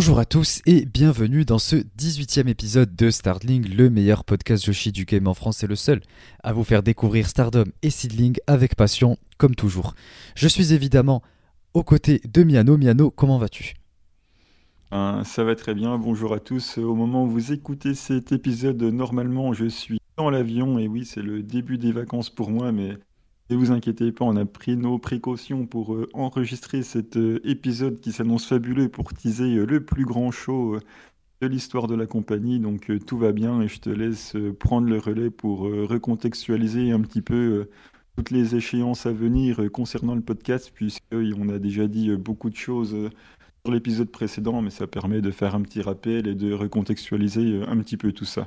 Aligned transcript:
Bonjour 0.00 0.18
à 0.18 0.24
tous 0.24 0.62
et 0.64 0.86
bienvenue 0.86 1.44
dans 1.44 1.58
ce 1.58 1.76
18e 1.76 2.48
épisode 2.48 2.96
de 2.96 3.10
Startling, 3.10 3.68
le 3.68 3.90
meilleur 3.90 4.24
podcast 4.24 4.64
Yoshi 4.64 4.92
du 4.92 5.04
game 5.04 5.28
en 5.28 5.34
France 5.34 5.62
et 5.62 5.66
le 5.66 5.76
seul 5.76 6.00
à 6.42 6.54
vous 6.54 6.64
faire 6.64 6.82
découvrir 6.82 7.28
Stardom 7.28 7.66
et 7.82 7.90
Seedling 7.90 8.38
avec 8.46 8.76
passion, 8.76 9.18
comme 9.36 9.54
toujours. 9.54 9.92
Je 10.36 10.48
suis 10.48 10.72
évidemment 10.72 11.20
aux 11.74 11.82
côtés 11.82 12.22
de 12.32 12.42
Miano. 12.42 12.78
Miano, 12.78 13.10
comment 13.10 13.36
vas-tu? 13.36 13.74
Ben, 14.90 15.22
ça 15.22 15.44
va 15.44 15.54
très 15.54 15.74
bien, 15.74 15.98
bonjour 15.98 16.32
à 16.32 16.40
tous. 16.40 16.78
Au 16.78 16.94
moment 16.94 17.24
où 17.24 17.28
vous 17.28 17.52
écoutez 17.52 17.92
cet 17.92 18.32
épisode, 18.32 18.82
normalement 18.82 19.52
je 19.52 19.66
suis 19.66 20.00
dans 20.16 20.30
l'avion 20.30 20.78
et 20.78 20.88
oui 20.88 21.04
c'est 21.04 21.20
le 21.20 21.42
début 21.42 21.76
des 21.76 21.92
vacances 21.92 22.30
pour 22.30 22.50
moi 22.50 22.72
mais 22.72 22.96
ne 23.50 23.56
vous 23.56 23.72
inquiétez 23.72 24.12
pas, 24.12 24.24
on 24.24 24.36
a 24.36 24.44
pris 24.44 24.76
nos 24.76 24.98
précautions 24.98 25.66
pour 25.66 25.94
euh, 25.94 26.08
enregistrer 26.14 26.82
cet 26.82 27.16
euh, 27.16 27.40
épisode 27.44 28.00
qui 28.00 28.12
s'annonce 28.12 28.46
fabuleux 28.46 28.88
pour 28.88 29.12
teaser 29.12 29.56
euh, 29.56 29.66
le 29.66 29.84
plus 29.84 30.04
grand 30.04 30.30
show 30.30 30.78
de 31.40 31.46
l'histoire 31.46 31.88
de 31.88 31.96
la 31.96 32.06
compagnie. 32.06 32.60
Donc 32.60 32.92
tout 33.06 33.18
va 33.18 33.32
bien 33.32 33.60
et 33.60 33.68
je 33.68 33.80
te 33.80 33.90
laisse 33.90 34.36
prendre 34.60 34.88
le 34.88 34.98
relais 34.98 35.30
pour 35.30 35.60
recontextualiser 35.60 36.92
un 36.92 37.00
petit 37.00 37.22
peu 37.22 37.66
toutes 38.16 38.30
les 38.30 38.54
échéances 38.56 39.06
à 39.06 39.12
venir 39.12 39.60
concernant 39.72 40.14
le 40.14 40.20
podcast, 40.20 40.70
puisqu'on 40.74 41.48
a 41.48 41.58
déjà 41.58 41.86
dit 41.86 42.14
beaucoup 42.16 42.50
de 42.50 42.56
choses 42.56 42.94
sur 43.64 43.72
l'épisode 43.72 44.10
précédent, 44.10 44.60
mais 44.60 44.68
ça 44.68 44.86
permet 44.86 45.22
de 45.22 45.30
faire 45.30 45.54
un 45.54 45.62
petit 45.62 45.80
rappel 45.80 46.26
et 46.26 46.34
de 46.34 46.52
recontextualiser 46.52 47.62
un 47.66 47.78
petit 47.78 47.96
peu 47.96 48.12
tout 48.12 48.26
ça. 48.26 48.46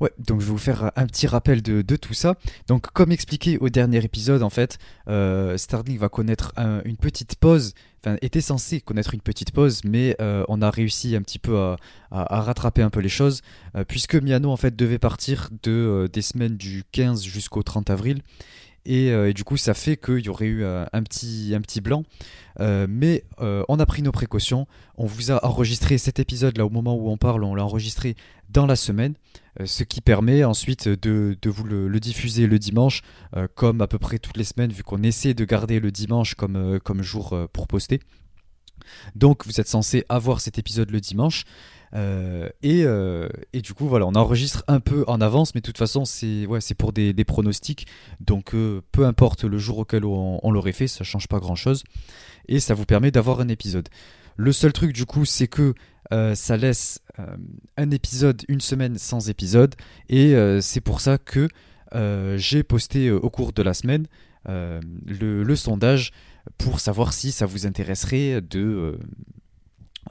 Ouais, 0.00 0.10
donc 0.18 0.40
je 0.40 0.46
vais 0.46 0.52
vous 0.52 0.58
faire 0.58 0.90
un 0.96 1.06
petit 1.06 1.26
rappel 1.26 1.62
de, 1.62 1.96
tout 1.96 2.14
ça. 2.14 2.34
Donc 2.68 2.90
comme 2.92 3.12
expliqué 3.12 3.58
au 3.58 3.68
dernier 3.68 4.02
épisode, 4.04 4.42
en 4.42 4.50
fait, 4.50 4.78
euh, 5.08 5.58
Starlink 5.58 5.98
va 5.98 6.08
connaître 6.08 6.52
une 6.84 6.96
petite 6.96 7.36
pause, 7.36 7.74
enfin 8.02 8.16
était 8.22 8.40
censé 8.40 8.80
connaître 8.80 9.12
une 9.12 9.20
petite 9.20 9.52
pause, 9.52 9.82
mais 9.84 10.16
euh, 10.20 10.44
on 10.48 10.62
a 10.62 10.70
réussi 10.70 11.14
un 11.16 11.22
petit 11.22 11.38
peu 11.38 11.58
à, 12.10 12.40
rattraper 12.40 12.82
un 12.82 12.90
peu 12.90 13.00
les 13.00 13.10
choses, 13.10 13.42
euh, 13.76 13.84
puisque 13.86 14.14
Miano 14.14 14.50
en 14.50 14.56
fait 14.56 14.74
devait 14.74 14.98
partir 14.98 15.50
de, 15.62 16.08
des 16.12 16.22
semaines 16.22 16.56
du 16.56 16.84
15 16.92 17.22
jusqu'au 17.22 17.62
30 17.62 17.90
avril. 17.90 18.22
Euh, 18.88 19.28
et, 19.28 19.34
du 19.34 19.44
coup, 19.44 19.56
ça 19.56 19.74
fait 19.74 19.96
qu'il 19.96 20.20
y 20.20 20.28
aurait 20.28 20.46
eu 20.46 20.64
un, 20.64 21.02
petit, 21.02 21.52
un 21.54 21.60
petit 21.60 21.80
blanc. 21.80 22.04
Euh, 22.60 22.86
mais 22.88 23.24
euh, 23.40 23.62
on 23.68 23.78
a 23.78 23.86
pris 23.86 24.02
nos 24.02 24.12
précautions. 24.12 24.66
On 24.96 25.06
vous 25.06 25.30
a 25.30 25.44
enregistré 25.44 25.98
cet 25.98 26.18
épisode 26.18 26.58
là 26.58 26.66
au 26.66 26.70
moment 26.70 26.94
où 26.94 27.08
on 27.10 27.16
parle. 27.16 27.44
On 27.44 27.54
l'a 27.54 27.64
enregistré 27.64 28.16
dans 28.48 28.66
la 28.66 28.76
semaine. 28.76 29.14
Ce 29.64 29.84
qui 29.84 30.00
permet 30.00 30.44
ensuite 30.44 30.88
de, 30.88 31.36
vous 31.46 31.64
le, 31.64 32.00
diffuser 32.00 32.46
le 32.46 32.58
dimanche, 32.58 33.02
comme 33.54 33.80
à 33.80 33.86
peu 33.86 33.98
près 33.98 34.18
toutes 34.18 34.36
les 34.36 34.44
semaines, 34.44 34.72
vu 34.72 34.82
qu'on 34.82 35.02
essaie 35.02 35.34
de 35.34 35.44
garder 35.44 35.80
le 35.80 35.90
dimanche 35.90 36.34
comme, 36.34 36.78
comme 36.80 37.02
jour 37.02 37.36
pour 37.52 37.66
poster. 37.66 38.00
Donc 39.14 39.46
vous 39.46 39.60
êtes 39.60 39.68
censé 39.68 40.04
avoir 40.08 40.40
cet 40.40 40.58
épisode 40.58 40.90
le 40.90 41.00
dimanche. 41.00 41.44
Euh, 41.94 42.48
euh, 42.64 43.28
et, 43.52 43.62
du 43.62 43.74
coup, 43.74 43.86
voilà, 43.86 44.06
on 44.06 44.14
enregistre 44.14 44.64
un 44.68 44.80
peu 44.80 45.04
en 45.06 45.20
avance, 45.20 45.54
mais 45.54 45.60
de 45.60 45.66
toute 45.66 45.78
façon, 45.78 46.04
c'est 46.04 46.46
pour 46.76 46.92
des, 46.92 47.24
pronostics. 47.24 47.86
Donc, 48.20 48.54
euh, 48.54 48.82
peu 48.92 49.06
importe 49.06 49.44
le 49.44 49.58
jour 49.58 49.78
auquel 49.78 50.04
on, 50.04 50.50
l'aurait 50.50 50.72
fait, 50.72 50.88
ça 50.88 51.04
change 51.04 51.28
pas 51.28 51.38
grand 51.38 51.56
chose. 51.56 51.84
Et 52.48 52.60
ça 52.60 52.74
vous 52.74 52.84
permet 52.84 53.10
d'avoir 53.10 53.40
un 53.40 53.48
épisode. 53.48 53.88
Le 54.36 54.52
seul 54.52 54.72
truc, 54.72 54.92
du 54.92 55.06
coup, 55.06 55.24
c'est 55.24 55.48
que 55.48 55.74
ça 56.10 56.56
laisse 56.56 57.00
un 57.76 57.90
épisode, 57.90 58.42
une 58.48 58.60
semaine 58.60 58.98
sans 58.98 59.28
épisode. 59.28 59.74
Et 60.08 60.34
c'est 60.60 60.80
pour 60.80 61.00
ça 61.00 61.18
que 61.18 61.48
j'ai 62.36 62.62
posté 62.62 63.10
au 63.10 63.30
cours 63.30 63.52
de 63.52 63.62
la 63.62 63.74
semaine 63.74 64.06
le, 64.46 65.54
sondage 65.54 66.12
pour 66.58 66.80
savoir 66.80 67.12
si 67.12 67.32
ça 67.32 67.46
vous 67.46 67.66
intéresserait 67.66 68.40
de 68.40 68.98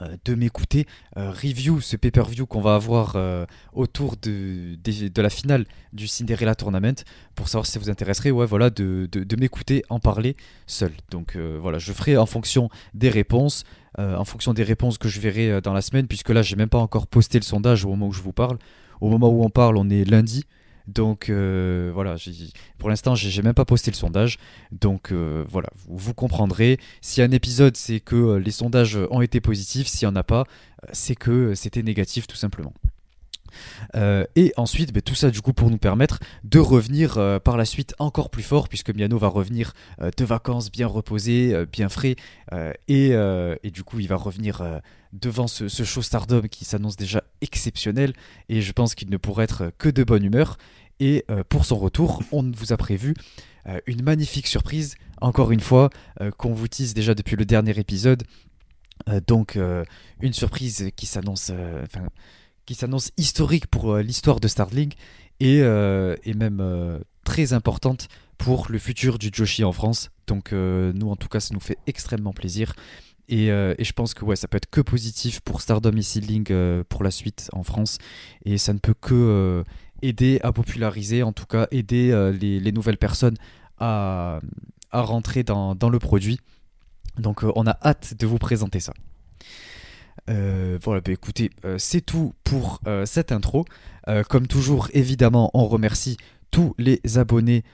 euh, 0.02 0.36
m'écouter 0.36 0.86
euh, 1.16 1.30
review 1.30 1.80
ce 1.80 1.96
pay-per-view 1.96 2.46
qu'on 2.46 2.60
va 2.60 2.76
avoir 2.76 3.16
euh, 3.16 3.44
autour 3.72 4.16
de, 4.16 4.78
la 5.20 5.30
finale 5.30 5.66
du 5.92 6.06
Cinderella 6.06 6.54
Tournament 6.54 7.04
pour 7.34 7.48
savoir 7.48 7.66
si 7.66 7.72
ça 7.72 7.80
vous 7.80 7.90
intéresserait 7.90 8.30
ouais 8.30 8.46
voilà 8.46 8.70
de, 8.70 9.08
m'écouter 9.38 9.82
en 9.90 9.98
parler 9.98 10.36
seul 10.66 10.92
donc 11.10 11.36
voilà 11.36 11.78
je 11.78 11.92
ferai 11.92 12.16
en 12.16 12.26
fonction 12.26 12.70
des 12.94 13.08
réponses 13.08 13.64
en 13.98 14.24
fonction 14.24 14.54
des 14.54 14.62
réponses 14.62 14.98
que 14.98 15.08
je 15.08 15.20
verrai 15.20 15.60
dans 15.60 15.72
la 15.72 15.82
semaine 15.82 16.06
puisque 16.06 16.30
là 16.30 16.42
j'ai 16.42 16.56
même 16.56 16.68
pas 16.68 16.78
encore 16.78 17.06
posté 17.06 17.38
le 17.38 17.44
sondage 17.44 17.84
au 17.84 17.88
moment 17.90 18.08
où 18.08 18.12
je 18.12 18.22
vous 18.22 18.32
parle 18.32 18.58
au 19.00 19.08
moment 19.08 19.28
où 19.28 19.42
on 19.44 19.50
parle 19.50 19.76
on 19.76 19.90
est 19.90 20.04
lundi 20.04 20.46
donc 20.90 21.28
euh, 21.28 21.90
voilà, 21.94 22.16
pour 22.78 22.88
l'instant, 22.88 23.14
j'ai 23.14 23.42
même 23.42 23.54
pas 23.54 23.64
posté 23.64 23.90
le 23.90 23.96
sondage. 23.96 24.38
Donc 24.72 25.12
euh, 25.12 25.44
voilà, 25.48 25.68
vous, 25.88 26.14
comprendrez. 26.14 26.78
Si 27.00 27.22
un 27.22 27.30
épisode, 27.30 27.76
c'est 27.76 28.00
que 28.00 28.16
euh, 28.16 28.38
les 28.38 28.50
sondages 28.50 28.98
ont 29.10 29.20
été 29.20 29.40
positifs. 29.40 29.86
S'il 29.86 30.08
n'y 30.08 30.12
en 30.12 30.16
a 30.16 30.22
pas, 30.22 30.44
c'est 30.92 31.14
que 31.14 31.54
c'était 31.54 31.82
négatif 31.82 32.26
tout 32.26 32.36
simplement. 32.36 32.72
Et 33.94 34.52
ensuite, 34.56 34.92
ben, 34.92 35.02
tout 35.02 35.14
ça 35.14 35.30
du 35.30 35.40
coup 35.40 35.52
pour 35.52 35.70
nous 35.70 35.78
permettre 35.78 36.18
de 36.44 36.58
revenir 36.58 37.14
par 37.44 37.56
la 37.56 37.64
suite 37.64 37.94
encore 37.98 38.30
plus 38.30 38.42
fort, 38.42 38.68
puisque 38.68 38.94
Miano 38.94 39.18
va 39.18 39.28
revenir 39.28 39.72
de 40.00 40.24
vacances 40.24 40.70
bien 40.70 40.86
reposé, 40.86 41.66
bien 41.70 41.88
frais, 41.88 42.16
et, 42.88 43.10
du 43.72 43.84
coup 43.84 44.00
il 44.00 44.08
va 44.08 44.16
revenir 44.16 44.62
devant 45.12 45.46
ce, 45.46 45.68
show 45.68 46.02
Stardom 46.02 46.42
qui 46.42 46.64
s'annonce 46.64 46.96
déjà 46.96 47.24
exceptionnel, 47.40 48.12
et 48.48 48.60
je 48.60 48.72
pense 48.72 48.94
qu'il 48.94 49.10
ne 49.10 49.16
pourrait 49.16 49.44
être 49.44 49.72
que 49.78 49.88
de 49.88 50.04
bonne 50.04 50.24
humeur. 50.24 50.56
Et 51.00 51.24
euh, 51.30 51.42
pour 51.48 51.64
son 51.64 51.76
retour, 51.76 52.22
on 52.30 52.50
vous 52.50 52.72
a 52.72 52.76
prévu 52.76 53.14
euh, 53.66 53.80
une 53.86 54.02
magnifique 54.02 54.46
surprise, 54.46 54.96
encore 55.20 55.50
une 55.50 55.60
fois, 55.60 55.90
euh, 56.20 56.30
qu'on 56.30 56.52
vous 56.52 56.68
tease 56.68 56.94
déjà 56.94 57.14
depuis 57.14 57.36
le 57.36 57.44
dernier 57.44 57.78
épisode. 57.78 58.22
donc 59.26 59.58
une 60.20 60.34
surprise 60.34 60.90
qui 60.94 61.06
s'annonce 61.06 61.50
qui 62.66 62.74
s'annonce 62.74 63.10
historique 63.16 63.66
pour 63.66 63.96
l'histoire 63.96 64.40
de 64.40 64.48
Starling 64.48 64.92
et, 65.40 65.58
et 65.58 66.34
même 66.34 67.00
très 67.24 67.52
importante 67.52 68.08
pour 68.38 68.66
le 68.70 68.78
futur 68.78 69.18
du 69.18 69.30
Joshi 69.32 69.64
en 69.64 69.72
France. 69.72 70.10
Donc 70.26 70.52
nous 70.52 71.10
en 71.10 71.16
tout 71.16 71.28
cas 71.28 71.40
ça 71.40 71.54
nous 71.54 71.60
fait 71.60 71.78
extrêmement 71.86 72.32
plaisir. 72.32 72.74
Et, 73.28 73.46
et, 73.46 73.84
je 73.84 73.92
pense 73.92 74.12
que 74.14 74.24
ouais, 74.24 74.36
ça 74.36 74.48
peut 74.48 74.56
être 74.56 74.70
que 74.70 74.80
positif 74.80 75.40
pour 75.40 75.60
Stardom 75.62 75.96
et 75.96 76.02
Seedling 76.02 76.84
pour 76.84 77.02
la 77.02 77.10
suite 77.10 77.48
en 77.52 77.62
France. 77.62 77.98
Et 78.44 78.58
ça 78.58 78.72
ne 78.72 78.78
peut 78.78 78.94
que 78.94 79.64
aider 80.02 80.40
à 80.42 80.52
populariser, 80.52 81.22
en 81.22 81.32
tout 81.32 81.46
cas 81.46 81.66
aider 81.70 82.10
euh, 82.10 82.32
les, 82.32 82.72
nouvelles 82.72 82.98
personnes 82.98 83.36
à, 83.78 84.40
à 84.90 85.02
rentrer 85.02 85.42
dans, 85.42 85.74
dans, 85.74 85.88
le 85.88 85.98
produit. 85.98 86.40
Donc 87.18 87.44
euh, 87.44 87.52
on 87.56 87.66
a 87.66 87.76
hâte 87.84 88.14
de 88.18 88.26
vous 88.26 88.38
présenter 88.38 88.80
ça. 88.80 88.92
Euh, 90.30 90.78
voilà, 90.82 91.00
bah, 91.00 91.12
écoutez, 91.12 91.50
c'est 91.78 92.00
tout 92.00 92.34
pour 92.44 92.80
cette 93.04 93.32
intro. 93.32 93.64
comme 94.28 94.46
toujours, 94.46 94.88
évidemment, 94.94 95.50
on 95.54 95.66
remercie 95.66 96.16
tous 96.50 96.74
les 96.78 97.00
abonnés 97.16 97.64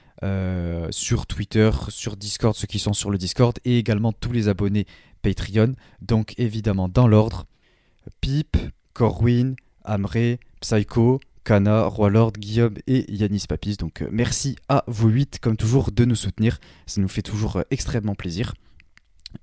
sur 0.91 1.27
Twitter, 1.27 1.69
sur 1.89 2.17
Discord, 2.17 2.55
ceux 2.55 2.67
qui 2.67 2.79
sont 2.79 2.93
sur 2.93 3.09
le 3.11 3.17
Discord, 3.17 3.57
et 3.65 3.77
également 3.77 4.11
tous 4.11 4.31
les 4.31 4.47
abonnés 4.47 4.85
Patreon. 5.21 5.73
Donc 6.01 6.33
évidemment, 6.37 6.89
dans 6.89 7.07
l'ordre, 7.07 7.45
Pip, 8.21 8.57
Corwin, 8.93 9.55
Amré, 9.83 10.39
Psycho, 10.61 11.19
Kana, 11.43 11.85
Roi 11.85 12.09
Lord, 12.09 12.33
Guillaume 12.33 12.75
et 12.87 13.09
Yanis 13.13 13.45
Papis. 13.47 13.77
Donc 13.77 14.01
euh, 14.01 14.09
merci 14.11 14.55
à 14.69 14.83
vous 14.87 15.09
huit, 15.09 15.39
comme 15.39 15.57
toujours, 15.57 15.91
de 15.91 16.05
nous 16.05 16.15
soutenir. 16.15 16.59
Ça 16.85 17.01
nous 17.01 17.07
fait 17.07 17.21
toujours 17.21 17.57
euh, 17.57 17.61
extrêmement 17.71 18.15
plaisir. 18.15 18.53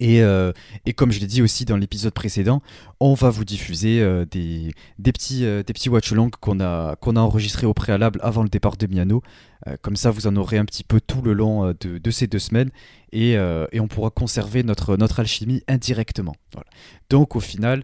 Et, 0.01 0.23
euh, 0.23 0.53
et, 0.87 0.93
comme 0.93 1.13
je 1.13 1.21
l'ai 1.21 1.27
dit 1.27 1.43
aussi 1.43 1.65
dans 1.65 1.77
l'épisode 1.77 2.13
précédent, 2.13 2.63
on 3.01 3.15
va 3.15 3.31
vous 3.31 3.45
diffuser 3.45 4.01
des, 4.31 4.73
des, 4.99 5.13
petits, 5.13 5.41
des 5.43 5.65
petits 5.65 5.89
watch-along 5.89 6.31
qu'on 6.41 6.61
a, 6.61 6.97
enregistrés 7.05 7.67
au 7.67 7.75
préalable 7.75 8.19
avant 8.23 8.43
le 8.43 8.49
départ 8.49 8.77
de 8.77 8.87
Miano. 8.87 9.23
comme 9.83 9.97
ça, 9.97 10.11
vous 10.11 10.27
en 10.27 10.37
aurez 10.37 10.59
un 10.59 10.65
petit 10.65 10.85
peu 10.85 11.01
tout 11.01 11.23
le 11.23 11.33
long 11.33 11.75
de, 11.79 12.11
ces 12.11 12.27
deux 12.27 12.39
semaines 12.39 12.71
et, 13.13 13.37
on 13.39 13.89
pourra 13.89 14.11
conserver 14.11 14.63
notre, 14.63 15.21
alchimie 15.21 15.63
indirectement. 15.69 16.35
Donc 17.11 17.37
au 17.37 17.41
final, 17.41 17.83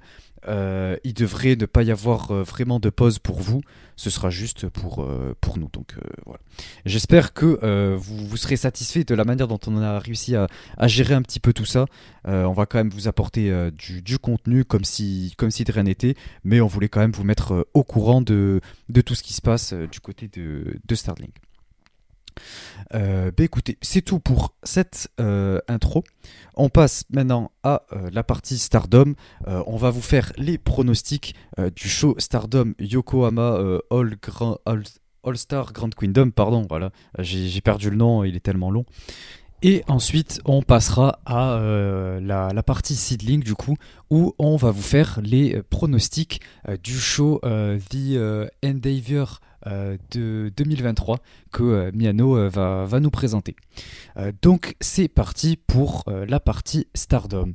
euh, 0.49 0.97
il 1.05 1.15
devrait 1.15 1.57
ne 1.57 1.67
pas 1.67 1.83
y 1.83 1.91
avoir 1.91 2.31
euh, 2.31 2.43
vraiment 2.43 2.81
de 2.81 2.91
pause 2.91 3.19
pour 3.19 3.41
vous. 3.41 3.61
Ce 3.97 4.09
sera 4.09 4.31
juste 4.31 4.67
pour, 4.69 5.03
euh, 5.03 5.35
pour 5.41 5.59
nous. 5.59 5.69
Donc 5.73 5.95
voilà. 6.25 6.41
J'espère 6.87 7.35
que 7.35 7.95
vous, 7.97 8.27
vous, 8.27 8.37
serez 8.39 8.57
satisfait 8.57 9.05
de 9.05 9.15
la 9.15 9.25
manière 9.25 9.47
dont 9.47 9.61
on 9.67 9.77
a 9.77 9.99
réussi 9.99 10.35
à, 10.37 10.47
gérer 10.87 11.13
un 11.13 11.23
petit 11.23 11.41
peu 11.41 11.53
tout 11.53 11.67
ça. 11.67 11.85
on 12.25 12.53
va 12.53 12.65
quand 12.65 12.79
même 12.79 12.89
vous 12.89 13.09
apporter 13.09 13.53
du, 13.73 14.19
contenu 14.19 14.65
comme 14.65 14.85
si, 14.85 15.35
comme 15.37 15.51
si 15.51 15.65
de 15.65 15.73
rien 15.73 15.83
n'était. 15.83 16.15
Mais 16.45 16.63
on 16.63 16.67
voulait 16.67 16.89
quand 16.89 17.01
même 17.01 17.13
vous 17.13 17.25
mettre 17.25 17.69
au 17.75 17.85
courant 17.85 18.23
de, 18.23 18.63
de 18.89 19.01
tout 19.03 19.15
ce 19.15 19.23
qui 19.23 19.35
se 19.35 19.43
passe 19.43 19.75
du 19.75 20.01
côté 20.01 20.29
de, 20.29 20.79
de 20.83 20.95
Starlink. 20.95 21.35
Euh, 22.95 23.31
bah 23.37 23.45
écoutez, 23.45 23.79
c'est 23.83 24.03
tout 24.03 24.19
pour 24.19 24.55
cette 24.63 25.09
euh, 25.21 25.61
intro. 25.69 26.05
On 26.55 26.69
passe 26.69 27.05
maintenant 27.11 27.53
à 27.63 27.83
euh, 27.93 28.11
la 28.13 28.23
partie 28.23 28.59
Stardom. 28.59 29.15
on 29.47 29.77
va 29.77 29.91
vous 29.91 30.03
faire 30.03 30.33
les 30.37 30.59
pronostics 30.59 31.35
du 31.75 31.89
show 31.89 32.15
Stardom 32.19 32.75
Yokohama 32.79 33.81
All, 33.91 35.37
Star 35.37 35.73
Grand 35.73 35.95
Kingdom. 35.95 36.31
Pardon, 36.31 36.67
voilà, 36.69 36.91
j'ai 37.19 37.61
perdu 37.61 37.91
le 37.91 37.97
nom, 37.97 38.25
il 38.25 38.37
est 38.37 38.41
tellement 38.41 38.71
long. 38.71 38.85
Et 39.63 39.83
ensuite, 39.89 40.41
on 40.47 40.63
passera 40.63 41.21
à 41.27 41.53
euh, 41.53 42.19
la, 42.21 42.63
partie 42.63 42.95
seedling 42.95 43.43
du 43.43 43.55
coup, 43.55 43.77
où 44.09 44.35
on 44.39 44.57
va 44.57 44.71
vous 44.71 44.83
faire 44.83 45.21
les 45.23 45.63
pronostics 45.69 46.41
euh, 46.69 46.77
du 46.83 46.99
show 46.99 47.41
euh, 47.45 47.79
The 47.91 48.51
Endeavor 48.65 49.41
de 49.67 50.51
2023 50.57 51.19
que 51.53 51.91
Miano 51.95 52.49
va, 52.49 52.87
va, 52.87 52.99
nous 53.01 53.11
présenter. 53.11 53.57
donc 54.41 54.75
c'est 54.81 55.09
parti 55.09 55.59
pour 55.59 56.05
la 56.07 56.41
partie 56.41 56.87
Stardom. 56.95 57.53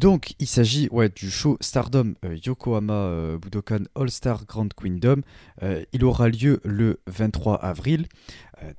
Donc, 0.00 0.32
il 0.38 0.46
s'agit 0.46 0.88
ouais, 0.92 1.10
du 1.10 1.30
show 1.30 1.58
Stardom 1.60 2.14
euh, 2.24 2.38
Yokohama 2.46 2.94
euh, 2.94 3.36
Budokan 3.36 3.80
All-Star 3.94 4.46
Grand 4.46 4.72
Kingdom. 4.72 5.20
Euh, 5.62 5.84
il 5.92 6.04
aura 6.06 6.30
lieu 6.30 6.58
le 6.64 7.00
23 7.06 7.56
avril 7.56 8.06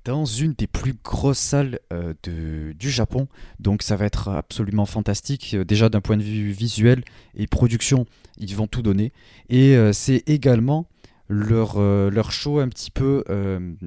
dans 0.03 0.25
une 0.25 0.53
des 0.53 0.65
plus 0.65 0.95
grosses 1.03 1.37
salles 1.37 1.79
de, 1.91 2.71
du 2.73 2.89
Japon. 2.89 3.27
Donc, 3.59 3.83
ça 3.83 3.95
va 3.95 4.05
être 4.05 4.29
absolument 4.29 4.87
fantastique. 4.87 5.55
déjà, 5.55 5.89
d'un 5.89 6.01
point 6.01 6.17
de 6.17 6.23
vue 6.23 6.51
visuel 6.51 7.03
et 7.35 7.45
production, 7.45 8.07
ils 8.37 8.55
vont 8.55 8.67
tout 8.67 8.81
donner. 8.81 9.11
Et 9.49 9.75
c'est 9.91 10.23
également 10.27 10.87
leur, 11.29 11.79
leur 11.79 12.31
show 12.31 12.59
un 12.59 12.67
petit 12.67 12.91
peu 12.91 13.23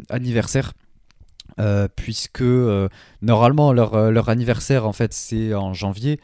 anniversaire. 0.09 0.73
puisque 1.95 2.43
normalement 3.23 3.73
leur, 3.73 4.11
leur 4.11 4.29
anniversaire 4.29 4.89
en 4.89 4.93
fait 4.93 5.13
c'est 5.13 5.55
en 5.55 5.75
janvier 5.75 6.19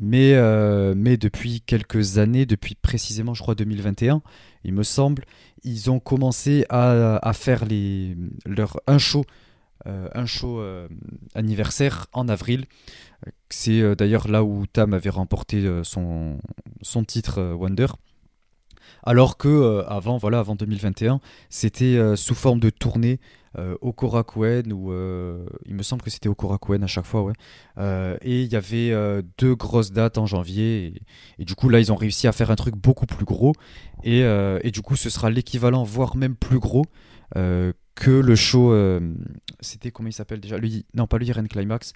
mais, 0.00 0.32
euh, 0.32 0.94
mais 0.96 1.18
depuis 1.18 1.60
quelques 1.60 2.16
années, 2.16 2.46
depuis 2.46 2.74
précisément 2.74 3.34
je 3.34 3.42
crois 3.42 3.54
2021, 3.54 4.22
il 4.64 4.72
me 4.72 4.82
semble, 4.82 5.24
ils 5.62 5.90
ont 5.90 6.00
commencé 6.00 6.64
à, 6.70 7.32
faire 7.34 7.66
les, 7.66 8.16
leur, 8.46 8.80
un 8.86 8.96
show, 8.96 9.26
euh, 9.86 10.08
euh, 10.16 10.88
anniversaire 11.34 12.06
en 12.14 12.28
avril. 12.28 12.64
C'est 13.50 13.94
d'ailleurs 13.94 14.26
là 14.28 14.42
où 14.42 14.66
Tam 14.66 14.94
avait 14.94 15.10
remporté 15.10 15.68
son, 15.82 16.38
son 16.80 17.04
titre 17.04 17.52
Wonder. 17.52 17.88
Alors 19.02 19.36
que 19.36 19.84
avant, 19.88 20.18
voilà, 20.18 20.40
avant 20.40 20.54
2021, 20.54 21.20
c'était 21.48 21.98
sous 22.16 22.34
forme 22.34 22.60
de 22.60 22.70
tournée 22.70 23.18
euh, 23.58 23.76
au 23.80 23.92
Korakuen, 23.92 24.72
ou 24.72 24.92
euh, 24.92 25.44
il 25.66 25.74
me 25.74 25.82
semble 25.82 26.02
que 26.02 26.10
c'était 26.10 26.28
au 26.28 26.36
Korakuen 26.36 26.84
à 26.84 26.86
chaque 26.86 27.04
fois, 27.04 27.24
ouais. 27.24 27.32
Euh, 27.78 28.16
et 28.22 28.42
il 28.42 28.52
y 28.52 28.54
avait 28.54 28.92
deux 29.38 29.56
grosses 29.56 29.90
dates 29.90 30.18
en 30.18 30.26
janvier, 30.26 31.02
et, 31.38 31.44
du 31.44 31.56
coup 31.56 31.68
là 31.68 31.80
ils 31.80 31.90
ont 31.90 31.96
réussi 31.96 32.28
à 32.28 32.32
faire 32.32 32.52
un 32.52 32.54
truc 32.54 32.76
beaucoup 32.76 33.06
plus 33.06 33.24
gros, 33.24 33.52
et, 34.04 34.22
du 34.70 34.82
coup 34.82 34.94
ce 34.94 35.10
sera 35.10 35.30
l'équivalent, 35.30 35.82
voire 35.82 36.16
même 36.16 36.36
plus 36.36 36.60
gros 36.60 36.84
que 37.34 38.10
le 38.10 38.36
show. 38.36 38.72
c'était 39.58 39.90
comment 39.90 40.08
il 40.08 40.12
s'appelle 40.12 40.40
déjà? 40.40 40.56
Lui, 40.56 40.86
Non, 40.94 41.08
pas 41.08 41.18
le 41.18 41.26
Year 41.26 41.36
Climax. 41.48 41.92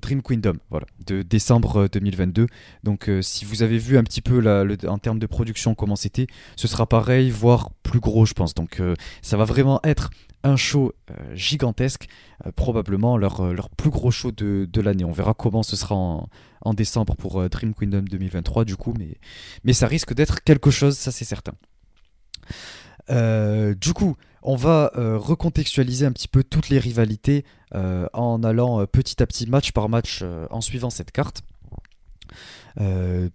Dream 0.00 0.22
Kingdom, 0.22 0.54
voilà, 0.70 0.86
de 1.06 1.22
décembre 1.22 1.88
2022. 1.90 2.46
Donc, 2.84 3.10
si 3.22 3.44
vous 3.44 3.62
avez 3.62 3.78
vu 3.78 3.98
un 3.98 4.02
petit 4.02 4.20
peu 4.20 4.40
en 4.86 4.98
termes 4.98 5.18
de 5.18 5.26
production 5.26 5.74
comment 5.74 5.96
c'était, 5.96 6.26
ce 6.56 6.68
sera 6.68 6.86
pareil, 6.86 7.30
voire 7.30 7.70
plus 7.82 8.00
gros, 8.00 8.24
je 8.24 8.34
pense. 8.34 8.54
Donc, 8.54 8.82
ça 9.22 9.36
va 9.36 9.44
vraiment 9.44 9.80
être 9.84 10.10
un 10.42 10.56
show 10.56 10.92
gigantesque, 11.34 12.08
probablement 12.56 13.16
leur, 13.16 13.70
plus 13.76 13.90
gros 13.90 14.10
show 14.10 14.32
de, 14.32 14.80
l'année. 14.80 15.04
On 15.04 15.12
verra 15.12 15.34
comment 15.34 15.62
ce 15.62 15.76
sera 15.76 15.94
en, 15.94 16.28
en 16.62 16.74
décembre 16.74 17.16
pour 17.16 17.48
Dream 17.48 17.74
Kingdom 17.74 18.02
2023, 18.02 18.64
du 18.64 18.76
coup, 18.76 18.94
mais, 18.98 19.18
mais 19.64 19.72
ça 19.72 19.86
risque 19.86 20.14
d'être 20.14 20.42
quelque 20.42 20.70
chose, 20.70 20.96
ça 20.96 21.10
c'est 21.10 21.24
certain. 21.24 21.52
du 23.08 23.92
coup, 23.92 24.16
on 24.42 24.56
va 24.56 24.92
euh, 24.96 25.18
recontextualiser 25.18 26.06
un 26.06 26.12
petit 26.12 26.28
peu 26.28 26.42
toutes 26.42 26.68
les 26.68 26.78
rivalités 26.78 27.44
euh, 27.74 28.06
en 28.12 28.42
allant 28.42 28.80
euh, 28.80 28.86
petit 28.86 29.22
à 29.22 29.26
petit 29.26 29.46
match 29.46 29.72
par 29.72 29.88
match 29.88 30.24
en 30.50 30.60
suivant 30.60 30.90
cette 30.90 31.12
carte. 31.12 31.42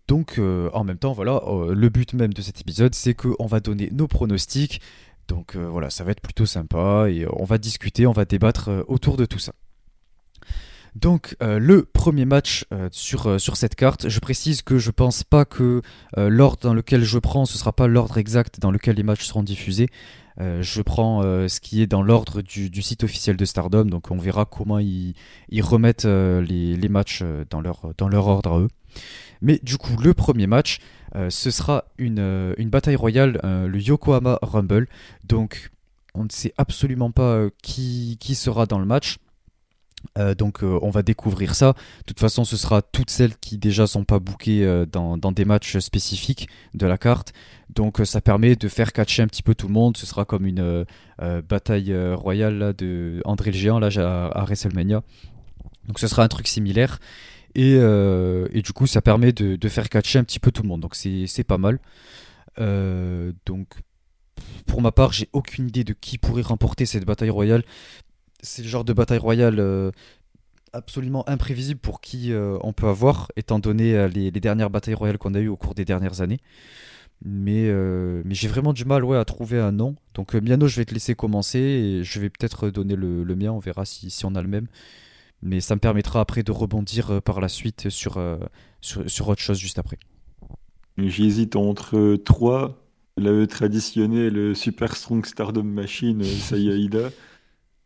donc 0.07 0.39
en 0.39 0.83
même 0.83 0.97
temps, 0.97 1.13
voilà, 1.13 1.41
le 1.69 1.89
but 1.89 2.13
même 2.13 2.33
de 2.33 2.41
cet 2.41 2.61
épisode, 2.61 2.95
c'est 2.95 3.13
qu'on 3.13 3.45
va 3.45 3.59
donner 3.59 3.89
nos 3.91 4.07
pronostics. 4.07 4.81
Donc 5.27 5.55
voilà, 5.55 5.89
ça 5.89 6.03
va 6.03 6.11
être 6.11 6.21
plutôt 6.21 6.45
sympa 6.45 7.07
et 7.09 7.25
on 7.31 7.45
va 7.45 7.57
discuter, 7.57 8.05
on 8.07 8.11
va 8.11 8.25
débattre 8.25 8.69
autour 8.87 9.17
de 9.17 9.25
tout 9.25 9.39
ça. 9.39 9.53
Donc 10.95 11.35
le 11.41 11.83
premier 11.83 12.25
match 12.25 12.65
sur, 12.91 13.39
sur 13.39 13.57
cette 13.57 13.75
carte, 13.75 14.07
je 14.07 14.19
précise 14.19 14.61
que 14.61 14.77
je 14.77 14.91
pense 14.91 15.23
pas 15.23 15.45
que 15.45 15.81
l'ordre 16.15 16.61
dans 16.61 16.73
lequel 16.73 17.03
je 17.03 17.19
prends, 17.19 17.45
ce 17.45 17.57
sera 17.57 17.73
pas 17.73 17.87
l'ordre 17.87 18.17
exact 18.17 18.59
dans 18.59 18.71
lequel 18.71 18.95
les 18.95 19.03
matchs 19.03 19.25
seront 19.25 19.43
diffusés. 19.43 19.89
Euh, 20.41 20.61
je 20.61 20.81
prends 20.81 21.23
euh, 21.23 21.47
ce 21.47 21.61
qui 21.61 21.81
est 21.81 21.87
dans 21.87 22.01
l'ordre 22.01 22.41
du, 22.41 22.81
site 22.81 23.03
officiel 23.03 23.37
de 23.37 23.45
Stardom, 23.45 23.85
donc 23.85 24.11
on 24.11 24.17
verra 24.17 24.45
comment 24.45 24.79
ils, 24.79 25.15
remettent 25.61 26.05
euh, 26.05 26.41
les, 26.41 26.89
matchs 26.89 27.23
dans 27.49 27.61
leur, 27.61 28.27
ordre 28.27 28.51
à 28.51 28.59
eux. 28.59 28.69
Mais 29.41 29.59
du 29.63 29.77
coup, 29.77 29.95
le 30.01 30.13
premier 30.13 30.47
match, 30.47 30.79
ce 31.29 31.51
sera 31.51 31.85
une, 31.97 32.53
bataille 32.65 32.95
royale, 32.95 33.39
le 33.43 33.79
Yokohama 33.79 34.39
Rumble. 34.41 34.87
Donc, 35.27 35.71
on 36.13 36.23
ne 36.23 36.29
sait 36.29 36.53
absolument 36.57 37.11
pas 37.11 37.47
qui 37.61 38.17
sera 38.35 38.65
dans 38.65 38.79
le 38.79 38.85
match. 38.85 39.17
Euh, 40.17 40.35
donc 40.35 40.63
euh, 40.63 40.79
on 40.81 40.89
va 40.89 41.03
découvrir 41.03 41.55
ça. 41.55 41.73
De 41.73 42.03
toute 42.07 42.19
façon, 42.19 42.43
ce 42.45 42.57
sera 42.57 42.81
toutes 42.81 43.09
celles 43.09 43.35
qui 43.37 43.57
déjà 43.57 43.87
sont 43.87 44.03
pas 44.03 44.19
bookées 44.19 44.63
euh, 44.63 44.85
dans, 44.85 45.17
des 45.17 45.45
matchs 45.45 45.77
spécifiques 45.79 46.47
de 46.73 46.85
la 46.85 46.97
carte. 46.97 47.33
Donc 47.73 48.01
ça 48.03 48.21
permet 48.21 48.55
de 48.55 48.67
faire 48.67 48.93
catcher 48.93 49.21
un 49.23 49.27
petit 49.27 49.43
peu 49.43 49.55
tout 49.55 49.67
le 49.67 49.73
monde. 49.73 49.97
Ce 49.97 50.05
sera 50.05 50.25
comme 50.25 50.45
une 50.45 50.85
bataille 51.49 51.95
royale 52.13 52.73
de 52.77 53.21
André 53.25 53.51
le 53.51 53.57
Géant 53.57 53.79
là, 53.79 53.89
à, 54.31 54.43
WrestleMania. 54.45 55.01
Donc 55.87 55.99
ce 55.99 56.07
sera 56.07 56.23
un 56.23 56.27
truc 56.27 56.47
similaire. 56.47 56.99
Et, 57.55 57.73
du 57.75 58.71
coup, 58.73 58.85
ça 58.85 59.01
permet 59.01 59.31
de, 59.31 59.55
de, 59.55 59.69
faire 59.69 59.89
catcher 59.89 60.19
un 60.19 60.23
petit 60.23 60.39
peu 60.39 60.51
tout 60.51 60.61
le 60.61 60.69
monde. 60.69 60.81
Donc 60.81 60.95
c'est 60.95 61.43
pas 61.43 61.57
mal. 61.57 61.79
donc 62.57 63.67
pour 64.67 64.81
ma 64.81 64.91
part, 64.91 65.11
j'ai 65.11 65.29
aucune 65.33 65.67
idée 65.67 65.83
de 65.83 65.93
qui 65.93 66.17
pourrait 66.17 66.41
remporter 66.41 66.85
cette 66.85 67.05
bataille 67.05 67.29
royale 67.29 67.63
c'est 68.45 68.61
le 68.61 68.69
genre 68.69 68.85
de 68.85 68.93
bataille 68.93 69.17
royale 69.17 69.59
euh, 69.59 69.91
absolument 70.71 71.27
imprévisible 71.27 71.79
pour 71.79 71.99
qui 71.99 72.31
euh, 72.31 72.57
on 72.61 72.73
peut 72.73 72.87
avoir, 72.87 73.31
étant 73.35 73.59
donné 73.59 73.95
euh, 73.95 74.07
les, 74.07 74.31
dernières 74.31 74.69
batailles 74.69 74.93
royales 74.93 75.17
qu'on 75.17 75.33
a 75.33 75.39
eues 75.39 75.47
au 75.47 75.57
cours 75.57 75.75
des 75.75 75.85
dernières 75.85 76.21
années. 76.21 76.39
Mais, 77.23 77.71
mais 78.25 78.35
j'ai 78.35 78.49
vraiment 78.49 78.73
du 78.73 78.83
mal 78.83 79.05
ouais, 79.05 79.17
à 79.17 79.23
trouver 79.23 79.57
un 79.57 79.71
nom. 79.71 79.95
Donc 80.13 80.35
Miano, 80.35 80.67
je 80.67 80.75
vais 80.75 80.85
te 80.85 80.93
laisser 80.93 81.15
commencer 81.15 81.59
et 81.59 82.03
je 82.03 82.19
vais 82.19 82.29
peut-être 82.29 82.69
donner 82.69 82.95
le, 82.97 83.23
mien, 83.35 83.51
on 83.51 83.59
verra 83.59 83.85
si, 83.85 84.09
si, 84.09 84.25
on 84.25 84.35
a 84.35 84.41
le 84.41 84.49
même. 84.49 84.67
Mais 85.41 85.61
ça 85.61 85.75
me 85.75 85.79
permettra 85.79 86.19
après 86.19 86.43
de 86.43 86.51
rebondir 86.51 87.21
par 87.21 87.39
la 87.39 87.47
suite 87.47 87.89
sur, 87.89 88.19
sur, 88.81 89.09
sur, 89.09 89.29
autre 89.29 89.41
chose 89.41 89.57
juste 89.57 89.79
après. 89.79 89.97
J'hésite 90.97 91.55
entre 91.55 92.17
trois. 92.17 92.81
Le 93.17 93.45
traditionnel 93.47 94.53
Super 94.53 94.97
Strong 94.97 95.25
Stardom 95.25 95.63
Machine, 95.63 96.21
Sayaida 96.21 97.11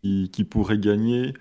qui, 0.03 0.43
pourrait 0.43 0.77
gagner. 0.79 1.33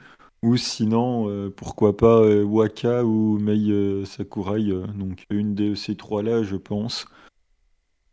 Ou 0.42 0.56
sinon, 0.56 1.28
euh, 1.28 1.50
pourquoi 1.50 1.96
pas 1.96 2.20
euh, 2.22 2.44
Waka 2.44 3.04
ou 3.04 3.38
Mei 3.38 3.70
euh, 3.70 4.04
Sakurai. 4.04 4.62
donc 4.94 5.24
une 5.30 5.54
de 5.54 5.74
ces 5.74 5.96
trois-là, 5.96 6.42
je 6.44 6.56
pense. 6.56 7.06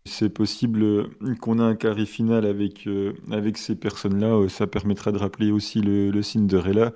C'est 0.06 0.30
possible 0.30 1.10
qu'on 1.42 1.60
ait 1.60 1.64
un 1.64 1.76
carré 1.76 2.06
final 2.06 2.46
avec, 2.46 2.88
avec 3.32 3.58
ces 3.58 3.76
personnes-là. 3.76 4.48
ça 4.50 4.68
permettra 4.68 5.12
de 5.12 5.18
rappeler 5.18 5.52
aussi 5.52 5.82
le, 5.82 6.12
le 6.12 6.22
Cinderella. 6.22 6.94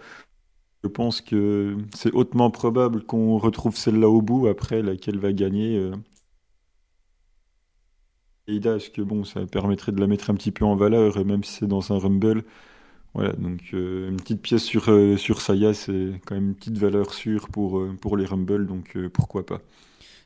Je 0.84 0.90
pense 0.90 1.22
que 1.22 1.78
c'est 1.96 2.14
hautement 2.14 2.52
probable 2.52 3.04
qu'on 3.04 3.38
retrouve 3.38 3.76
celle-là 3.76 4.10
au 4.10 4.22
bout, 4.22 4.48
après 4.48 4.82
laquelle 4.84 5.20
va 5.20 5.34
gagner. 5.34 5.92
Eida, 8.48 8.76
est-ce 8.76 8.90
que 8.90 9.02
bon, 9.02 9.24
ça 9.24 9.46
permettrait 9.46 9.92
de 9.92 10.00
la 10.00 10.08
mettre 10.08 10.30
un 10.30 10.36
petit 10.36 10.52
peu 10.52 10.66
en 10.66 10.76
valeur, 10.76 11.24
même 11.26 11.44
si 11.44 11.54
c'est 11.54 11.68
dans 11.68 11.92
un 11.94 12.00
Rumble? 12.00 12.44
Voilà, 13.16 13.34
donc 13.34 13.62
euh, 13.74 14.10
une 14.10 14.18
petite 14.18 14.42
pièce 14.42 14.64
sur, 14.64 14.90
euh, 14.90 15.18
sur 15.18 15.42
Saya, 15.42 15.74
c'est 15.74 16.22
quand 16.26 16.36
même 16.36 16.50
une 16.50 16.56
petite 16.56 16.78
valeur 16.78 17.14
sûre 17.14 17.48
pour, 17.50 17.80
euh, 17.80 17.98
pour 18.00 18.18
les 18.18 18.26
Rumble, 18.26 18.68
donc 18.68 18.98
pourquoi 19.14 19.46
pas. 19.46 19.62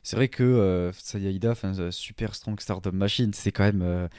C'est 0.02 0.16
vrai 0.16 0.28
que 0.28 0.90
Saya 0.92 1.30
Ida, 1.30 1.54
Super 1.90 2.34
Strong 2.34 2.60
Stardom 2.60 2.92
Machine, 2.92 3.32
c'est 3.32 3.52
quand 3.52 3.64
même 3.64 4.10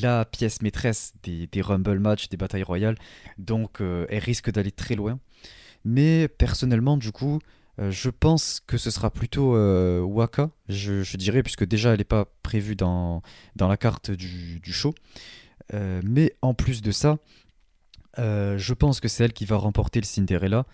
la 0.00 0.24
pièce 0.24 0.62
maîtresse 0.62 1.12
des, 1.24 1.48
Rumble 1.60 1.98
match, 1.98 2.28
des 2.28 2.36
batailles 2.36 2.62
royales, 2.62 2.94
donc 3.36 3.80
elle 3.80 4.22
risque 4.22 4.52
d'aller 4.52 4.70
très 4.70 4.94
loin. 4.94 5.18
Mais 5.84 6.28
personnellement, 6.28 6.96
du 6.96 7.10
coup, 7.10 7.40
je 7.78 8.10
pense 8.10 8.60
que 8.64 8.78
ce 8.78 8.92
sera 8.92 9.10
plutôt 9.10 9.56
Waka, 10.04 10.52
je, 10.68 11.16
dirais, 11.16 11.42
puisque 11.42 11.64
déjà 11.64 11.90
elle 11.90 11.98
n'est 11.98 12.04
pas 12.04 12.26
prévue 12.44 12.76
dans, 12.76 13.22
dans 13.56 13.66
la 13.66 13.76
carte 13.76 14.12
du, 14.12 14.60
du 14.60 14.72
show. 14.72 14.94
mais 15.72 16.32
en 16.42 16.54
plus 16.54 16.80
de 16.80 16.92
ça, 16.92 17.18
je 18.16 18.72
pense 18.74 19.00
que 19.00 19.08
c'est 19.08 19.24
elle 19.24 19.32
qui 19.32 19.44
va 19.44 19.56
remporter 19.56 20.00
le 20.00 20.06
Cinderella 20.06 20.66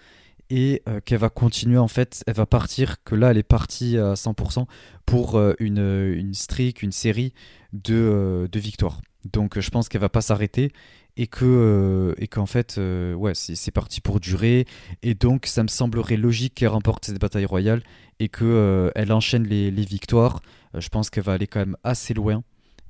et 0.50 0.82
euh, 0.88 1.00
qu'elle 1.04 1.18
va 1.18 1.28
continuer 1.28 1.78
en 1.78 1.88
fait, 1.88 2.22
elle 2.26 2.34
va 2.34 2.46
partir, 2.46 3.02
que 3.04 3.14
là 3.14 3.30
elle 3.30 3.38
est 3.38 3.42
partie 3.42 3.98
à 3.98 4.14
100% 4.14 4.66
pour 5.06 5.36
euh, 5.36 5.54
une, 5.58 5.78
une 5.78 6.34
streak, 6.34 6.82
une 6.82 6.92
série 6.92 7.34
de, 7.72 7.94
euh, 7.94 8.48
de 8.48 8.58
victoires. 8.58 9.00
Donc 9.30 9.58
je 9.58 9.70
pense 9.70 9.88
qu'elle 9.88 10.00
va 10.00 10.08
pas 10.08 10.20
s'arrêter 10.20 10.72
et 11.16 11.26
que 11.26 12.14
et 12.18 12.28
qu'en 12.28 12.46
fait 12.46 12.78
ouais 12.78 13.32
c'est 13.34 13.72
parti 13.72 14.00
pour 14.00 14.20
durer 14.20 14.66
et 15.02 15.14
donc 15.14 15.46
ça 15.46 15.64
me 15.64 15.68
semblerait 15.68 16.16
logique 16.16 16.54
qu'elle 16.54 16.68
remporte 16.68 17.06
cette 17.06 17.20
bataille 17.20 17.44
royale 17.44 17.82
et 18.20 18.28
que 18.28 18.92
elle 18.94 19.12
enchaîne 19.12 19.42
les, 19.42 19.72
les 19.72 19.84
victoires. 19.84 20.40
je 20.74 20.88
pense 20.88 21.10
qu'elle 21.10 21.24
va 21.24 21.32
aller 21.32 21.48
quand 21.48 21.58
même 21.58 21.76
assez 21.82 22.14
loin 22.14 22.44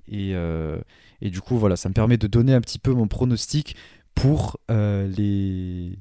et, 0.08 0.34
et 1.22 1.30
du 1.30 1.40
coup 1.40 1.56
voilà 1.56 1.76
ça 1.76 1.88
me 1.88 1.94
permet 1.94 2.18
de 2.18 2.26
donner 2.26 2.52
un 2.52 2.60
petit 2.60 2.78
peu 2.78 2.92
mon 2.92 3.08
pronostic 3.08 3.74
pour 4.20 4.58
les 4.68 5.98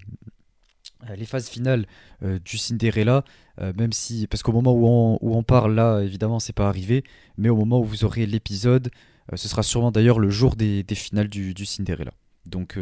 euh, 1.09 1.15
les 1.15 1.25
phases 1.25 1.47
finales 1.47 1.85
euh, 2.23 2.39
du 2.43 2.57
Cinderella, 2.57 3.23
euh, 3.61 3.71
même 3.77 3.93
si, 3.93 4.25
parce 4.27 4.41
qu'au 4.41 4.51
moment 4.51 4.73
où 4.73 4.87
on, 4.87 5.19
où 5.21 5.35
on, 5.35 5.43
parle 5.43 5.75
là, 5.75 5.99
évidemment, 6.01 6.39
c'est 6.39 6.53
pas 6.53 6.67
arrivé, 6.67 7.03
mais 7.37 7.49
au 7.49 7.55
moment 7.55 7.79
où 7.79 7.83
vous 7.83 8.03
aurez 8.03 8.25
l'épisode, 8.25 8.89
ce 9.35 9.47
sera 9.47 9.61
sûrement 9.61 9.91
d'ailleurs 9.91 10.19
le 10.19 10.29
jour 10.29 10.55
des, 10.55 10.83
des 10.83 10.95
finales 10.95 11.27
du, 11.27 11.53
du, 11.53 11.65
Cinderella. 11.65 12.11
Donc 12.45 12.79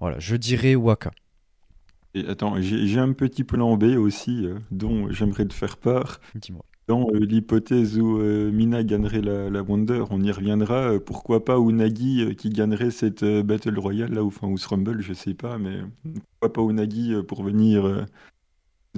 voilà, 0.00 0.18
je 0.18 0.34
dirais 0.34 0.74
Waka. 0.74 1.12
Et 2.14 2.26
attends, 2.26 2.60
j'ai 2.60 2.98
un 2.98 3.12
petit 3.12 3.44
plan 3.44 3.76
B 3.76 3.84
aussi, 3.96 4.48
dont 4.72 5.12
j'aimerais 5.12 5.46
te 5.46 5.54
faire 5.54 5.76
part. 5.76 6.20
Dis-moi. 6.34 6.64
Euh, 6.90 7.20
l'hypothèse 7.20 7.98
où 7.98 8.18
euh, 8.18 8.50
Mina 8.50 8.82
gagnerait 8.82 9.20
la, 9.20 9.62
Wonder, 9.62 10.04
on 10.10 10.22
y 10.22 10.30
reviendra. 10.32 10.92
Euh, 10.92 11.00
pourquoi 11.00 11.44
pas 11.44 11.58
Unagi 11.58 12.34
qui 12.36 12.50
gagnerait 12.50 12.90
cette 12.90 13.24
Battle 13.24 13.78
Royale, 13.78 14.12
là, 14.12 14.24
ou, 14.24 14.28
enfin, 14.28 14.48
ou 14.48 14.58
ce 14.58 14.68
Rumble, 14.68 15.00
je 15.00 15.12
sais 15.12 15.34
pas, 15.34 15.58
mais 15.58 15.80
pourquoi 16.40 16.52
pas 16.52 16.62
Unagi 16.62 17.14
pour 17.26 17.42
venir 17.42 18.06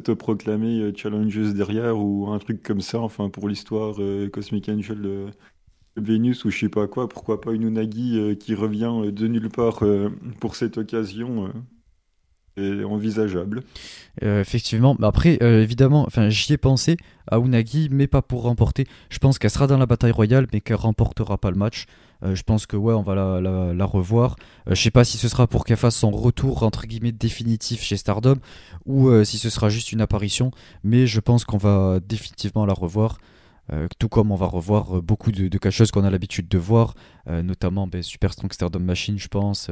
te 0.03 0.13
proclamer 0.13 0.93
challengeuse 0.97 1.55
derrière, 1.55 1.99
ou 1.99 2.29
un 2.31 2.39
truc 2.39 2.63
comme 2.63 2.81
ça, 2.81 3.01
enfin, 3.01 3.29
pour 3.29 3.49
l'histoire 3.49 3.97
Cosmic 4.33 4.69
Angel 4.69 5.01
de 5.03 5.27
Vénus, 5.97 6.45
ou 6.45 6.51
je 6.51 6.59
sais 6.61 6.69
pas 6.69 6.87
quoi. 6.89 7.09
Pourquoi 7.09 7.41
pas 7.41 7.53
une 7.53 7.65
Unagi 7.65 8.37
qui 8.39 8.55
revient 8.55 9.13
de 9.13 9.27
nulle 9.27 9.51
part 9.51 9.83
pour 10.41 10.57
cette 10.57 10.79
occasion 10.79 11.53
envisageable. 12.59 13.63
Euh, 14.23 14.41
effectivement, 14.41 14.97
après, 15.03 15.39
euh, 15.43 15.63
évidemment, 15.63 16.07
j'y 16.29 16.53
ai 16.53 16.59
pensé 16.59 16.97
à 17.31 17.39
Unagi, 17.39 17.89
mais 17.91 18.07
pas 18.07 18.23
pour 18.23 18.43
remporter. 18.43 18.87
Je 19.09 19.19
pense 19.19 19.39
qu'elle 19.39 19.51
sera 19.51 19.67
dans 19.67 19.79
la 19.79 19.87
bataille 19.87 20.11
royale, 20.11 20.47
mais 20.53 20.61
qu'elle 20.61 20.77
remportera 20.77 21.39
pas 21.39 21.51
le 21.51 21.57
match. 21.57 21.87
Euh, 22.23 22.35
je 22.35 22.43
pense 22.43 22.67
que 22.67 22.77
ouais, 22.77 22.95
on 22.95 23.03
va 23.03 23.41
la, 23.41 23.85
revoir. 23.85 24.37
je 24.69 24.75
sais 24.75 24.91
pas 24.91 25.05
si 25.05 25.19
ce 25.19 25.29
sera 25.29 25.47
pour 25.47 25.65
qu'elle 25.65 25.77
fasse 25.77 25.97
son 25.97 26.11
retour 26.11 26.63
entre 26.63 26.87
guillemets 26.87 27.13
définitif 27.13 27.83
chez 27.83 27.97
Stardom 27.97 28.37
ou 28.87 29.11
si 29.25 29.39
ce 29.39 29.51
sera 29.51 29.69
juste 29.69 29.93
une 29.93 30.01
apparition, 30.01 30.53
mais 30.85 31.07
je 31.07 31.21
pense 31.21 31.45
qu'on 31.45 31.59
va 31.59 31.99
définitivement 32.07 32.65
la 32.65 32.75
revoir. 32.75 33.19
tout 33.99 34.09
comme 34.09 34.31
on 34.31 34.37
va 34.37 34.47
revoir 34.47 35.03
beaucoup 35.03 35.33
de, 35.33 35.49
de 35.49 35.59
cacheuses 35.59 35.91
qu'on 35.91 36.05
a 36.05 36.11
l'habitude 36.11 36.47
de 36.47 36.59
voir, 36.59 36.95
notamment 37.27 37.89
ben, 37.89 38.03
Super 38.03 38.33
Strong 38.33 38.53
Stardom 38.53 38.79
Machine, 38.81 39.19
je 39.19 39.29
pense, 39.29 39.69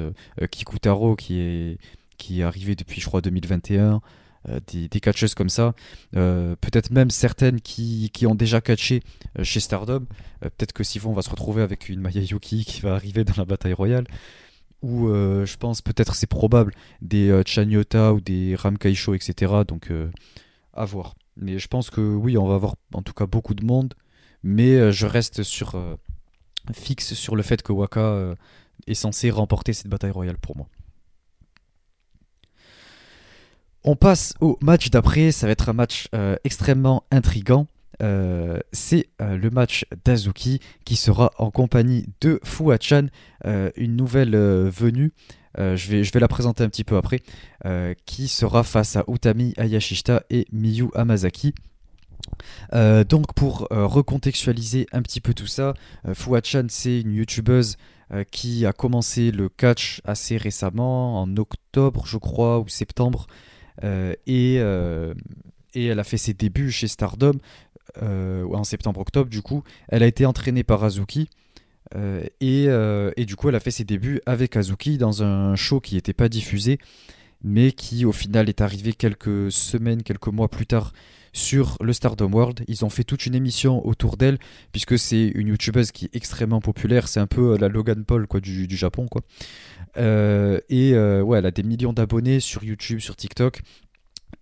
Kikutaro 0.50 1.14
qui 1.14 1.38
est 1.38 1.78
qui 2.20 2.40
est 2.40 2.44
arrivé 2.44 2.76
depuis, 2.76 3.00
je 3.00 3.06
crois, 3.06 3.20
2021. 3.20 4.00
Euh, 4.48 4.58
des, 4.68 4.88
des, 4.88 5.00
catcheuses 5.00 5.34
comme 5.34 5.50
ça, 5.50 5.74
euh, 6.16 6.56
peut-être 6.62 6.90
même 6.90 7.10
certaines 7.10 7.60
qui, 7.60 8.08
qui 8.10 8.26
ont 8.26 8.34
déjà 8.34 8.62
catché 8.62 9.02
euh, 9.38 9.44
chez 9.44 9.60
Stardom. 9.60 10.06
peut-être 10.40 10.72
que 10.72 10.82
Sivon 10.82 11.12
va 11.12 11.20
se 11.20 11.28
retrouver 11.28 11.60
avec 11.60 11.90
une 11.90 12.00
Maya 12.00 12.22
Yuki 12.22 12.64
qui 12.64 12.80
va 12.80 12.94
arriver 12.94 13.24
dans 13.24 13.34
la 13.36 13.44
bataille 13.44 13.74
royale. 13.74 14.06
Ou 14.80 15.08
je 15.08 15.56
pense 15.58 15.82
peut-être 15.82 16.14
c'est 16.14 16.26
probable 16.26 16.72
des 17.02 17.42
Chanyota 17.44 18.14
ou 18.14 18.20
des 18.22 18.56
Ramkaisho, 18.56 19.12
etc. 19.12 19.52
Donc 19.68 19.92
à 20.72 20.86
voir. 20.86 21.16
Mais 21.36 21.58
je 21.58 21.68
pense 21.68 21.90
que 21.90 22.00
oui, 22.00 22.38
on 22.38 22.46
va 22.46 22.54
avoir 22.54 22.76
en 22.94 23.02
tout 23.02 23.12
cas 23.12 23.26
beaucoup 23.26 23.52
de 23.52 23.62
monde. 23.62 23.92
Mais 24.42 24.90
je 24.90 25.04
reste 25.04 25.42
sur 25.42 25.78
fixe 26.72 27.12
sur 27.12 27.36
le 27.36 27.42
fait 27.42 27.60
que 27.60 27.72
Waka 27.72 28.34
est 28.86 28.94
censé 28.94 29.28
remporter 29.30 29.74
cette 29.74 29.88
bataille 29.88 30.12
royale 30.12 30.38
pour 30.38 30.56
moi. 30.56 30.66
On 33.82 33.96
passe 33.96 34.34
au 34.40 34.58
match 34.60 34.90
d'après, 34.90 35.32
ça 35.32 35.46
va 35.46 35.52
être 35.52 35.70
un 35.70 35.72
match 35.72 36.08
euh, 36.14 36.37
extrêmement 36.44 37.04
intrigant. 37.10 37.66
Euh, 38.02 38.58
c'est 38.72 39.08
euh, 39.20 39.37
le 39.37 39.50
match 39.50 39.87
d'Azuki 40.04 40.60
qui 40.84 40.96
sera 40.96 41.32
en 41.38 41.50
compagnie 41.50 42.06
de 42.20 42.40
Fuachan, 42.44 43.06
une 43.76 43.96
nouvelle 43.96 44.37
venue. 44.37 45.12
je, 45.56 46.10
vais, 46.12 46.20
la 46.20 46.28
présenter 46.28 46.62
un 46.62 46.68
petit 46.68 46.84
peu 46.84 46.96
après, 46.96 47.20
qui 48.04 48.28
sera 48.28 48.64
face 48.64 48.96
à 48.96 49.04
Utami 49.08 49.54
Ayashishita 49.56 50.25
et 50.28 50.46
Miyu 50.52 50.88
Amazaki. 50.94 51.54
donc 52.72 53.32
pour 53.34 53.66
recontextualiser 53.70 54.87
un 54.92 55.00
petit 55.00 55.22
peu 55.22 55.32
tout 55.32 55.46
ça, 55.46 55.72
Fuachan 56.12 56.66
c'est 56.68 57.00
une 57.00 57.12
youtubeuse 57.12 57.78
qui 58.30 58.66
a 58.66 58.75
commencé 58.75 59.30
le 59.30 59.49
catch 59.49 60.02
assez 60.04 60.37
récemment, 60.37 61.22
en 61.22 61.34
octobre 61.38 62.04
je 62.06 62.18
crois 62.18 62.60
ou 62.60 62.68
septembre. 62.68 63.26
Euh, 63.84 64.14
et, 64.26 64.56
euh, 64.58 65.14
et 65.75 65.87
elle 65.87 65.99
a 65.99 66.04
fait 66.04 66.16
ses 66.16 66.34
débuts 66.34 66.70
chez 66.70 66.88
Stardom 66.88 67.34
euh, 68.02 68.44
en 68.52 68.64
septembre-octobre 68.64 69.30
du 69.30 69.42
coup. 69.42 69.62
Elle 69.88 70.02
a 70.02 70.06
été 70.06 70.26
entraînée 70.26 70.64
par 70.64 70.84
Azuki. 70.84 71.28
et, 72.40 72.64
et, 73.16 73.25
du 73.26 73.37
coup, 73.37 73.49
elle 73.49 73.54
a 73.54 73.60
fait 73.60 73.70
ses 73.70 73.84
débuts 73.84 74.20
avec 74.26 74.56
Azuki 74.56 74.99
dans 74.99 75.22
un 75.22 75.56
show 75.56 75.80
qui 75.80 75.96
n'était 75.96 76.12
pas 76.12 76.28
diffusé, 76.28 76.78
mais 77.42 77.72
qui 77.72 78.04
au 78.04 78.12
final 78.12 78.49
est 78.49 78.60
arrivé 78.60 78.92
quelques 78.92 79.50
semaines, 79.50 80.02
quelques 80.02 80.28
mois 80.28 80.49
plus 80.49 80.66
tard 80.66 80.92
sur 81.32 81.76
le 81.80 81.92
Stardom 81.92 82.32
World. 82.32 82.64
Ils 82.68 82.84
ont 82.84 82.90
fait 82.90 83.04
toute 83.04 83.26
une 83.26 83.34
émission 83.34 83.87
autour 83.87 84.16
d'elle, 84.16 84.38
puisque 84.72 84.99
c'est 84.99 85.28
une 85.28 85.49
youtubeuse 85.49 85.92
qui 85.92 86.06
est 86.06 86.16
extrêmement 86.16 86.60
populaire. 86.60 87.08
C'est 87.08 87.20
un 87.20 87.26
peu 87.26 87.56
la 87.56 87.68
Logan 87.68 88.04
Paul 88.04 88.26
quoi, 88.26 88.40
du, 88.40 88.66
du 88.66 88.76
Japon. 88.76 89.06
Quoi. 89.08 89.22
Euh, 89.96 90.60
et 90.68 90.94
euh, 90.94 91.22
ouais, 91.22 91.38
elle 91.38 91.46
a 91.46 91.50
des 91.50 91.62
millions 91.62 91.92
d'abonnés 91.92 92.40
sur 92.40 92.64
YouTube, 92.64 93.00
sur 93.00 93.16
TikTok. 93.16 93.62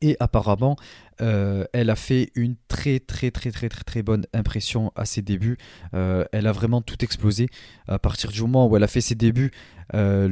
Et 0.01 0.17
apparemment, 0.21 0.77
euh, 1.21 1.65
elle 1.73 1.91
a 1.91 1.97
fait 1.97 2.31
une 2.37 2.55
très 2.69 3.01
très 3.01 3.31
très 3.33 3.51
très 3.51 3.69
très 3.69 3.83
très 3.83 4.03
bonne 4.03 4.27
impression 4.33 4.93
à 4.95 5.05
ses 5.07 5.23
débuts. 5.23 5.57
elle 5.93 6.47
a 6.47 6.53
vraiment 6.53 6.83
tout 6.83 7.03
explosé. 7.05 7.49
À 7.89 7.99
partir 7.99 8.31
du 8.31 8.41
moment 8.43 8.69
où 8.69 8.77
elle 8.77 8.85
a 8.85 8.89
fait 8.89 9.01
ses 9.01 9.15
débuts, 9.15 9.51
le, 9.93 10.29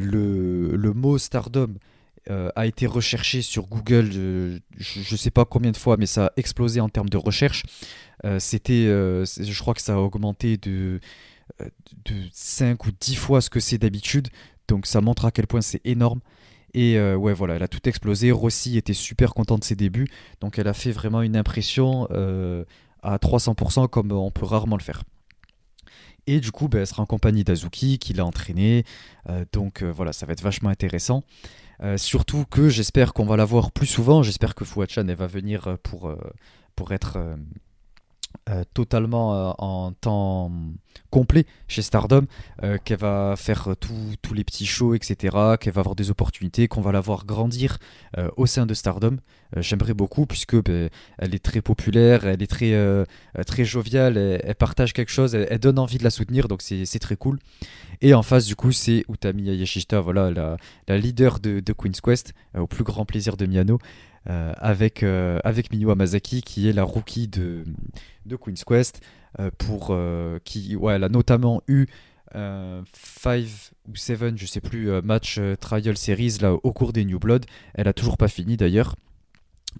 le, 0.76 0.92
mot 0.92 1.18
stardom 1.18 1.74
a 2.28 2.66
été 2.66 2.86
recherché 2.86 3.42
sur 3.42 3.66
Google, 3.66 4.10
je 4.10 4.98
ne 4.98 5.16
sais 5.16 5.30
pas 5.30 5.44
combien 5.44 5.70
de 5.70 5.76
fois, 5.76 5.96
mais 5.96 6.06
ça 6.06 6.26
a 6.26 6.32
explosé 6.36 6.80
en 6.80 6.88
termes 6.88 7.08
de 7.08 7.16
recherche. 7.16 7.62
C'était, 8.38 8.84
je 8.84 9.60
crois 9.60 9.74
que 9.74 9.82
ça 9.82 9.94
a 9.94 9.98
augmenté 9.98 10.56
de, 10.56 11.00
de 12.04 12.14
5 12.32 12.86
ou 12.86 12.90
10 12.98 13.14
fois 13.14 13.40
ce 13.40 13.50
que 13.50 13.60
c'est 13.60 13.78
d'habitude. 13.78 14.28
Donc 14.68 14.86
ça 14.86 15.00
montre 15.00 15.24
à 15.24 15.30
quel 15.30 15.46
point 15.46 15.60
c'est 15.60 15.80
énorme. 15.84 16.20
Et 16.74 16.98
euh, 16.98 17.16
ouais, 17.16 17.32
voilà, 17.32 17.54
elle 17.54 17.62
a 17.62 17.68
tout 17.68 17.88
explosé. 17.88 18.30
Rossi 18.32 18.76
était 18.76 18.92
super 18.92 19.34
content 19.34 19.56
de 19.56 19.64
ses 19.64 19.76
débuts. 19.76 20.08
Donc 20.40 20.58
elle 20.58 20.68
a 20.68 20.74
fait 20.74 20.92
vraiment 20.92 21.22
une 21.22 21.36
impression 21.36 22.06
euh, 22.10 22.64
à 23.02 23.16
300% 23.16 23.88
comme 23.88 24.12
on 24.12 24.30
peut 24.30 24.44
rarement 24.44 24.76
le 24.76 24.82
faire. 24.82 25.02
Et 26.26 26.40
du 26.40 26.50
coup, 26.50 26.68
ben, 26.68 26.80
elle 26.80 26.86
sera 26.86 27.02
en 27.02 27.06
compagnie 27.06 27.44
d'Azuki 27.44 27.98
qui 27.98 28.12
l'a 28.12 28.26
entraîné. 28.26 28.84
Euh, 29.30 29.44
donc 29.52 29.82
voilà, 29.82 30.12
ça 30.12 30.26
va 30.26 30.32
être 30.32 30.42
vachement 30.42 30.70
intéressant. 30.70 31.22
Surtout 31.96 32.44
que 32.50 32.68
j'espère 32.68 33.12
qu'on 33.12 33.26
va 33.26 33.36
la 33.36 33.44
voir 33.44 33.72
plus 33.72 33.86
souvent. 33.86 34.22
J'espère 34.22 34.54
que 34.54 34.64
Fuachan 34.64 35.08
elle 35.08 35.16
va 35.16 35.26
venir 35.26 35.76
pour, 35.82 36.14
pour 36.74 36.92
être 36.92 37.18
euh, 38.48 38.64
totalement 38.74 39.34
euh, 39.34 39.52
en 39.58 39.92
temps 39.92 40.50
complet 41.10 41.46
chez 41.68 41.82
Stardom, 41.82 42.26
euh, 42.62 42.78
qu'elle 42.84 42.98
va 42.98 43.34
faire 43.36 43.74
tous 43.78 44.34
les 44.34 44.44
petits 44.44 44.66
shows, 44.66 44.94
etc., 44.94 45.36
qu'elle 45.60 45.72
va 45.72 45.80
avoir 45.80 45.94
des 45.96 46.10
opportunités, 46.10 46.68
qu'on 46.68 46.80
va 46.80 46.92
la 46.92 47.00
voir 47.00 47.26
grandir 47.26 47.78
au 48.36 48.46
sein 48.46 48.66
de 48.66 48.74
Stardom. 48.74 49.18
J'aimerais 49.56 49.94
beaucoup 49.94 50.26
puisque 50.26 50.56
ben, 50.62 50.88
elle 51.18 51.34
est 51.34 51.44
très 51.44 51.60
populaire, 51.60 52.26
elle 52.26 52.42
est 52.42 52.46
très, 52.46 52.74
très 53.46 53.64
joviale, 53.64 54.16
elle, 54.16 54.54
partage 54.54 54.92
quelque 54.92 55.10
chose, 55.10 55.34
elle, 55.34 55.58
donne 55.58 55.78
envie 55.78 55.98
de 55.98 56.04
la 56.04 56.10
soutenir, 56.10 56.48
donc 56.48 56.62
c'est 56.62 56.98
très 56.98 57.16
cool. 57.16 57.38
Et 58.00 58.14
en 58.14 58.22
face, 58.22 58.46
du 58.46 58.56
coup, 58.56 58.72
c'est 58.72 59.04
Utami 59.08 59.42
Yashishita, 59.42 60.00
voilà, 60.00 60.30
la, 60.30 60.56
la 60.88 60.98
leader 60.98 61.40
de, 61.40 61.60
de 61.60 61.72
Queen's 61.72 62.00
Quest, 62.00 62.32
au 62.56 62.66
plus 62.66 62.84
grand 62.84 63.04
plaisir 63.04 63.36
de 63.36 63.46
Miano. 63.46 63.78
Euh, 64.28 64.52
avec, 64.56 65.04
euh, 65.04 65.38
avec 65.44 65.72
Miyu 65.72 65.88
Amazaki 65.88 66.42
qui 66.42 66.68
est 66.68 66.72
la 66.72 66.82
rookie 66.82 67.28
de, 67.28 67.62
de 68.24 68.34
Queen's 68.34 68.64
Quest 68.64 69.00
euh, 69.38 69.52
pour 69.56 69.96
qui 70.42 70.74
ouais, 70.74 70.94
elle 70.94 71.04
a 71.04 71.08
notamment 71.08 71.62
eu 71.68 71.86
5 72.34 73.46
ou 73.88 73.94
7 73.94 74.36
je 74.36 74.46
sais 74.46 74.60
plus 74.60 74.90
match 75.02 75.40
trial 75.60 75.96
series 75.96 76.38
là 76.40 76.54
au 76.54 76.72
cours 76.72 76.92
des 76.92 77.04
New 77.04 77.20
Blood 77.20 77.46
elle 77.74 77.86
a 77.86 77.92
toujours 77.92 78.16
pas 78.16 78.26
fini 78.26 78.56
d'ailleurs 78.56 78.96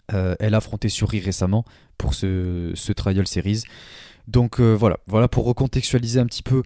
elle 0.08 0.54
a 0.54 0.58
affronté 0.58 0.88
Suri 0.88 1.18
récemment 1.18 1.64
pour 1.98 2.14
ce, 2.14 2.70
ce 2.74 2.92
Trial 2.92 3.26
Series. 3.26 3.64
Donc 4.28 4.60
voilà, 4.60 4.98
voilà 5.06 5.26
pour 5.26 5.44
recontextualiser 5.44 6.20
un 6.20 6.26
petit 6.26 6.44
peu 6.44 6.62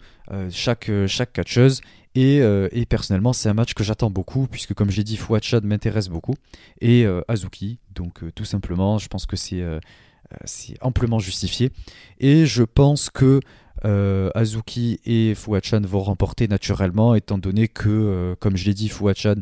chaque, 0.51 0.91
chaque 1.07 1.33
catcheuse. 1.33 1.81
Et, 2.15 2.87
personnellement, 2.89 3.33
c'est 3.33 3.49
un 3.49 3.55
match 3.55 3.75
que 3.75 3.85
j'attends 3.85 4.11
beaucoup, 4.11 4.47
puisque 4.47 4.75
comme 4.75 4.91
j'ai 4.91 5.05
dit, 5.05 5.17
Fouachad 5.17 5.65
m'intéresse 5.65 6.09
beaucoup. 6.09 6.35
Et 6.81 7.07
Azuki, 7.29 7.79
donc 7.95 8.23
tout 8.35 8.45
simplement, 8.45 8.99
je 8.99 9.09
pense 9.09 9.27
que 9.27 9.37
c'est 9.37 9.63
amplement 10.81 11.19
justifié. 11.19 11.71
Et 12.19 12.47
je 12.47 12.63
pense 12.65 13.11
que 13.11 13.41
euh, 13.85 14.31
Azuki 14.35 15.01
et 15.07 15.35
Fuachan 15.35 15.81
vont 15.83 16.01
remporter 16.01 16.49
naturellement, 16.49 17.15
étant 17.15 17.39
donné 17.39 17.69
que, 17.69 17.89
euh, 17.89 18.35
comme 18.39 18.57
je 18.57 18.67
l'ai 18.67 18.75
dit, 18.75 18.89
Fuachan 18.89 19.37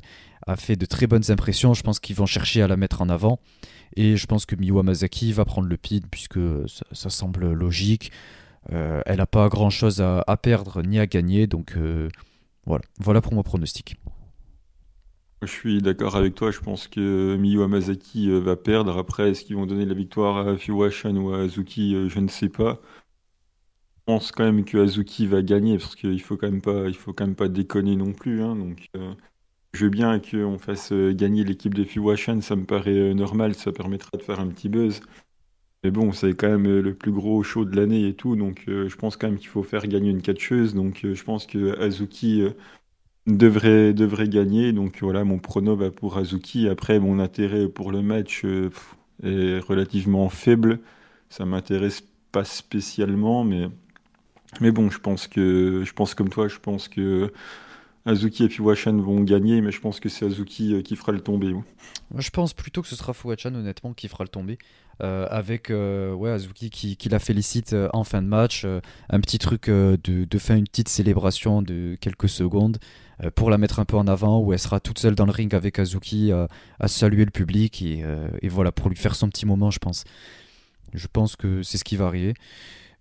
a 0.47 0.57
fait 0.57 0.77
de 0.77 0.87
très 0.87 1.07
bonnes 1.07 1.31
impressions. 1.31 1.75
Je 1.75 1.83
pense 1.83 1.99
qu'ils 2.01 2.17
vont 2.17 2.27
chercher 2.27 2.63
à 2.63 2.69
la 2.69 2.77
mettre 2.77 3.03
en 3.03 3.09
avant. 3.09 3.41
Et 3.97 4.17
je 4.17 4.27
pense 4.27 4.47
que 4.47 4.55
Miwa 4.55 4.83
va 4.83 5.45
prendre 5.45 5.69
le 5.69 5.77
pid, 5.77 6.07
puisque 6.09 6.39
ça, 6.93 7.11
semble 7.11 7.53
logique. 7.53 8.13
Euh, 8.73 9.01
elle 9.07 9.17
n'a 9.17 9.27
pas 9.27 9.49
grand 9.49 9.71
chose 9.71 10.01
à, 10.01 10.37
perdre 10.41 10.83
ni 10.83 10.99
à 10.99 11.07
gagner. 11.07 11.47
Donc 11.47 11.75
voilà. 12.69 13.21
pour 13.21 13.35
mon 13.35 13.43
pronostic. 13.43 13.97
Je 15.43 15.47
suis 15.47 15.81
d'accord 15.81 16.17
avec 16.17 16.35
toi, 16.35 16.51
je 16.51 16.59
pense 16.59 16.89
que 16.89 17.37
Miyu 17.37 17.65
Masaki 17.67 18.29
va 18.41 18.57
perdre. 18.57 18.99
Après, 18.99 19.31
est-ce 19.31 19.45
qu'ils 19.45 19.57
vont 19.57 19.67
donner 19.67 19.85
la 19.85 19.95
victoire 19.95 20.49
à 20.49 20.57
Fuwachan 20.57 21.17
ou 21.17 21.33
à 21.33 21.43
Azuki 21.43 22.09
Je 22.09 22.19
ne 22.19 22.29
sais 22.29 22.49
pas 22.49 22.81
pense 24.09 24.33
quand 24.33 24.45
même 24.45 24.65
que 24.65 24.79
Azuki 24.79 25.27
va 25.27 25.43
gagner 25.43 25.77
parce 25.77 25.95
qu'il 25.95 26.23
faut 26.23 26.39
faut 26.39 27.13
quand 27.13 27.27
même 27.27 27.35
pas 27.35 27.49
déconner 27.49 27.95
non 27.95 28.15
plus. 28.15 28.43
Hein, 28.43 28.57
donc, 28.57 28.89
euh, 28.97 29.13
je 29.75 29.85
veux 29.85 29.91
bien 29.91 30.19
qu'on 30.19 30.59
fasse 30.59 30.93
euh, 30.93 31.13
gagner 31.13 31.45
l'équipe 31.45 31.75
de 31.75 31.85
Fiwashan, 31.85 32.41
ça 32.41 32.57
me 32.57 32.65
paraît 32.65 32.91
euh, 32.97 33.13
normal, 33.13 33.55
ça 33.55 33.71
permettra 33.71 34.17
de 34.17 34.23
faire 34.23 34.41
un 34.41 34.49
petit 34.49 34.71
buzz. 34.71 35.03
Mais 35.85 35.91
bon, 35.91 36.13
c'est 36.13 36.35
quand 36.35 36.49
même 36.49 36.81
le 36.81 36.95
plus 36.95 37.13
gros 37.13 37.43
show 37.43 37.65
de 37.65 37.77
l'année 37.77 38.09
et 38.09 38.15
tout, 38.15 38.35
donc 38.37 38.65
je 38.67 38.95
pense 38.97 39.17
quand 39.17 39.29
même 39.29 39.39
qu'il 39.39 39.49
faut 39.49 39.63
faire 39.63 39.87
gagner 39.87 40.11
une 40.11 40.23
catcheuse. 40.23 40.75
Donc, 40.75 41.01
je 41.05 41.23
pense 41.23 41.47
que 41.47 41.79
Azuki 41.81 42.43
devrait, 43.27 43.95
devrait 43.95 44.29
gagner. 44.29 44.73
Donc 44.73 44.99
voilà, 45.03 45.23
mon 45.25 45.39
prono 45.39 45.77
va 45.77 45.91
pour 45.93 46.19
Azuki. 46.19 46.69
Après, 46.69 46.99
mon 46.99 47.21
intérêt 47.21 47.69
pour 47.69 47.93
le 47.93 48.03
match 48.03 48.45
est 49.23 49.61
relativement 49.61 50.29
faible. 50.29 50.81
Ça 51.29 51.45
m'intéresse 51.45 52.03
pas 52.33 52.45
spécialement, 52.45 53.45
mais 53.45 53.69
mais 54.61 54.71
bon, 54.71 54.91
je 54.91 54.99
pense 54.99 55.27
que, 55.27 55.83
je 55.85 55.93
pense 55.93 56.15
comme 56.15 56.29
toi, 56.31 56.49
je 56.49 56.59
pense 56.59 56.89
que 56.89 57.33
Azuki 58.07 58.45
et 58.45 58.49
Fuwachan 58.49 58.97
vont 58.97 59.21
gagner, 59.21 59.61
mais 59.61 59.71
je 59.71 59.81
pense 59.81 60.01
que 60.01 60.09
c'est 60.09 60.25
Azuki 60.25 60.75
euh, 60.75 60.83
qui 60.83 60.97
fera 60.97 61.13
le 61.13 61.21
tomber. 61.21 61.53
Moi, 61.53 61.65
je 62.19 62.31
pense 62.31 62.55
plutôt 62.55 62.81
que 62.83 62.89
ce 62.89 62.97
sera 62.97 63.13
Fuwachan, 63.13 63.55
honnêtement, 63.55 63.93
qui 63.93 64.09
fera 64.09 64.25
le 64.25 64.29
tomber. 64.29 64.59
Euh, 65.01 65.29
avec 65.31 65.71
euh, 65.71 66.35
Azuki 66.35 66.71
qui, 66.71 67.09
la 67.09 67.21
félicite 67.21 67.75
en 67.93 68.03
fin 68.05 68.21
de 68.21 68.27
match. 68.27 68.67
un 69.09 69.21
petit 69.21 69.39
truc 69.39 69.69
de, 69.69 69.97
de 70.03 70.39
fin, 70.39 70.57
une 70.57 70.67
petite 70.67 70.89
célébration 70.89 71.63
de 71.63 71.97
quelques 72.01 72.29
secondes 72.29 72.79
pour 73.35 73.51
la 73.51 73.59
mettre 73.59 73.81
un 73.81 73.85
peu 73.85 73.97
en 73.97 74.07
avant, 74.07 74.41
où 74.41 74.53
elle 74.53 74.59
sera 74.59 74.79
toute 74.81 74.99
seule 74.99 75.15
dans 75.15 75.27
le 75.27 75.33
ring 75.33 75.53
avec 75.55 75.79
Azuki 75.79 76.31
à 76.33 76.89
saluer 76.89 77.25
le 77.25 77.31
public 77.31 77.83
et, 77.83 78.05
et, 78.43 78.49
voilà, 78.49 78.71
pour 78.73 78.89
lui 78.89 78.97
faire 78.97 79.15
son 79.15 79.29
petit 79.29 79.47
moment, 79.47 79.71
je 79.71 79.79
pense. 79.79 80.05
Je 80.95 81.07
pense 81.13 81.37
que 81.37 81.63
c'est 81.63 81.79
ce 81.79 81.85
qui 81.85 81.97
va 81.97 82.07
arriver. 82.07 82.35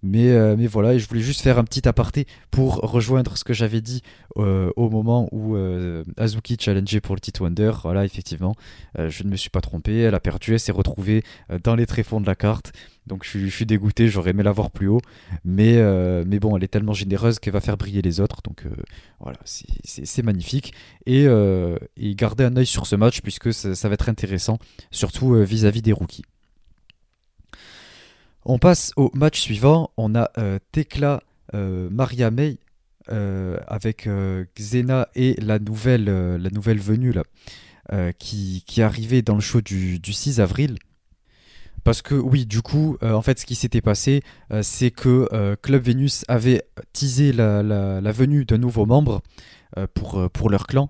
Mais, 0.03 0.29
euh, 0.29 0.55
mais 0.57 0.67
voilà, 0.67 0.93
et 0.93 0.99
je 0.99 1.07
voulais 1.07 1.21
juste 1.21 1.41
faire 1.41 1.57
un 1.57 1.63
petit 1.63 1.87
aparté 1.87 2.27
pour 2.51 2.75
rejoindre 2.75 3.35
ce 3.35 3.43
que 3.43 3.53
j'avais 3.53 3.81
dit 3.81 4.03
euh, 4.37 4.71
au 4.75 4.89
moment 4.89 5.27
où 5.31 5.55
euh, 5.55 6.03
Azuki 6.17 6.55
challengeait 6.59 7.01
pour 7.01 7.15
le 7.15 7.19
titre 7.19 7.41
Wonder. 7.41 7.71
Voilà, 7.81 8.05
effectivement, 8.05 8.55
je 8.97 9.23
ne 9.23 9.29
me 9.29 9.35
suis 9.35 9.49
pas 9.49 9.61
trompé. 9.61 9.99
Elle 9.99 10.15
a 10.15 10.19
perdu, 10.19 10.53
elle 10.53 10.59
s'est 10.59 10.71
retrouvée 10.71 11.23
dans 11.63 11.75
les 11.75 11.85
tréfonds 11.85 12.21
de 12.21 12.27
la 12.27 12.35
carte. 12.35 12.73
Donc 13.07 13.25
je, 13.25 13.47
suis 13.47 13.65
dégoûté, 13.65 14.07
j'aurais 14.09 14.31
aimé 14.31 14.43
la 14.43 14.51
voir 14.51 14.69
plus 14.69 14.87
haut. 14.87 15.01
Mais, 15.43 15.81
mais 16.25 16.39
bon, 16.39 16.55
elle 16.57 16.63
est 16.63 16.67
tellement 16.67 16.93
généreuse 16.93 17.39
qu'elle 17.39 17.53
va 17.53 17.61
faire 17.61 17.77
briller 17.77 18.01
les 18.01 18.19
autres. 18.19 18.41
Donc 18.43 18.63
voilà, 19.19 19.39
c'est 19.45 20.23
magnifique. 20.23 20.73
Et, 21.05 21.25
et 21.25 22.15
gardez 22.15 22.43
un 22.43 22.55
œil 22.55 22.65
sur 22.65 22.85
ce 22.85 22.95
match 22.95 23.21
puisque 23.21 23.51
ça, 23.53 23.73
ça 23.73 23.87
va 23.87 23.95
être 23.95 24.09
intéressant, 24.09 24.59
surtout 24.91 25.33
vis 25.43 25.65
à 25.65 25.71
-vis 25.71 25.81
des 25.81 25.93
rookies. 25.93 26.23
On 28.49 28.59
passe 28.59 28.93
au 28.95 29.11
match 29.13 29.41
suivant. 29.41 29.91
On 29.97 30.15
a 30.15 30.31
euh, 30.37 30.57
Tekla 30.71 31.21
euh, 31.53 31.89
Maria 31.91 32.31
May 32.31 32.59
euh, 33.09 33.57
avec 33.67 34.07
Xena 34.57 35.09
et 35.15 35.35
la 35.41 35.59
nouvelle, 35.59 36.09
venue 36.79 37.13
qui, 38.17 38.63
qui 38.65 38.79
est 38.79 38.83
arrivée 38.83 39.21
dans 39.21 39.35
le 39.35 39.41
show 39.41 39.59
du, 39.59 39.99
6 40.01 40.39
avril. 40.39 40.77
Parce 41.83 42.01
que 42.01 42.15
oui, 42.15 42.45
du 42.45 42.61
coup, 42.61 42.97
en 43.01 43.21
fait, 43.21 43.37
ce 43.37 43.45
qui 43.45 43.55
s'était 43.55 43.81
passé, 43.81 44.23
c'est 44.61 44.91
que 44.91 45.55
Club 45.61 45.83
Venus 45.83 46.23
avait 46.29 46.63
teasé 46.93 47.33
la, 47.33 48.11
venue 48.13 48.45
d'un 48.45 48.57
nouveau 48.57 48.85
membre 48.85 49.21
pour 49.93 50.49
leur 50.49 50.67
clan 50.67 50.89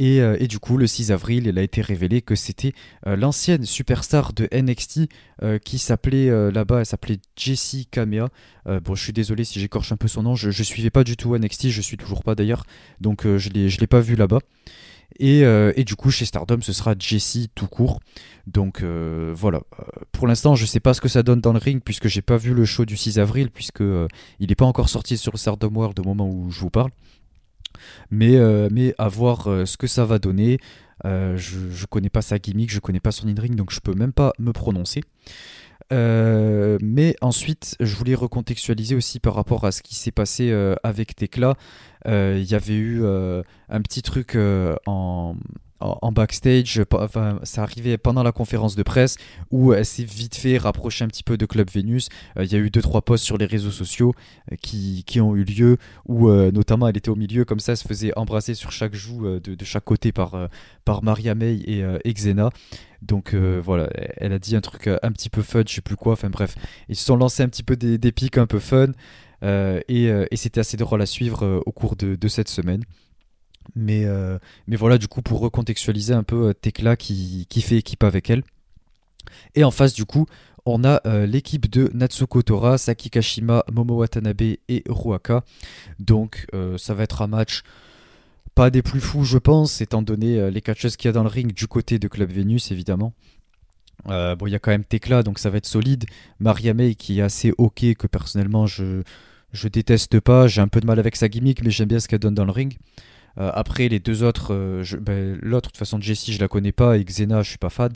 euh, 0.00 0.36
et, 0.38 0.46
du 0.46 0.58
coup, 0.58 0.76
le 0.76 0.86
6 0.86 1.10
avril, 1.12 1.46
il 1.46 1.58
a 1.58 1.62
été 1.62 1.80
révélé 1.80 2.22
que 2.22 2.34
c'était 2.34 2.72
euh, 3.06 3.16
l'ancienne 3.16 3.64
superstar 3.64 4.32
de 4.32 4.48
NXT 4.52 5.08
euh, 5.42 5.58
qui 5.58 5.78
s'appelait 5.78 6.30
là-bas, 6.50 6.80
elle 6.80 6.86
s'appelait 6.86 7.18
Jessie 7.36 7.86
Kamea. 7.86 8.28
bon, 8.66 8.94
je 8.94 9.02
suis 9.02 9.12
désolé 9.12 9.44
si 9.44 9.60
j'écorche 9.60 9.92
un 9.92 9.96
peu 9.96 10.08
son 10.08 10.22
nom, 10.22 10.34
je, 10.34 10.48
ne 10.48 10.52
suivais 10.52 10.90
pas 10.90 11.04
du 11.04 11.16
tout 11.16 11.36
NXT, 11.36 11.68
je 11.68 11.80
suis 11.80 11.96
toujours 11.96 12.22
pas 12.22 12.34
d'ailleurs, 12.34 12.64
donc 13.00 13.22
je 13.24 13.48
ne 13.48 13.80
l'ai 13.80 13.86
pas 13.86 14.00
vu 14.00 14.16
là-bas. 14.16 14.40
Et, 15.18 15.84
du 15.84 15.96
coup, 15.96 16.10
chez 16.10 16.24
Stardom, 16.24 16.60
ce 16.60 16.72
sera 16.72 16.94
Jessie 16.98 17.48
tout 17.54 17.68
court. 17.68 18.00
Donc 18.46 18.82
voilà. 18.82 19.62
Pour 20.12 20.26
l'instant, 20.26 20.54
je 20.54 20.66
sais 20.66 20.80
pas 20.80 20.94
ce 20.94 21.00
que 21.00 21.08
ça 21.08 21.22
donne 21.22 21.40
dans 21.40 21.52
le 21.52 21.58
ring 21.58 21.82
puisque 21.82 22.08
j'ai 22.08 22.22
pas 22.22 22.36
vu 22.36 22.54
le 22.54 22.64
show 22.64 22.84
du 22.84 22.96
6 22.96 23.18
avril 23.18 23.50
puisque 23.50 23.80
il 23.80 24.48
n'est 24.48 24.54
pas 24.54 24.66
encore 24.66 24.88
sorti 24.88 25.16
sur 25.16 25.32
le 25.32 25.38
Stardom 25.38 25.74
World 25.74 25.98
au 26.00 26.04
moment 26.04 26.28
où 26.28 26.50
je 26.50 26.60
vous 26.60 26.70
parle. 26.70 26.90
Mais, 28.10 28.36
euh, 28.36 28.68
mais 28.70 28.94
à 28.98 29.08
voir 29.08 29.48
euh, 29.48 29.66
ce 29.66 29.76
que 29.76 29.86
ça 29.86 30.04
va 30.04 30.18
donner. 30.18 30.58
Euh, 31.04 31.36
je 31.36 31.58
ne 31.58 31.86
connais 31.88 32.08
pas 32.08 32.22
sa 32.22 32.38
gimmick, 32.38 32.70
je 32.70 32.80
connais 32.80 33.00
pas 33.00 33.12
son 33.12 33.28
in-ring, 33.28 33.54
donc 33.54 33.70
je 33.70 33.80
peux 33.80 33.94
même 33.94 34.12
pas 34.12 34.32
me 34.38 34.52
prononcer. 34.52 35.02
mais 35.90 37.16
ensuite, 37.20 37.76
je 37.80 37.94
voulais 37.96 38.14
recontextualiser 38.14 38.94
aussi 38.94 39.20
par 39.20 39.34
rapport 39.34 39.64
à 39.64 39.72
ce 39.72 39.82
qui 39.82 39.94
s'est 39.94 40.10
passé 40.10 40.50
avec 40.82 41.14
Tekla. 41.14 41.54
Il 42.06 42.42
y 42.42 42.54
avait 42.54 42.76
eu 42.76 43.04
un 43.04 43.82
petit 43.82 44.02
truc 44.02 44.36
en, 44.86 45.36
en 45.80 46.12
backstage, 46.12 46.80
ça 47.42 47.62
arrivait 47.62 47.98
pendant 47.98 48.22
la 48.22 48.32
conférence 48.32 48.76
de 48.76 48.82
presse 48.82 49.16
où 49.50 49.72
elle 49.72 49.84
s'est 49.84 50.04
vite 50.04 50.34
fait 50.34 50.58
rapprocher 50.58 51.04
un 51.04 51.08
petit 51.08 51.22
peu 51.22 51.36
de 51.36 51.46
Club 51.46 51.70
Venus. 51.70 52.08
Euh, 52.38 52.44
il 52.44 52.52
y 52.52 52.54
a 52.54 52.58
eu 52.58 52.70
deux 52.70 52.82
trois 52.82 53.02
posts 53.02 53.24
sur 53.24 53.36
les 53.36 53.46
réseaux 53.46 53.70
sociaux 53.70 54.14
euh, 54.52 54.56
qui, 54.60 55.04
qui, 55.06 55.20
ont 55.20 55.36
eu 55.36 55.44
lieu 55.44 55.76
où 56.06 56.28
euh, 56.28 56.50
notamment 56.50 56.88
elle 56.88 56.96
était 56.96 57.10
au 57.10 57.16
milieu 57.16 57.44
comme 57.44 57.60
ça, 57.60 57.72
elle 57.72 57.78
se 57.78 57.86
faisait 57.86 58.12
embrasser 58.16 58.54
sur 58.54 58.72
chaque 58.72 58.94
joue 58.94 59.26
de, 59.38 59.54
de, 59.54 59.64
chaque 59.64 59.84
côté 59.84 60.12
par, 60.12 60.48
par 60.84 61.02
Maria 61.02 61.34
May 61.34 61.56
et, 61.56 62.12
Xena. 62.12 62.50
Donc 63.02 63.34
voilà, 63.34 63.88
elle 64.16 64.32
a 64.32 64.38
dit 64.38 64.56
un 64.56 64.60
truc 64.60 64.88
un 64.88 65.12
petit 65.12 65.28
peu 65.28 65.42
fun, 65.42 65.62
je 65.66 65.74
sais 65.74 65.80
plus 65.80 65.96
quoi. 65.96 66.14
Enfin 66.14 66.30
bref, 66.30 66.54
ils 66.88 66.96
se 66.96 67.04
sont 67.04 67.16
lancés 67.16 67.42
un 67.42 67.48
petit 67.48 67.62
peu 67.62 67.76
des, 67.76 67.98
des 67.98 68.12
pics 68.12 68.38
un 68.38 68.46
peu 68.46 68.58
fun 68.58 68.92
et, 69.42 70.06
et 70.06 70.36
c'était 70.36 70.60
assez 70.60 70.76
drôle 70.76 71.02
à 71.02 71.06
suivre 71.06 71.62
au 71.66 71.72
cours 71.72 71.96
de, 71.96 72.14
de 72.14 72.28
cette 72.28 72.48
semaine. 72.48 72.82
Mais, 73.74 74.04
euh, 74.04 74.38
mais 74.66 74.76
voilà, 74.76 74.98
du 74.98 75.08
coup, 75.08 75.22
pour 75.22 75.40
recontextualiser 75.40 76.14
un 76.14 76.22
peu 76.22 76.48
euh, 76.48 76.52
Tekla 76.52 76.96
qui, 76.96 77.46
fait 77.60 77.76
équipe 77.76 78.04
avec 78.04 78.30
elle. 78.30 78.42
Et 79.54 79.64
en 79.64 79.70
face, 79.70 79.94
du 79.94 80.04
coup, 80.04 80.26
on 80.64 80.84
a 80.84 81.00
euh, 81.06 81.26
l'équipe 81.26 81.70
de 81.70 81.90
Natsuko 81.94 82.42
Tora, 82.42 82.78
Saki 82.78 83.10
Kashima, 83.10 83.64
Momo 83.72 83.96
Watanabe 83.96 84.42
et 84.42 84.84
Ruaka. 84.88 85.44
Donc, 85.98 86.46
ça 86.76 86.94
va 86.94 87.04
être 87.04 87.22
un 87.22 87.26
match 87.26 87.62
pas 88.54 88.70
des 88.70 88.80
plus 88.80 89.00
fous, 89.00 89.24
je 89.24 89.36
pense, 89.36 89.82
étant 89.82 90.00
donné 90.00 90.50
les 90.50 90.62
catcheuses 90.62 90.96
qu'il 90.96 91.08
y 91.08 91.10
a 91.10 91.12
dans 91.12 91.22
le 91.22 91.28
ring 91.28 91.52
du 91.52 91.66
côté 91.66 91.98
de 91.98 92.08
Club 92.08 92.32
Venus, 92.32 92.70
évidemment. 92.72 93.12
bon, 94.06 94.46
il 94.46 94.50
y 94.50 94.54
a 94.54 94.58
quand 94.58 94.70
même 94.70 94.84
Tekla, 94.84 95.22
donc 95.22 95.38
ça 95.38 95.50
va 95.50 95.58
être 95.58 95.66
solide. 95.66 96.06
Maria 96.40 96.72
May 96.72 96.94
qui 96.94 97.18
est 97.18 97.22
assez 97.22 97.52
ok, 97.58 97.94
que 97.94 98.06
personnellement 98.06 98.66
je, 98.66 99.02
je 99.52 99.68
déteste 99.68 100.20
pas. 100.20 100.46
J'ai 100.46 100.60
un 100.60 100.68
peu 100.68 100.80
de 100.80 100.86
mal 100.86 100.98
avec 100.98 101.16
sa 101.16 101.28
gimmick, 101.28 101.62
mais 101.62 101.70
j'aime 101.70 101.88
bien 101.88 102.00
ce 102.00 102.08
qu'elle 102.08 102.20
donne 102.20 102.34
dans 102.34 102.44
le 102.44 102.52
ring. 102.52 102.76
Euh, 103.38 103.50
après, 103.54 103.88
les 103.88 104.00
deux 104.00 104.22
autres, 104.22 104.54
euh, 104.54 104.82
ben, 105.00 105.38
l'autre, 105.42 105.68
de 105.68 105.72
toute 105.72 105.76
façon, 105.76 106.00
Jessie, 106.00 106.32
je 106.32 106.40
la 106.40 106.48
connais 106.48 106.72
pas, 106.72 106.96
et 106.96 107.04
Xena, 107.04 107.42
je 107.42 107.50
suis 107.50 107.58
pas 107.58 107.70
fan. 107.70 107.92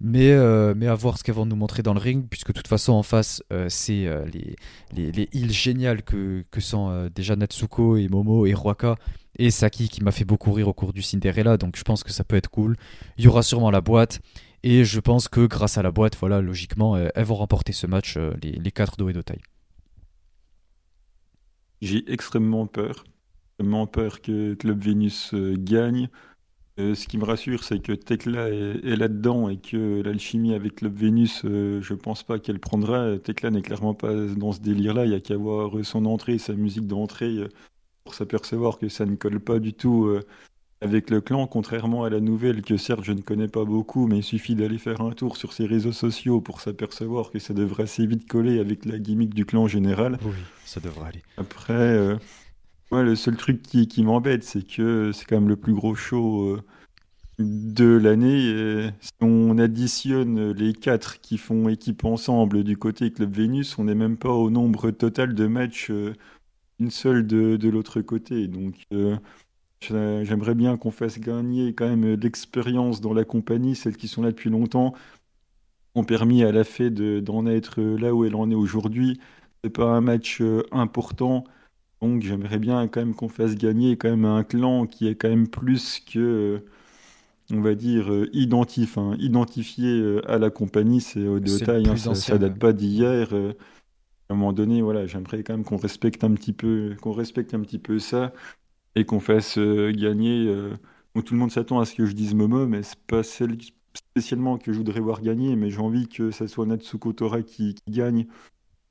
Mais, 0.00 0.30
euh, 0.30 0.74
mais 0.76 0.86
à 0.86 0.94
voir 0.94 1.18
ce 1.18 1.24
qu'elles 1.24 1.34
vont 1.34 1.46
nous 1.46 1.56
montrer 1.56 1.82
dans 1.82 1.94
le 1.94 2.00
ring, 2.00 2.26
puisque 2.28 2.48
de 2.48 2.52
toute 2.52 2.68
façon, 2.68 2.92
en 2.92 3.02
face, 3.02 3.42
c'est 3.68 4.06
les, 4.32 4.56
les, 4.94 5.10
les 5.10 5.28
heals 5.32 5.52
géniales 5.52 6.02
que, 6.02 6.44
que 6.50 6.60
sont 6.60 7.08
déjà 7.14 7.34
Natsuko 7.34 7.96
et 7.96 8.08
Momo 8.08 8.44
et 8.46 8.54
Ruaka 8.54 8.96
et 9.38 9.50
Saki 9.50 9.88
qui 9.88 10.02
m'a 10.02 10.12
fait 10.12 10.24
beaucoup 10.24 10.52
rire 10.52 10.68
au 10.68 10.74
cours 10.74 10.92
du 10.92 11.02
Cinderella, 11.02 11.56
donc 11.56 11.76
je 11.76 11.82
pense 11.82 12.04
que 12.04 12.12
ça 12.12 12.24
peut 12.24 12.36
être 12.36 12.50
cool. 12.50 12.76
Il 13.16 13.24
y 13.24 13.28
aura 13.28 13.42
sûrement 13.42 13.70
la 13.70 13.80
boîte, 13.80 14.20
et 14.62 14.84
je 14.84 15.00
pense 15.00 15.28
que 15.28 15.46
grâce 15.46 15.78
à 15.78 15.82
la 15.82 15.90
boîte, 15.90 16.16
voilà, 16.20 16.42
logiquement, 16.42 16.96
elles 16.98 17.24
vont 17.24 17.36
remporter 17.36 17.72
ce 17.72 17.86
match, 17.86 18.18
les, 18.42 18.52
les 18.52 18.70
quatre 18.70 18.98
do 18.98 19.08
et 19.08 19.14
taille. 19.22 19.40
J'ai 21.80 22.04
extrêmement 22.12 22.66
peur 22.66 23.04
vraiment 23.58 23.86
peur 23.86 24.20
que 24.20 24.54
Club 24.54 24.80
Vénus 24.80 25.32
euh, 25.34 25.54
gagne. 25.58 26.08
ce 26.78 27.06
qui 27.06 27.18
me 27.18 27.24
rassure, 27.24 27.64
c'est 27.64 27.80
que 27.80 27.92
Tekla 27.92 28.50
est, 28.50 28.96
là-dedans 28.96 29.48
et 29.48 29.56
que 29.56 30.02
l'alchimie 30.02 30.54
avec 30.54 30.76
Club 30.76 30.94
Vénus, 30.94 31.40
je 31.44 31.94
pense 31.94 32.22
pas 32.22 32.38
qu'elle 32.38 32.60
prendra. 32.60 33.18
Tekla 33.18 33.50
n'est 33.50 33.62
clairement 33.62 33.94
pas 33.94 34.12
dans 34.14 34.52
ce 34.52 34.60
délire-là. 34.60 35.06
Il 35.06 35.12
y 35.12 35.14
a 35.14 35.20
qu'à 35.20 35.36
voir 35.36 35.72
son 35.84 36.04
entrée, 36.04 36.36
sa 36.38 36.52
musique 36.52 36.86
d'entrée, 36.86 37.48
pour 38.04 38.14
s'apercevoir 38.14 38.78
que 38.78 38.90
ça 38.90 39.06
ne 39.06 39.16
colle 39.16 39.40
pas 39.40 39.58
du 39.58 39.72
tout 39.72 40.20
avec 40.80 41.10
le 41.10 41.20
clan, 41.20 41.46
contrairement 41.46 42.04
à 42.04 42.10
la 42.10 42.20
nouvelle 42.20 42.62
que 42.62 42.76
certes 42.76 43.04
je 43.04 43.12
ne 43.12 43.20
connais 43.20 43.48
pas 43.48 43.64
beaucoup, 43.64 44.06
mais 44.06 44.18
il 44.18 44.22
suffit 44.22 44.54
d'aller 44.54 44.78
faire 44.78 45.00
un 45.00 45.12
tour 45.12 45.36
sur 45.36 45.52
ses 45.52 45.66
réseaux 45.66 45.92
sociaux 45.92 46.40
pour 46.40 46.60
s'apercevoir 46.60 47.30
que 47.30 47.38
ça 47.38 47.54
devrait 47.54 47.84
assez 47.84 48.06
vite 48.06 48.28
coller 48.28 48.60
avec 48.60 48.84
la 48.84 48.98
gimmick 48.98 49.34
du 49.34 49.46
clan 49.46 49.66
général. 49.66 50.18
Oui, 50.22 50.36
ça 50.64 50.80
devrait 50.80 51.08
aller. 51.08 51.22
Après, 51.38 52.18
euh, 52.92 53.02
le 53.02 53.16
seul 53.16 53.36
truc 53.36 53.62
qui, 53.62 54.02
m'embête, 54.02 54.44
c'est 54.44 54.66
que 54.66 55.12
c'est 55.12 55.24
quand 55.26 55.36
même 55.36 55.48
le 55.48 55.56
plus 55.56 55.74
gros 55.74 55.94
show 55.94 56.42
euh, 56.42 56.62
de 57.38 57.96
l'année. 57.96 58.90
Si 59.00 59.12
on 59.20 59.58
additionne 59.58 60.52
les 60.52 60.72
quatre 60.72 61.20
qui 61.20 61.38
font 61.38 61.68
équipe 61.68 62.04
ensemble 62.04 62.64
du 62.64 62.76
côté 62.76 63.10
Club 63.12 63.32
Vénus, 63.32 63.78
on 63.78 63.84
n'est 63.84 63.94
même 63.94 64.16
pas 64.16 64.30
au 64.32 64.50
nombre 64.50 64.90
total 64.90 65.34
de 65.34 65.46
matchs, 65.46 65.90
euh, 65.90 66.14
une 66.80 66.90
seule 66.90 67.26
de, 67.26 67.56
de 67.56 67.68
l'autre 67.68 68.00
côté. 68.02 68.48
Donc 68.48 68.74
J'aimerais 69.80 70.54
bien 70.54 70.76
qu'on 70.76 70.90
fasse 70.90 71.18
gagner 71.20 71.74
quand 71.74 71.88
même 71.88 72.14
l'expérience 72.14 73.00
dans 73.00 73.12
la 73.12 73.24
compagnie, 73.24 73.76
celles 73.76 73.96
qui 73.96 74.08
sont 74.08 74.22
là 74.22 74.30
depuis 74.30 74.50
longtemps, 74.50 74.94
ont 75.94 76.04
permis 76.04 76.44
à 76.44 76.52
la 76.52 76.64
fée 76.64 76.90
d'en 76.90 77.46
être 77.46 77.80
là 77.82 78.14
où 78.14 78.24
elle 78.24 78.34
en 78.36 78.50
est 78.50 78.54
aujourd'hui. 78.54 79.20
C'est 79.64 79.70
pas 79.70 79.86
un 79.86 80.00
match 80.00 80.40
euh, 80.40 80.62
important, 80.72 81.44
donc 82.02 82.22
j'aimerais 82.22 82.58
bien 82.58 82.88
quand 82.88 83.00
même 83.00 83.14
qu'on 83.14 83.28
fasse 83.28 83.54
gagner 83.54 83.96
quand 83.96 84.10
même 84.10 84.24
un 84.24 84.44
clan 84.44 84.86
qui 84.86 85.08
est 85.08 85.14
quand 85.14 85.28
même 85.28 85.48
plus 85.48 86.00
que, 86.00 86.18
euh, 86.18 86.58
on 87.52 87.60
va 87.60 87.74
dire, 87.74 88.12
euh, 88.12 88.28
identif, 88.32 88.98
hein, 88.98 89.16
identifié 89.18 90.20
à 90.26 90.38
la 90.38 90.50
compagnie. 90.50 91.00
C'est 91.00 91.20
de 91.20 91.64
taille, 91.64 91.88
hein, 91.88 91.96
ça, 91.96 92.14
ça, 92.14 92.38
date 92.38 92.58
pas 92.58 92.72
d'hier. 92.72 93.32
à 93.32 94.32
un 94.32 94.36
moment 94.36 94.52
donné, 94.52 94.82
voilà, 94.82 95.06
j'aimerais 95.06 95.42
quand 95.42 95.54
même 95.54 95.64
qu'on 95.64 95.76
respecte 95.76 96.24
un 96.24 96.32
petit 96.32 96.52
peu, 96.52 96.94
qu'on 97.00 97.12
respecte 97.12 97.54
un 97.54 97.60
petit 97.60 97.78
peu 97.78 97.98
ça 97.98 98.32
et 98.96 99.04
qu'on 99.04 99.20
fasse 99.20 99.58
euh, 99.58 99.92
gagner. 99.92 100.48
Euh, 100.48 100.74
tout 101.24 101.34
le 101.34 101.38
monde 101.38 101.52
s'attend 101.52 101.78
à 101.78 101.84
ce 101.84 101.94
que 101.94 102.06
je 102.06 102.12
dise 102.12 102.34
Momo, 102.34 102.66
mais 102.66 102.82
c'est 102.82 102.98
pas 103.06 103.22
celle 103.22 103.56
spécialement 103.94 104.58
que 104.58 104.72
je 104.72 104.78
voudrais 104.78 105.00
voir 105.00 105.22
gagner, 105.22 105.54
mais 105.54 105.70
j'ai 105.70 105.78
envie 105.78 106.08
que 106.08 106.30
ça 106.30 106.48
soit 106.48 106.66
Natsuko 106.66 107.12
Tora 107.12 107.42
qui, 107.42 107.76
gagne 107.88 108.26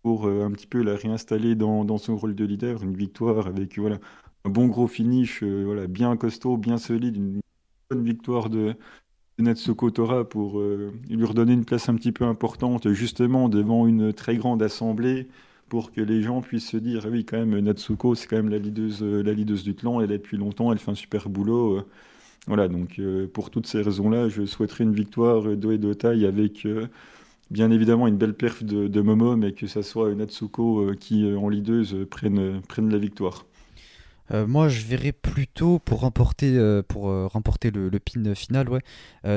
pour 0.06 0.28
euh, 0.28 0.46
un 0.46 0.52
petit 0.52 0.68
peu 0.68 0.84
la 0.84 0.96
réinstaller 0.96 1.56
dans, 1.56 1.98
son 1.98 2.16
rôle 2.16 2.36
de 2.36 2.46
leader, 2.46 2.84
une 2.84 2.96
victoire 2.96 3.48
avec 3.48 3.80
voilà 3.80 3.98
un 4.44 4.52
bon 4.52 4.68
gros 4.68 4.86
finish, 4.86 5.42
voilà 5.42 5.88
bien 5.88 6.16
costaud, 6.16 6.58
bien 6.58 6.78
solide, 6.78 7.16
une 7.16 7.42
bonne 7.90 8.04
victoire 8.04 8.52
de, 8.52 8.76
Natsuko 9.40 9.90
Tora 9.90 10.30
pour 10.30 10.62
lui 10.62 11.26
redonner 11.26 11.54
une 11.54 11.66
place 11.66 11.90
un 11.90 11.96
petit 11.96 12.12
peu 12.12 12.24
importante 12.26 12.92
justement 12.92 13.50
devant 13.50 13.88
une 13.88 14.14
très 14.14 14.38
grande 14.38 14.62
assemblée 14.62 15.28
pour 15.70 15.92
que 15.92 16.02
les 16.02 16.22
gens 16.22 16.42
puissent 16.42 16.70
se 16.70 16.78
dire 16.78 17.06
ah 17.06 17.10
oui 17.10 17.26
quand 17.26 17.38
même 17.44 17.58
Natsuko 17.60 18.14
c'est 18.14 18.28
quand 18.28 18.36
même 18.36 18.50
la 18.50 18.60
leaduse 18.60 19.02
euh, 19.02 19.24
la 19.24 19.34
du 19.34 19.74
clan. 19.74 20.02
Elle 20.02 20.12
est 20.12 20.20
depuis 20.20 20.38
longtemps 20.38 20.72
elle 20.72 20.78
fait 20.78 20.92
un 20.92 20.96
super 20.96 21.30
boulot 21.30 21.80
euh. 21.80 21.86
voilà 22.46 22.68
donc 22.68 23.00
euh, 23.00 23.28
pour 23.28 23.50
toutes 23.50 23.66
ces 23.66 23.82
raisons 23.82 24.12
là 24.12 24.30
je 24.30 24.46
souhaiterais 24.46 24.84
une 24.84 24.94
victoire 24.94 25.44
de 25.44 25.94
taille 25.94 26.28
avec 26.28 26.68
bien 27.52 27.72
évidemment 27.72 28.08
une 28.08 28.18
belle 28.18 28.34
perf 28.34 28.64
de, 28.64 29.02
Momo 29.02 29.36
mais 29.36 29.54
que 29.54 29.68
ça 29.68 29.84
soit 29.84 30.14
Natsuko 30.16 30.92
qui 31.00 31.26
en 31.36 31.50
leaduse 31.50 31.96
prenne 32.10 32.62
prenne 32.68 32.92
la 32.92 32.98
victoire. 32.98 33.46
Moi, 34.48 34.70
je 34.70 34.84
verrais 34.88 35.12
plutôt 35.12 35.78
pour 35.78 36.00
remporter, 36.00 36.58
remporter 36.96 37.70
le, 37.70 37.92
pin 38.00 38.34
final, 38.34 38.68
ouais, 38.70 38.82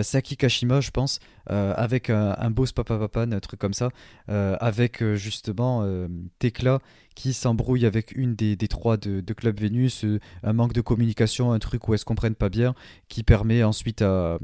Saki 0.03 0.38
Kashima, 0.38 0.81
je 0.81 0.90
pense, 0.90 1.21
avec 1.47 2.09
un, 2.09 2.35
un 2.38 2.51
beau 2.51 2.64
papa 2.75 2.97
papa, 2.97 3.27
un 3.31 3.40
truc 3.40 3.61
comme 3.61 3.75
ça, 3.75 3.90
avec 4.29 5.05
justement 5.14 5.87
Tekla 6.38 6.79
qui 7.18 7.33
s'embrouille 7.33 7.85
avec 7.85 8.12
une 8.12 8.37
des, 8.37 8.57
trois 8.68 8.96
de, 8.96 9.33
Club 9.33 9.59
Vénus, 9.59 10.04
euh, 10.04 10.20
un 10.44 10.52
manque 10.52 10.72
de 10.72 10.81
communication, 10.81 11.50
un 11.50 11.59
truc 11.59 11.88
où 11.88 11.92
elles 11.92 11.98
se 11.98 12.04
comprennent 12.04 12.37
pas 12.37 12.48
bien, 12.48 12.76
qui 13.09 13.24
permet 13.24 13.64
ensuite 13.64 14.02
à, 14.02 14.38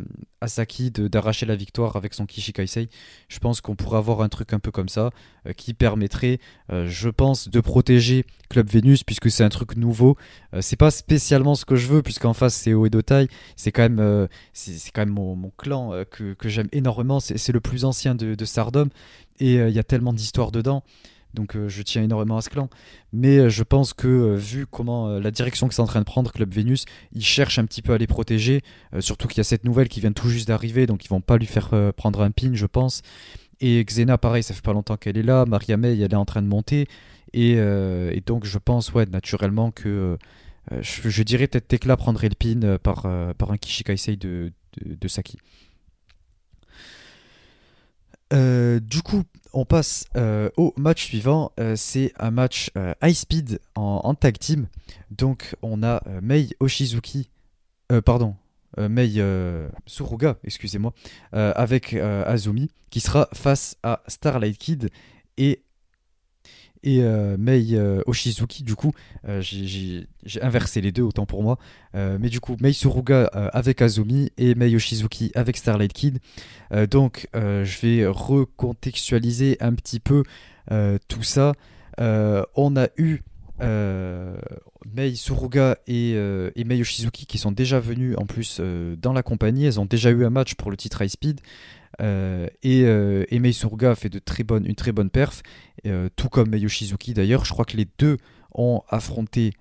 Saki 0.45 0.91
d'arracher 0.91 1.47
la 1.47 1.55
victoire 1.55 1.95
avec 1.95 2.15
son 2.15 2.27
Kishikaisei. 2.27 2.89
Je 3.29 3.39
pense 3.39 3.61
qu'on 3.61 3.77
pourrait 3.77 3.99
avoir 3.99 4.23
un 4.23 4.29
truc 4.29 4.53
un 4.53 4.59
peu 4.59 4.73
comme 4.73 4.89
ça, 4.89 5.11
euh, 5.47 5.53
qui 5.53 5.73
permettrait, 5.73 6.41
euh, 6.73 6.87
je 6.89 7.09
pense, 7.11 7.49
de 7.49 7.61
protéger 7.61 8.27
Club 8.51 8.69
Vénus, 8.69 9.05
puisque 9.05 9.31
c'est 9.31 9.45
un 9.45 9.49
truc 9.51 9.77
nouveau. 9.77 10.17
c'est 10.61 10.77
pas 10.77 10.91
spécialement 10.91 11.55
ce 11.55 11.65
que 11.65 11.77
je 11.77 11.87
veux, 11.87 12.03
puisqu'en 12.03 12.35
face 12.35 12.55
c'est 12.55 12.75
Oedotai, 12.75 13.29
c'est 13.55 13.71
quand 13.71 13.89
même, 13.89 14.29
c'est 14.53 14.91
quand 14.93 15.03
même 15.03 15.15
mon, 15.15 15.51
clan 15.57 15.93
que, 16.11 16.37
j'aime 16.45 16.69
énormément, 16.73 17.21
c'est 17.21 17.53
le 17.53 17.61
plus 17.61 17.85
ancien 17.85 18.15
de, 18.17 18.35
de 18.35 18.45
et 19.41 19.55
il 19.55 19.71
y 19.71 19.79
a 19.79 19.85
tellement 19.85 20.13
d'histoires 20.13 20.53
dedans. 20.53 20.85
Donc 21.35 21.57
euh, 21.57 21.69
je 21.69 21.83
tiens 21.83 22.03
énormément 22.03 22.37
à 22.37 22.41
ce 22.41 22.49
clan. 22.49 22.71
Mais 23.13 23.39
euh, 23.39 23.49
je 23.49 23.63
pense 23.63 23.93
que 23.93 24.09
euh, 24.09 24.35
vu 24.37 24.67
comment 24.67 25.19
la 25.19 25.31
direction 25.31 25.69
que 25.69 25.75
c'est 25.75 25.83
en 25.83 25.87
train 25.87 26.01
de 26.01 26.05
prendre, 26.05 26.33
Club 26.33 26.53
Vénus, 26.53 26.85
ils 27.13 27.25
cherchent 27.25 27.59
un 27.59 27.67
petit 27.67 27.83
peu 27.83 27.93
à 27.93 27.99
les 27.99 28.07
protéger. 28.07 28.63
surtout 29.01 29.29
qu'il 29.29 29.39
y 29.39 29.41
a 29.41 29.45
cette 29.45 29.65
nouvelle 29.65 29.89
qui 29.89 30.01
vient 30.01 30.13
tout 30.13 30.29
juste 30.29 30.49
d'arriver, 30.49 30.87
donc 30.87 31.05
ils 31.05 31.09
vont 31.09 31.21
pas 31.21 31.37
lui 31.37 31.47
faire 31.47 31.71
prendre 31.95 32.23
un 32.23 32.31
pin, 32.31 32.53
je 32.55 32.67
pense. 32.67 33.03
Et 33.61 33.85
Xena, 33.85 34.19
pareil, 34.19 34.43
ça 34.43 34.55
fait 34.55 34.63
pas 34.63 34.73
longtemps 34.73 34.97
qu'elle 34.97 35.17
est 35.17 35.23
là. 35.23 35.45
Maria 35.47 35.77
May, 35.77 35.99
elle 35.99 36.13
est 36.13 36.15
en 36.15 36.25
train 36.25 36.43
de 36.43 36.49
monter. 36.49 36.87
Et, 37.33 37.57
donc 38.27 38.45
je 38.45 38.59
pense, 38.59 38.93
ouais, 38.93 39.07
naturellement 39.07 39.71
que 39.71 40.17
je, 40.81 41.23
dirais 41.23 41.47
peut-être 41.47 41.69
Tekla 41.69 41.97
prendrait 41.97 42.29
le 42.29 42.35
pin 42.35 42.79
par, 42.79 43.07
par 43.37 43.51
un 43.51 43.57
Kishikaisei 43.57 44.17
de, 44.17 44.53
de, 44.81 44.95
de 44.95 45.09
Saki. 45.09 45.39
Euh, 48.35 48.81
du 48.81 49.03
coup, 49.03 49.23
on 49.53 49.65
passe 49.65 50.07
euh, 50.17 50.51
au 50.57 50.75
match 50.77 51.07
suivant. 51.07 51.53
Euh, 51.61 51.77
c'est 51.77 52.13
un 52.19 52.31
match 52.31 52.71
high 53.03 53.15
speed 53.15 53.61
en, 53.75 54.15
tag 54.15 54.39
team. 54.39 54.67
Donc, 55.11 55.55
on 55.63 55.83
a 55.83 56.03
Mei 56.23 56.51
Oshizuki, 56.61 57.31
pardon, 58.05 58.35
Mei 58.77 59.23
Suruga, 59.87 60.37
excusez-moi, 60.43 60.93
avec 61.33 61.95
Azumi, 61.95 62.71
qui 62.91 63.01
sera 63.01 63.29
face 63.33 63.77
à 63.83 64.03
Starlight 64.09 64.59
Kid 64.59 64.91
et 65.37 65.63
et 66.85 67.03
euh, 67.03 67.37
Mei 67.39 67.69
euh, 67.73 68.03
Oshizuki, 68.07 68.63
du 68.63 68.77
coup, 68.77 68.93
euh, 69.27 69.41
j'ai 69.41 70.07
inversé 70.43 70.83
les 70.83 70.93
deux, 70.93 71.03
autant 71.03 71.27
pour 71.27 71.43
moi. 71.43 71.59
mais 71.95 72.29
du 72.29 72.41
coup, 72.41 72.57
Mei 72.61 72.73
Suruga 72.73 73.25
avec 73.53 73.81
Azumi 73.83 74.31
et 74.37 74.55
Mei 74.55 74.75
Oshizuki 74.77 75.33
avec 75.35 75.57
Starlight 75.57 75.93
Kid. 75.93 76.19
donc, 76.91 77.29
je 77.35 77.81
vais 77.81 78.07
recontextualiser 78.07 79.57
un 79.61 79.75
petit 79.75 80.01
peu 80.01 80.25
tout 81.09 81.23
ça. 81.23 81.55
on 81.99 82.77
a 82.77 82.89
eu 82.97 83.21
Mei 83.61 85.15
Suruga 85.15 85.79
et, 85.87 86.13
et, 86.13 86.65
Mei 86.65 86.81
Oshizuki 86.81 87.27
qui 87.27 87.39
sont 87.39 87.53
déjà 87.53 87.81
venus 87.81 88.17
en 88.19 88.27
plus 88.27 88.61
dans 88.61 89.13
la 89.13 89.23
compagnie. 89.23 89.67
Elles 89.67 89.81
ont 89.81 89.87
déjà 89.87 90.11
eu 90.11 90.25
un 90.25 90.31
match 90.31 90.55
pour 90.55 90.71
le 90.71 90.77
titre 90.77 91.03
High 91.03 91.11
Speed. 91.11 91.41
Euh, 92.01 92.49
et, 92.63 92.85
euh, 92.85 93.25
et 93.29 93.39
Mei 93.39 93.53
Suruga 93.53 93.95
fait 93.95 94.09
de 94.09 94.19
très 94.19 94.45
bonne, 94.45 94.67
une 94.67 94.75
très 94.75 94.93
bonne 94.93 95.11
perf, 95.11 95.43
euh, 95.87 96.09
tout 96.17 96.29
comme 96.29 96.51
Mei 96.51 96.61
Yoshizuki 96.61 97.15
d'ailleurs. 97.15 97.45
Je 97.45 97.53
crois 97.53 97.65
que 97.65 97.77
les 97.77 97.89
deux 97.99 98.17
ont 98.53 98.83
affronté 98.89 99.53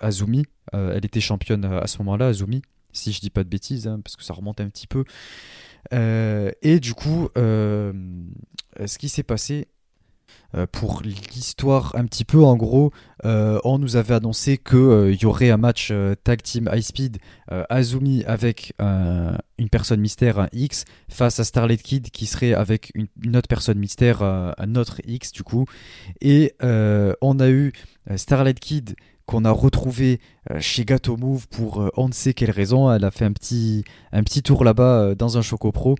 Azumi. 0.00 0.44
elle 0.72 1.04
était 1.04 1.20
championne 1.20 1.64
à 1.64 1.86
ce 1.86 1.98
moment-là, 1.98 2.28
Azumi, 2.28 2.62
si 2.92 3.12
je 3.12 3.20
dis 3.20 3.30
pas 3.30 3.44
de 3.44 3.48
bêtises, 3.48 3.86
hein, 3.86 4.00
parce 4.02 4.16
que 4.16 4.24
ça 4.24 4.34
remonte 4.34 4.60
un 4.60 4.68
petit 4.68 4.88
peu. 4.88 5.04
et 5.92 6.80
du 6.80 6.94
coup, 6.94 7.28
ce 7.36 8.98
qui 8.98 9.08
s'est 9.08 9.22
passé, 9.22 9.68
euh, 9.68 9.81
pour 10.70 11.00
l'histoire 11.02 11.94
un 11.96 12.04
petit 12.04 12.24
peu, 12.26 12.44
en 12.44 12.56
gros, 12.56 12.92
euh, 13.24 13.58
on 13.64 13.78
nous 13.78 13.96
avait 13.96 14.14
annoncé 14.14 14.58
qu'il 14.58 14.76
euh, 14.76 15.14
y 15.14 15.24
aurait 15.24 15.50
un 15.50 15.56
match 15.56 15.92
tag 16.24 16.42
team 16.42 16.68
high 16.70 16.82
speed 16.82 17.18
Azumi 17.68 18.24
avec 18.24 18.74
une 18.78 19.68
personne 19.70 20.00
mystère, 20.00 20.38
un 20.38 20.48
X, 20.52 20.84
face 21.08 21.38
à 21.40 21.44
Starlight 21.44 21.82
Kid 21.82 22.10
qui 22.10 22.26
serait 22.26 22.54
avec 22.54 22.92
une, 22.94 23.36
autre 23.36 23.48
personne 23.48 23.78
mystère, 23.78 24.22
un 24.22 24.74
autre 24.74 25.00
X 25.06 25.32
du 25.32 25.42
coup. 25.42 25.66
Et 26.20 26.54
on 26.60 27.40
a 27.40 27.48
eu 27.48 27.72
Starlight 28.16 28.60
Kid 28.60 28.96
qu'on 29.26 29.44
a 29.44 29.50
retrouvé 29.50 30.20
chez 30.60 30.84
Gato 30.84 31.16
Move 31.16 31.46
pour 31.48 31.90
on 31.96 32.08
ne 32.08 32.12
sait 32.12 32.34
quelle 32.34 32.50
raison. 32.50 32.90
Elle 32.90 33.04
a 33.04 33.10
fait 33.10 33.24
un 33.24 33.32
petit, 33.32 33.84
un 34.12 34.22
petit 34.22 34.42
tour 34.42 34.64
là-bas 34.64 35.14
dans 35.14 35.36
un 35.36 35.42
Choco 35.42 35.72
Pro. 35.72 35.96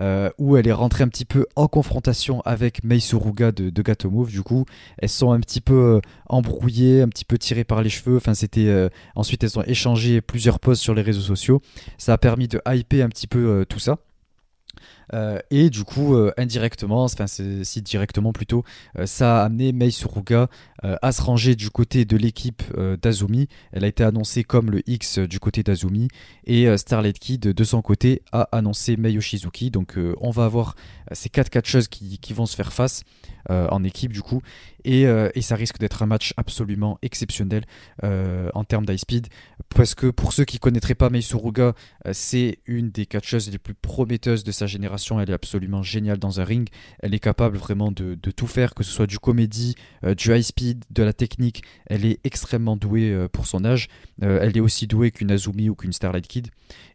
Euh, 0.00 0.30
où 0.38 0.56
elle 0.56 0.66
est 0.66 0.72
rentrée 0.72 1.04
un 1.04 1.08
petit 1.08 1.24
peu 1.24 1.46
en 1.54 1.68
confrontation 1.68 2.40
avec 2.42 2.82
Mei 2.82 2.98
Suruga 2.98 3.52
de, 3.52 3.70
de. 3.70 3.82
Du 4.26 4.42
coup, 4.42 4.64
elles 4.98 5.08
sont 5.08 5.32
un 5.32 5.40
petit 5.40 5.60
peu 5.60 5.74
euh, 5.74 6.00
embrouillées, 6.28 7.02
un 7.02 7.08
petit 7.08 7.24
peu 7.24 7.36
tirées 7.36 7.64
par 7.64 7.82
les 7.82 7.90
cheveux. 7.90 8.16
Enfin, 8.16 8.34
c'était 8.34 8.68
euh, 8.68 8.88
ensuite 9.16 9.44
elles 9.44 9.58
ont 9.58 9.64
échangé 9.64 10.20
plusieurs 10.20 10.60
posts 10.60 10.82
sur 10.82 10.94
les 10.94 11.02
réseaux 11.02 11.20
sociaux. 11.20 11.60
Ça 11.98 12.14
a 12.14 12.18
permis 12.18 12.48
de 12.48 12.60
hyper 12.72 13.04
un 13.04 13.08
petit 13.08 13.26
peu 13.26 13.66
tout 13.68 13.78
ça. 13.78 13.98
Euh, 15.14 15.38
et 15.50 15.70
du 15.70 15.84
coup, 15.84 16.14
euh, 16.14 16.32
indirectement, 16.36 17.04
enfin 17.04 17.26
si 17.26 17.82
directement 17.82 18.32
plutôt, 18.32 18.64
euh, 18.98 19.06
ça 19.06 19.42
a 19.42 19.44
amené 19.44 19.72
Mei 19.72 19.90
Suruga 19.90 20.48
à 21.00 21.12
se 21.12 21.22
ranger 21.22 21.54
du 21.54 21.70
côté 21.70 22.04
de 22.04 22.16
l'équipe 22.16 22.64
d'Azumi. 23.00 23.46
Elle 23.70 23.84
a 23.84 23.86
été 23.86 24.02
annoncée 24.02 24.42
comme 24.42 24.68
le 24.72 24.82
X 24.88 25.20
du 25.20 25.38
côté 25.38 25.62
d'Azumi. 25.62 26.08
Et 26.44 26.76
Starlight 26.76 27.20
Kid, 27.20 27.40
de 27.40 27.64
son 27.64 27.82
côté, 27.82 28.22
a 28.32 28.48
annoncé 28.50 28.96
Mei 28.96 29.12
Yoshizuki. 29.12 29.70
Donc 29.70 29.96
on 30.20 30.30
va 30.32 30.44
avoir 30.44 30.74
ces 31.12 31.28
quatre 31.28 31.50
catcheuses 31.50 31.86
qui, 31.86 32.32
vont 32.32 32.46
se 32.46 32.56
faire 32.56 32.72
face. 32.72 33.04
en 33.48 33.84
équipe 33.84 34.12
du 34.12 34.22
coup 34.22 34.40
et, 34.84 35.02
et 35.02 35.42
ça 35.42 35.56
risque 35.56 35.78
d'être 35.78 36.02
un 36.02 36.06
match 36.06 36.32
absolument 36.36 36.98
exceptionnel 37.02 37.64
en 38.02 38.64
termes 38.64 38.86
d'high 38.86 38.98
speed 38.98 39.26
parce 39.68 39.94
que 39.94 40.08
pour 40.08 40.32
ceux 40.32 40.44
qui 40.44 40.58
connaîtraient 40.58 40.94
pas 40.94 41.10
Mei 41.10 41.22
Suruga 41.22 41.74
c'est 42.12 42.58
une 42.66 42.90
des 42.90 43.06
catcheuses 43.06 43.50
les 43.50 43.58
plus 43.58 43.74
prometteuses 43.74 44.44
de 44.44 44.52
sa 44.52 44.66
génération 44.66 44.91
elle 45.20 45.30
est 45.30 45.34
absolument 45.34 45.82
géniale 45.82 46.18
dans 46.18 46.40
un 46.40 46.44
ring. 46.44 46.68
Elle 47.00 47.14
est 47.14 47.20
capable 47.20 47.56
vraiment 47.56 47.92
de, 47.92 48.14
tout 48.14 48.46
faire, 48.46 48.74
que 48.74 48.82
ce 48.82 48.92
soit 48.92 49.06
du 49.06 49.18
comédie, 49.18 49.74
euh, 50.04 50.14
du 50.14 50.34
high 50.34 50.42
speed, 50.42 50.84
de 50.90 51.02
la 51.02 51.12
technique. 51.12 51.62
Elle 51.86 52.04
est 52.04 52.20
extrêmement 52.24 52.76
douée 52.76 53.10
euh, 53.10 53.28
pour 53.28 53.46
son 53.46 53.64
âge. 53.64 53.88
Euh, 54.22 54.38
elle 54.42 54.56
est 54.56 54.60
aussi 54.60 54.86
douée 54.86 55.10
qu'une 55.10 55.30
Azumi 55.30 55.68
ou 55.68 55.74
qu'une 55.74 55.92
Starlight 55.92 56.26
Kid. 56.26 56.48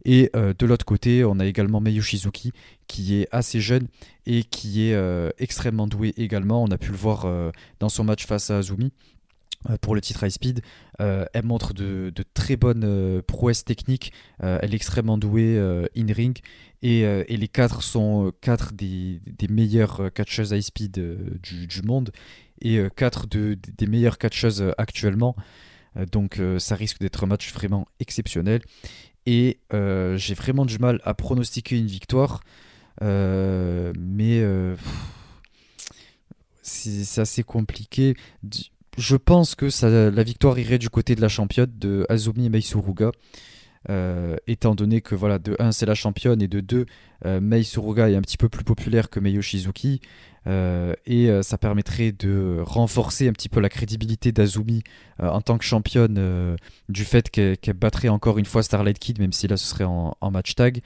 Et 0.06 0.32
de 0.34 0.66
l'autre 0.66 0.86
côté, 0.86 1.26
on 1.26 1.38
a 1.40 1.46
également 1.46 1.82
Meiyou 1.82 2.02
Shizuki 2.02 2.54
qui 2.88 3.16
est 3.16 3.28
assez 3.32 3.60
jeune 3.60 3.88
et 4.26 4.44
qui 4.44 4.84
est 4.84 4.98
extrêmement 5.38 5.86
douée 5.86 6.14
également. 6.16 6.64
On 6.64 6.68
a 6.68 6.78
pu 6.78 6.92
le 6.92 6.98
voir 6.98 7.28
dans 7.80 7.90
son 7.90 8.06
match 8.06 8.26
face 8.26 8.50
à 8.50 8.60
Azumi 8.60 8.94
pour 9.82 9.96
le 9.96 10.02
titre 10.02 10.24
High 10.24 10.32
Speed. 10.32 10.62
elle 11.00 11.44
montre 11.44 11.74
de, 11.74 12.12
très 12.34 12.56
bonnes 12.56 13.22
prouesses 13.24 13.66
techniques. 13.66 14.14
elle 14.40 14.74
est 14.74 14.76
extrêmement 14.76 15.18
douée 15.18 15.58
in-ring. 15.98 16.42
Euh, 16.84 17.24
et, 17.28 17.38
les 17.38 17.48
quatre 17.48 17.82
sont 17.82 18.28
euh, 18.28 18.32
quatre 18.42 18.74
des, 18.74 19.20
meilleurs 19.50 20.02
euh, 20.02 20.10
catcheuses 20.10 20.52
high 20.52 20.62
speed 20.62 20.94
du, 21.42 21.82
monde 21.84 22.12
et 22.62 22.80
quatre 22.96 23.28
de, 23.28 23.58
des 23.78 23.88
meilleures 23.88 24.18
catcheuses 24.18 24.74
actuellement. 24.80 25.36
donc 26.12 26.42
ça 26.58 26.76
risque 26.76 27.00
d'être 27.00 27.24
un 27.24 27.28
match 27.28 27.54
vraiment 27.54 27.88
exceptionnel. 28.00 28.62
Et 29.28 29.60
j'ai 29.72 30.34
vraiment 30.34 30.66
du 30.66 30.80
mal 30.80 31.00
à 31.04 31.14
pronostiquer 31.14 31.78
une 31.78 31.86
victoire. 31.86 32.42
mais 33.00 34.44
c'est 36.64 37.22
assez 37.22 37.44
compliqué. 37.44 38.16
Je 38.98 39.16
pense 39.16 39.54
que 39.54 39.68
la 40.10 40.24
victoire 40.24 40.58
irait 40.58 40.80
du 40.80 40.90
côté 40.90 41.16
de 41.16 41.22
la 41.22 41.30
championne 41.30 41.72
de 41.78 42.06
Azumi 42.10 42.50
Meisuruga. 42.50 43.12
Euh, 43.90 44.36
étant 44.48 44.76
donné 44.76 45.00
que 45.00 45.16
voilà, 45.16 45.40
de 45.40 45.56
1 45.60 45.72
c'est 45.72 45.86
la 45.86 45.96
championne 45.96 46.42
et 46.42 46.50
de 46.50 46.60
2 46.60 46.86
euh, 47.26 47.40
Mei 47.40 47.62
est 47.62 48.16
un 48.16 48.22
petit 48.22 48.36
peu 48.36 48.50
plus 48.50 48.66
populaire 48.66 49.10
que 49.10 49.22
Mei 49.22 49.32
Yoshizuki 49.32 50.02
euh, 50.46 50.94
et 51.06 51.30
ça 51.42 51.58
permettrait 51.58 52.12
de 52.12 52.60
renforcer 52.66 53.30
un 53.30 53.32
petit 53.32 53.48
peu 53.48 53.62
la 53.62 53.70
crédibilité 53.70 54.34
d'Azumi 54.34 54.84
en 55.20 55.40
tant 55.42 55.58
que 55.58 55.64
championne 55.64 56.58
du 56.90 57.06
fait 57.06 57.30
qu'elle 57.30 57.58
battrait 57.76 58.10
encore 58.10 58.40
une 58.40 58.46
fois 58.46 58.62
Starlight 58.62 59.00
Kid 59.00 59.20
même 59.20 59.32
si 59.32 59.48
là 59.48 59.56
ce 59.56 59.68
serait 59.68 59.86
en, 59.86 60.16
match 60.32 60.56
tag 60.56 60.82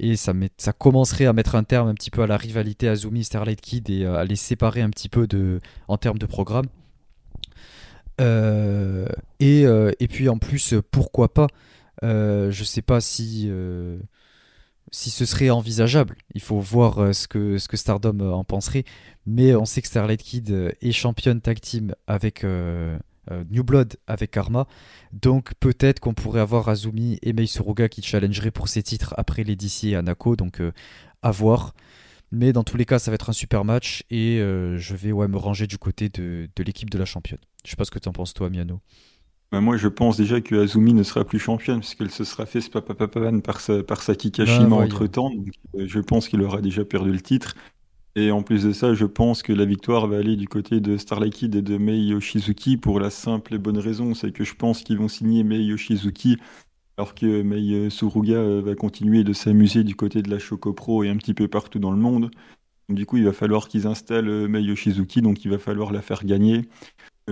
et 0.00 0.16
ça, 0.16 0.32
commencerait 0.78 1.26
à 1.26 1.32
mettre 1.34 1.54
un 1.54 1.64
terme 1.64 1.88
un 1.88 1.94
petit 1.94 2.10
peu 2.10 2.22
à 2.22 2.26
la 2.26 2.36
rivalité 2.36 2.88
Azumi 2.88 3.24
Starlight 3.24 3.60
Kid 3.60 3.90
et 3.90 4.06
à 4.06 4.24
les 4.24 4.36
séparer 4.36 4.80
un 4.80 4.90
petit 4.90 5.08
peu 5.10 5.26
en 5.88 5.98
termes 5.98 6.18
de 6.18 6.26
programme 6.26 6.66
et, 8.18 9.62
et, 9.62 10.08
puis 10.08 10.28
en 10.28 10.38
plus 10.38 10.74
pourquoi 10.90 11.32
pas 11.32 11.46
euh, 12.04 12.50
je 12.50 12.64
sais 12.64 12.82
pas 12.82 13.00
si, 13.00 13.46
euh, 13.48 13.98
si 14.92 15.10
ce 15.10 15.24
serait 15.24 15.50
envisageable. 15.50 16.16
Il 16.34 16.40
faut 16.40 16.60
voir 16.60 16.98
euh, 16.98 17.12
ce, 17.12 17.28
que, 17.28 17.58
ce 17.58 17.68
que 17.68 17.76
Stardom 17.76 18.20
en 18.20 18.44
penserait. 18.44 18.84
Mais 19.26 19.54
on 19.54 19.64
sait 19.64 19.82
que 19.82 19.88
Starlight 19.88 20.22
Kid 20.22 20.50
est 20.80 20.92
championne 20.92 21.40
tag 21.40 21.60
team 21.60 21.94
avec 22.06 22.44
New 22.44 23.62
Blood, 23.62 23.96
avec 24.06 24.30
Karma. 24.30 24.66
Donc 25.12 25.52
peut-être 25.60 26.00
qu'on 26.00 26.14
pourrait 26.14 26.40
avoir 26.40 26.68
Azumi 26.68 27.18
et 27.22 27.32
Mei 27.34 27.46
Suruga 27.46 27.88
qui 27.88 28.02
challengeraient 28.02 28.50
pour 28.50 28.68
ces 28.68 28.82
titres 28.82 29.14
après 29.18 29.44
les 29.44 29.56
DC 29.56 29.84
et 29.84 29.96
Anako. 29.96 30.36
Donc 30.36 30.62
à 31.22 31.30
voir. 31.30 31.74
Mais 32.30 32.52
dans 32.52 32.64
tous 32.64 32.76
les 32.78 32.84
cas, 32.86 32.98
ça 32.98 33.10
va 33.10 33.16
être 33.16 33.30
un 33.30 33.34
super 33.34 33.64
match 33.64 34.04
et 34.10 34.38
je 34.38 34.94
vais 34.94 35.12
ouais, 35.12 35.28
me 35.28 35.36
ranger 35.36 35.66
du 35.66 35.76
côté 35.76 36.08
de, 36.08 36.48
de 36.56 36.62
l'équipe 36.62 36.88
de 36.88 36.98
la 36.98 37.04
championne. 37.04 37.40
Je 37.64 37.70
sais 37.70 37.76
pas 37.76 37.84
ce 37.84 37.90
que 37.90 37.98
tu 37.98 38.08
en 38.08 38.12
penses 38.12 38.34
toi, 38.34 38.50
Miano. 38.50 38.80
Bah, 39.50 39.60
moi, 39.60 39.76
je 39.76 39.88
pense 39.88 40.16
déjà 40.16 40.40
que 40.40 40.54
Azumi 40.54 40.92
ne 40.92 41.02
sera 41.02 41.24
plus 41.24 41.38
championne, 41.38 41.80
puisqu'elle 41.80 42.10
se 42.10 42.24
sera 42.24 42.44
fait 42.44 42.60
spapapapan 42.60 43.40
par, 43.40 43.60
sa, 43.60 43.82
par 43.82 44.02
Saki 44.02 44.30
Kashima 44.30 44.68
bah, 44.68 44.76
entre-temps. 44.76 45.30
Euh, 45.74 45.86
je 45.86 46.00
pense 46.00 46.28
qu'il 46.28 46.42
aura 46.42 46.60
déjà 46.60 46.84
perdu 46.84 47.12
le 47.12 47.20
titre. 47.20 47.54
Et 48.14 48.30
en 48.30 48.42
plus 48.42 48.64
de 48.64 48.72
ça, 48.72 48.94
je 48.94 49.04
pense 49.04 49.42
que 49.42 49.52
la 49.52 49.64
victoire 49.64 50.06
va 50.06 50.18
aller 50.18 50.36
du 50.36 50.48
côté 50.48 50.80
de 50.80 50.96
Starlight 50.96 51.32
Kid 51.32 51.54
et 51.54 51.62
de 51.62 51.78
Mei 51.78 51.98
Yoshizuki 51.98 52.76
pour 52.76 53.00
la 53.00 53.10
simple 53.10 53.54
et 53.54 53.58
bonne 53.58 53.78
raison, 53.78 54.14
c'est 54.14 54.32
que 54.32 54.44
je 54.44 54.54
pense 54.54 54.82
qu'ils 54.82 54.98
vont 54.98 55.08
signer 55.08 55.44
Mei 55.44 55.62
Yoshizuki 55.62 56.36
alors 56.96 57.14
que 57.14 57.42
Mei 57.42 57.90
Suruga 57.90 58.34
euh, 58.34 58.60
va 58.60 58.74
continuer 58.74 59.22
de 59.22 59.32
s'amuser 59.32 59.84
du 59.84 59.94
côté 59.94 60.20
de 60.20 60.30
la 60.30 60.40
Choco 60.40 60.72
Pro 60.72 61.04
et 61.04 61.08
un 61.08 61.16
petit 61.16 61.32
peu 61.32 61.46
partout 61.46 61.78
dans 61.78 61.92
le 61.92 61.96
monde. 61.96 62.32
du 62.88 63.06
coup, 63.06 63.18
il 63.18 63.24
va 63.24 63.32
falloir 63.32 63.68
qu'ils 63.68 63.86
installent 63.86 64.28
euh, 64.28 64.48
Mei 64.48 64.62
Yoshizuki, 64.62 65.22
donc 65.22 65.44
il 65.44 65.50
va 65.52 65.58
falloir 65.58 65.92
la 65.92 66.02
faire 66.02 66.24
gagner. 66.24 66.68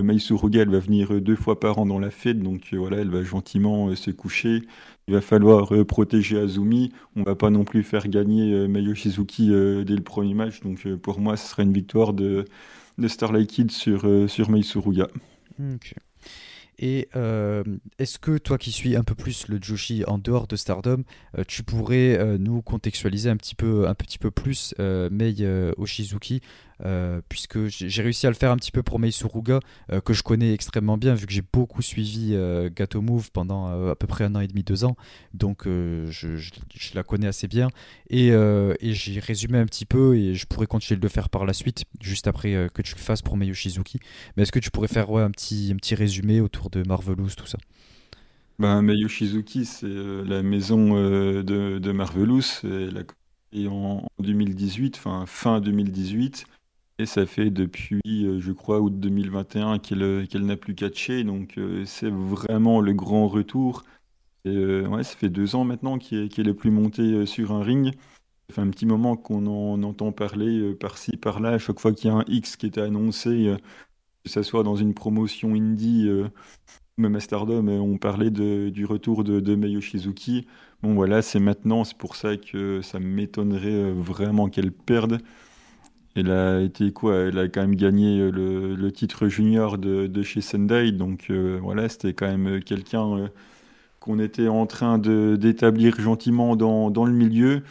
Maïsuruga, 0.01 0.61
elle 0.61 0.69
va 0.69 0.79
venir 0.79 1.13
euh, 1.13 1.21
deux 1.21 1.35
fois 1.35 1.59
par 1.59 1.79
an 1.79 1.85
dans 1.85 1.99
la 1.99 2.11
fête, 2.11 2.39
donc 2.39 2.69
euh, 2.73 2.77
voilà, 2.77 2.97
elle 2.97 3.09
va 3.09 3.23
gentiment 3.23 3.89
euh, 3.89 3.95
se 3.95 4.11
coucher. 4.11 4.61
Il 5.07 5.13
va 5.13 5.21
falloir 5.21 5.71
protéger 5.85 6.37
Azumi. 6.37 6.91
On 7.15 7.23
va 7.23 7.35
pas 7.35 7.49
non 7.49 7.63
plus 7.63 7.81
faire 7.81 8.09
gagner 8.09 8.67
Mayo 8.67 8.93
Shizuki 8.93 9.47
dès 9.47 9.95
le 9.95 10.01
premier 10.01 10.33
match. 10.33 10.59
Donc 10.59 10.85
pour 10.97 11.21
moi, 11.21 11.37
ce 11.37 11.49
serait 11.49 11.63
une 11.63 11.71
victoire 11.71 12.11
de, 12.11 12.43
Starlight 13.07 13.49
Kid 13.49 13.71
sur, 13.71 14.05
sur 14.29 14.49
Maïsuruga. 14.49 15.07
Et 16.77 17.07
est-ce 17.99 18.19
que 18.19 18.37
toi 18.37 18.57
qui 18.57 18.73
suis 18.73 18.97
un 18.97 19.03
peu 19.05 19.15
plus 19.15 19.47
le 19.47 19.59
Joshi 19.61 20.03
en 20.05 20.17
dehors 20.17 20.45
de 20.45 20.57
Stardom, 20.57 21.03
tu 21.47 21.63
pourrais 21.63 22.37
nous 22.37 22.61
contextualiser 22.61 23.29
un 23.29 23.37
petit 23.37 23.55
peu, 23.55 23.87
un 23.87 23.93
petit 23.93 24.17
peu 24.17 24.29
plus 24.29 24.75
Mei 24.77 25.35
Oshizuki 25.77 26.41
euh, 26.85 27.21
puisque 27.27 27.65
j'ai 27.67 28.01
réussi 28.01 28.27
à 28.27 28.29
le 28.29 28.35
faire 28.35 28.51
un 28.51 28.57
petit 28.57 28.71
peu 28.71 28.83
pour 28.83 28.99
Mei 28.99 29.11
Suruga, 29.11 29.59
euh, 29.91 29.99
que 29.99 30.13
je 30.13 30.23
connais 30.23 30.53
extrêmement 30.53 30.97
bien, 30.97 31.15
vu 31.15 31.25
que 31.25 31.33
j'ai 31.33 31.41
beaucoup 31.41 31.81
suivi 31.81 32.31
euh, 32.33 32.69
Gato 32.73 33.01
Move 33.01 33.31
pendant 33.31 33.89
à 33.89 33.95
peu 33.95 34.07
près 34.07 34.25
un 34.25 34.35
an 34.35 34.41
et 34.41 34.47
demi, 34.47 34.63
deux 34.63 34.83
ans. 34.83 34.95
Donc 35.33 35.63
je, 35.65 36.37
la 36.93 37.03
connais 37.03 37.27
assez 37.27 37.47
bien. 37.47 37.69
Et, 38.09 38.31
j'ai 38.81 39.19
résumé 39.19 39.57
un 39.57 39.65
petit 39.65 39.85
peu, 39.85 40.15
et 40.15 40.35
je 40.35 40.45
pourrais 40.45 40.67
continuer 40.67 40.97
de 40.97 41.03
le 41.03 41.09
faire 41.09 41.29
par 41.29 41.45
la 41.45 41.53
suite, 41.53 41.85
juste 42.01 42.27
après 42.27 42.69
que 42.73 42.81
tu 42.81 42.95
le 42.95 42.99
fasses 42.99 43.21
pour 43.21 43.37
Mei 43.37 43.47
Yoshizuki. 43.47 43.99
Mais 44.35 44.43
est-ce 44.43 44.51
que 44.51 44.59
tu 44.59 44.71
pourrais 44.71 44.87
faire 44.87 45.09
un, 45.09 45.31
petit, 45.31 45.71
un 45.73 45.77
petit 45.77 45.95
résumé 45.95 46.41
autour 46.41 46.69
de 46.69 46.83
Marvelous, 46.87 47.31
tout 47.37 47.47
ça? 47.47 47.57
Ben, 48.59 48.81
Mei 48.81 48.95
Yoshizuki, 48.95 49.65
c'est 49.65 49.87
la 49.87 50.43
maison 50.43 50.93
de, 50.93 51.91
Marvelous. 51.91 52.61
Et 53.53 53.67
en 53.67 54.05
2018, 54.19 54.97
enfin 54.97 55.25
fin 55.25 55.61
2018. 55.61 56.45
Et 56.99 57.05
ça 57.05 57.25
fait 57.27 57.51
depuis, 57.51 58.01
euh, 58.07 58.39
je 58.39 58.51
crois, 58.51 58.79
août 58.81 58.99
2021 58.99 59.77
qu'elle 59.79 60.27
qu'elle 60.27 60.45
n'a 60.45 60.57
plus 60.57 60.73
catché. 60.75 61.23
Donc 61.23 61.57
euh, 61.57 61.85
c'est 61.85 62.09
vraiment 62.09 62.81
le 62.81 62.93
grand 62.93 63.27
retour. 63.27 63.83
Et, 64.45 64.49
euh, 64.49 64.87
ouais, 64.87 65.03
ça 65.03 65.15
fait 65.17 65.29
deux 65.29 65.55
ans 65.55 65.65
maintenant 65.65 65.99
qu'elle 65.99 66.29
n'est 66.37 66.53
plus 66.53 66.71
montée 66.71 67.25
sur 67.27 67.51
un 67.53 67.63
ring. 67.63 67.93
Ça 68.49 68.55
fait 68.55 68.61
un 68.61 68.69
petit 68.69 68.85
moment 68.87 69.17
qu'on 69.17 69.47
en 69.47 69.83
entend 69.83 70.11
parler 70.11 70.75
par-ci, 70.75 71.17
par-là. 71.17 71.51
À 71.51 71.59
chaque 71.59 71.79
fois 71.79 71.93
qu'il 71.93 72.09
y 72.09 72.13
a 72.13 72.17
un 72.17 72.25
X 72.27 72.57
qui 72.57 72.67
était 72.67 72.81
annoncé, 72.81 73.55
que 74.23 74.29
ce 74.31 74.43
soit 74.43 74.63
dans 74.63 74.75
une 74.77 74.93
promotion 74.93 75.53
indie, 75.55 76.09
même 76.97 77.15
à 77.15 77.19
Stardom, 77.19 77.67
on 77.69 77.97
parlait 77.97 78.31
du 78.31 78.85
retour 78.85 79.23
de, 79.25 79.39
de 79.41 79.55
Mei 79.55 79.71
Yoshizuki. 79.71 80.47
Bon 80.83 80.93
voilà, 80.95 81.21
c'est 81.21 81.39
maintenant. 81.39 81.83
C'est 81.83 81.97
pour 81.97 82.15
ça 82.15 82.37
que 82.37 82.81
ça 82.81 82.99
m'étonnerait 82.99 83.91
vraiment 83.93 84.49
qu'elle 84.49 84.71
perde. 84.71 85.21
Elle 86.17 86.31
a 86.31 86.61
été 86.61 86.91
quoi? 86.91 87.15
Elle 87.15 87.37
a 87.37 87.47
quand 87.47 87.61
même 87.61 87.75
gagné 87.75 88.19
euh, 88.19 88.75
le, 88.75 88.91
titre 88.91 89.27
junior 89.27 89.77
de, 89.77 90.23
chez 90.23 90.41
Sendai, 90.41 90.91
donc 90.91 91.27
euh, 91.29 91.59
voilà, 91.61 91.87
c'était 91.89 92.13
quand 92.13 92.25
même 92.25 92.59
quelqu'un 92.63 93.17
euh, 93.17 93.27
qu'on 93.99 94.17
était 94.17 94.47
en 94.47 94.65
train 94.65 94.97
d'établir 94.97 95.99
gentiment 96.01 96.55
dans, 96.55 96.89
dans, 96.89 97.05
le 97.05 97.13
milieu. 97.13 97.61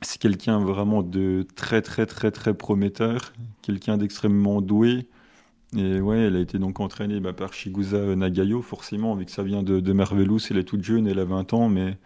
C'est 0.00 0.20
quelqu'un 0.20 0.60
vraiment 0.60 1.02
de 1.02 1.44
très 1.56 1.82
très 1.82 2.06
très 2.06 2.30
très 2.30 2.54
prometteur, 2.54 3.32
quelqu'un 3.62 3.96
d'extrêmement 3.98 4.60
doué. 4.62 5.08
Et 5.76 6.00
ouais, 6.00 6.18
elle 6.18 6.36
a 6.36 6.40
été 6.40 6.60
donc 6.60 6.78
entraînée 6.78 7.18
bah, 7.18 7.32
par 7.32 7.52
Shigusa 7.52 8.14
Nagayo, 8.14 8.62
forcément, 8.62 9.16
vu 9.16 9.24
que 9.24 9.32
ça 9.32 9.42
vient 9.42 9.64
de, 9.64 9.80
de 9.80 9.92
Marvelous, 9.92 10.38
elle 10.50 10.58
est 10.58 10.64
toute 10.64 10.84
jeune, 10.84 11.08
elle 11.08 11.18
a 11.18 11.24
20 11.24 11.52
ans, 11.52 11.68
mais 11.68 11.98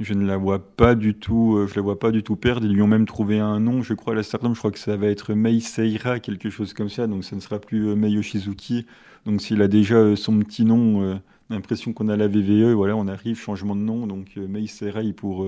je 0.00 0.14
ne 0.14 0.26
la 0.26 0.36
vois 0.36 0.58
pas 0.58 0.94
du 0.94 1.14
tout, 1.14 1.56
euh, 1.56 1.66
je 1.66 1.74
la 1.76 1.82
vois 1.82 1.98
pas 1.98 2.10
du 2.10 2.22
tout 2.22 2.36
perdre. 2.36 2.66
Ils 2.66 2.72
lui 2.72 2.82
ont 2.82 2.86
même 2.86 3.06
trouvé 3.06 3.38
un 3.38 3.60
nom, 3.60 3.82
je 3.82 3.94
crois, 3.94 4.12
à 4.12 4.16
la 4.16 4.22
je 4.22 4.58
crois 4.58 4.70
que 4.70 4.78
ça 4.78 4.96
va 4.96 5.06
être 5.06 5.34
Mei 5.34 5.60
Seira, 5.60 6.20
quelque 6.20 6.50
chose 6.50 6.72
comme 6.72 6.88
ça, 6.88 7.06
donc 7.06 7.24
ça 7.24 7.36
ne 7.36 7.40
sera 7.40 7.58
plus 7.58 7.88
euh, 7.88 7.94
Mei 7.94 8.10
Yoshizuki. 8.10 8.86
Donc 9.26 9.40
s'il 9.40 9.62
a 9.62 9.68
déjà 9.68 9.96
euh, 9.96 10.16
son 10.16 10.38
petit 10.40 10.64
nom, 10.64 11.20
l'impression 11.50 11.92
qu'on 11.92 12.08
a 12.08 12.16
la 12.16 12.28
VVE, 12.28 12.72
voilà, 12.72 12.96
on 12.96 13.08
arrive, 13.08 13.38
changement 13.38 13.76
de 13.76 13.80
nom, 13.80 14.06
donc 14.06 14.36
Mei 14.36 14.66
Seira 14.66 15.02
pour, 15.16 15.46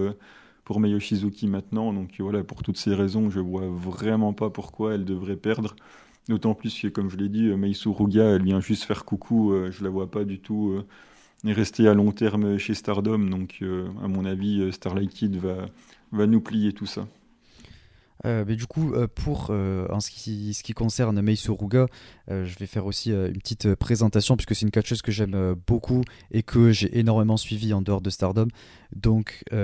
pour 0.65 0.81
Mei 0.81 0.99
Shizuki 0.99 1.47
maintenant. 1.49 1.93
Donc 1.93 2.15
voilà, 2.19 2.45
pour 2.45 2.63
toutes 2.63 2.79
ces 2.79 2.95
raisons, 2.95 3.31
je 3.31 3.41
vois 3.41 3.69
vraiment 3.69 4.33
pas 4.33 4.51
pourquoi 4.51 4.95
elle 4.95 5.05
devrait 5.05 5.37
perdre. 5.37 5.75
D'autant 6.29 6.55
plus 6.55 6.81
que, 6.81 6.89
comme 6.89 7.09
je 7.09 7.17
l'ai 7.17 7.29
dit, 7.29 7.49
Meisu 7.55 7.89
Ruga, 7.89 8.25
elle 8.25 8.43
vient 8.43 8.61
juste 8.61 8.85
faire 8.85 9.05
coucou. 9.05 9.55
je 9.71 9.85
la 9.85 9.91
vois 9.91 10.11
pas 10.11 10.25
du 10.25 10.41
tout 10.41 10.83
rester 11.45 11.89
à 11.89 11.95
long 11.95 12.13
terme 12.13 12.59
chez 12.59 12.75
Stardom. 12.75 13.19
Donc, 13.19 13.63
à 14.03 14.09
mon 14.09 14.25
avis, 14.25 14.73
Starlight 14.73 15.11
Kid 15.11 15.37
va, 15.37 15.67
va 16.13 16.27
nous 16.27 16.41
plier 16.41 16.73
tout 16.73 16.87
ça. 16.87 17.07
Euh, 18.25 18.45
mais 18.47 18.57
du 18.57 18.67
coup, 18.67 18.95
euh, 18.95 19.07
pour 19.07 19.49
euh, 19.51 19.87
en 19.91 20.01
ce 20.01 20.11
qui, 20.11 20.55
ce 20.55 20.63
qui 20.63 20.73
concerne 20.73 21.21
Mei 21.21 21.37
Suruga, 21.37 21.87
je 22.29 22.59
vais 22.59 22.67
faire 22.67 22.87
aussi 22.87 23.11
une 23.13 23.39
petite 23.39 23.75
présentation 23.77 24.37
puisque 24.37 24.55
c'est 24.57 24.65
une 24.65 24.73
catcheuse 24.73 25.01
que 25.01 25.13
j'aime 25.13 25.55
beaucoup 25.67 26.03
et 26.33 26.43
que 26.43 26.73
j'ai 26.73 26.99
énormément 26.99 27.37
suivi 27.37 27.73
en 27.73 27.83
dehors 27.83 28.01
de 28.01 28.11
Stardom. 28.11 28.49
Donc, 28.95 29.45
ça 29.51 29.57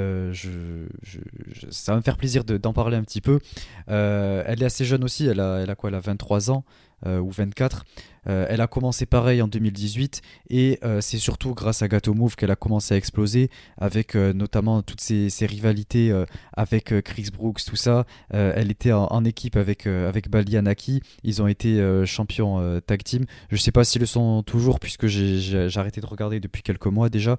va 1.92 1.96
me 1.96 2.02
faire 2.02 2.16
plaisir 2.16 2.44
d'en 2.44 2.72
parler 2.72 2.96
un 2.96 3.02
petit 3.02 3.20
peu. 3.20 3.40
elle 3.88 4.62
est 4.62 4.64
assez 4.64 4.84
jeune 4.84 5.02
aussi, 5.02 5.26
elle 5.26 5.40
a 5.40 5.74
quoi 5.74 5.90
Elle 5.90 5.96
a 5.96 6.00
23 6.00 6.52
ans. 6.52 6.64
Euh, 7.06 7.18
ou 7.18 7.30
24. 7.30 7.84
Euh, 8.28 8.46
elle 8.48 8.60
a 8.60 8.68
commencé 8.68 9.06
pareil 9.06 9.42
en 9.42 9.48
2018 9.48 10.22
et 10.50 10.78
euh, 10.84 11.00
c'est 11.00 11.18
surtout 11.18 11.52
grâce 11.52 11.82
à 11.82 11.88
Gato 11.88 12.14
Move 12.14 12.36
qu'elle 12.36 12.52
a 12.52 12.56
commencé 12.56 12.94
à 12.94 12.96
exploser 12.96 13.50
avec 13.76 14.14
notamment 14.14 14.82
toutes 14.82 15.00
ces, 15.00 15.28
rivalités 15.40 16.12
avec 16.52 16.94
Chris 17.02 17.30
Brooks, 17.32 17.64
tout 17.64 17.74
ça. 17.74 18.06
elle 18.30 18.70
était 18.70 18.92
en, 18.92 19.24
équipe 19.24 19.56
avec, 19.56 19.86
avec 19.88 20.30
Balianaki. 20.30 21.02
Ils 21.24 21.42
ont 21.42 21.48
été 21.48 21.82
champions 22.06 22.80
tag 22.86 23.02
team. 23.02 23.24
Je 23.50 23.56
sais 23.56 23.72
pas 23.72 23.82
s'ils 23.82 24.00
le 24.00 24.06
sont 24.06 24.44
toujours 24.44 24.78
puisque 24.78 25.06
j'ai 25.06 25.68
arrêté 25.74 26.00
de 26.00 26.06
regarder 26.06 26.38
depuis 26.38 26.62
quelques 26.62 26.86
mois 26.86 27.08
déjà. 27.08 27.36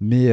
Mais 0.00 0.28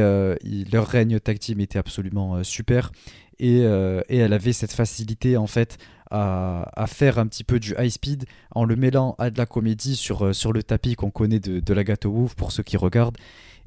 leur 0.70 0.86
règne 0.86 1.18
tag 1.18 1.38
team 1.40 1.58
était 1.60 1.78
absolument 1.78 2.44
super. 2.44 2.92
Et, 3.40 3.60
et, 3.60 4.16
elle 4.18 4.32
avait 4.32 4.52
cette 4.52 4.72
facilité 4.72 5.36
en 5.36 5.46
fait 5.46 5.78
à, 6.10 6.86
faire 6.86 7.18
un 7.18 7.26
petit 7.26 7.44
peu 7.44 7.60
du 7.60 7.74
high 7.78 7.90
speed 7.90 8.24
en 8.54 8.64
le 8.64 8.76
mêlant 8.76 9.14
à 9.18 9.30
de 9.30 9.38
la 9.38 9.46
comédie 9.46 9.96
sur, 9.96 10.26
euh, 10.26 10.32
sur 10.32 10.52
le 10.52 10.62
tapis 10.62 10.94
qu'on 10.94 11.10
connaît 11.10 11.40
de, 11.40 11.60
de 11.60 11.74
la 11.74 11.84
Gato 11.84 12.10
Wolf 12.10 12.34
pour 12.34 12.52
ceux 12.52 12.62
qui 12.62 12.76
regardent. 12.76 13.18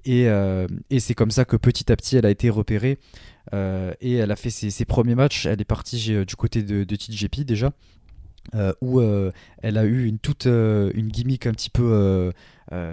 Et, 0.03 0.27
euh, 0.27 0.67
et 0.89 0.99
c'est 0.99 1.13
comme 1.13 1.29
ça 1.29 1.45
que 1.45 1.55
petit 1.55 1.91
à 1.91 1.95
petit 1.95 2.17
elle 2.17 2.25
a 2.25 2.31
été 2.31 2.49
repérée 2.49 2.97
euh, 3.53 3.93
et 4.01 4.15
elle 4.15 4.31
a 4.31 4.35
fait 4.35 4.49
ses, 4.49 4.85
premiers 4.85 5.15
matchs. 5.15 5.45
Elle 5.45 5.61
est 5.61 5.65
partie 5.65 6.25
du 6.25 6.35
côté 6.35 6.63
de, 6.63 6.83
de 6.83 6.95
TJP 6.95 7.41
déjà. 7.41 7.71
où 8.81 9.01
elle 9.01 9.77
a 9.77 9.85
eu 9.85 10.11
toute 10.19 10.45
une 10.45 11.09
gimmick 11.09 11.45
un 11.45 11.51
petit 11.51 11.69
peu 11.69 12.31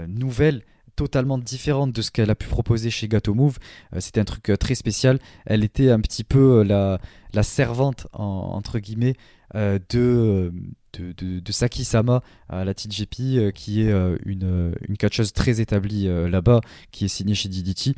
nouvelle 0.06 0.62
totalement 0.98 1.38
différente 1.38 1.92
de 1.92 2.02
ce 2.02 2.11
qu'elle 2.11 2.30
a 2.30 2.34
pu 2.34 2.48
proposer 2.48 2.90
chez 2.90 3.06
Gato 3.06 3.32
Move. 3.32 3.58
C'était 4.00 4.20
un 4.20 4.24
truc 4.24 4.52
très 4.58 4.74
spécial. 4.74 5.20
Elle 5.46 5.62
était 5.62 5.90
un 5.90 6.00
petit 6.00 6.24
peu 6.24 6.64
la, 6.64 6.98
la 7.32 7.42
servante 7.44 8.08
entre 8.12 8.80
guillemets 8.80 9.14
euh, 9.54 9.78
de, 9.88 10.52
de, 10.98 11.40
de, 11.40 11.52
Saki 11.52 11.84
Sama 11.84 12.22
à 12.50 12.64
la 12.66 12.74
TJP, 12.74 13.20
euh, 13.20 13.50
qui 13.50 13.82
est 13.82 13.90
euh, 13.90 14.18
une, 14.26 14.74
catcheuse 14.98 15.32
très 15.32 15.61
établie 15.61 16.06
là-bas, 16.06 16.61
qui 16.90 17.06
est 17.06 17.08
signée 17.08 17.34
chez 17.34 17.48
DDT. 17.48 17.94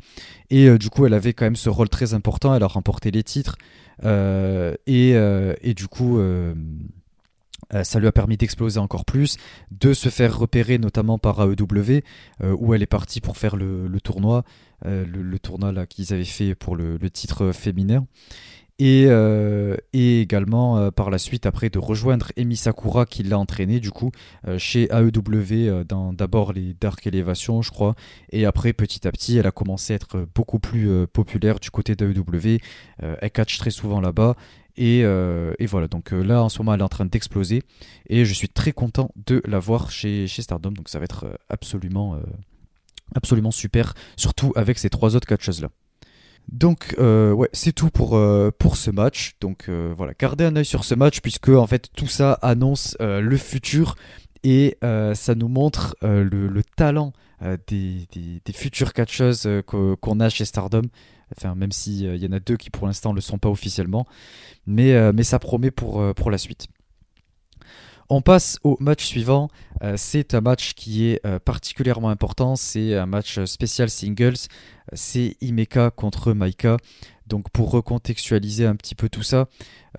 Et 0.49 0.77
du 0.77 0.89
coup, 0.89 1.05
elle 1.05 1.13
avait 1.13 1.33
quand 1.33 1.45
même 1.45 1.55
ce 1.55 1.69
rôle 1.69 1.89
très 1.89 2.13
important. 2.13 2.55
Elle 2.55 2.63
a 2.63 2.67
remporté 2.67 3.11
les 3.11 3.23
titres. 3.23 3.57
et, 4.03 5.73
du 5.75 5.87
coup. 5.87 6.19
Ça 7.83 7.99
lui 7.99 8.07
a 8.07 8.11
permis 8.11 8.37
d'exploser 8.37 8.79
encore 8.79 9.05
plus, 9.05 9.37
de 9.71 9.93
se 9.93 10.09
faire 10.09 10.37
repérer 10.37 10.77
notamment 10.77 11.17
par 11.17 11.41
AEW, 11.41 12.01
où 12.43 12.73
elle 12.73 12.81
est 12.81 12.87
partie 12.87 13.21
pour 13.21 13.37
faire 13.37 13.55
le, 13.55 13.89
tournoi, 14.03 14.43
le, 14.85 15.37
tournoi 15.37 15.71
là 15.71 15.85
qu'ils 15.85 16.13
avaient 16.13 16.23
fait 16.25 16.55
pour 16.55 16.75
le, 16.75 16.97
titre 17.09 17.51
féminin. 17.51 18.05
Euh, 18.81 19.77
et, 19.93 20.21
également 20.21 20.77
euh, 20.77 20.91
par 20.91 21.09
la 21.11 21.19
suite 21.19 21.45
après 21.45 21.69
de 21.69 21.77
rejoindre 21.77 22.31
Emi 22.35 22.55
Sakura 22.55 23.05
qui 23.05 23.21
l'a 23.21 23.37
entraîné 23.37 23.79
du 23.79 23.91
coup 23.91 24.11
euh, 24.47 24.57
chez 24.57 24.89
AEW 24.91 25.83
dans 25.83 26.13
d'abord 26.13 26.53
les 26.53 26.73
Dark 26.79 27.05
Elevation 27.05 27.61
je 27.61 27.69
crois 27.69 27.95
et 28.31 28.45
après 28.45 28.73
petit 28.73 29.07
à 29.07 29.11
petit 29.11 29.37
elle 29.37 29.45
a 29.45 29.51
commencé 29.51 29.93
à 29.93 29.97
être 29.97 30.25
beaucoup 30.33 30.57
plus 30.57 30.89
populaire 31.07 31.59
du 31.59 31.69
côté 31.69 31.95
d'AEW 31.95 32.57
elle 32.99 33.31
catch 33.31 33.57
très 33.59 33.71
souvent 33.71 34.01
là-bas 34.01 34.35
et, 34.77 35.03
voilà 35.65 35.87
donc 35.87 36.11
là 36.11 36.43
en 36.43 36.49
ce 36.49 36.59
moment 36.59 36.73
elle 36.73 36.81
est 36.81 36.83
en 36.83 36.89
train 36.89 37.05
d'exploser. 37.05 37.63
Et 38.07 38.25
je 38.25 38.33
suis 38.33 38.49
très 38.49 38.71
content 38.71 39.11
de 39.15 39.41
la 39.45 39.59
voir 39.59 39.91
chez, 39.91 40.27
Stardom. 40.27 40.71
Donc 40.71 40.89
ça 40.89 40.99
va 40.99 41.05
être 41.05 41.25
absolument 41.49 42.19
absolument 43.15 43.51
super. 43.51 43.93
Surtout 44.15 44.53
avec 44.55 44.79
ces 44.79 44.89
trois 44.89 45.15
autres 45.15 45.27
catcheuses 45.27 45.61
là. 45.61 45.69
Donc 46.49 46.95
euh, 46.99 47.31
ouais, 47.31 47.49
c'est 47.53 47.71
tout 47.71 47.89
pour, 47.89 48.15
euh, 48.15 48.51
pour 48.57 48.77
ce 48.77 48.91
match. 48.91 49.35
Donc 49.39 49.65
euh, 49.69 49.93
voilà, 49.95 50.13
gardez 50.17 50.45
un 50.45 50.55
œil 50.55 50.65
sur 50.65 50.83
ce 50.83 50.95
match 50.95 51.21
puisque 51.21 51.49
en 51.49 51.67
fait 51.67 51.89
tout 51.95 52.07
ça 52.07 52.33
annonce 52.41 52.97
le 52.99 53.37
futur. 53.37 53.95
Et 54.43 54.77
ça 54.81 55.35
nous 55.35 55.47
montre 55.47 55.95
le, 56.01 56.61
talent 56.75 57.13
des, 57.67 58.07
des, 58.11 58.53
futures 58.53 58.91
catcheuses 58.91 59.47
qu'on 59.67 60.19
a 60.19 60.29
chez 60.29 60.45
Stardom. 60.45 60.81
Enfin, 61.37 61.55
même 61.55 61.71
s'il 61.71 62.01
il 62.01 62.23
y 62.23 62.27
en 62.27 62.31
a 62.31 62.39
deux 62.39 62.57
qui 62.57 62.69
pour 62.69 62.87
l'instant 62.87 63.11
ne 63.11 63.15
le 63.15 63.21
sont 63.21 63.37
pas 63.37 63.49
officiellement, 63.49 64.05
mais, 64.65 65.11
mais 65.13 65.23
ça 65.23 65.39
promet 65.39 65.71
pour, 65.71 66.13
pour 66.15 66.31
la 66.31 66.37
suite. 66.37 66.67
On 68.13 68.21
passe 68.21 68.59
au 68.65 68.75
match 68.81 69.05
suivant. 69.05 69.47
Euh, 69.83 69.93
c'est 69.95 70.33
un 70.33 70.41
match 70.41 70.73
qui 70.73 71.07
est 71.07 71.25
euh, 71.25 71.39
particulièrement 71.39 72.09
important. 72.09 72.57
C'est 72.57 72.93
un 72.97 73.05
match 73.05 73.41
spécial 73.45 73.89
singles. 73.89 74.49
C'est 74.91 75.37
Imeka 75.39 75.91
contre 75.91 76.33
Maika. 76.33 76.75
Donc 77.25 77.49
pour 77.51 77.71
recontextualiser 77.71 78.65
un 78.65 78.75
petit 78.75 78.95
peu 78.95 79.07
tout 79.07 79.23
ça, 79.23 79.47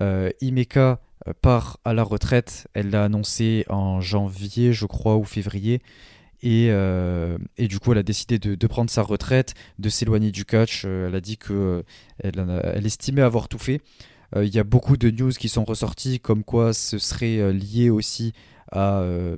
euh, 0.02 0.28
Imeka 0.42 1.00
part 1.40 1.78
à 1.86 1.94
la 1.94 2.02
retraite. 2.02 2.68
Elle 2.74 2.90
l'a 2.90 3.04
annoncé 3.04 3.64
en 3.70 4.02
janvier, 4.02 4.74
je 4.74 4.84
crois, 4.84 5.16
ou 5.16 5.24
février. 5.24 5.80
Et, 6.42 6.68
du 7.68 7.78
coup, 7.78 7.92
elle 7.92 7.98
a 7.98 8.02
décidé 8.02 8.38
de, 8.38 8.66
prendre 8.66 8.90
sa 8.90 9.02
retraite, 9.02 9.54
de 9.78 9.88
s'éloigner 9.88 10.30
du 10.32 10.44
catch. 10.44 10.84
elle 10.84 11.14
a 11.14 11.20
dit 11.20 11.36
que 11.36 11.84
elle 12.22 12.86
estimait 12.86 13.22
avoir 13.22 13.48
tout 13.48 13.58
fait. 13.58 13.80
Euh, 14.36 14.44
il 14.44 14.54
y 14.54 14.58
a 14.58 14.64
beaucoup 14.64 14.96
de 14.96 15.10
news 15.10 15.32
qui 15.32 15.48
sont 15.48 15.64
ressorties 15.64 16.20
comme 16.20 16.44
quoi 16.44 16.72
ce 16.72 16.98
serait 16.98 17.38
euh, 17.38 17.52
lié 17.52 17.90
aussi 17.90 18.32
à, 18.70 19.00
euh, 19.00 19.36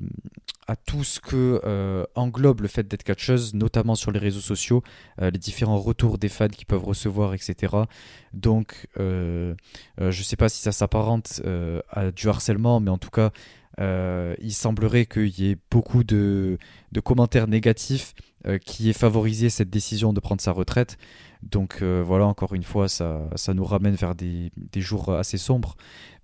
à 0.69 0.77
tout 0.77 1.03
ce 1.03 1.19
que 1.19 2.07
englobe 2.15 2.61
le 2.61 2.69
fait 2.69 2.87
d'être 2.87 3.03
catcheuse, 3.03 3.53
notamment 3.55 3.97
sur 3.97 4.13
les 4.13 4.21
réseaux 4.21 4.41
sociaux, 4.41 4.85
les 5.21 5.33
différents 5.33 5.81
retours 5.81 6.19
des 6.19 6.29
fans 6.29 6.49
qui 6.49 6.65
peuvent 6.65 6.85
recevoir, 6.85 7.35
etc. 7.35 7.75
Donc, 8.33 8.87
je 8.97 9.55
ne 9.99 10.13
sais 10.13 10.37
pas 10.37 10.49
si 10.49 10.63
ça 10.63 10.71
s'apparente 10.71 11.43
à 11.91 12.13
du 12.13 12.29
harcèlement, 12.29 12.79
mais 12.79 12.91
en 12.91 12.97
tout 12.97 13.11
cas, 13.11 13.33
il 13.79 14.53
semblerait 14.53 15.07
qu'il 15.07 15.41
y 15.41 15.51
ait 15.51 15.57
beaucoup 15.71 16.05
de, 16.05 16.59
commentaires 17.05 17.49
négatifs 17.49 18.15
qui 18.65 18.91
aient 18.91 18.95
favorisé 18.95 19.49
cette 19.49 19.71
décision 19.71 20.13
de 20.13 20.21
prendre 20.21 20.41
sa 20.41 20.53
retraite. 20.53 20.99
Donc 21.51 21.79
euh, 21.83 22.03
voilà, 22.05 22.27
encore 22.27 22.55
une 22.55 22.63
fois, 22.63 22.89
ça, 22.89 23.29
ça 23.35 23.55
nous 23.55 23.65
ramène 23.65 23.95
vers 23.95 24.15
des, 24.15 24.51
des 24.57 24.81
jours 24.81 25.13
assez 25.13 25.39
sombres. 25.39 25.77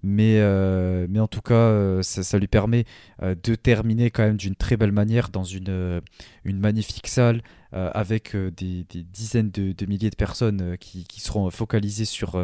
Mais, 0.03 0.39
euh, 0.39 1.07
mais 1.11 1.21
en 1.21 1.29
tout 1.29 1.43
cas, 1.43 1.55
euh, 1.55 2.03
ça, 2.03 2.39
lui 2.39 2.47
permet 2.47 2.85
de 3.21 3.55
terminer 3.55 4.11
quand 4.11 4.23
même 4.23 4.39
d'une 4.39 4.55
très 4.55 4.77
belle 4.77 4.93
manière 4.93 5.29
dans 5.29 5.45
une, 5.45 6.01
une 6.45 6.59
magnifique 6.59 7.07
salle 7.07 7.43
avec 7.73 8.35
des, 8.35 8.85
dizaines 8.85 9.51
de, 9.51 9.73
de, 9.73 9.87
milliers 9.87 10.11
de 10.11 10.17
personnes 10.17 10.77
qui, 10.79 11.05
qui 11.05 11.21
seront 11.21 11.51
focalisées 11.51 12.07
sur, 12.07 12.41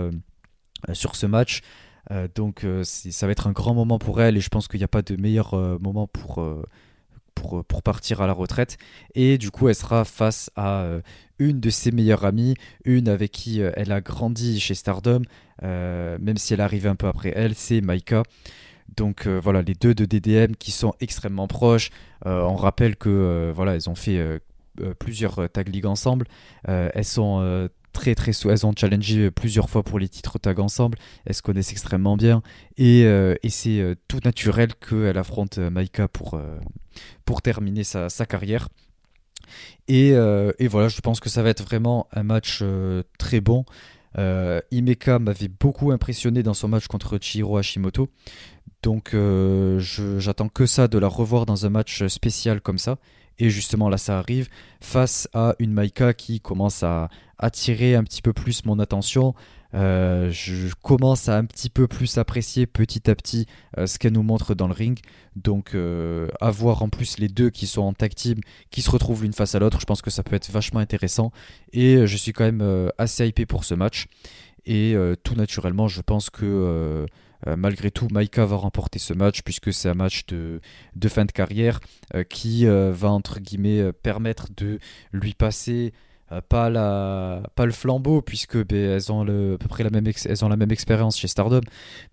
sur 0.92 1.16
ce 1.16 1.26
match. 1.26 1.62
Donc 2.34 2.64
ça 2.82 3.26
va 3.26 3.32
être 3.32 3.46
un 3.46 3.52
grand 3.52 3.74
moment 3.74 3.98
pour 3.98 4.20
elle 4.20 4.36
et 4.36 4.40
je 4.40 4.48
pense 4.48 4.68
qu'il 4.68 4.78
n'y 4.78 4.84
a 4.84 4.88
pas 4.88 5.02
de 5.02 5.16
meilleur 5.16 5.54
moment 5.80 6.06
pour 6.06 6.44
pour, 7.34 7.64
pour, 7.64 7.82
partir 7.82 8.22
à 8.22 8.26
la 8.26 8.32
retraite. 8.32 8.78
Et 9.14 9.36
du 9.36 9.50
coup, 9.50 9.68
elle 9.68 9.74
sera 9.74 10.04
face 10.04 10.50
à 10.56 10.86
une 11.38 11.60
de 11.60 11.70
ses 11.70 11.90
meilleures 11.90 12.24
amies, 12.24 12.54
une 12.84 13.08
avec 13.08 13.32
qui 13.32 13.60
euh, 13.60 13.70
elle 13.74 13.92
a 13.92 14.00
grandi 14.00 14.60
chez 14.60 14.74
Stardom, 14.74 15.22
euh, 15.62 16.16
même 16.20 16.36
si 16.36 16.54
elle 16.54 16.60
arrive 16.60 16.86
un 16.86 16.96
peu 16.96 17.06
après 17.06 17.32
elle, 17.34 17.54
c'est 17.54 17.80
Maika. 17.80 18.22
Donc 18.96 19.26
euh, 19.26 19.40
voilà, 19.42 19.62
les 19.62 19.74
deux 19.74 19.94
de 19.94 20.04
DDM 20.04 20.54
qui 20.54 20.70
sont 20.70 20.94
extrêmement 21.00 21.48
proches. 21.48 21.90
on 22.24 22.56
rappelle 22.56 22.96
que 22.96 23.52
voilà, 23.54 23.74
elles 23.74 23.90
ont 23.90 23.94
fait 23.94 24.40
plusieurs 24.98 25.48
tag 25.50 25.68
league 25.68 25.86
ensemble. 25.86 26.26
elles 26.64 27.04
sont 27.04 27.68
très 27.96 28.14
très 28.14 28.32
elles 28.48 28.66
ont 28.66 28.72
challengé 28.76 29.30
plusieurs 29.30 29.68
fois 29.68 29.82
pour 29.82 29.98
les 29.98 30.08
titres 30.08 30.38
tag 30.38 30.60
ensemble. 30.60 30.98
Elles 31.24 31.34
se 31.34 31.42
connaissent 31.42 31.72
extrêmement 31.72 32.16
bien 32.16 32.42
et, 32.76 33.02
et 33.02 33.50
c'est 33.50 33.96
tout 34.08 34.20
naturel 34.24 34.74
qu'elle 34.74 35.18
affronte 35.18 35.58
Maika 35.58 36.08
pour 36.08 36.40
pour 37.24 37.42
terminer 37.42 37.84
sa, 37.84 38.08
sa 38.08 38.26
carrière. 38.26 38.68
Euh, 39.90 40.52
et, 40.58 40.68
voilà, 40.68 40.88
je 40.88 41.00
pense 41.00 41.20
que 41.20 41.28
ça 41.28 41.42
va 41.42 41.50
être 41.50 41.62
vraiment 41.62 42.08
un 42.12 42.22
match 42.22 42.60
euh, 42.62 43.02
très 43.18 43.40
bon. 43.40 43.64
Euh, 44.18 44.60
Imeka 44.70 45.18
m'avait 45.18 45.48
beaucoup 45.48 45.90
impressionné 45.92 46.42
dans 46.42 46.54
son 46.54 46.68
match 46.68 46.86
contre 46.86 47.18
Chihiro 47.20 47.58
Hashimoto. 47.58 48.08
Donc 48.82 49.16
j'attends 50.18 50.48
que 50.48 50.64
ça 50.64 50.86
de 50.86 50.98
la 50.98 51.08
revoir 51.08 51.44
dans 51.44 51.66
un 51.66 51.70
match 51.70 52.06
spécial 52.06 52.60
comme 52.60 52.78
ça. 52.78 52.98
Et 53.38 53.50
justement 53.50 53.88
là 53.88 53.98
ça 53.98 54.18
arrive 54.18 54.48
face 54.80 55.28
à 55.34 55.54
une 55.58 55.72
Maika 55.72 56.14
qui 56.14 56.40
commence 56.40 56.82
à 56.82 57.08
attirer 57.38 57.94
un 57.94 58.04
petit 58.04 58.22
peu 58.22 58.32
plus 58.32 58.64
mon 58.64 58.78
attention 58.78 59.34
Euh, 59.74 60.30
je 60.30 60.74
commence 60.82 61.28
à 61.28 61.36
un 61.36 61.44
petit 61.44 61.68
peu 61.68 61.86
plus 61.86 62.18
apprécier 62.18 62.66
petit 62.66 63.10
à 63.10 63.14
petit 63.14 63.46
euh, 63.76 63.86
ce 63.86 63.98
qu'elle 63.98 64.12
nous 64.12 64.22
montre 64.22 64.54
dans 64.54 64.68
le 64.68 64.72
ring. 64.72 64.98
Donc, 65.34 65.74
euh, 65.74 66.28
avoir 66.40 66.82
en 66.82 66.88
plus 66.88 67.18
les 67.18 67.28
deux 67.28 67.50
qui 67.50 67.66
sont 67.66 67.82
en 67.82 67.92
tag 67.92 68.14
team, 68.14 68.40
qui 68.70 68.80
se 68.80 68.90
retrouvent 68.90 69.22
l'une 69.22 69.32
face 69.32 69.54
à 69.54 69.58
l'autre, 69.58 69.80
je 69.80 69.86
pense 69.86 70.02
que 70.02 70.10
ça 70.10 70.22
peut 70.22 70.36
être 70.36 70.50
vachement 70.50 70.80
intéressant. 70.80 71.30
Et 71.72 72.06
je 72.06 72.16
suis 72.16 72.32
quand 72.32 72.44
même 72.44 72.90
assez 72.98 73.26
hypé 73.26 73.44
pour 73.46 73.64
ce 73.64 73.74
match. 73.74 74.06
Et 74.64 74.96
tout 75.22 75.34
naturellement, 75.34 75.88
je 75.88 76.00
pense 76.00 76.30
que 76.30 77.06
malgré 77.44 77.90
tout, 77.90 78.08
Maika 78.10 78.44
va 78.44 78.56
remporter 78.56 78.98
ce 78.98 79.12
match 79.12 79.42
puisque 79.42 79.72
c'est 79.72 79.88
un 79.88 79.94
match 79.94 80.26
de, 80.26 80.60
fin 81.08 81.24
de 81.24 81.32
carrière 81.32 81.80
qui 82.28 82.66
va 82.66 83.08
entre 83.08 83.40
guillemets 83.40 83.92
permettre 83.92 84.48
de 84.56 84.78
lui 85.12 85.34
passer 85.34 85.92
euh, 86.32 86.40
pas, 86.40 86.68
le 86.68 87.72
flambeau, 87.72 88.20
puisque 88.20 88.56
ben, 88.66 88.76
elles 88.76 89.12
ont 89.12 89.22
à 89.22 89.24
peu 89.58 89.68
près 89.68 89.84
la 89.84 89.90
même, 89.90 90.70
expérience 90.72 91.16
chez 91.16 91.28
Stardom, 91.28 91.60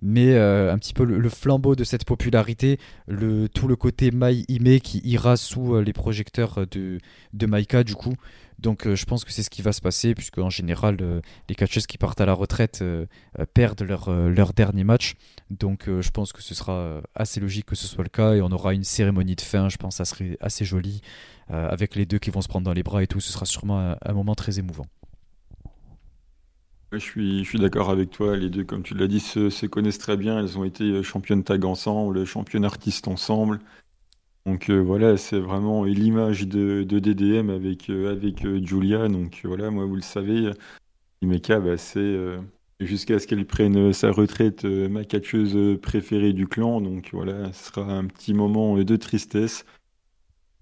mais 0.02 0.34
euh, 0.34 0.72
un 0.72 0.78
petit 0.78 0.94
peu 0.94 1.04
le, 1.04 1.30
flambeau 1.30 1.76
de 1.76 1.84
cette 1.84 2.06
popularité, 2.06 2.78
tout 3.08 3.68
le 3.68 3.76
côté 3.76 4.12
Mai 4.12 4.46
Ime 4.50 4.80
qui 4.80 5.00
ira 5.04 5.36
sous 5.36 5.76
euh, 5.76 5.82
les 5.82 5.94
projecteurs 5.94 6.68
de, 6.70 7.00
de 7.34 7.46
Maika, 7.48 7.84
du 7.84 7.96
coup. 7.96 8.14
Donc 8.60 8.88
je 8.88 9.06
pense 9.06 9.26
que 9.26 9.32
c'est 9.32 9.44
ce 9.44 9.50
qui 9.50 9.62
va 9.62 9.74
se 9.74 9.82
passer, 9.82 10.16
puisque 10.16 10.38
en 10.38 10.50
général, 10.50 10.98
les 11.50 11.56
catcheuses 11.56 11.88
qui 11.88 11.98
partent 11.98 12.22
à 12.22 12.26
la 12.26 12.34
retraite 12.34 12.84
perdent 13.54 13.84
leur, 13.84 14.12
leur 14.12 14.54
dernier 14.54 14.84
match. 14.84 15.16
Donc 15.50 15.86
je 15.88 16.10
pense 16.12 16.34
que 16.34 16.42
ce 16.42 16.56
sera 16.56 17.02
assez 17.16 17.40
logique 17.40 17.66
que 17.66 17.76
ce 17.76 17.88
soit 17.88 18.04
le 18.04 18.10
cas, 18.10 18.34
et 18.34 18.42
on 18.42 18.52
aura 18.52 18.74
une 18.74 18.84
cérémonie 18.84 19.36
de 19.36 19.42
fin, 19.42 19.70
je 19.70 19.78
pense 19.78 19.98
que 19.98 20.06
ça 20.06 20.06
serait 20.06 20.38
assez 20.42 20.66
joli. 20.66 21.02
Euh, 21.52 21.70
avec 21.70 21.96
les 21.96 22.06
deux 22.06 22.20
qui 22.20 22.30
vont 22.30 22.42
se 22.42 22.48
prendre 22.48 22.66
dans 22.66 22.74
les 22.74 22.84
bras 22.84 23.04
et 23.04 23.08
tout, 23.08 23.20
ce 23.20 23.32
sera 23.32 23.46
sûrement 23.46 23.96
un, 24.02 24.14
moment 24.14 24.36
très 24.36 24.60
émouvant. 24.60 24.86
Je 26.92 27.00
suis, 27.00 27.60
d'accord 27.60 27.90
avec 27.90 28.12
toi. 28.12 28.38
Les 28.38 28.50
deux, 28.50 28.64
comme 28.64 28.84
tu 28.84 28.94
l'as 28.94 29.08
dit, 29.08 29.20
se, 29.20 29.66
connaissent 29.66 29.98
très 29.98 30.16
bien. 30.16 30.40
Elles 30.40 30.58
ont 30.58 30.64
été 30.64 30.84
euh, 30.84 31.04
championnes 31.04 31.44
tag 31.44 31.66
ensemble, 31.66 32.24
championnes 32.26 32.66
artistes 32.66 33.08
ensemble. 33.08 33.60
Donc 34.46 34.70
euh, 34.70 34.80
voilà, 34.80 35.18
c'est 35.18 35.40
vraiment 35.40 35.84
l'image 35.86 36.48
de, 36.48 36.84
DDM 36.84 37.50
avec, 37.50 37.90
avec 37.90 38.46
Julia. 38.66 39.08
Donc 39.08 39.42
voilà, 39.44 39.72
moi, 39.72 39.86
vous 39.86 39.96
le 39.96 40.02
savez, 40.02 40.52
Imeka, 41.22 41.60
bah, 41.60 41.78
c'est 41.78 42.18
jusqu'à 42.80 43.20
ce 43.20 43.28
qu'elle 43.28 43.46
prenne 43.46 43.94
sa 43.94 44.12
retraite, 44.12 44.66
ma 44.66 45.06
catcheuse 45.06 45.80
préférée 45.82 46.34
du 46.34 46.48
clan. 46.48 46.82
Donc 46.82 47.10
voilà, 47.14 47.54
ce 47.54 47.72
sera 47.72 47.84
un 47.84 48.06
petit 48.06 48.34
moment 48.34 48.78
de 48.78 48.96
tristesse. 48.98 49.66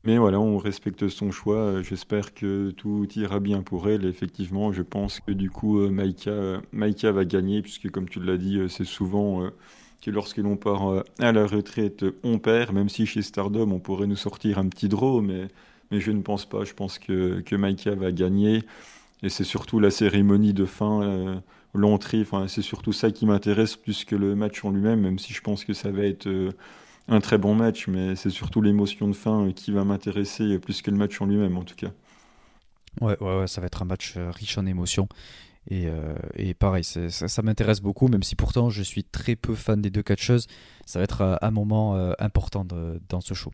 Mais 0.03 0.17
voilà, 0.17 0.39
on 0.39 0.57
respecte 0.57 1.07
son 1.09 1.31
choix. 1.31 1.81
J'espère 1.83 2.33
que 2.33 2.71
tout 2.71 3.07
ira 3.15 3.39
bien 3.39 3.61
pour 3.61 3.87
elle. 3.87 4.05
Effectivement, 4.05 4.73
je 4.73 4.81
pense 4.81 5.19
que 5.19 5.31
du 5.31 5.51
coup, 5.51 5.79
euh, 5.79 5.91
Maïka, 6.71 7.11
va 7.11 7.25
gagner, 7.25 7.61
puisque 7.61 7.89
comme 7.91 8.09
tu 8.09 8.19
l'as 8.19 8.37
dit, 8.37 8.57
euh, 8.57 8.67
c'est 8.67 8.85
souvent 8.85 9.43
euh, 9.43 9.51
que 10.01 10.11
lorsque 10.11 10.37
l'on 10.37 10.57
part 10.57 11.03
à 11.19 11.31
la 11.31 11.45
retraite, 11.45 12.05
on 12.23 12.39
perd, 12.39 12.73
même 12.73 12.89
si 12.89 13.05
chez 13.05 13.21
Stardom, 13.21 13.71
on 13.71 13.79
pourrait 13.79 14.07
nous 14.07 14.15
sortir 14.15 14.57
un 14.57 14.67
petit 14.67 14.89
draw, 14.89 15.21
mais, 15.21 15.47
mais 15.91 15.99
je 15.99 16.11
ne 16.11 16.21
pense 16.21 16.45
pas. 16.45 16.63
Je 16.63 16.73
pense 16.73 16.99
que, 16.99 17.41
que 17.41 17.55
Maïka 17.55 17.95
va 17.95 18.11
gagner. 18.11 18.63
Et 19.23 19.29
c'est 19.29 19.43
surtout 19.43 19.79
la 19.79 19.91
cérémonie 19.91 20.53
de 20.53 20.65
fin, 20.65 21.41
l'entrée, 21.75 22.21
enfin, 22.21 22.47
c'est 22.47 22.63
surtout 22.63 22.93
ça 22.93 23.11
qui 23.11 23.27
m'intéresse 23.27 23.75
plus 23.75 24.03
que 24.03 24.15
le 24.15 24.35
match 24.35 24.65
en 24.65 24.71
lui-même, 24.71 25.01
même 25.01 25.19
si 25.19 25.33
je 25.33 25.41
pense 25.41 25.63
que 25.63 25.73
ça 25.73 25.91
va 25.91 26.03
être 26.03 26.27
un 27.07 27.19
très 27.19 27.37
bon 27.37 27.55
match, 27.55 27.87
mais 27.87 28.15
c'est 28.15 28.29
surtout 28.29 28.61
l'émotion 28.61 29.07
de 29.07 29.15
fin 29.15 29.51
qui 29.51 29.71
va 29.71 29.83
m'intéresser 29.83 30.59
plus 30.59 30.81
que 30.81 30.91
le 30.91 30.97
match 30.97 31.19
en 31.21 31.25
lui-même 31.25 31.57
en 31.57 31.63
tout 31.63 31.75
cas. 31.75 31.91
Ouais, 32.99 33.17
ouais, 33.21 33.47
ça 33.47 33.61
va 33.61 33.67
être 33.67 33.81
un 33.81 33.85
match 33.85 34.15
euh, 34.17 34.31
riche 34.31 34.57
en 34.57 34.65
émotions. 34.65 35.07
Et, 35.69 35.87
euh, 35.87 36.15
et 36.35 36.53
pareil, 36.53 36.83
ça, 36.83 37.41
m'intéresse 37.41 37.81
beaucoup, 37.81 38.07
même 38.07 38.23
si 38.23 38.35
pourtant 38.35 38.69
je 38.69 38.81
suis 38.81 39.03
très 39.03 39.35
peu 39.35 39.53
fan 39.53 39.81
des 39.81 39.89
deux 39.89 40.03
catcheuses. 40.03 40.47
Ça 40.85 40.99
va 40.99 41.03
être 41.03 41.21
euh, 41.21 41.35
un 41.41 41.51
moment 41.51 41.95
important 42.19 42.65
dans 42.65 43.21
ce 43.21 43.33
show. 43.33 43.51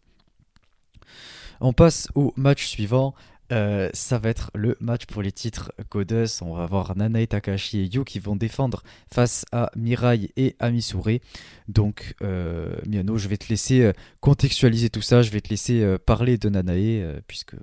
On 1.59 1.73
passe 1.73 2.07
au 2.15 2.33
match 2.35 2.65
suivant. 2.67 3.13
Euh, 3.53 3.89
ça 3.93 4.17
va 4.17 4.29
être 4.29 4.51
le 4.53 4.75
match 4.81 5.05
pour 5.05 5.21
les 5.21 5.31
titres 5.31 5.71
Goddess. 5.89 6.41
On 6.41 6.53
va 6.53 6.63
avoir 6.63 6.97
Nanae 6.97 7.27
Takashi 7.27 7.79
et 7.79 7.85
Yu 7.85 8.03
qui 8.03 8.19
vont 8.19 8.35
défendre 8.35 8.83
face 9.11 9.45
à 9.51 9.71
Mirai 9.75 10.31
et 10.35 10.55
Amisure. 10.59 11.19
Donc, 11.67 12.15
euh, 12.21 12.75
Miano, 12.85 13.17
je 13.17 13.27
vais 13.27 13.37
te 13.37 13.47
laisser 13.49 13.81
euh, 13.81 13.93
contextualiser 14.19 14.89
tout 14.89 15.01
ça. 15.01 15.21
Je 15.21 15.31
vais 15.31 15.41
te 15.41 15.49
laisser 15.49 15.97
parler 16.05 16.37
de 16.37 16.49
Nanae, 16.49 17.21
puisque 17.27 17.55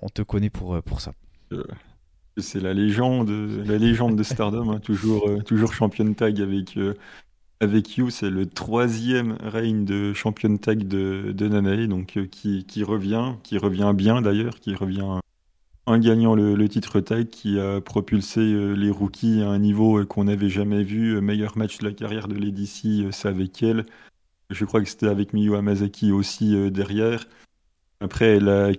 on 0.00 0.08
te 0.08 0.22
connaît 0.22 0.50
pour, 0.50 0.82
pour 0.82 1.00
ça. 1.00 1.12
C'est 2.40 2.60
la 2.60 2.72
légende, 2.74 3.28
de 3.28 4.22
Stardom, 4.22 4.70
hein. 4.70 4.80
toujours, 4.80 5.28
toujours 5.44 5.72
championne 5.72 6.14
tag 6.14 6.40
avec 6.40 6.76
avec 7.60 7.96
You, 7.96 8.10
c'est 8.10 8.30
le 8.30 8.46
troisième 8.46 9.36
règne 9.42 9.84
de 9.84 10.12
championne 10.12 10.58
tag 10.58 10.86
de, 10.86 11.48
Nanae, 11.48 11.88
donc 11.88 12.16
euh, 12.16 12.26
qui, 12.26 12.84
revient, 12.84 13.34
qui 13.42 13.58
revient 13.58 13.92
bien 13.94 14.22
d'ailleurs, 14.22 14.60
qui 14.60 14.74
revient 14.74 15.20
en 15.86 15.98
gagnant 15.98 16.34
le, 16.34 16.68
titre 16.68 17.00
tag, 17.00 17.28
qui 17.30 17.58
a 17.58 17.80
propulsé 17.80 18.40
euh, 18.40 18.74
les 18.74 18.90
rookies 18.90 19.42
à 19.42 19.48
un 19.48 19.58
niveau 19.58 19.98
euh, 19.98 20.04
qu'on 20.04 20.24
n'avait 20.24 20.50
jamais 20.50 20.84
vu. 20.84 21.20
Meilleur 21.20 21.58
match 21.58 21.78
de 21.78 21.84
la 21.86 21.92
carrière 21.92 22.28
de 22.28 22.36
Lady 22.36 22.66
c'est 23.10 23.28
avec 23.28 23.62
elle. 23.62 23.86
Je 24.50 24.64
crois 24.64 24.80
que 24.80 24.88
c'était 24.88 25.08
avec 25.08 25.32
Miyu 25.32 25.56
Amazaki 25.56 26.12
aussi 26.12 26.70
derrière. 26.70 27.26
Après, 28.00 28.36
elle 28.36 28.48
a 28.48 28.70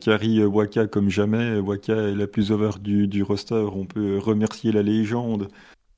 Waka 0.47 0.88
comme 0.88 1.09
jamais. 1.09 1.59
Waka 1.59 1.93
est 1.93 2.15
la 2.15 2.28
plus 2.28 2.51
over 2.51 2.72
du, 2.80 3.07
du 3.07 3.24
roster. 3.24 3.65
On 3.74 3.86
peut 3.86 4.17
remercier 4.17 4.72
la 4.72 4.82
légende 4.82 5.49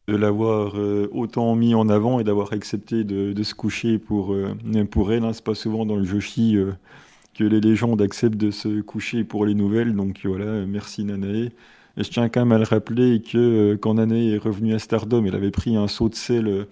de 0.07 0.15
l'avoir 0.15 0.77
euh, 0.77 1.07
autant 1.11 1.55
mis 1.55 1.75
en 1.75 1.87
avant 1.89 2.19
et 2.19 2.23
d'avoir 2.23 2.53
accepté 2.53 3.03
de, 3.03 3.43
se 3.43 3.53
coucher 3.53 3.99
pour, 3.99 4.33
euh, 4.33 4.55
pour 4.89 5.13
elle. 5.13 5.23
Hein. 5.23 5.33
C'est 5.33 5.43
pas 5.43 5.55
souvent 5.55 5.85
dans 5.85 5.95
le 5.95 6.03
Joshi 6.03 6.57
euh, 6.57 6.71
que 7.35 7.43
les 7.43 7.61
légendes 7.61 8.01
acceptent 8.01 8.37
de 8.37 8.51
se 8.51 8.81
coucher 8.81 9.23
pour 9.23 9.45
les 9.45 9.53
nouvelles. 9.53 9.95
Donc 9.95 10.21
voilà, 10.25 10.65
merci 10.65 11.03
Nanae. 11.03 11.51
Et 11.97 12.03
je 12.03 12.09
tiens 12.09 12.29
quand 12.29 12.41
même 12.41 12.53
à 12.53 12.57
le 12.57 12.63
rappeler 12.63 13.21
que 13.21 13.75
quand 13.75 13.95
Nanae 13.95 14.35
est 14.35 14.37
revenue 14.37 14.73
à 14.73 14.79
Stardom, 14.79 15.25
elle 15.25 15.35
avait 15.35 15.51
pris 15.51 15.75
un 15.75 15.87
saut 15.87 16.09
de 16.09 16.15
sel 16.15 16.67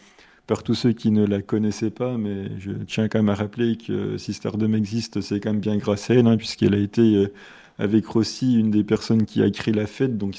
par 0.50 0.64
tous 0.64 0.74
ceux 0.74 0.94
qui 0.94 1.12
ne 1.12 1.26
la 1.26 1.44
connaissaient 1.44 1.92
pas. 1.92 2.18
Mais 2.18 2.50
je 2.58 2.72
tiens 2.88 3.08
quand 3.08 3.20
même 3.20 3.30
à 3.30 3.36
rappeler 3.36 3.78
que 3.78 4.18
si 4.18 4.34
Stardom 4.34 4.74
existe, 4.74 5.22
c'est 5.22 5.40
quand 5.40 5.52
même 5.52 5.62
bien 5.62 5.78
grâce 5.78 6.10
à 6.10 6.16
elle, 6.16 6.26
hein, 6.28 6.38
puisqu'elle 6.38 6.74
a 6.74 6.80
été 6.80 7.28
avec 7.78 8.06
Rossi 8.08 8.60
une 8.60 8.72
des 8.72 8.84
personnes 8.84 9.26
qui 9.26 9.44
a 9.44 9.50
créé 9.52 9.74
la 9.74 9.86
fête. 9.86 10.18
Donc 10.18 10.36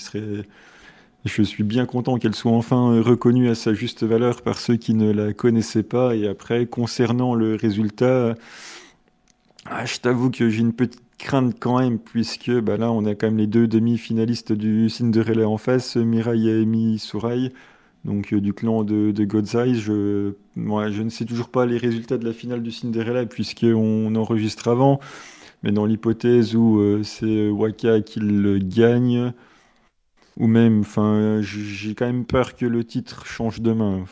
je 1.25 1.43
suis 1.43 1.65
bien 1.65 1.87
content 1.87 2.19
qu'elle 2.19 2.35
soit 2.35 2.53
enfin 2.53 2.93
euh, 2.93 3.03
reconnue 3.03 3.49
à 3.49 3.55
sa 3.55 3.73
juste 3.73 4.05
valeur 4.05 4.43
par 4.43 4.59
ceux 4.59 4.77
qui 4.77 4.95
ne 4.95 5.13
la 5.13 5.33
connaissaient 5.33 5.83
pas. 5.83 6.17
Et 6.17 6.27
après, 6.27 6.67
concernant 6.67 7.35
le 7.35 7.55
résultat, 7.55 8.35
ah, 9.67 9.85
je 9.87 9.99
t'avoue 9.99 10.31
que 10.31 10.51
j'ai 10.51 10.61
une 10.61 10.73
petite 10.73 11.03
crainte 11.19 11.57
quand 11.61 11.79
même, 11.79 11.99
puisque 11.99 12.51
bah 12.51 12.77
là, 12.77 12.91
on 12.91 13.05
a 13.05 13.15
quand 13.15 13.27
même 13.29 13.39
les 13.39 13.47
deux 13.47 13.67
demi-finalistes 13.67 14.53
du 14.53 14.89
Cinderella 14.89 15.49
en 15.49 15.59
face, 15.59 15.97
Mirai 15.97 16.39
et 16.41 16.63
Amy 16.63 16.99
Surai, 16.99 17.53
donc 18.05 18.33
euh, 18.33 18.41
du 18.41 18.53
clan 18.53 18.85
de, 18.85 19.11
de 19.11 19.25
God's 19.25 19.55
Eyes. 19.55 19.75
Je, 19.75 20.33
je 20.57 21.03
ne 21.03 21.09
sais 21.11 21.25
toujours 21.25 21.49
pas 21.49 21.67
les 21.67 21.79
résultats 21.79 22.19
de 22.19 22.25
la 22.25 22.33
finale 22.33 22.63
du 22.63 22.73
Cinderella, 22.73 23.27
puisqu'on 23.27 24.15
enregistre 24.15 24.69
avant. 24.69 25.01
Mais 25.63 25.73
dans 25.73 25.85
l'hypothèse 25.85 26.57
où 26.57 26.81
euh, 26.81 27.03
c'est 27.03 27.51
Waka 27.51 28.01
qui 28.01 28.21
le 28.21 28.59
gagne, 28.59 29.33
ou 30.39 30.47
même, 30.47 30.85
j'ai 31.43 31.95
quand 31.95 32.07
même 32.07 32.25
peur 32.25 32.55
que 32.57 32.65
le 32.65 32.83
titre 32.85 33.27
change 33.27 33.61
demain. 33.61 34.07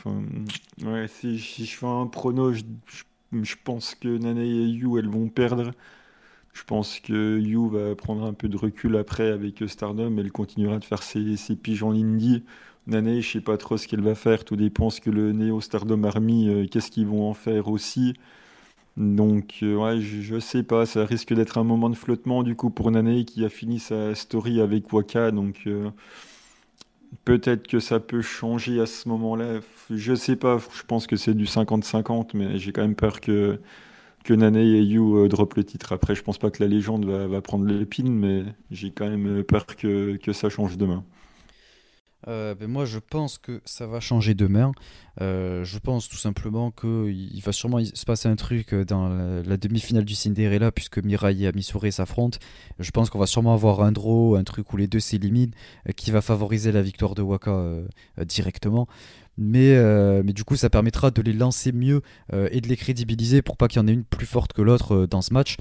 Ouais, 0.85 1.07
si, 1.09 1.39
je 1.39 1.77
fais 1.77 1.87
un 1.87 2.07
prono, 2.07 2.53
je, 2.53 3.55
pense 3.65 3.95
que 3.95 4.09
Nanae 4.19 4.45
et 4.45 4.69
Yu, 4.69 4.99
elles 4.99 5.09
vont 5.09 5.29
perdre. 5.29 5.71
Je 6.53 6.65
pense 6.65 7.01
que 7.01 7.39
Yu 7.39 7.71
va 7.71 7.95
prendre 7.95 8.25
un 8.25 8.35
peu 8.35 8.49
de 8.49 8.57
recul 8.59 8.97
après 8.97 9.31
avec 9.31 9.63
Stardom. 9.69 10.19
Elle 10.19 10.33
continuera 10.33 10.79
de 10.79 10.85
faire 10.85 11.03
ses, 11.03 11.37
ses 11.37 11.57
piges 11.57 11.83
en 11.83 11.93
indie. 11.93 12.45
Nanae, 12.89 13.21
je 13.21 13.33
sais 13.33 13.41
pas 13.41 13.57
trop 13.57 13.77
ce 13.77 13.87
qu'elle 13.87 14.01
va 14.01 14.15
faire. 14.15 14.45
Tout 14.45 14.57
dépend 14.57 14.91
ce 14.91 15.01
que 15.01 15.11
le 15.11 15.33
Neo 15.33 15.61
Stardom 15.61 16.03
Army, 16.05 16.49
euh, 16.49 16.67
qu'est-ce 16.67 16.91
qu'ils 16.91 17.07
vont 17.07 17.29
en 17.29 17.35
faire 17.35 17.69
aussi. 17.69 18.15
Donc, 18.99 19.61
euh, 19.63 19.77
ouais, 19.77 20.01
je, 20.01 20.35
ne 20.35 20.41
sais 20.41 20.65
pas, 20.65 20.85
ça 20.85 21.05
risque 21.05 21.33
d'être 21.33 21.57
un 21.59 21.65
moment 21.65 21.89
de 21.89 21.95
flottement 21.95 22.43
du 22.43 22.57
coup 22.57 22.69
pour 22.69 22.91
Nanae 22.91 23.25
qui 23.25 23.45
a 23.45 23.49
fini 23.49 23.79
sa 23.79 24.15
story 24.17 24.61
avec 24.61 24.93
Waka. 24.93 25.31
Donc, 25.31 25.63
euh, 25.69 25.91
peut-être 27.25 27.69
que 27.69 27.79
ça 27.81 28.01
peut 28.01 28.23
changer 28.23 28.81
à 28.81 28.87
ce 28.87 29.09
moment-là. 29.09 29.61
Je 29.91 30.15
sais 30.15 30.37
pas, 30.37 30.59
je 30.77 30.83
pense 30.83 31.07
que 31.07 31.17
c'est 31.17 31.35
du 31.35 31.47
50-50, 31.47 32.31
mais 32.35 32.59
j'ai 32.59 32.73
quand 32.73 32.83
même 32.83 32.97
peur 32.97 33.21
que, 33.21 33.61
que 34.25 34.35
Nanae 34.35 34.79
et 34.79 34.97
euh, 34.97 35.29
drop 35.29 35.55
le 35.55 35.65
titre. 35.65 35.93
Après, 35.93 36.15
je 36.17 36.23
pense 36.23 36.39
pas 36.39 36.51
que 36.51 36.63
la 36.63 36.69
légende 36.69 37.05
va, 37.07 37.41
prendre 37.43 37.67
l'épine, 37.67 38.13
mais 38.13 38.45
j'ai 38.73 38.91
quand 38.91 39.09
même 39.09 39.45
peur 39.45 39.67
que 39.77 40.33
ça 40.33 40.49
change 40.49 40.77
demain. 40.77 41.05
Euh, 42.27 42.55
ben 42.55 42.69
moi, 42.69 42.85
je 42.85 42.99
pense 42.99 43.39
que 43.39 43.61
ça 43.65 43.87
va 43.87 44.01
changer 44.01 44.35
demain. 44.35 44.73
Euh, 45.21 45.65
je 45.65 45.79
pense 45.79 46.09
tout 46.09 46.17
simplement 46.17 46.71
qu'il 46.71 47.41
va 47.45 47.53
sûrement 47.53 47.85
se 47.85 48.05
passer 48.05 48.29
un 48.29 48.37
truc 48.37 48.75
dans 48.75 49.09
la, 49.09 49.57
demi-finale 49.57 50.05
du 50.05 50.15
Cinderella, 50.15 50.73
puisque 50.73 50.99
Mirai 50.99 51.37
et 51.39 51.47
Amisure 51.47 51.93
s'affrontent. 51.93 52.39
Je 52.79 52.91
pense 52.91 53.11
qu'on 53.11 53.19
va 53.19 53.27
sûrement 53.27 53.55
avoir 53.55 53.83
un 53.83 53.93
draw, 53.93 54.35
un 54.35 54.45
truc 54.45 54.73
où 54.73 54.77
les 54.77 54.89
deux 54.89 55.01
s'éliminent, 55.01 55.53
euh, 55.89 55.93
qui 55.93 56.11
va 56.11 56.21
favoriser 56.21 56.73
la 56.73 56.83
victoire 56.83 57.15
de 57.15 57.23
Waka 57.23 57.67
directement. 58.25 58.89
Mais, 59.41 59.81
mais, 60.25 60.33
du 60.33 60.43
coup, 60.43 60.57
ça 60.57 60.69
permettra 60.69 61.13
de 61.13 61.23
les 61.23 61.33
lancer 61.33 61.71
mieux 61.71 62.03
et 62.33 62.61
de 62.61 62.67
les 62.67 62.77
crédibiliser 62.77 63.41
pour 63.41 63.57
pas 63.57 63.69
qu'il 63.69 63.81
y 63.81 63.85
en 63.85 63.87
ait 63.87 63.93
une 63.93 64.03
plus 64.03 64.27
forte 64.27 64.53
que 64.53 64.63
l'autre 64.63 65.07
dans 65.07 65.23
ce 65.23 65.33
match. 65.33 65.57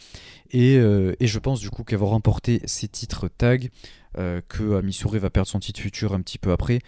Et, 0.50 0.74
et, 0.74 1.28
je 1.28 1.40
pense 1.40 1.60
du 1.60 1.70
coup 1.70 1.84
qu'elles 1.84 2.00
vont 2.00 2.10
remporter 2.10 2.62
ces 2.66 2.88
titres 2.88 3.28
tag. 3.38 3.70
Euh, 4.18 4.42
que 4.48 4.78
Amisure 4.78 5.20
va 5.20 5.30
perdre 5.30 5.48
son 5.48 5.60
titre 5.60 5.80
futur 5.80 6.14
un 6.14 6.22
petit 6.22 6.40
peu 6.40 6.52
après. 6.52 6.80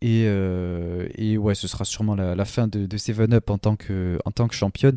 Et, 0.00 0.24
euh, 0.26 1.08
et 1.16 1.36
ouais, 1.36 1.56
ce 1.56 1.66
sera 1.66 1.84
sûrement 1.84 2.14
la, 2.14 2.44
fin 2.44 2.68
de, 2.68 2.86
de, 2.86 2.96
Seven 2.96 3.34
Up 3.34 3.50
en 3.50 3.58
tant 3.58 3.74
que, 3.74 4.18
en 4.24 4.30
tant 4.30 4.46
que 4.46 4.54
championne, 4.54 4.96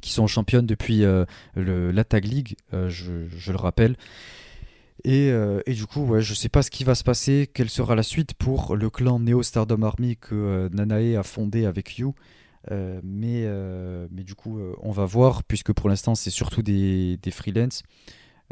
qui 0.00 0.10
sont 0.10 0.26
championnes 0.26 0.64
depuis 0.64 1.04
euh, 1.04 1.26
le, 1.54 1.90
la 1.90 2.04
Tag 2.04 2.24
League, 2.24 2.56
je, 2.72 3.26
je, 3.28 3.52
le 3.52 3.58
rappelle. 3.58 3.96
Et, 5.04 5.28
et, 5.66 5.74
du 5.74 5.84
coup, 5.86 6.00
ouais, 6.06 6.22
je 6.22 6.32
sais 6.32 6.48
pas 6.48 6.62
ce 6.62 6.70
qui 6.70 6.82
va 6.82 6.94
se 6.94 7.04
passer, 7.04 7.48
quelle 7.52 7.68
sera 7.68 7.94
la 7.94 8.02
suite 8.02 8.32
pour 8.32 8.74
le 8.74 8.88
clan 8.88 9.20
Neo 9.20 9.42
Stardom 9.42 9.82
Army 9.82 10.16
que 10.16 10.68
Nanae 10.72 11.16
a 11.16 11.22
fondé 11.22 11.66
avec 11.66 11.98
You. 11.98 12.14
mais, 12.70 13.46
mais 14.10 14.24
du 14.24 14.34
coup, 14.34 14.58
on 14.80 14.92
va 14.92 15.04
voir, 15.04 15.44
puisque 15.44 15.74
pour 15.74 15.90
l'instant, 15.90 16.14
c'est 16.14 16.30
surtout 16.30 16.62
des, 16.62 17.18
des 17.18 17.30
freelance. 17.30 17.82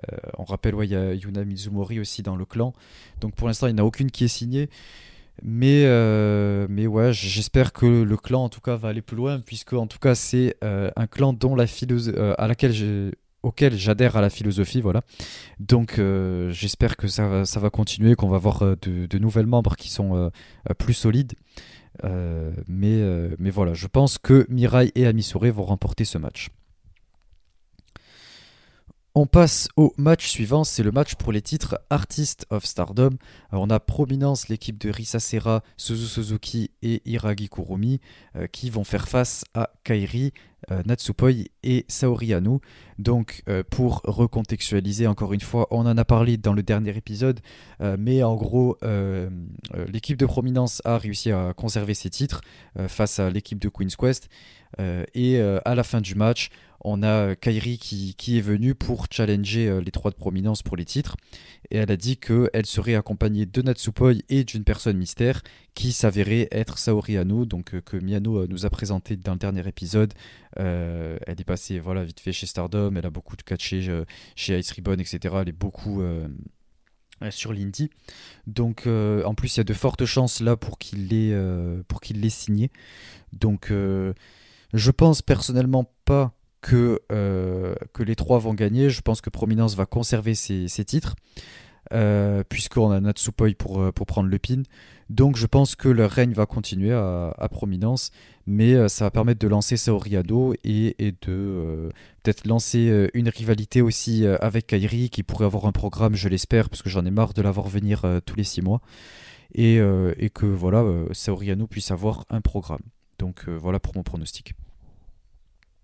Euh, 0.02 0.16
on 0.38 0.44
rappelle, 0.44 0.74
ouais, 0.74 0.86
il 0.86 0.92
y 0.92 0.96
a 0.96 1.14
Yuna 1.14 1.44
Mizumori 1.44 2.00
aussi 2.00 2.22
dans 2.22 2.36
le 2.36 2.44
clan. 2.44 2.72
Donc 3.20 3.34
pour 3.34 3.48
l'instant, 3.48 3.66
il 3.66 3.74
n'y 3.74 3.80
en 3.80 3.84
a 3.84 3.86
aucune 3.86 4.10
qui 4.10 4.24
est 4.24 4.28
signée. 4.28 4.68
Mais, 5.42 5.82
euh, 5.84 6.68
mais 6.70 6.86
ouais, 6.86 7.12
j'espère 7.12 7.72
que 7.72 7.86
le 7.86 8.16
clan 8.16 8.44
en 8.44 8.48
tout 8.48 8.60
cas 8.60 8.76
va 8.76 8.88
aller 8.88 9.02
plus 9.02 9.16
loin, 9.16 9.40
puisque 9.40 9.72
en 9.72 9.88
tout 9.88 9.98
cas 9.98 10.14
c'est 10.14 10.56
euh, 10.62 10.90
un 10.94 11.08
clan 11.08 11.32
dont 11.32 11.56
la 11.56 11.64
à 12.38 12.46
laquelle 12.46 13.12
auquel 13.42 13.76
j'adhère 13.76 14.16
à 14.16 14.20
la 14.20 14.30
philosophie, 14.30 14.80
voilà. 14.80 15.02
Donc 15.58 16.00
j'espère 16.50 16.96
que 16.96 17.08
ça 17.08 17.26
va, 17.26 17.44
ça 17.44 17.58
va 17.58 17.68
continuer, 17.68 18.14
qu'on 18.14 18.28
va 18.28 18.36
avoir 18.36 18.60
de, 18.76 19.06
de, 19.06 19.18
nouvelles 19.18 19.46
membres 19.46 19.74
qui 19.74 19.90
sont 19.90 20.30
plus 20.78 20.94
solides. 20.94 21.32
mais, 22.04 23.02
mais 23.38 23.50
voilà, 23.50 23.74
je 23.74 23.88
pense 23.88 24.18
que 24.18 24.46
Mirai 24.48 24.92
et 24.94 25.04
Amisure 25.04 25.52
vont 25.52 25.64
remporter 25.64 26.04
ce 26.04 26.16
match. 26.16 26.48
On 29.16 29.26
passe 29.26 29.68
au 29.76 29.92
match 29.96 30.28
suivant, 30.28 30.64
c'est 30.64 30.82
le 30.82 30.90
match 30.90 31.14
pour 31.14 31.30
les 31.30 31.40
titres 31.40 31.78
Artist 31.88 32.46
of 32.50 32.64
Stardom. 32.64 33.10
on 33.52 33.70
a 33.70 33.78
Prominence, 33.78 34.48
l'équipe 34.48 34.76
de 34.76 34.90
Risa 34.90 35.20
Serra, 35.20 35.62
Suzu 35.76 36.06
Suzuki 36.06 36.72
et 36.82 37.00
Hiragi 37.06 37.48
Kurumi 37.48 38.00
euh, 38.34 38.48
qui 38.48 38.70
vont 38.70 38.82
faire 38.82 39.06
face 39.06 39.44
à 39.54 39.70
Kairi, 39.84 40.32
euh, 40.72 40.82
Natsupoi 40.84 41.30
et 41.62 41.84
Saori 41.86 42.34
Anu. 42.34 42.58
Donc 42.98 43.44
euh, 43.48 43.62
pour 43.62 44.00
recontextualiser 44.02 45.06
encore 45.06 45.32
une 45.32 45.40
fois, 45.40 45.68
on 45.70 45.86
en 45.86 45.96
a 45.96 46.04
parlé 46.04 46.36
dans 46.36 46.52
le 46.52 46.64
dernier 46.64 46.96
épisode, 46.96 47.38
mais 47.80 48.24
en 48.24 48.34
gros 48.34 48.76
l'équipe 49.92 50.16
de 50.16 50.26
Prominence 50.26 50.82
a 50.84 50.98
réussi 50.98 51.30
à 51.30 51.52
conserver 51.54 51.94
ses 51.94 52.10
titres 52.10 52.40
face 52.88 53.20
à 53.20 53.30
l'équipe 53.30 53.60
de 53.60 53.68
Queen's 53.68 53.94
Quest 53.94 54.28
et 54.78 55.40
à 55.40 55.74
la 55.74 55.82
fin 55.82 56.00
du 56.00 56.14
match, 56.14 56.50
on 56.84 57.02
a 57.02 57.34
Kairi 57.34 57.78
qui, 57.78 58.38
est 58.38 58.42
venue 58.42 58.74
pour 58.74 59.06
challenger 59.10 59.68
euh, 59.68 59.80
les 59.80 59.90
trois 59.90 60.10
de 60.10 60.16
prominence 60.16 60.62
pour 60.62 60.76
les 60.76 60.84
titres. 60.84 61.16
Et 61.70 61.78
elle 61.78 61.90
a 61.90 61.96
dit 61.96 62.18
qu'elle 62.18 62.66
serait 62.66 62.94
accompagnée 62.94 63.46
de 63.46 63.62
Natsupoi 63.62 64.12
et 64.28 64.44
d'une 64.44 64.64
personne 64.64 64.98
mystère 64.98 65.42
qui 65.72 65.92
s'avérait 65.92 66.46
être 66.52 66.76
Saori 66.76 67.16
Anu, 67.16 67.46
donc 67.46 67.74
euh, 67.74 67.80
que 67.80 67.96
Miano 67.96 68.42
euh, 68.42 68.46
nous 68.48 68.66
a 68.66 68.70
présenté 68.70 69.16
dans 69.16 69.32
le 69.32 69.38
dernier 69.38 69.66
épisode. 69.66 70.12
elle 70.56 71.18
est 71.26 71.44
passée 71.44 71.78
voilà, 71.78 72.04
vite 72.04 72.20
fait 72.20 72.32
chez 72.32 72.46
Stardom, 72.46 72.94
elle 72.96 73.06
a 73.06 73.10
beaucoup 73.10 73.36
de 73.36 73.42
catchés 73.42 74.04
chez 74.36 74.58
Ice 74.58 74.70
Ribbon, 74.70 74.98
etc. 74.98 75.36
Elle 75.40 75.48
est 75.48 75.52
beaucoup 75.52 76.02
sur 77.30 77.52
l'Indie. 77.52 77.90
Donc 78.46 78.86
en 78.86 79.34
plus 79.34 79.56
il 79.56 79.58
y 79.58 79.60
a 79.62 79.64
de 79.64 79.74
fortes 79.74 80.04
chances 80.04 80.40
là 80.40 80.56
pour 80.56 80.78
qu'il 80.78 81.08
l'ait 81.08 81.36
pour 81.88 82.00
qu'il 82.00 82.20
l'ait 82.20 82.28
signé. 82.28 82.70
Donc 83.32 83.72
je 84.74 84.90
pense 84.90 85.22
personnellement 85.22 85.90
pas 86.04 86.34
que, 86.60 87.00
euh, 87.12 87.74
que 87.92 88.02
les 88.02 88.16
trois 88.16 88.38
vont 88.38 88.54
gagner. 88.54 88.90
Je 88.90 89.00
pense 89.02 89.20
que 89.20 89.30
Prominence 89.30 89.76
va 89.76 89.86
conserver 89.86 90.34
ses, 90.34 90.66
titres, 90.84 91.14
euh, 91.92 92.42
puisqu'on 92.48 92.90
a 92.90 93.00
Natsupoi 93.00 93.50
pour, 93.56 93.80
euh, 93.80 93.92
pour 93.92 94.06
prendre 94.06 94.28
le 94.28 94.38
pin. 94.38 94.62
Donc 95.10 95.36
je 95.36 95.46
pense 95.46 95.76
que 95.76 95.88
leur 95.88 96.10
règne 96.10 96.32
va 96.32 96.46
continuer 96.46 96.92
à, 96.92 97.48
Prominence, 97.50 98.10
mais 98.46 98.88
ça 98.88 99.04
va 99.04 99.10
permettre 99.10 99.38
de 99.38 99.46
lancer 99.46 99.76
Saoriado 99.76 100.54
et, 100.64 100.96
et 100.98 101.12
de 101.12 101.90
peut-être 102.22 102.46
lancer 102.46 103.10
une 103.12 103.28
rivalité 103.28 103.82
aussi 103.82 104.26
avec 104.26 104.66
Kairi, 104.66 105.10
qui 105.10 105.22
pourrait 105.22 105.44
avoir 105.44 105.66
un 105.66 105.72
programme, 105.72 106.14
je 106.14 106.30
l'espère, 106.30 106.70
parce 106.70 106.80
que 106.80 106.88
j'en 106.88 107.04
ai 107.04 107.10
marre 107.10 107.34
de 107.34 107.42
l'avoir 107.42 107.68
venir 107.68 108.02
tous 108.24 108.36
les 108.36 108.44
six 108.44 108.62
mois. 108.62 108.80
Et, 109.54 109.76
et 109.76 110.30
que 110.30 110.46
voilà, 110.46 110.82
Saoriano 111.12 111.66
puisse 111.66 111.90
avoir 111.90 112.24
un 112.30 112.40
programme. 112.40 112.82
Donc 113.18 113.46
voilà 113.46 113.78
pour 113.78 113.94
mon 113.94 114.02
pronostic. 114.02 114.54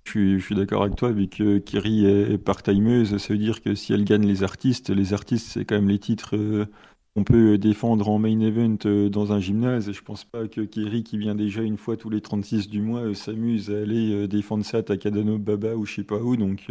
Je 0.04 0.38
suis, 0.38 0.54
d'accord 0.54 0.82
avec 0.82 0.96
toi, 0.96 1.12
vu 1.12 1.28
que 1.28 1.58
Kiri 1.58 2.04
est 2.06 2.38
part-timeuse, 2.38 3.16
ça 3.18 3.32
veut 3.32 3.38
dire 3.38 3.62
que 3.62 3.74
si 3.74 3.92
elle 3.92 4.04
gagne 4.04 4.26
les 4.26 4.42
artistes, 4.42 4.90
les 4.90 5.12
artistes, 5.12 5.46
c'est 5.48 5.64
quand 5.64 5.76
même 5.76 5.88
les 5.88 5.98
titres 5.98 6.36
euh, 6.36 6.66
qu'on 7.14 7.22
peut 7.22 7.58
défendre 7.58 8.08
en 8.08 8.18
main 8.18 8.40
event 8.40 8.76
euh, 8.86 9.08
dans 9.08 9.32
un 9.32 9.40
gymnase. 9.40 9.92
Je 9.92 10.02
pense 10.02 10.24
pas 10.24 10.48
que 10.48 10.62
Kiri, 10.62 11.04
qui 11.04 11.16
vient 11.18 11.34
déjà 11.36 11.62
une 11.62 11.76
fois 11.76 11.96
tous 11.96 12.10
les 12.10 12.20
36 12.20 12.68
du 12.68 12.82
mois, 12.82 13.02
euh, 13.02 13.14
s'amuse 13.14 13.70
à 13.70 13.78
aller 13.78 14.26
défendre 14.26 14.64
ça 14.64 14.78
à 14.78 14.82
Takadano 14.82 15.38
Baba 15.38 15.76
ou 15.76 15.86
je 15.86 15.94
sais 15.96 16.04
pas 16.04 16.18
où. 16.18 16.36
Donc, 16.36 16.70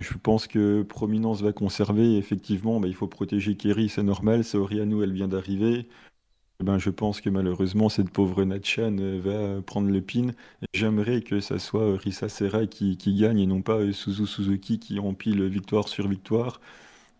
je 0.00 0.14
pense 0.18 0.46
que 0.46 0.82
Prominence 0.82 1.42
va 1.42 1.52
conserver. 1.52 2.16
Effectivement, 2.16 2.80
bah, 2.80 2.88
il 2.88 2.94
faut 2.94 3.08
protéger 3.08 3.56
Kiri, 3.56 3.88
c'est 3.88 4.02
normal. 4.02 4.44
Saoriano, 4.44 5.02
elle 5.02 5.12
vient 5.12 5.28
d'arriver. 5.28 5.88
Eh 6.60 6.64
ben, 6.64 6.78
je 6.78 6.88
pense 6.88 7.20
que 7.20 7.28
malheureusement, 7.28 7.90
cette 7.90 8.08
pauvre 8.10 8.44
Natchan 8.44 8.96
euh, 8.98 9.20
va 9.22 9.62
prendre 9.62 9.90
le 9.90 10.00
pin. 10.00 10.28
J'aimerais 10.72 11.20
que 11.20 11.38
ça 11.40 11.58
soit 11.58 11.82
euh, 11.82 11.96
Risa 11.96 12.30
Serra 12.30 12.66
qui, 12.66 12.96
gagne 13.18 13.38
et 13.40 13.46
non 13.46 13.60
pas 13.60 13.74
euh, 13.74 13.92
Suzu 13.92 14.26
Suzuki 14.26 14.78
qui 14.78 14.98
empile 14.98 15.46
victoire 15.48 15.88
sur 15.88 16.08
victoire. 16.08 16.60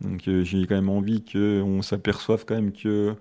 Donc 0.01 0.23
j'ai 0.43 0.67
quand 0.67 0.75
même 0.75 0.91
envie 0.91 1.25
qu'on 1.25 1.81
s'aperçoive 1.81 2.45
quand 2.45 2.55
même 2.55 2.73
que 2.73 3.15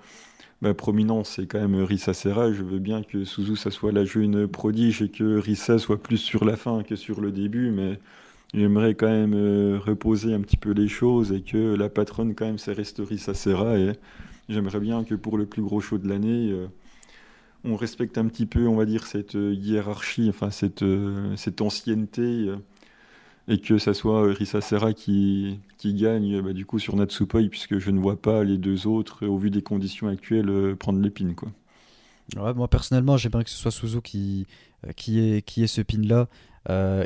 ma 0.61 0.73
prominence 0.73 1.29
c'est 1.37 1.47
quand 1.47 1.59
même 1.59 1.81
Risa 1.83 2.13
Serra. 2.13 2.51
Je 2.51 2.63
veux 2.63 2.79
bien 2.79 3.01
que 3.03 3.23
Suzu 3.23 3.55
ça 3.55 3.71
soit 3.71 3.93
la 3.93 4.05
jeune 4.05 4.47
prodige 4.47 5.01
et 5.01 5.09
que 5.09 5.37
Risa 5.39 5.79
soit 5.79 6.01
plus 6.01 6.17
sur 6.17 6.43
la 6.45 6.57
fin 6.57 6.83
que 6.83 6.97
sur 6.97 7.21
le 7.21 7.31
début, 7.31 7.71
mais 7.71 7.99
j'aimerais 8.53 8.95
quand 8.95 9.09
même 9.09 9.35
reposer 9.77 10.33
un 10.33 10.41
petit 10.41 10.57
peu 10.57 10.71
les 10.71 10.89
choses 10.89 11.31
et 11.31 11.41
que 11.41 11.75
la 11.75 11.89
patronne 11.89 12.35
quand 12.35 12.45
même 12.45 12.57
ça 12.57 12.73
reste 12.73 13.01
Risa 13.05 13.33
Serra 13.33 13.77
J'aimerais 14.47 14.79
bien 14.79 15.03
que 15.03 15.15
pour 15.15 15.37
le 15.37 15.45
plus 15.45 15.63
gros 15.63 15.81
show 15.81 15.97
de 15.97 16.07
l'année, 16.07 16.51
euh, 16.51 16.67
on 17.63 17.75
respecte 17.75 18.17
un 18.17 18.27
petit 18.27 18.45
peu, 18.45 18.67
on 18.67 18.75
va 18.75 18.85
dire, 18.85 19.07
cette 19.07 19.35
euh, 19.35 19.53
hiérarchie, 19.53 20.29
enfin 20.29 20.51
cette, 20.51 20.83
euh, 20.83 21.35
cette 21.35 21.61
ancienneté, 21.61 22.53
et 23.47 23.59
que 23.59 23.77
ça 23.77 23.93
soit 23.93 24.33
Risa 24.33 24.61
Serra 24.61 24.93
qui, 24.93 25.59
qui 25.77 25.95
gagne 25.95 26.41
bah, 26.41 26.53
du 26.53 26.65
coup 26.65 26.77
sur 26.77 26.95
Natsupoi, 26.95 27.41
puisque 27.49 27.79
je 27.79 27.89
ne 27.89 27.99
vois 27.99 28.21
pas 28.21 28.43
les 28.43 28.57
deux 28.57 28.85
autres, 28.85 29.25
au 29.25 29.37
vu 29.37 29.49
des 29.49 29.63
conditions 29.63 30.07
actuelles, 30.07 30.75
prendre 30.75 30.99
l'épine. 30.99 31.33
Quoi. 31.33 31.51
moi 32.53 32.67
personnellement, 32.67 33.17
j'aimerais 33.17 33.43
que 33.43 33.49
ce 33.49 33.57
soit 33.57 33.71
Suzu 33.71 34.01
qui, 34.01 34.45
qui, 34.95 35.19
est, 35.19 35.41
qui 35.41 35.63
est 35.63 35.67
ce 35.67 35.81
pin-là. 35.81 36.27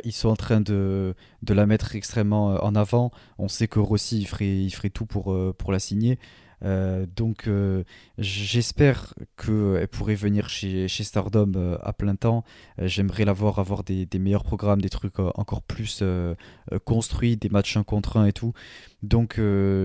ils 0.04 0.12
sont 0.12 0.28
en 0.28 0.36
train 0.36 0.60
de, 0.60 1.14
de, 1.42 1.54
la 1.54 1.64
mettre 1.64 1.96
extrêmement 1.96 2.62
en 2.62 2.74
avant. 2.74 3.12
On 3.38 3.48
sait 3.48 3.68
que 3.68 3.78
Rossi 3.78 4.18
il 4.18 4.26
ferait, 4.26 4.62
il 4.62 4.70
ferait 4.70 4.90
tout 4.90 5.06
pour, 5.06 5.34
pour 5.56 5.72
la 5.72 5.78
signer. 5.78 6.18
Euh, 6.62 7.06
donc 7.16 7.48
euh, 7.48 7.84
j'espère 8.18 9.14
qu'elle 9.36 9.88
pourrait 9.88 10.14
venir 10.14 10.48
chez, 10.48 10.88
Stardom 10.88 11.52
euh, 11.56 11.78
à 11.82 11.92
plein 11.92 12.14
temps. 12.14 12.44
J'aimerais 12.78 13.24
la 13.24 13.32
voir 13.32 13.58
avoir 13.58 13.84
des, 13.84 14.06
des, 14.06 14.18
meilleurs 14.18 14.44
programmes, 14.44 14.80
des 14.80 14.88
trucs 14.88 15.18
encore 15.18 15.62
plus 15.62 16.02
construits, 16.84 17.36
des 17.36 17.48
matchs 17.48 17.76
un 17.76 17.82
contre 17.82 18.16
un 18.16 18.26
et 18.26 18.32
tout. 18.32 18.52
Donc 19.02 19.40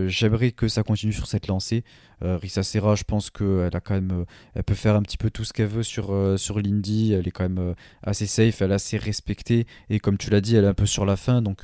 j'aimerais 0.08 0.52
que 0.52 0.68
ça 0.68 0.84
continue 0.84 1.14
sur 1.14 1.28
cette 1.28 1.48
lancée. 1.48 1.84
Risa 2.22 2.64
Serra, 2.64 2.96
je 2.96 3.04
pense 3.04 3.30
qu'elle 3.30 3.74
a 3.74 3.80
quand 3.80 3.94
même, 3.94 4.26
elle 4.56 4.64
peut 4.64 4.74
faire 4.74 4.96
un 4.96 5.02
petit 5.02 5.18
peu 5.18 5.30
tout 5.30 5.44
ce 5.44 5.54
qu'elle 5.54 5.68
veut 5.68 5.84
sur, 5.84 6.14
sur 6.38 6.60
l'indie. 6.60 7.14
Elle 7.14 7.28
est 7.28 7.32
quand 7.32 7.48
même 7.48 7.76
assez 8.04 8.26
safe, 8.26 8.62
elle 8.62 8.72
est 8.72 8.76
assez 8.76 8.98
respectée. 8.98 9.68
Et 9.90 10.00
comme 10.00 10.18
tu 10.18 10.30
l'as 10.30 10.42
dit, 10.42 10.56
elle 10.56 10.66
est 10.66 10.70
un 10.70 10.74
peu 10.74 10.86
sur 10.86 11.06
la 11.06 11.16
fin. 11.16 11.42
Donc 11.42 11.64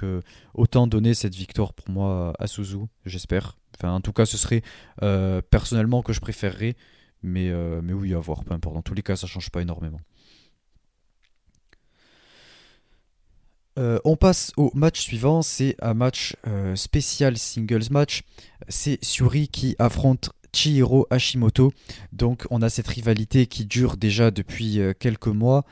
autant 0.53 0.87
donner 0.87 1.13
cette 1.13 1.35
victoire 1.35 1.73
pour 1.73 1.89
moi 1.89 2.33
à 2.39 2.47
Suzu, 2.47 2.85
j'espère 3.05 3.55
en 3.89 4.01
tout 4.01 4.13
cas, 4.13 4.25
ce 4.25 4.37
serait 4.37 4.61
euh, 5.01 5.41
personnellement 5.49 6.01
que 6.01 6.13
je 6.13 6.19
préférerais. 6.19 6.75
Mais, 7.23 7.49
euh, 7.49 7.81
mais 7.83 7.93
oui, 7.93 8.13
à 8.13 8.19
voir, 8.19 8.43
peu 8.43 8.53
importe. 8.53 8.75
Dans 8.75 8.81
tous 8.81 8.95
les 8.95 9.03
cas, 9.03 9.15
ça 9.15 9.27
change 9.27 9.51
pas 9.51 9.61
énormément. 9.61 9.99
Euh, 13.79 13.99
on 14.03 14.15
passe 14.15 14.51
au 14.57 14.71
match 14.73 15.01
suivant, 15.01 15.41
c'est 15.41 15.75
un 15.81 15.93
match 15.93 16.35
spécial 16.75 17.37
singles 17.37 17.89
match. 17.91 18.23
C'est 18.67 19.03
Suri 19.03 19.47
qui 19.47 19.75
affronte 19.79 20.31
Chihiro 20.53 21.07
Hashimoto. 21.09 21.71
Donc 22.13 22.45
on 22.49 22.61
a 22.61 22.69
cette 22.69 22.87
rivalité 22.87 23.45
qui 23.45 23.65
dure 23.65 23.97
déjà 23.97 24.31
depuis 24.31 24.79
quelques 24.99 25.27
mois. 25.27 25.65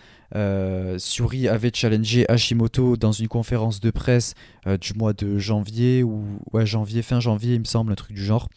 Suri 0.97 1.47
avait 1.47 1.71
challengé 1.73 2.29
Hashimoto 2.29 2.97
dans 2.97 3.11
une 3.11 3.27
conférence 3.27 3.79
de 3.79 3.91
presse 3.91 4.35
du 4.79 4.93
mois 4.93 5.13
de 5.13 5.37
janvier 5.37 6.03
ou 6.03 6.23
janvier 6.65 7.01
fin 7.01 7.19
janvier 7.19 7.55
il 7.55 7.61
me 7.61 7.65
semble 7.65 7.91
un 7.91 7.95
truc 7.95 8.15
du 8.15 8.23
genre 8.23 8.47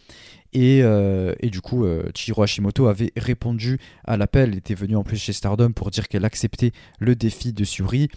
euh, 0.57 1.35
et, 1.41 1.51
du 1.51 1.61
coup, 1.61 1.85
euh, 1.85 2.05
Chihiro 2.15 2.43
Hashimoto 2.43 2.87
avait 2.87 3.13
répondu 3.17 3.79
à 4.05 4.17
l'appel, 4.17 4.57
était 4.57 4.75
venue 4.75 4.97
en 4.97 5.03
plus 5.03 5.17
chez 5.17 5.33
Stardom 5.33 5.73
pour 5.73 5.91
dire 5.91 6.09
qu'elle 6.09 6.25
acceptait 6.25 6.73
le 6.99 7.15
défi 7.15 7.53
de 7.53 7.65
Suri. 7.65 8.09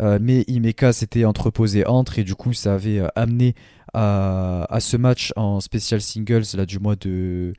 Euh, 0.00 0.18
mais 0.20 0.44
Imeka 0.48 0.92
s'était 0.92 1.24
entreposé 1.24 1.86
entre 1.86 2.18
et 2.18 2.24
du 2.24 2.34
coup, 2.34 2.52
ça 2.52 2.74
avait 2.74 3.02
amené 3.14 3.54
à, 3.94 4.78
ce 4.80 4.96
match 4.96 5.32
en 5.36 5.60
special 5.60 6.00
singles 6.00 6.44
là, 6.54 6.66
du 6.66 6.78
mois 6.78 6.96
de 6.96 7.52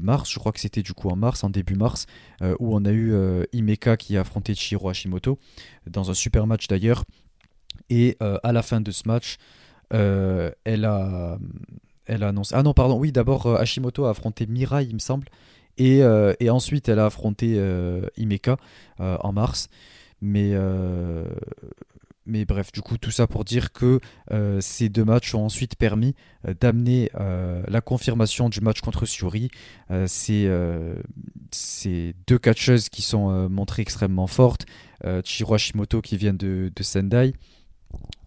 mars, 0.00 0.30
je 0.32 0.38
crois 0.38 0.52
que 0.52 0.60
c'était 0.60 0.82
du 0.82 0.94
coup 0.94 1.08
en 1.08 1.16
mars, 1.16 1.44
en 1.44 1.50
début 1.50 1.74
mars, 1.74 2.06
où 2.40 2.74
on 2.74 2.84
a 2.84 2.92
eu 2.92 3.14
Imeka 3.52 3.96
qui 3.96 4.16
a 4.16 4.20
affronté 4.20 4.54
Chihiro 4.54 4.88
Hashimoto 4.88 5.38
dans 5.86 6.10
un 6.10 6.14
super 6.14 6.46
match 6.46 6.66
d'ailleurs. 6.68 7.04
Et 7.90 8.16
à 8.20 8.52
la 8.52 8.62
fin 8.62 8.80
de 8.80 8.90
ce 8.90 9.02
match, 9.06 9.36
elle 9.90 10.84
a 10.84 11.38
elle 12.06 12.22
a 12.22 12.28
annoncé. 12.28 12.54
Ah 12.54 12.62
non, 12.62 12.74
pardon, 12.74 12.98
oui, 12.98 13.12
d'abord 13.12 13.46
euh, 13.46 13.56
Hashimoto 13.56 14.04
a 14.06 14.10
affronté 14.10 14.46
Mirai, 14.46 14.84
il 14.84 14.94
me 14.94 14.98
semble. 14.98 15.28
Et, 15.78 16.02
euh, 16.02 16.34
et 16.40 16.50
ensuite, 16.50 16.88
elle 16.88 16.98
a 16.98 17.06
affronté 17.06 17.54
euh, 17.56 18.06
Imeka 18.16 18.56
en 18.98 19.32
mars. 19.32 19.68
Mais, 20.20 20.54
mais 22.26 22.44
bref, 22.44 22.72
du 22.72 22.80
coup, 22.82 22.98
tout 22.98 23.10
ça 23.10 23.26
pour 23.26 23.44
dire 23.44 23.72
que 23.72 24.00
ces 24.60 24.88
deux 24.88 25.04
matchs 25.04 25.34
ont 25.34 25.44
ensuite 25.44 25.76
permis 25.76 26.14
d'amener 26.60 27.10
la 27.14 27.80
confirmation 27.80 28.48
du 28.48 28.60
match 28.60 28.80
contre 28.80 29.06
Suri. 29.06 29.50
ces 30.08 30.46
deux 32.26 32.38
catcheuses 32.38 32.88
qui 32.88 33.02
sont 33.02 33.48
montrées 33.48 33.82
extrêmement 33.82 34.26
fortes. 34.26 34.66
Chiro 35.24 35.54
Hashimoto 35.54 36.00
qui 36.00 36.16
vient 36.16 36.34
de 36.34 36.70
Sendai. 36.80 37.34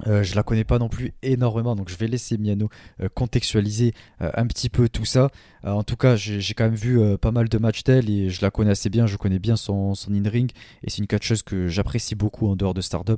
Euh, 0.08 0.24
je 0.24 0.36
la 0.36 0.44
connais 0.44 0.64
pas 0.64 0.78
non 0.78 0.90
plus 0.90 1.14
énormément, 1.24 1.76
donc 1.76 1.90
je 1.90 1.96
vais 1.96 2.08
laisser 2.08 2.38
Miano 2.38 2.70
euh, 3.02 3.10
contextualiser 3.14 3.94
euh, 4.22 4.30
un 4.36 4.46
petit 4.46 4.70
peu 4.70 4.90
tout 4.90 5.06
ça. 5.06 5.30
en 5.64 5.84
tout 5.84 5.96
cas, 5.96 6.16
j'ai 6.16 6.54
quand 6.54 6.66
même 6.66 6.76
vu 6.76 7.00
pas 7.18 7.32
mal 7.32 7.50
de 7.50 7.58
matchs 7.58 7.84
d'elle 7.84 8.08
et 8.10 8.30
je 8.30 8.42
la 8.44 8.52
connais 8.52 8.70
assez 8.72 8.90
bien, 8.90 9.08
je 9.08 9.18
connais 9.18 9.40
bien 9.40 9.56
son, 9.56 9.96
son 9.96 10.14
in-ring 10.14 10.52
et 10.84 10.92
c'est 10.92 11.00
une 11.00 11.08
catcheuse 11.08 11.42
que 11.42 11.68
j'apprécie 11.68 12.14
beaucoup 12.14 12.48
en 12.48 12.56
dehors 12.56 12.76
de 12.76 12.82
Stardom. 12.82 13.18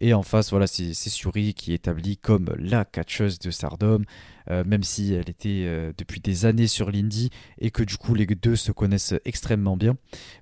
Et 0.00 0.12
en 0.12 0.24
face, 0.24 0.50
voilà, 0.50 0.66
c'est 0.66 0.92
Suri 0.92 1.54
qui 1.54 1.70
est 1.70 1.76
établie 1.76 2.16
comme 2.16 2.52
la 2.58 2.84
catcheuse 2.84 3.38
de 3.38 3.52
Stardom, 3.52 4.02
même 4.48 4.82
si 4.82 5.14
elle 5.14 5.30
était 5.30 5.92
depuis 5.96 6.20
des 6.20 6.46
années 6.46 6.66
sur 6.66 6.90
l'indie 6.90 7.30
et 7.60 7.70
que 7.70 7.84
du 7.84 7.96
coup 7.96 8.14
les 8.14 8.26
deux 8.26 8.56
se 8.56 8.72
connaissent 8.72 9.14
extrêmement 9.24 9.76
bien. 9.76 9.96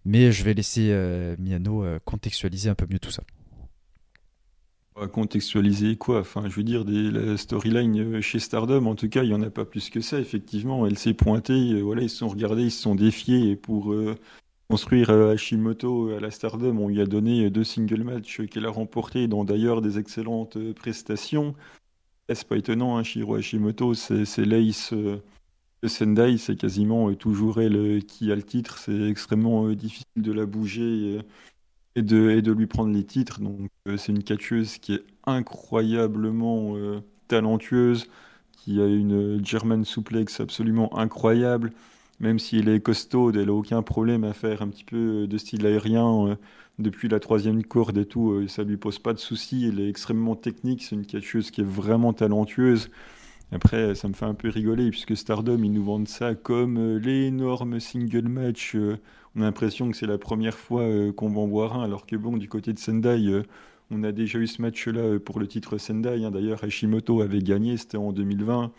Mais 0.07 0.33
je 0.33 0.45
vais 0.45 0.55
laisser 0.55 0.91
Miano 1.39 1.85
contextualiser 2.07 2.71
un 2.71 2.75
peu 2.75 2.87
mieux 2.89 2.99
tout 2.99 3.11
ça 3.11 3.25
contextualiser 5.13 5.97
quoi 5.97 6.21
Enfin, 6.21 6.49
je 6.49 6.55
veux 6.55 6.63
dire, 6.63 6.85
des, 6.85 7.11
la 7.11 7.37
storyline 7.37 8.17
euh, 8.17 8.21
chez 8.21 8.39
Stardom, 8.39 8.87
en 8.87 8.95
tout 8.95 9.09
cas, 9.09 9.23
il 9.23 9.29
n'y 9.29 9.35
en 9.35 9.43
a 9.43 9.51
pas 9.51 9.65
plus 9.65 9.91
que 9.91 10.01
ça, 10.01 10.19
effectivement. 10.19 10.87
Elle 10.87 10.99
s'est 10.99 11.15
pointée, 11.15 11.73
euh, 11.73 11.81
voilà, 11.81 12.03
ils 12.03 12.11
se 12.11 12.19
sont 12.19 12.29
regardés, 12.29 12.65
ils 12.65 12.71
se 12.71 12.83
sont 12.83 12.95
défiés, 12.95 13.51
et 13.51 13.57
pour 13.57 13.93
euh, 13.93 14.17
construire 14.69 15.11
Hashimoto 15.11 16.11
à 16.11 16.21
la 16.21 16.31
Stardom, 16.31 16.79
on 16.79 16.89
lui 16.89 17.01
a 17.01 17.07
donné 17.07 17.51
deux 17.51 17.65
single 17.65 18.05
matchs 18.05 18.43
qu'elle 18.47 18.67
a 18.67 18.71
remportés, 18.71 19.29
dont 19.29 19.45
d'ailleurs 19.45 19.83
des 19.83 19.99
excellentes 19.99 20.59
prestations. 20.75 21.55
C'est 22.29 22.49
pas 22.49 22.57
étonnant, 22.57 22.97
hein, 22.97 23.03
Shiro 23.03 23.35
Hashimoto, 23.35 23.95
c'est 23.95 24.47
l'ace 24.47 24.95
de 24.95 25.89
Sendai, 25.89 26.39
c'est 26.39 26.57
quasiment 26.57 27.13
toujours 27.15 27.61
elle 27.61 28.03
qui 28.07 28.33
a 28.33 28.37
le 28.37 28.43
titre, 28.43 28.79
c'est 28.79 29.09
extrêmement 29.11 29.69
difficile 29.71 30.07
de 30.17 30.33
la 30.33 30.47
bouger 30.47 31.19
et 31.97 32.03
de, 32.03 32.53
lui 32.53 32.67
prendre 32.67 32.93
les 32.93 33.05
titres. 33.05 33.41
Donc 33.41 33.71
euh, 33.89 33.97
c'est 33.97 34.13
une 34.13 34.23
catcheuse 34.23 34.79
qui 34.79 34.95
est 34.95 35.05
incroyablement 35.27 36.77
euh, 36.77 37.01
talentueuse, 37.29 38.07
qui 38.53 38.81
a 38.81 38.87
une 38.87 39.45
German 39.45 39.85
suplex 39.85 40.41
absolument 40.41 40.97
incroyable. 40.99 41.73
Même 42.21 42.39
si 42.39 42.59
elle 42.59 42.69
est 42.69 42.81
costaud, 42.81 43.33
elle 43.33 43.47
n'a 43.47 43.53
aucun 43.53 43.83
problème 43.83 44.25
à 44.25 44.33
faire 44.33 44.63
un 44.63 44.69
petit 44.69 44.85
peu 44.85 45.27
de 45.27 45.39
style 45.39 45.67
aérien 45.67 46.29
euh, 46.29 46.37
depuis 46.79 47.09
la 47.09 47.21
troisième 47.21 47.65
corde 47.65 47.99
et 47.99 48.07
tout. 48.07 48.47
ça 48.49 48.63
lui 48.65 48.77
pose 48.77 48.99
pas 48.99 49.13
de 49.13 49.19
soucis. 49.19 49.67
Elle 49.69 49.81
est 49.81 49.89
extrêmement 49.89 50.37
technique. 50.37 50.83
C'est 50.83 50.97
une 50.97 51.07
catcheuse 51.07 51.51
qui 51.51 51.61
est 51.63 51.65
vraiment 51.65 52.13
talentueuse. 52.13 52.91
Après, 53.53 53.95
ça 53.95 54.09
me 54.09 54.15
fait 54.15 54.25
un 54.25 54.35
peu 54.35 54.49
rigoler 54.49 54.91
puisque 54.91 55.17
Stardom, 55.17 55.63
ils 55.63 55.73
nous 55.73 55.85
vendent 55.85 56.09
ça 56.09 56.35
comme 56.35 56.97
l'énorme 56.99 57.81
single 57.81 58.29
match 58.29 58.77
on 59.35 59.41
a 59.41 59.45
l'impression 59.45 59.91
que 59.91 59.97
c'est 59.97 60.07
la 60.07 60.19
première 60.19 60.59
fois 60.59 60.83
euh, 60.83 61.13
qu'on 61.13 61.31
va 61.31 61.41
en 61.41 61.47
voir 61.47 61.79
un, 61.79 61.85
alors 61.85 62.07
que 62.07 62.17
bon, 62.17 62.37
du 62.37 62.49
côté 62.49 62.73
de 62.73 62.79
Sendai, 62.79 63.27
euh, 63.27 63.43
on 63.91 64.03
a 64.05 64.13
déjà 64.13 64.39
eu 64.39 64.47
ce 64.47 64.61
match-là 64.61 65.01
euh, 65.01 65.19
pour 65.19 65.41
le 65.41 65.47
titre 65.47 65.79
Sendai. 65.79 66.25
Hein. 66.25 66.31
D'ailleurs, 66.31 66.63
Hashimoto 66.63 67.23
avait 67.23 67.41
gagné, 67.41 67.77
c'était 67.77 67.97
en 67.97 68.13
2020. 68.13 68.73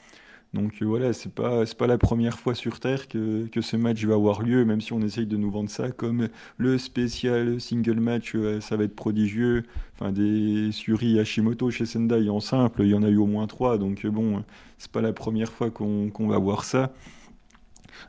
Donc 0.53 0.83
voilà, 0.83 1.13
c'est 1.13 1.33
pas 1.33 1.65
pas 1.65 1.87
la 1.87 1.97
première 1.97 2.37
fois 2.37 2.53
sur 2.53 2.79
Terre 2.79 3.07
que, 3.07 3.47
ce 3.59 3.75
match 3.75 4.05
va 4.05 4.13
avoir 4.13 4.43
lieu, 4.43 4.65
même 4.65 4.81
si 4.81 4.93
on 4.93 5.01
essaye 5.01 5.25
de 5.25 5.35
nous 5.35 5.49
vendre 5.49 5.69
ça 5.69 5.89
comme 5.89 6.29
le 6.57 6.77
spécial 6.77 7.59
single 7.59 7.99
match, 7.99 8.35
ça 8.61 8.77
va 8.77 8.83
être 8.83 8.95
prodigieux. 8.95 9.63
Enfin, 9.95 10.11
des 10.11 10.71
Suri 10.71 11.19
Hashimoto 11.19 11.71
chez 11.71 11.87
Sendai 11.87 12.29
en 12.29 12.39
simple, 12.39 12.83
il 12.83 12.89
y 12.89 12.93
en 12.93 13.01
a 13.01 13.09
eu 13.09 13.17
au 13.17 13.25
moins 13.25 13.47
trois, 13.47 13.79
donc 13.79 14.05
bon, 14.05 14.43
c'est 14.77 14.91
pas 14.91 15.01
la 15.01 15.13
première 15.13 15.51
fois 15.51 15.71
qu'on 15.71 16.27
va 16.27 16.37
voir 16.37 16.65
ça. 16.65 16.93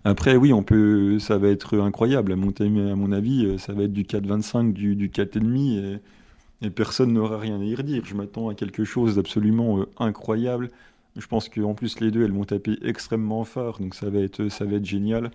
Après, 0.05 0.37
oui, 0.37 0.53
on 0.53 0.63
peut, 0.63 1.19
ça 1.19 1.39
va 1.39 1.49
être 1.49 1.79
incroyable. 1.79 2.33
À 2.33 2.37
mon, 2.37 2.51
à 2.51 2.97
mon 2.97 3.13
avis, 3.13 3.47
euh, 3.47 3.59
ça 3.59 3.73
va 3.73 3.85
être 3.85 3.93
du 3.93 4.05
4,25, 4.05 4.73
du, 4.73 4.97
du 4.97 5.09
4,5 5.09 5.79
et, 5.79 6.67
et 6.67 6.71
personne 6.71 7.13
n'aura 7.13 7.39
rien 7.39 7.61
à 7.61 7.65
y 7.65 7.75
redire. 7.75 8.05
Je 8.05 8.15
m'attends 8.15 8.49
à 8.49 8.55
quelque 8.55 8.85
chose 8.85 9.17
d'absolument 9.17 9.81
euh, 9.81 9.87
incroyable. 9.99 10.71
Je 11.17 11.27
pense 11.27 11.49
qu'en 11.49 11.75
plus, 11.75 12.01
les 12.01 12.11
deux, 12.11 12.25
elles 12.25 12.33
vont 12.33 12.45
taper 12.45 12.79
extrêmement 12.83 13.45
fort, 13.45 13.79
donc 13.79 13.95
ça 13.95 14.11
va 14.11 14.21
être, 14.21 14.49
génial. 14.83 15.31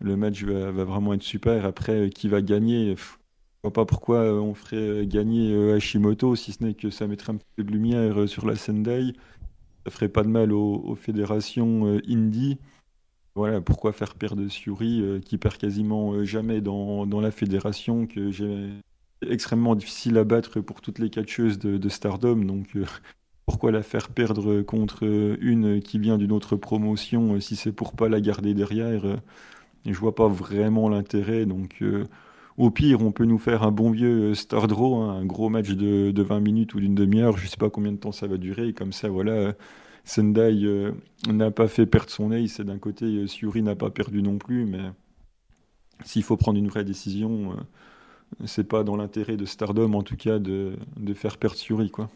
Le 0.00 0.16
match 0.16 0.42
va, 0.44 0.70
vraiment 0.84 1.14
être 1.14 1.22
super. 1.22 1.64
Après, 1.64 2.06
euh, 2.06 2.08
qui 2.08 2.28
va 2.28 2.42
gagner 2.42 2.96
Je 2.96 3.02
vois 3.62 3.72
pas 3.72 3.84
pourquoi 3.84 4.20
on 4.34 4.54
ferait 4.54 5.06
gagner 5.06 5.72
Hashimoto, 5.72 6.34
si 6.36 6.52
ce 6.52 6.64
n'est 6.64 6.74
que 6.74 6.90
ça 6.90 7.06
mettrait 7.06 7.32
un 7.34 7.38
peu 7.56 7.64
de 7.64 7.70
lumière 7.70 8.28
sur 8.28 8.46
la 8.46 8.56
Sendai. 8.56 9.12
Ça 9.84 9.90
ferait 9.90 10.08
pas 10.08 10.22
de 10.22 10.28
mal 10.28 10.52
aux, 10.52 10.94
fédérations 10.94 12.00
indie. 12.08 12.58
Voilà, 13.34 13.62
pourquoi 13.62 13.92
faire 13.92 14.14
perdre 14.14 14.46
Suri, 14.48 15.00
euh, 15.00 15.18
qui 15.18 15.38
perd 15.38 15.56
quasiment 15.56 16.12
euh, 16.12 16.24
jamais 16.24 16.60
dans, 16.60 17.06
la 17.20 17.30
fédération, 17.30 18.06
que 18.06 18.30
j'ai 18.30 18.68
extrêmement 19.26 19.74
difficile 19.74 20.18
à 20.18 20.24
battre 20.24 20.60
pour 20.60 20.82
toutes 20.82 20.98
les 20.98 21.08
catcheuses 21.08 21.58
de, 21.58 21.88
Stardom. 21.88 22.36
Donc 22.44 22.76
euh, 22.76 22.84
pourquoi 23.46 23.72
la 23.72 23.82
faire 23.82 24.08
perdre 24.08 24.62
contre 24.62 25.04
une 25.40 25.80
qui 25.80 25.98
vient 25.98 26.18
d'une 26.18 26.32
autre 26.32 26.56
promotion 26.56 27.40
si 27.40 27.56
c'est 27.56 27.72
pour 27.72 27.92
pas 27.92 28.08
la 28.08 28.20
garder 28.20 28.54
derrière 28.54 29.02
Je 29.86 29.98
vois 29.98 30.14
pas 30.14 30.28
vraiment 30.28 30.88
l'intérêt. 30.88 31.46
Donc 31.46 31.82
au 32.56 32.70
pire, 32.70 33.02
on 33.02 33.12
peut 33.12 33.24
nous 33.24 33.38
faire 33.38 33.62
un 33.62 33.72
bon 33.72 33.90
vieux 33.90 34.34
Stardraw, 34.34 35.02
hein, 35.02 35.20
un 35.20 35.24
gros 35.24 35.48
match 35.48 35.70
de, 35.70 36.10
de 36.12 36.22
20 36.22 36.40
minutes 36.40 36.74
ou 36.74 36.80
d'une 36.80 36.94
demi-heure. 36.94 37.36
Je 37.36 37.46
sais 37.48 37.56
pas 37.56 37.70
combien 37.70 37.92
de 37.92 37.98
temps 37.98 38.12
ça 38.12 38.26
va 38.26 38.36
durer. 38.36 38.72
Comme 38.72 38.92
ça, 38.92 39.08
voilà 39.08 39.54
Sendai 40.04 40.64
euh, 40.64 40.92
n'a 41.28 41.50
pas 41.50 41.68
fait 41.68 41.86
perdre 41.86 42.10
son 42.10 42.32
ace, 42.32 42.60
et 42.60 42.64
d'un 42.64 42.78
côté, 42.78 43.04
euh, 43.06 43.26
Suri 43.26 43.62
n'a 43.62 43.76
pas 43.76 43.90
perdu 43.90 44.22
non 44.22 44.38
plus, 44.38 44.66
mais 44.66 44.90
s'il 46.04 46.22
faut 46.22 46.36
prendre 46.36 46.58
une 46.58 46.68
vraie 46.68 46.84
décision, 46.84 47.52
euh, 47.52 47.56
c'est 48.46 48.64
pas 48.64 48.84
dans 48.84 48.96
l'intérêt 48.96 49.36
de 49.36 49.44
Stardom, 49.44 49.94
en 49.94 50.02
tout 50.02 50.16
cas, 50.16 50.38
de, 50.38 50.76
de 50.96 51.14
faire 51.14 51.38
perdre 51.38 51.56
Suri, 51.56 51.90
quoi. 51.90 52.10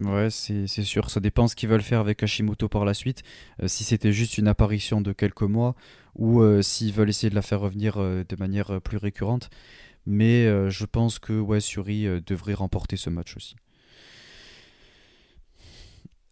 Ouais, 0.00 0.30
c'est 0.30 0.66
sûr. 0.66 1.10
Ça 1.10 1.20
dépend 1.20 1.48
ce 1.48 1.56
qu'ils 1.56 1.68
veulent 1.68 1.82
faire 1.82 2.00
avec 2.00 2.22
Hashimoto 2.22 2.68
par 2.68 2.84
la 2.84 2.94
suite. 2.94 3.22
si 3.66 3.84
c'était 3.84 4.12
juste 4.12 4.38
une 4.38 4.48
apparition 4.48 5.00
de 5.00 5.12
quelques 5.12 5.42
mois 5.42 5.74
ou 6.16 6.42
s'ils 6.62 6.92
veulent 6.92 7.10
essayer 7.10 7.30
de 7.30 7.34
la 7.34 7.42
faire 7.42 7.60
revenir 7.60 7.96
de 7.98 8.36
manière 8.38 8.80
plus 8.80 8.96
récurrente. 8.96 9.50
Mais 10.06 10.70
je 10.70 10.84
pense 10.86 11.18
que 11.18 11.38
ouais, 11.38 11.60
Suri 11.60 12.06
devrait 12.26 12.54
remporter 12.54 12.96
ce 12.96 13.10
match 13.10 13.36
aussi. 13.36 13.56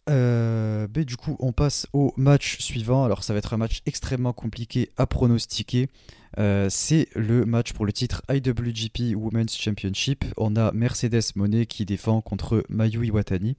Euh, 0.09 0.87
du 0.87 1.17
coup, 1.17 1.37
on 1.39 1.51
passe 1.51 1.87
au 1.93 2.13
match 2.17 2.57
suivant. 2.59 3.05
Alors, 3.05 3.23
ça 3.23 3.33
va 3.33 3.39
être 3.39 3.53
un 3.53 3.57
match 3.57 3.81
extrêmement 3.85 4.33
compliqué 4.33 4.91
à 4.97 5.05
pronostiquer. 5.05 5.87
Euh, 6.37 6.67
c'est 6.69 7.07
le 7.15 7.45
match 7.45 7.73
pour 7.73 7.85
le 7.85 7.93
titre 7.93 8.21
IWGP 8.29 9.15
Women's 9.15 9.57
Championship. 9.57 10.25
On 10.37 10.55
a 10.55 10.71
Mercedes 10.73 11.33
Monet 11.35 11.65
qui 11.65 11.85
défend 11.85 12.21
contre 12.21 12.63
Mayu 12.69 13.07
Iwatani. 13.07 13.55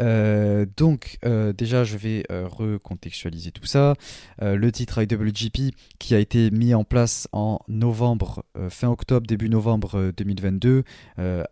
Euh, 0.00 0.66
donc, 0.76 1.18
déjà, 1.56 1.84
je 1.84 1.96
vais 1.96 2.24
recontextualiser 2.30 3.50
tout 3.50 3.66
ça. 3.66 3.94
le 4.40 4.72
titre 4.72 5.02
IWGP 5.02 5.74
qui 5.98 6.14
a 6.14 6.18
été 6.18 6.50
mis 6.50 6.74
en 6.74 6.84
place 6.84 7.28
en 7.32 7.60
novembre, 7.68 8.44
fin 8.68 8.88
octobre, 8.88 9.26
début 9.26 9.48
novembre 9.48 10.12
2022, 10.16 10.84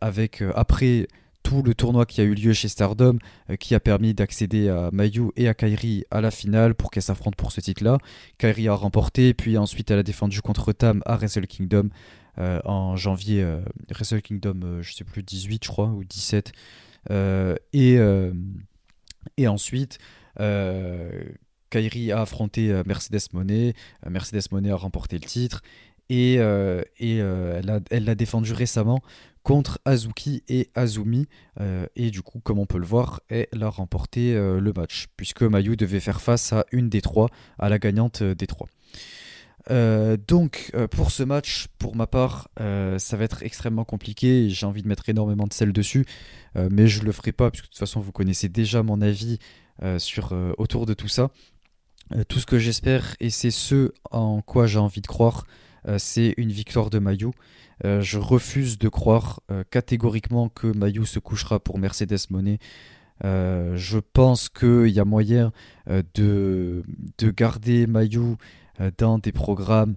avec 0.00 0.42
après 0.54 1.06
tout 1.42 1.62
le 1.62 1.74
tournoi 1.74 2.04
qui 2.04 2.20
a 2.20 2.24
eu 2.24 2.34
lieu 2.34 2.52
chez 2.52 2.68
Stardom, 2.68 3.18
qui 3.58 3.74
a 3.74 3.80
permis 3.80 4.12
d'accéder 4.14 4.68
à 4.68 4.90
Mayu 4.92 5.30
et 5.36 5.48
à 5.48 5.54
Kairi 5.54 6.04
à 6.10 6.20
la 6.20 6.30
finale 6.30 6.74
pour 6.74 6.90
qu'elles 6.90 7.02
s'affrontent 7.02 7.36
pour 7.36 7.52
ce 7.52 7.60
titre-là. 7.60 7.98
Kairi 8.36 8.68
a 8.68 8.74
remporté, 8.74 9.32
puis 9.34 9.56
ensuite 9.56 9.90
elle 9.90 9.98
a 9.98 10.02
défendu 10.02 10.42
contre 10.42 10.72
Tam 10.72 11.02
à 11.06 11.16
Wrestle 11.16 11.46
Kingdom 11.46 11.88
en 12.36 12.96
janvier. 12.96 13.46
Wrestle 13.90 14.20
Kingdom, 14.20 14.82
je 14.82 14.92
sais 14.92 15.04
plus, 15.04 15.22
18 15.22 15.64
je 15.64 15.68
crois, 15.68 15.88
ou 15.88 16.04
17. 16.04 16.52
et, 17.72 17.98
et 19.36 19.48
ensuite, 19.48 19.98
Kairi 21.70 22.12
a 22.12 22.20
affronté 22.20 22.82
Mercedes 22.86 23.32
Monet. 23.32 23.74
Mercedes 24.08 24.50
Monet 24.52 24.70
a 24.70 24.76
remporté 24.76 25.16
le 25.18 25.26
titre 25.26 25.62
et, 26.08 26.36
euh, 26.38 26.82
euh, 27.02 27.80
elle 27.90 28.04
l'a 28.04 28.14
défendu 28.14 28.52
récemment 28.52 29.02
contre 29.42 29.78
Azuki 29.84 30.42
et 30.48 30.70
Azumi. 30.74 31.26
Euh, 31.60 31.86
et 31.96 32.10
du 32.10 32.22
coup, 32.22 32.40
comme 32.40 32.58
on 32.58 32.66
peut 32.66 32.78
le 32.78 32.86
voir, 32.86 33.20
elle 33.28 33.62
a 33.62 33.68
remporté 33.68 34.34
le 34.34 34.72
match, 34.74 35.06
puisque 35.16 35.42
Mayu 35.42 35.76
devait 35.76 36.00
faire 36.00 36.20
face 36.20 36.52
à 36.52 36.64
une 36.72 36.88
des 36.88 37.00
trois, 37.00 37.28
à 37.58 37.68
la 37.68 37.78
gagnante 37.78 38.22
des 38.22 38.46
trois. 38.46 38.68
donc 40.28 40.72
pour 40.90 41.10
ce 41.10 41.22
match, 41.22 41.68
pour 41.78 41.96
ma 41.96 42.06
part, 42.06 42.48
ça 42.58 43.16
va 43.16 43.24
être 43.24 43.42
extrêmement 43.42 43.84
compliqué. 43.84 44.50
J'ai 44.50 44.66
envie 44.66 44.82
de 44.82 44.88
mettre 44.88 45.08
énormément 45.08 45.46
de 45.46 45.52
sel 45.52 45.72
dessus, 45.72 46.04
mais 46.54 46.86
je 46.86 47.02
le 47.02 47.12
ferai 47.12 47.32
pas 47.32 47.50
puisque 47.50 47.66
de 47.66 47.70
toute 47.70 47.78
façon 47.78 48.00
vous 48.00 48.12
connaissez 48.12 48.48
déjà 48.48 48.82
mon 48.82 49.00
avis 49.00 49.38
sur 49.98 50.34
autour 50.58 50.84
de 50.84 50.92
tout 50.92 51.08
ça. 51.08 51.30
tout 52.28 52.38
ce 52.38 52.46
que 52.46 52.58
j'espère 52.58 53.16
et 53.20 53.30
c'est 53.30 53.50
ce 53.50 53.92
en 54.10 54.42
quoi 54.42 54.66
j'ai 54.66 54.78
envie 54.78 55.00
de 55.00 55.06
croire, 55.06 55.46
c'est 55.96 56.34
une 56.36 56.50
victoire 56.50 56.90
de 56.90 56.98
Mayu. 56.98 57.30
Euh, 57.84 58.00
je 58.00 58.18
refuse 58.18 58.78
de 58.78 58.88
croire 58.88 59.40
euh, 59.50 59.62
catégoriquement 59.70 60.48
que 60.48 60.66
Mayu 60.66 61.06
se 61.06 61.18
couchera 61.18 61.60
pour 61.60 61.78
Mercedes 61.78 62.18
Monet. 62.30 62.58
je 63.22 63.98
pense 63.98 64.48
qu'il 64.48 64.88
y 64.88 65.00
a 65.00 65.04
moyen 65.04 65.52
de, 66.14 66.82
de, 67.18 67.30
garder 67.30 67.86
Mayu 67.86 68.36
dans 68.96 69.18
des 69.18 69.32
programmes 69.32 69.96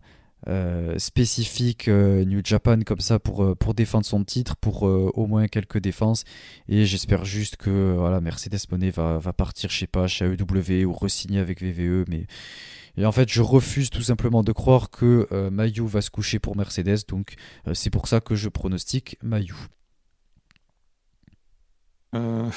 spécifiques 0.97 1.87
New 1.87 2.41
Japan 2.43 2.79
comme 2.83 2.99
ça 2.99 3.19
pour, 3.19 3.75
défendre 3.75 4.05
son 4.07 4.23
titre, 4.23 4.55
pour 4.55 4.83
au 4.83 5.27
moins 5.27 5.47
quelques 5.47 5.77
défenses. 5.77 6.23
Et 6.67 6.85
j'espère 6.85 7.25
juste 7.25 7.57
que 7.57 7.93
voilà, 7.95 8.21
Mercedes 8.21 8.65
Monet 8.71 8.89
va, 8.89 9.33
partir, 9.33 9.69
je 9.69 9.77
sais 9.77 9.87
pas, 9.87 10.07
chez 10.07 10.25
AEW 10.25 10.85
ou 10.85 10.93
re-signer 10.93 11.39
avec 11.39 11.61
VVE. 11.61 12.05
Et 12.97 13.05
en 13.05 13.11
fait, 13.11 13.29
je 13.29 13.41
refuse 13.41 13.89
tout 13.89 14.01
simplement 14.01 14.43
de 14.43 14.51
croire 14.51 14.89
que 14.89 15.27
euh, 15.31 15.49
Mayu 15.49 15.87
va 15.87 16.01
se 16.01 16.09
coucher 16.09 16.39
pour 16.39 16.55
Mercedes. 16.57 16.99
Donc, 17.07 17.35
euh, 17.67 17.73
c'est 17.73 17.89
pour 17.89 18.07
ça 18.07 18.19
que 18.19 18.35
je 18.35 18.49
pronostique 18.49 19.17
Mayu. 19.21 19.55
Euh, 22.15 22.49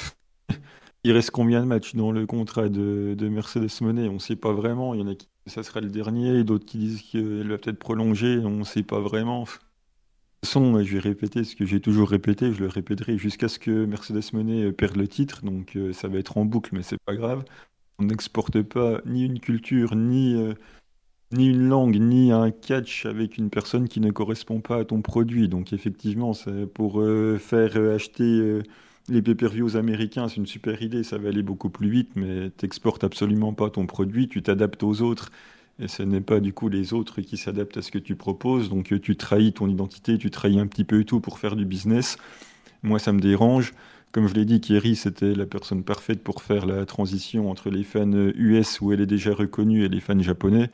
il 1.03 1.11
reste 1.13 1.31
combien 1.31 1.61
de 1.61 1.65
matchs 1.65 1.95
dans 1.95 2.11
le 2.11 2.25
contrat 2.25 2.67
de, 2.67 3.15
Mercedes 3.29 3.69
Monet? 3.81 4.09
On 4.09 4.15
ne 4.15 4.19
sait 4.19 4.35
pas 4.35 4.51
vraiment. 4.51 4.93
Il 4.93 5.01
y 5.01 5.03
en 5.03 5.07
a 5.07 5.15
qui 5.15 5.27
ça 5.47 5.61
sera 5.61 5.79
le 5.79 5.89
dernier, 5.89 6.43
d'autres 6.43 6.65
qui 6.65 6.79
disent 6.79 7.01
qu'elle 7.03 7.47
va 7.47 7.57
peut-être 7.57 7.79
prolonger. 7.79 8.39
On 8.39 8.57
ne 8.57 8.63
sait 8.63 8.83
pas 8.83 8.99
vraiment. 8.99 9.43
De 9.43 9.47
toute 9.47 9.59
façon, 10.43 10.83
je 10.83 10.93
vais 10.93 10.99
répéter 10.99 11.43
ce 11.43 11.55
que 11.55 11.65
j'ai 11.65 11.79
toujours 11.79 12.09
répété, 12.09 12.51
je 12.51 12.59
le 12.59 12.67
répéterai 12.67 13.17
jusqu'à 13.17 13.47
ce 13.47 13.57
que 13.59 13.85
Mercedes 13.85 14.33
Monet 14.33 14.71
perde 14.71 14.95
le 14.95 15.07
titre. 15.07 15.43
Donc, 15.43 15.77
ça 15.93 16.07
va 16.07 16.17
être 16.17 16.37
en 16.37 16.45
boucle, 16.45 16.71
mais 16.73 16.81
c'est 16.81 16.97
pas 17.05 17.15
grave 17.15 17.45
on 17.99 18.05
n'exporte 18.05 18.61
pas 18.61 19.01
ni 19.05 19.25
une 19.25 19.39
culture, 19.39 19.95
ni, 19.95 20.35
euh, 20.35 20.53
ni 21.31 21.47
une 21.49 21.67
langue, 21.67 21.97
ni 21.99 22.31
un 22.31 22.51
catch 22.51 23.05
avec 23.05 23.37
une 23.37 23.49
personne 23.49 23.87
qui 23.87 23.99
ne 23.99 24.11
correspond 24.11 24.61
pas 24.61 24.77
à 24.79 24.85
ton 24.85 25.01
produit. 25.01 25.47
Donc 25.49 25.73
effectivement, 25.73 26.33
pour 26.73 27.01
euh, 27.01 27.37
faire 27.37 27.73
euh, 27.77 27.95
acheter 27.95 28.61
les 29.09 29.21
pay-per-views 29.21 29.77
américains, 29.77 30.27
c'est 30.27 30.37
une 30.37 30.45
super 30.45 30.81
idée, 30.81 31.03
ça 31.03 31.17
va 31.17 31.29
aller 31.29 31.43
beaucoup 31.43 31.69
plus 31.69 31.89
vite, 31.89 32.11
mais 32.15 32.49
t'exportes 32.51 33.03
absolument 33.03 33.53
pas 33.53 33.69
ton 33.69 33.85
produit, 33.85 34.27
tu 34.27 34.41
t'adaptes 34.41 34.83
aux 34.83 35.01
autres. 35.01 35.31
Et 35.77 35.89
ce 35.89 36.03
n'est 36.03 36.21
pas 36.21 36.39
du 36.39 36.53
coup 36.53 36.69
les 36.69 36.93
autres 36.93 37.19
qui 37.21 37.35
s'adaptent 37.35 37.77
à 37.77 37.81
ce 37.81 37.91
que 37.91 37.99
tu 37.99 38.15
proposes. 38.15 38.69
Donc 38.69 38.99
tu 39.01 39.17
trahis 39.17 39.53
ton 39.53 39.67
identité, 39.67 40.17
tu 40.17 40.31
trahis 40.31 40.59
un 40.59 40.67
petit 40.67 40.85
peu 40.85 41.03
tout 41.03 41.19
pour 41.19 41.37
faire 41.39 41.55
du 41.55 41.65
business. 41.65 42.17
Moi, 42.83 42.99
ça 42.99 43.11
me 43.11 43.19
dérange. 43.19 43.73
Comme 44.15 44.29
je 44.29 44.33
l'ai 44.33 44.45
dit, 44.45 44.61
Kerry, 44.61 44.95
c'était 44.95 45.35
la 45.35 45.45
personne 45.45 45.83
parfaite 45.83 46.23
pour 46.23 46.41
faire 46.41 46.65
la 46.65 46.85
transition 46.85 47.51
entre 47.51 47.69
les 47.69 47.83
fans 47.83 48.09
US 48.13 48.79
où 48.79 48.93
elle 48.93 49.01
est 49.01 49.05
déjà 49.05 49.33
reconnue 49.33 49.83
et 49.83 49.89
les 49.89 49.99
fans 49.99 50.17
japonais. 50.21 50.69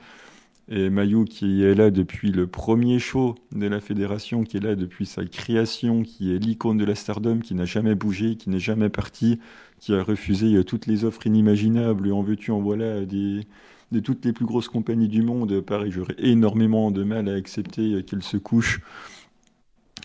Et 0.70 0.92
Mayu 0.92 1.26
qui 1.26 1.64
est 1.64 1.74
là 1.74 1.90
depuis 1.90 2.32
le 2.32 2.46
premier 2.46 3.00
show 3.00 3.34
de 3.52 3.66
la 3.66 3.80
fédération, 3.80 4.44
qui 4.44 4.58
est 4.58 4.60
là 4.60 4.76
depuis 4.76 5.08
sa 5.08 5.26
création, 5.26 6.04
qui 6.04 6.36
est 6.36 6.38
l'icône 6.38 6.78
de 6.78 6.86
la 6.86 6.94
stardom, 6.94 7.40
qui 7.40 7.56
n'a 7.56 7.66
jamais 7.66 7.96
bougé, 7.96 8.36
qui 8.36 8.52
n'est 8.52 8.60
jamais 8.60 8.90
parti, 8.90 9.40
qui 9.80 9.96
a 9.96 10.04
refusé 10.04 10.64
toutes 10.64 10.86
les 10.86 11.04
offres 11.04 11.26
inimaginables, 11.26 12.14
en 12.14 12.22
veux-tu, 12.22 12.52
en 12.52 12.62
voilà, 12.62 13.06
des, 13.06 13.48
de 13.92 14.00
toutes 14.00 14.24
les 14.24 14.34
plus 14.34 14.46
grosses 14.46 14.70
compagnies 14.70 15.10
du 15.10 15.24
monde. 15.24 15.62
Pareil, 15.62 15.92
j'aurais 15.92 16.14
énormément 16.20 16.92
de 16.92 17.04
mal 17.04 17.28
à 17.28 17.34
accepter 17.34 18.04
qu'elle 18.04 18.22
se 18.22 18.38
couche. 18.38 18.82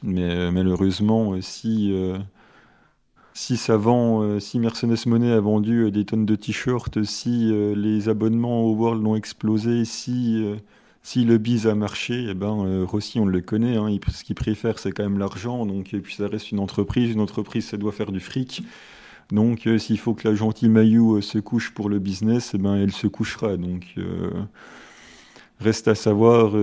Mais 0.02 0.22
euh, 0.22 0.50
malheureusement, 0.50 1.38
si... 1.42 1.92
Euh, 1.92 2.16
si 3.36 3.58
ça 3.58 3.76
vend, 3.76 4.22
euh, 4.22 4.38
Mercedes 4.54 5.04
Monet 5.04 5.30
a 5.30 5.40
vendu 5.40 5.84
euh, 5.84 5.90
des 5.90 6.06
tonnes 6.06 6.24
de 6.24 6.36
t-shirts, 6.36 7.04
si 7.04 7.52
euh, 7.52 7.74
les 7.74 8.08
abonnements 8.08 8.62
au 8.64 8.72
World 8.74 9.06
ont 9.06 9.14
explosé, 9.14 9.84
si, 9.84 10.42
le 11.16 11.36
biz 11.36 11.66
a 11.66 11.74
marché, 11.74 12.28
eh 12.30 12.34
ben, 12.34 12.84
Rossi, 12.84 13.20
on 13.20 13.26
le 13.26 13.42
connaît, 13.42 13.76
hein, 13.76 13.94
ce 14.10 14.24
qu'il 14.24 14.36
préfère, 14.36 14.78
c'est 14.78 14.90
quand 14.90 15.02
même 15.02 15.18
l'argent. 15.18 15.66
Donc, 15.66 15.92
et 15.92 16.00
puis 16.00 16.14
ça 16.14 16.28
reste 16.28 16.50
une 16.50 16.60
entreprise. 16.60 17.10
Une 17.12 17.20
entreprise, 17.20 17.66
ça 17.66 17.76
doit 17.76 17.92
faire 17.92 18.10
du 18.10 18.20
fric. 18.20 18.62
Donc, 19.30 19.68
s'il 19.78 19.98
faut 19.98 20.14
que 20.14 20.26
la 20.26 20.34
gentille 20.34 20.70
Mayu 20.70 21.20
se 21.20 21.38
couche 21.38 21.74
pour 21.74 21.90
le 21.90 21.98
business, 21.98 22.52
eh 22.54 22.58
ben, 22.58 22.76
elle 22.76 22.92
se 22.92 23.06
couchera. 23.06 23.58
Donc, 23.58 23.96
reste 25.60 25.88
à 25.88 25.94
savoir 25.94 26.54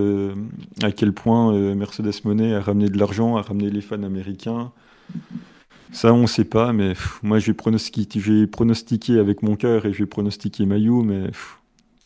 à 0.82 0.90
quel 0.90 1.12
point 1.12 1.74
Mercedes 1.76 2.24
Monet 2.24 2.52
a 2.52 2.60
ramené 2.60 2.88
de 2.88 2.98
l'argent, 2.98 3.36
a 3.36 3.42
ramené 3.42 3.70
les 3.70 3.80
fans 3.80 4.02
américains. 4.02 4.72
Ça, 5.92 6.12
on 6.12 6.22
ne 6.22 6.26
sait 6.26 6.44
pas, 6.44 6.72
mais 6.72 6.94
moi, 7.22 7.38
je 7.38 7.46
vais, 7.46 8.46
pronostiquer, 8.46 9.18
avec 9.18 9.42
mon 9.42 9.56
cœur 9.56 9.86
et 9.86 9.92
je 9.92 9.98
vais 9.98 10.06
pronostiquer 10.06 10.66
Mayu, 10.66 11.02
mais 11.04 11.30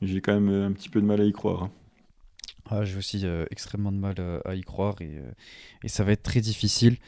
j'ai 0.02 0.20
quand 0.20 0.38
même 0.38 0.50
un 0.50 0.72
petit 0.72 0.88
peu 0.88 1.00
de 1.00 1.06
mal 1.06 1.20
à 1.20 1.24
y 1.24 1.32
croire. 1.32 1.64
Hein. 1.64 1.70
Ah, 2.70 2.84
j'ai 2.84 2.98
aussi 2.98 3.22
euh, 3.24 3.46
extrêmement 3.50 3.92
de 3.92 3.96
mal 3.96 4.16
euh, 4.18 4.40
à 4.44 4.54
y 4.54 4.60
croire 4.60 4.96
et, 5.00 5.16
euh, 5.16 5.30
et, 5.84 5.88
ça 5.88 6.04
va 6.04 6.12
être 6.12 6.22
très 6.22 6.40
difficile. 6.40 6.98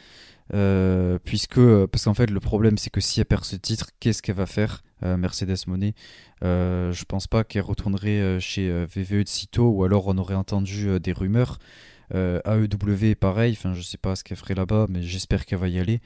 puisque, 1.24 1.60
parce 1.86 2.04
qu'en 2.04 2.14
fait, 2.14 2.30
le 2.30 2.40
problème, 2.40 2.78
c'est 2.78 2.90
que 2.90 3.00
si 3.00 3.20
elle 3.20 3.26
perd 3.26 3.44
ce 3.44 3.56
titre, 3.56 3.90
qu'est-ce 4.00 4.22
qu'elle 4.22 4.36
va 4.36 4.46
faire, 4.46 4.82
Mercedes 5.02 5.66
Monet? 5.66 5.94
Je 6.42 7.04
pense 7.04 7.26
pas 7.26 7.44
qu'elle 7.44 7.62
retournerait 7.62 8.40
chez 8.40 8.68
VVE 8.86 9.24
de 9.24 9.28
sitôt, 9.28 9.68
ou 9.70 9.84
alors 9.84 10.08
on 10.08 10.18
aurait 10.18 10.34
entendu 10.34 10.98
des 10.98 11.12
rumeurs. 11.12 11.58
AEW, 12.12 13.14
pareil, 13.14 13.52
enfin, 13.52 13.74
je 13.74 13.82
sais 13.82 13.98
pas 13.98 14.16
ce 14.16 14.24
qu'elle 14.24 14.38
ferait 14.38 14.56
là-bas, 14.56 14.86
mais 14.88 15.02
j'espère 15.02 15.46
qu'elle 15.46 15.60
va 15.60 15.68
y 15.68 15.78
aller 15.78 16.00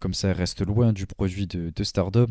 comme 0.00 0.14
ça 0.14 0.28
elle 0.28 0.36
reste 0.36 0.66
loin 0.66 0.92
du 0.92 1.06
produit 1.06 1.46
de, 1.46 1.84
Stardom. 1.84 2.26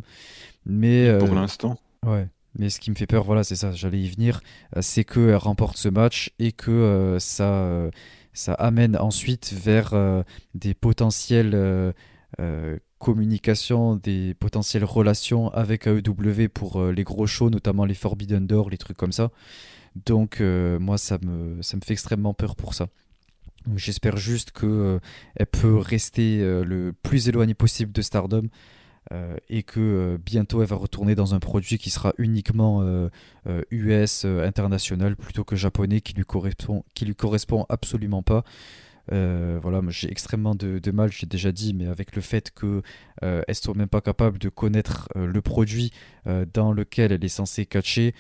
Mais 0.66 1.18
pour 1.20 1.30
euh, 1.30 1.36
l'instant. 1.36 1.80
Ouais. 2.06 2.28
Mais 2.58 2.70
ce 2.70 2.80
qui 2.80 2.90
me 2.90 2.96
fait 2.96 3.08
peur, 3.08 3.24
voilà, 3.24 3.44
c'est 3.44 3.56
ça, 3.56 3.72
j'allais 3.74 4.00
y 4.00 4.10
venir, 4.10 4.40
euh, 4.76 4.82
c'est 4.82 5.04
qu'elle 5.04 5.36
remporte 5.36 5.78
ce 5.78 5.90
match 5.90 6.32
et 6.40 6.54
que 6.54 6.72
euh, 6.72 7.20
ça, 7.20 7.90
ça 8.34 8.54
amène 8.54 8.98
ensuite 8.98 9.54
vers 9.54 9.94
des 10.54 10.74
potentielles 10.74 11.94
communications, 13.00 13.96
des 13.96 14.34
potentielles 14.34 14.86
relations 14.86 15.50
avec 15.50 15.88
AEW 15.88 16.50
pour 16.54 16.84
les 16.86 17.04
gros 17.04 17.28
shows, 17.28 17.50
notamment 17.50 17.86
les 17.86 17.94
Forbidden 17.94 18.48
Door, 18.48 18.70
les 18.70 18.78
trucs 18.78 18.98
comme 18.98 19.12
ça. 19.12 19.32
Donc 20.06 20.42
moi, 20.42 20.98
ça 20.98 21.18
me, 21.22 21.62
ça 21.62 21.78
me 21.78 21.82
fait 21.82 21.94
extrêmement 21.94 22.34
peur 22.34 22.56
pour 22.56 22.74
ça. 22.74 22.88
J'espère 23.76 24.18
juste 24.18 24.52
qu'elle 24.52 24.70
euh, 24.70 25.00
peut 25.52 25.78
rester 25.78 26.40
euh, 26.42 26.64
le 26.64 26.94
plus 26.94 27.30
éloignée 27.30 27.54
possible 27.54 27.92
de 27.92 28.02
Stardom 28.02 28.48
euh, 29.12 29.36
et 29.50 29.64
que 29.64 30.20
bientôt 30.24 30.62
elle 30.62 30.68
va 30.68 30.76
retourner 30.76 31.16
dans 31.16 31.34
un 31.34 31.40
produit 31.40 31.78
qui 31.78 31.90
sera 31.90 32.14
uniquement 32.18 32.84
US 33.72 34.26
international 34.26 35.16
plutôt 35.16 35.44
que 35.44 35.56
japonais 35.56 36.02
qui 36.02 36.14
lui 36.14 36.26
correspond, 36.26 36.84
qui 36.94 37.06
lui 37.06 37.16
correspond 37.16 37.66
absolument 37.70 38.24
pas. 38.24 38.44
Euh, 39.12 39.60
voilà, 39.62 39.82
j'ai 39.90 40.12
extrêmement 40.12 40.56
de, 40.56 40.92
mal, 40.92 41.12
j'ai 41.12 41.28
déjà 41.28 41.52
dit, 41.52 41.74
mais 41.74 41.88
avec 41.88 42.16
le 42.16 42.22
fait 42.22 42.52
qu'elle 42.52 42.82
euh, 43.24 43.42
ne 43.48 43.54
soit 43.54 43.76
même 43.76 43.88
pas 43.88 44.02
capable 44.02 44.40
de 44.40 44.50
connaître 44.50 45.10
euh, 45.16 45.28
le 45.28 45.42
produit 45.42 45.92
dans 46.54 46.72
lequel 46.72 47.12
elle 47.12 47.24
est 47.24 47.28
censée 47.28 47.68
catcher, 47.68 48.16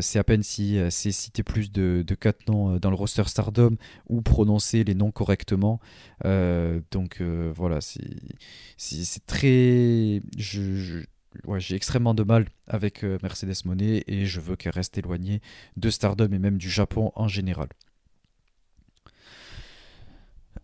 c'est 0.00 0.18
à 0.20 0.22
peine 0.24 0.44
si 0.44 0.78
c'est 0.90 1.10
citer 1.10 1.42
plus 1.42 1.72
de, 1.72 2.04
de 2.06 2.14
4 2.14 2.46
noms 2.48 2.76
dans 2.76 2.88
le 2.88 2.94
roster 2.94 3.24
Stardom 3.26 3.76
ou 4.08 4.22
prononcer 4.22 4.84
les 4.84 4.94
noms 4.94 5.10
correctement. 5.10 5.80
donc 6.22 7.20
voilà, 7.20 7.80
c'est 7.80 9.26
très. 9.26 10.22
J'ai 10.36 11.74
extrêmement 11.74 12.14
de 12.14 12.22
mal 12.22 12.46
avec 12.68 13.02
Mercedes 13.02 13.64
Monet 13.64 14.04
et 14.06 14.24
je 14.24 14.40
veux 14.40 14.54
qu'elle 14.54 14.74
reste 14.74 14.96
éloignée 14.98 15.40
de 15.76 15.90
Stardom 15.90 16.30
et 16.32 16.38
même 16.38 16.58
du 16.58 16.70
Japon 16.70 17.10
en 17.16 17.26
général. 17.26 17.70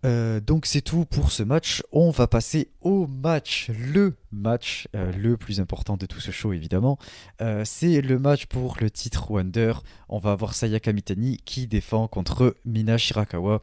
Euh, 0.05 0.40
donc 0.40 0.66
c'est 0.66 0.80
tout 0.80 1.05
pour 1.05 1.32
ce 1.32 1.42
match. 1.42 1.82
On 1.92 2.11
va 2.11 2.26
passer 2.26 2.68
au 2.80 3.07
match, 3.07 3.70
le 3.70 4.14
match 4.32 4.88
euh, 4.94 5.12
le 5.12 5.36
plus 5.36 5.61
important 5.61 5.96
de 5.96 6.07
tout 6.07 6.20
ce 6.20 6.30
show 6.30 6.53
évidemment. 6.53 6.99
Euh, 7.40 7.62
c'est 7.64 8.01
le 8.01 8.18
match 8.18 8.46
pour 8.46 8.76
le 8.80 8.90
titre 8.90 9.30
Wonder. 9.30 9.72
On 10.09 10.18
va 10.18 10.32
avoir 10.32 10.55
Sayaka 10.55 10.92
Mitani 10.92 11.38
qui 11.44 11.66
défend 11.66 12.07
contre 12.09 12.57
Mina 12.64 12.99
Shirakawa. 12.99 13.62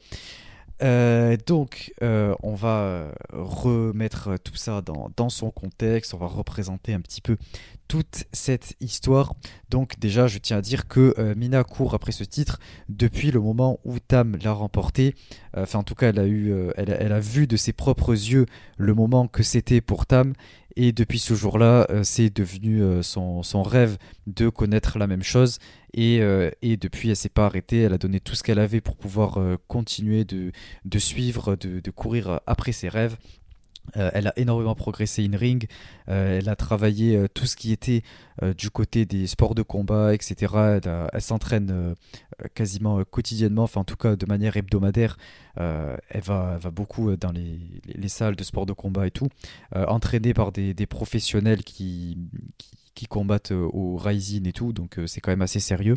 Euh, 0.81 1.37
donc, 1.45 1.93
euh, 2.01 2.35
on 2.43 2.53
va 2.53 3.07
remettre 3.31 4.37
tout 4.43 4.55
ça 4.55 4.81
dans, 4.81 5.29
son 5.29 5.49
contexte, 5.49 6.13
on 6.13 6.17
va 6.17 6.27
représenter 6.27 6.93
un 6.93 7.01
petit 7.01 7.21
peu 7.21 7.37
toute 7.87 8.25
cette 8.33 8.75
histoire. 8.81 9.35
Donc, 9.69 9.99
déjà, 9.99 10.27
je 10.27 10.37
tiens 10.39 10.57
à 10.57 10.61
dire 10.61 10.87
que 10.87 11.13
euh, 11.17 11.35
Mina 11.35 11.63
court 11.63 11.93
après 11.93 12.11
ce 12.11 12.23
titre 12.23 12.59
depuis 12.89 13.31
le 13.31 13.39
moment 13.39 13.79
où 13.85 13.99
Tam 13.99 14.37
l'a 14.43 14.53
remporté. 14.53 15.15
Enfin, 15.57 15.79
en 15.79 15.83
tout 15.83 15.95
cas, 15.95 16.09
elle 16.09 16.19
a, 16.19 16.27
eu, 16.27 16.53
elle, 16.75 17.13
a 17.13 17.19
vu 17.19 17.47
de 17.47 17.55
ses 17.55 17.71
propres 17.71 18.11
yeux 18.11 18.45
le 18.77 18.93
moment 18.93 19.27
que 19.27 19.41
c'était 19.41 19.79
pour 19.79 20.05
Tam. 20.05 20.33
Et 20.77 20.91
depuis 20.91 21.19
ce 21.19 21.33
jour-là, 21.33 21.87
c'est 22.03 22.35
devenu 22.35 22.83
son, 23.01 23.43
son, 23.43 23.63
rêve 23.63 23.97
de 24.27 24.49
connaître 24.49 24.99
la 24.99 25.07
même 25.07 25.23
chose. 25.23 25.59
Euh, 25.97 26.51
et, 26.61 26.77
depuis, 26.77 27.09
elle 27.09 27.15
s'est 27.15 27.29
pas 27.29 27.45
arrêtée. 27.45 27.81
Elle 27.81 27.93
a 27.93 27.97
donné 27.97 28.19
tout 28.19 28.35
ce 28.35 28.43
qu'elle 28.43 28.59
avait 28.59 28.81
pour 28.81 28.97
pouvoir 28.97 29.37
euh, 29.37 29.57
continuer 29.67 30.25
de, 30.25 30.51
suivre, 30.97 31.55
de, 31.55 31.91
courir 31.91 32.41
après 32.45 32.71
ses 32.71 32.89
rêves. 32.89 33.17
Euh, 33.97 34.09
elle 34.13 34.27
a 34.27 34.33
énormément 34.37 34.75
progressé 34.75 35.25
in 35.25 35.37
ring. 35.37 35.67
elle 36.07 36.49
a 36.49 36.55
travaillé 36.55 37.27
tout 37.33 37.45
ce 37.45 37.55
qui 37.55 37.71
était 37.71 38.03
du 38.57 38.69
côté 38.69 39.05
des 39.05 39.27
sports 39.27 39.55
de 39.55 39.61
combat, 39.61 40.13
etc. 40.13 40.79
Elle, 41.13 41.21
s'entraîne 41.21 41.95
quasiment 42.53 43.03
quotidiennement, 43.03 43.63
enfin 43.63 43.81
en 43.81 43.85
tout 43.85 43.95
cas 43.95 44.15
de 44.15 44.25
manière 44.25 44.57
hebdomadaire. 44.57 45.17
Elle 45.55 46.21
va, 46.21 46.57
va, 46.57 46.71
beaucoup 46.71 47.15
dans 47.15 47.31
les, 47.31 48.09
salles 48.09 48.35
de 48.35 48.43
sport 48.43 48.65
de 48.65 48.73
combat 48.73 49.07
et 49.07 49.11
tout, 49.11 49.29
entraînée 49.73 50.33
par 50.33 50.51
des, 50.51 50.85
professionnels 50.85 51.63
qui, 51.63 52.17
qui 52.95 53.05
combattent 53.05 53.51
euh, 53.51 53.69
au 53.71 53.97
Rising 53.97 54.47
et 54.47 54.53
tout, 54.53 54.73
donc 54.73 54.97
euh, 54.97 55.05
c'est 55.05 55.21
quand 55.21 55.31
même 55.31 55.43
assez 55.43 55.59
sérieux. 55.59 55.95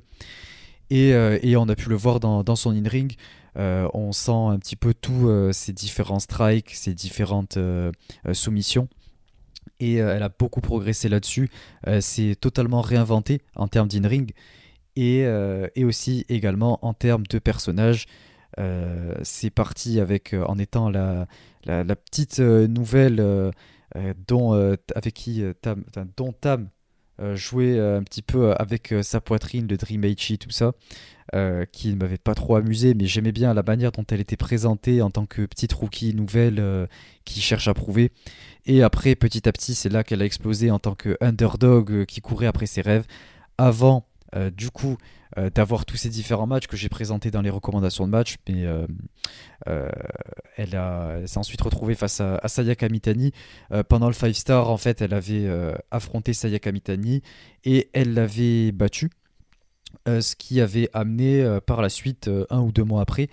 Et, 0.91 1.15
euh, 1.15 1.39
et, 1.43 1.57
on 1.57 1.69
a 1.69 1.77
pu 1.77 1.89
le 1.89 1.97
voir 1.97 2.19
dans, 2.21 2.43
dans 2.43 2.57
son 2.57 2.73
in-ring. 2.73 3.15
On 3.59 4.13
sent 4.13 4.31
un 4.31 4.59
petit 4.59 4.77
peu 4.77 4.95
tous 4.95 5.53
ces 5.53 5.73
différents 5.73 6.21
strikes, 6.21 6.71
ces 6.75 6.95
différentes 6.95 7.59
soumissions. 8.33 8.89
Et 9.81 9.97
elle 9.97 10.23
a 10.23 10.29
beaucoup 10.29 10.61
progressé 10.61 11.09
là-dessus. 11.09 11.51
c'est 12.01 12.37
totalement 12.41 12.81
réinventé 12.81 13.43
en 13.57 13.69
termes 13.69 13.89
d'in-ring. 13.89 14.33
Et, 14.97 15.27
aussi 15.85 16.25
également 16.29 16.85
en 16.85 16.95
termes 16.95 17.27
de 17.27 17.39
personnages. 17.39 18.07
c'est 19.23 19.51
parti 19.51 20.01
avec 20.01 20.35
en 20.35 20.59
étant 20.59 20.89
la, 20.89 21.27
petite 21.65 22.39
nouvelle 22.39 23.53
dont, 24.29 24.77
avec 24.95 25.15
qui 25.15 25.43
Tam, 25.63 25.85
dont 26.17 26.33
Tam 26.33 26.69
euh, 26.69 26.78
jouer 27.35 27.79
euh, 27.79 27.99
un 27.99 28.03
petit 28.03 28.23
peu 28.23 28.53
avec 28.53 28.93
euh, 28.93 29.03
sa 29.03 29.21
poitrine, 29.21 29.67
le 29.69 29.77
Dream 29.77 30.05
Aichi, 30.05 30.39
tout 30.39 30.51
ça, 30.51 30.73
qui 31.73 31.91
ne 31.91 31.97
m'avait 31.97 32.17
pas 32.17 32.35
trop 32.35 32.57
amusé, 32.57 32.95
mais 32.95 33.05
j'aimais 33.05 33.33
bien 33.33 33.53
la 33.53 33.63
manière 33.63 33.93
dont 33.93 34.05
elle 34.11 34.21
était 34.21 34.39
présentée 34.39 35.03
en 35.03 35.11
tant 35.11 35.27
que 35.27 35.45
petite 35.45 35.75
rookie 35.75 36.15
nouvelle 36.15 36.89
qui 37.27 37.43
cherche 37.43 37.69
à 37.69 37.75
prouver. 37.75 38.13
Et 38.65 38.83
après, 38.83 39.15
petit 39.15 39.47
à 39.47 39.53
petit, 39.53 39.75
c'est 39.75 39.91
là 39.91 40.05
qu'elle 40.05 40.23
a 40.23 40.25
explosé 40.25 40.71
en 40.71 40.79
tant 40.79 40.95
que 40.95 41.19
underdog 41.21 42.07
qui 42.07 42.23
courait 42.23 42.47
après 42.47 42.65
ses 42.65 42.81
rêves. 42.81 43.05
Avant, 43.59 44.07
du 44.57 44.71
coup, 44.71 44.97
euh, 45.37 45.51
d'avoir 45.51 45.85
tous 45.85 45.99
ces 45.99 46.09
différents 46.09 46.47
matchs 46.47 46.67
que 46.67 46.77
j'ai 46.77 46.89
présentés 46.89 47.31
dans 47.31 47.43
les 47.43 47.51
recommandations 47.51 48.07
de 48.07 48.11
match. 48.13 48.37
Mais 48.49 48.65
euh, 48.65 48.87
euh, 49.69 49.91
elle, 50.57 50.71
s'est 51.29 51.39
ensuite 51.39 51.61
retrouvée 51.61 51.95
face 51.95 52.21
à, 52.21 52.49
Sayaka 52.49 52.89
Mitani. 52.89 53.33
pendant 53.89 54.07
le 54.07 54.15
5 54.15 54.35
star, 54.35 54.71
en 54.71 54.79
fait, 54.79 55.03
elle 55.03 55.13
avait 55.13 55.49
affronté 55.91 56.33
Sayaka 56.33 56.73
Mitani 56.73 57.23
et 57.65 57.91
elle 57.93 58.15
l'avait 58.15 58.73
battue. 58.73 59.11
ce 60.07 60.35
qui 60.35 60.61
avait 60.61 60.89
amené 60.95 61.59
par 61.67 61.83
la 61.83 61.91
suite, 61.91 62.31
un 62.51 62.61
ou 62.61 62.73
deux 62.73 62.85
mois 62.85 63.03
après, 63.03 63.29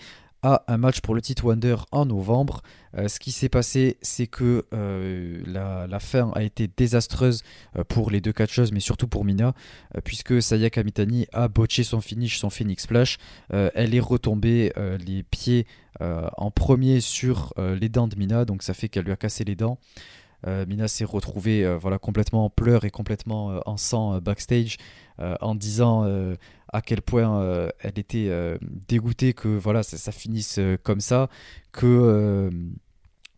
un 0.67 0.77
match 0.77 1.01
pour 1.01 1.15
le 1.15 1.21
titre 1.21 1.45
Wonder 1.45 1.75
en 1.91 2.05
novembre. 2.05 2.61
Euh, 2.97 3.07
ce 3.07 3.19
qui 3.19 3.31
s'est 3.31 3.49
passé, 3.49 3.97
c'est 4.01 4.27
que 4.27 4.65
euh, 4.73 5.41
la, 5.47 5.99
fin 5.99 6.31
a 6.35 6.43
été 6.43 6.67
désastreuse 6.67 7.43
euh, 7.77 7.83
pour 7.83 8.11
les 8.11 8.21
deux 8.21 8.33
catcheuses, 8.33 8.71
mais 8.71 8.79
surtout 8.79 9.07
pour 9.07 9.25
Mina, 9.25 9.53
puisque 10.03 10.41
Sayaka 10.41 10.83
Mitani 10.83 11.25
a 11.33 11.47
botché 11.47 11.83
son 11.83 11.99
finish, 12.01 12.37
son 12.37 12.49
Phoenix 12.49 12.83
Splash. 12.83 13.17
elle 13.49 13.95
est 13.95 13.99
retombée 13.99 14.71
les 15.05 15.23
pieds 15.23 15.65
en 15.99 16.51
premier 16.51 16.99
sur 16.99 17.53
les 17.57 17.89
dents 17.89 18.07
de 18.07 18.15
Mina, 18.15 18.45
donc 18.45 18.63
ça 18.63 18.73
fait 18.73 18.89
qu'elle 18.89 19.05
lui 19.05 19.11
a 19.11 19.15
cassé 19.15 19.43
les 19.43 19.55
dents. 19.55 19.79
Mina 20.45 20.87
s'est 20.87 21.05
retrouvée 21.05 21.77
voilà, 21.77 21.97
complètement 21.97 22.45
en 22.45 22.49
pleurs 22.49 22.85
et 22.85 22.91
complètement 22.91 23.61
en 23.65 23.77
sang 23.77 24.19
backstage 24.19 24.77
en 25.17 25.55
disant 25.55 26.05
à 26.75 26.81
quel 26.81 27.01
point 27.01 27.41
euh, 27.41 27.69
elle 27.79 27.97
était 27.97 28.27
euh, 28.27 28.57
dégoûtée 28.89 29.33
que 29.33 29.47
voilà 29.47 29.81
ça, 29.81 30.11
finisse 30.11 30.57
euh, 30.59 30.77
comme 30.83 30.99
ça, 30.99 31.29
que, 31.71 32.51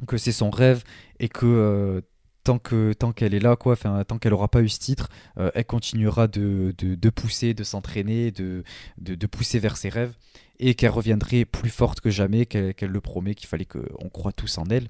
que 0.08 0.18
c'est 0.18 0.32
son 0.32 0.50
rêve 0.50 0.84
et 1.20 1.30
que 1.30 2.04
tant 2.44 2.58
que 2.58 2.94
tant 2.94 3.12
qu'elle 3.12 3.36
est 3.36 3.40
là 3.40 3.56
quoi 3.56 3.76
tant 3.76 4.18
qu'elle 4.18 4.34
aura 4.34 4.48
pas 4.48 4.62
eu 4.62 4.70
ce 4.70 4.80
titre 4.80 5.10
elle 5.36 5.66
continuera 5.66 6.28
de, 6.28 6.74
de, 6.78 7.10
pousser 7.10 7.54
de 7.54 7.64
s'entraîner 7.64 8.32
de, 8.32 8.64
de, 9.00 9.28
pousser 9.28 9.60
vers 9.60 9.76
ses 9.76 9.90
rêves 9.90 10.14
et 10.60 10.74
qu'elle 10.76 10.92
reviendrait 10.92 11.46
plus 11.46 11.70
forte 11.70 12.00
que 12.00 12.10
jamais 12.10 12.46
qu'elle 12.46 12.76
le 12.90 13.02
promet 13.02 13.36
qu'il 13.36 13.48
fallait 13.48 13.66
qu'on 13.66 14.10
croit 14.10 14.32
tous 14.32 14.58
en 14.60 14.66
elle. 14.70 14.88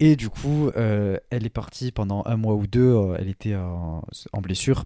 Et 0.00 0.16
du 0.16 0.30
coup 0.30 0.70
elle 0.74 1.44
est 1.44 1.52
partie 1.52 1.90
pendant 1.92 2.22
un 2.24 2.36
mois 2.36 2.54
ou 2.54 2.66
deux 2.66 2.96
elle 3.18 3.28
était 3.28 3.56
en 3.56 4.40
blessure 4.40 4.84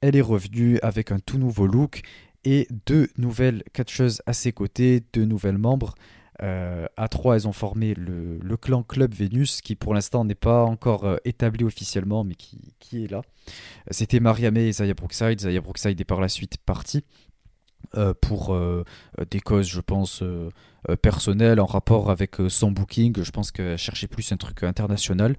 elle 0.00 0.16
est 0.16 0.22
revenue 0.22 0.78
avec 0.82 1.12
un 1.12 1.18
tout 1.18 1.38
nouveau 1.38 1.66
look 1.66 2.02
et 2.44 2.68
deux 2.86 3.08
nouvelles 3.18 3.62
catcheuses 3.72 4.22
à 4.26 4.32
ses 4.32 4.52
côtés, 4.52 5.02
deux 5.12 5.24
nouvelles 5.24 5.58
membres. 5.58 5.94
Euh, 6.42 6.86
à 6.96 7.08
trois, 7.08 7.36
elles 7.36 7.48
ont 7.48 7.52
formé 7.52 7.94
le, 7.94 8.56
clan 8.56 8.82
Club 8.82 9.14
Vénus, 9.14 9.60
qui 9.60 9.74
pour 9.74 9.94
l'instant 9.94 10.24
n'est 10.24 10.34
pas 10.34 10.64
encore 10.64 11.04
euh, 11.04 11.16
établi 11.24 11.64
officiellement, 11.64 12.24
mais 12.24 12.34
qui, 12.34 13.04
est 13.04 13.10
là. 13.10 13.22
C'était 13.90 14.20
Mariamé 14.20 14.68
et 14.68 14.72
Zaya 14.72 14.94
Brookside. 14.94 15.40
Zaya 15.40 15.60
Brookside 15.60 16.00
est 16.00 16.04
par 16.04 16.20
la 16.20 16.28
suite 16.28 16.58
partie 16.58 17.04
euh, 17.96 18.12
pour 18.20 18.56
des 19.30 19.40
causes, 19.40 19.68
je 19.68 19.80
pense, 19.80 20.22
personnelles 21.02 21.60
en 21.60 21.66
rapport 21.66 22.10
avec 22.10 22.36
son 22.48 22.70
booking. 22.70 23.22
Je 23.22 23.30
pense 23.30 23.50
qu'elle 23.50 23.78
cherchait 23.78 24.08
plus 24.08 24.30
un 24.32 24.36
truc 24.36 24.62
international. 24.62 25.36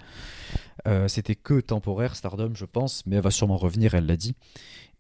Euh, 0.88 1.08
c'était 1.08 1.36
que 1.36 1.60
temporaire, 1.60 2.16
Stardom, 2.16 2.52
je 2.54 2.66
pense, 2.66 3.06
mais 3.06 3.18
elle 3.18 3.22
va 3.22 3.32
sûrement 3.32 3.58
revenir, 3.58 3.96
elle 3.96 4.06
l'a 4.06 4.18
dit. 4.18 4.36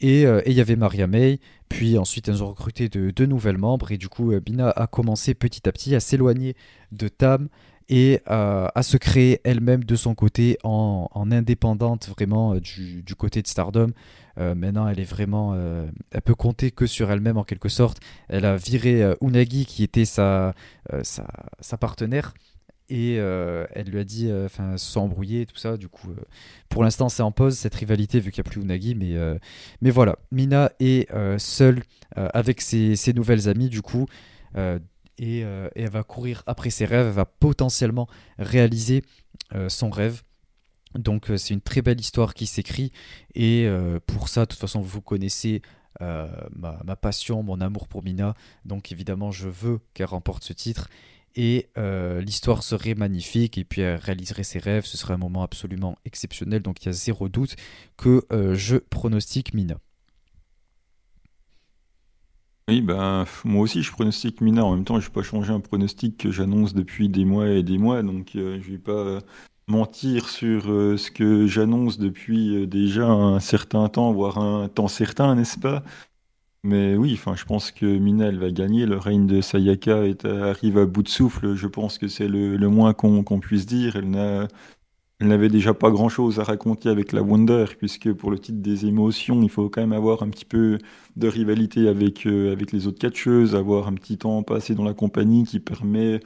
Euh, 0.03 0.41
et 0.45 0.51
il 0.51 0.55
y 0.55 0.61
avait 0.61 0.75
Maria 0.75 1.07
May, 1.07 1.39
puis 1.69 1.97
ensuite 1.97 2.27
elles 2.27 2.43
ont 2.43 2.49
recruté 2.49 2.87
de, 2.87 3.09
deux 3.09 3.25
nouvelles 3.25 3.57
membres, 3.57 3.91
et 3.91 3.97
du 3.97 4.09
coup 4.09 4.31
euh, 4.31 4.39
Bina 4.39 4.69
a 4.69 4.85
commencé 4.85 5.33
petit 5.33 5.67
à 5.67 5.71
petit 5.71 5.95
à 5.95 5.99
s'éloigner 5.99 6.55
de 6.91 7.07
Tam 7.07 7.47
et 7.89 8.19
à 8.27 8.83
se 8.83 8.97
créer 8.97 9.39
elle-même 9.45 9.85
de 9.85 9.95
son 9.95 10.13
côté 10.13 10.57
en, 10.65 11.07
indépendante 11.31 12.09
vraiment 12.09 12.55
du, 12.55 13.01
côté 13.17 13.41
de 13.41 13.47
Stardom. 13.47 13.91
maintenant, 14.35 14.89
elle 14.89 14.99
est 14.99 15.05
vraiment, 15.05 15.55
elle 16.11 16.21
peut 16.21 16.35
compter 16.35 16.71
que 16.71 16.85
sur 16.85 17.09
elle-même 17.09 17.37
en 17.37 17.45
quelque 17.45 17.69
sorte. 17.69 18.01
Elle 18.27 18.43
a 18.43 18.57
viré 18.57 19.15
Unagi 19.21 19.65
qui 19.65 19.83
était 19.83 20.03
sa 20.03 20.53
partenaire 21.79 22.33
et 22.89 23.17
euh, 23.19 23.65
elle 23.73 23.89
lui 23.89 23.99
a 23.99 24.03
dit, 24.03 24.29
euh, 24.29 24.45
enfin, 24.45 24.77
se 24.77 24.91
sont 24.91 25.13
et 25.21 25.45
tout 25.45 25.57
ça. 25.57 25.77
Du 25.77 25.89
coup, 25.89 26.11
euh, 26.11 26.21
pour 26.69 26.83
l'instant, 26.83 27.09
c'est 27.09 27.23
en 27.23 27.31
pause 27.31 27.57
cette 27.57 27.75
rivalité 27.75 28.19
vu 28.19 28.31
qu'il 28.31 28.41
n'y 28.41 28.47
a 28.47 28.51
plus 28.51 28.61
Unagi, 28.61 28.95
mais, 28.95 29.15
mais 29.81 29.89
voilà, 29.89 30.17
Mina 30.31 30.71
est 30.79 31.09
seule 31.37 31.83
avec 32.15 32.61
ses, 32.61 32.95
nouvelles 33.13 33.49
amies, 33.49 33.69
du 33.69 33.81
coup, 33.81 34.05
et, 35.17 35.39
elle 35.39 35.89
va 35.89 36.03
courir 36.03 36.43
après 36.45 36.69
ses 36.69 36.85
rêves, 36.85 37.07
elle 37.07 37.13
va 37.13 37.25
potentiellement 37.25 38.07
réaliser 38.37 39.03
son 39.67 39.89
rêve. 39.89 40.23
Donc, 40.95 41.31
c'est 41.35 41.53
une 41.53 41.61
très 41.61 41.81
belle 41.81 41.99
histoire 41.99 42.33
qui 42.33 42.45
s'écrit, 42.45 42.91
et 43.35 43.67
pour 44.05 44.29
ça, 44.29 44.41
de 44.41 44.47
toute 44.47 44.59
façon, 44.59 44.81
vous 44.81 45.01
connaissez. 45.01 45.61
ma, 45.99 46.95
passion, 46.95 47.43
mon 47.43 47.59
amour 47.59 47.87
pour 47.87 48.03
Mina. 48.03 48.35
Donc 48.65 48.91
évidemment, 48.91 49.31
je 49.31 49.49
veux 49.49 49.79
qu'elle 49.93 50.07
remporte 50.07 50.43
ce 50.43 50.53
titre 50.53 50.89
et 51.37 51.69
euh, 51.77 52.19
l'histoire 52.19 52.63
serait 52.63 52.95
magnifique 52.95 53.57
et 53.57 53.63
puis 53.63 53.81
elle 53.81 53.99
réaliserait 53.99 54.43
ses 54.43 54.59
rêves, 54.59 54.85
ce 54.85 54.97
serait 54.97 55.13
un 55.13 55.19
moment 55.19 55.43
absolument 55.43 55.97
exceptionnel, 56.03 56.63
donc 56.63 56.83
il 56.83 56.87
y 56.87 56.89
a 56.89 56.93
zéro 56.93 57.29
doute 57.29 57.55
que 57.95 58.25
euh, 58.33 58.55
je 58.55 58.77
pronostique 58.77 59.53
Mina. 59.53 59.75
Oui, 62.67 62.81
ben, 62.81 63.25
moi 63.45 63.61
aussi 63.61 63.83
je 63.83 63.91
pronostique 63.91 64.41
Mina, 64.41 64.65
en 64.65 64.75
même 64.75 64.83
temps 64.83 64.99
je 64.99 65.05
vais 65.07 65.13
pas 65.13 65.21
changer 65.21 65.53
un 65.53 65.59
pronostic 65.59 66.17
que 66.17 66.31
j'annonce 66.31 66.73
depuis 66.73 67.07
des 67.07 67.23
mois 67.23 67.47
et 67.49 67.63
des 67.63 67.77
mois, 67.77 68.01
donc 68.01 68.35
euh, 68.35 68.59
je 68.61 68.71
vais 68.71 68.79
pas 68.79 69.19
mentir 69.67 70.29
sur 70.29 70.63
ce 70.63 71.11
que 71.11 71.45
j'annonce 71.45 71.99
depuis 71.99 72.65
déjà 72.67 73.05
un 73.05 73.41
certain 73.41 73.89
temps, 73.89 74.13
voire 74.13 74.37
un 74.37 74.69
temps 74.69 74.87
certain, 74.87 75.35
n'est-ce 75.35 75.59
pas? 75.59 75.83
Mais 76.67 76.97
oui, 76.97 77.13
enfin, 77.13 77.33
je 77.37 77.45
pense 77.45 77.71
que 77.71 77.85
Mina, 77.85 78.25
elle 78.25 78.39
va 78.39 78.51
gagner. 78.51 78.85
Le 78.85 78.97
règne 78.97 79.25
de 79.25 79.39
Sayaka 79.39 80.03
arrive 80.25 80.77
à 80.77 80.85
bout 80.85 81.01
de 81.01 81.07
souffle. 81.07 81.55
Je 81.55 81.67
pense 81.67 81.97
que 81.97 82.09
c'est 82.09 82.27
le, 82.27 82.57
moins 82.67 82.93
qu'on 82.93 83.39
puisse 83.39 83.65
dire. 83.65 83.95
Elle 83.95 84.09
n'a 84.09 84.49
elle 85.19 85.29
n'avait 85.29 85.49
déjà 85.49 85.73
pas 85.73 85.89
grand-chose 85.89 86.39
à 86.39 86.43
raconter 86.43 86.89
avec 86.89 87.11
la 87.11 87.23
Wonder, 87.23 87.65
puisque 87.79 88.13
pour 88.13 88.29
le 88.31 88.37
titre 88.37 88.59
des 88.61 88.85
émotions, 88.85 89.41
il 89.41 89.49
faut 89.49 89.67
quand 89.69 89.81
même 89.81 89.93
avoir 89.93 90.21
un 90.21 90.29
petit 90.29 90.45
peu 90.45 90.77
de 91.15 91.27
rivalité 91.27 91.87
avec, 91.87 92.27
euh, 92.27 92.51
avec 92.51 92.71
les 92.71 92.85
autres 92.85 92.99
catcheuses, 92.99 93.55
avoir 93.55 93.87
un 93.87 93.93
petit 93.93 94.17
temps 94.19 94.43
passé 94.43 94.75
dans 94.75 94.83
la 94.83 94.93
compagnie 94.93 95.43
qui 95.43 95.59
permet 95.59 96.19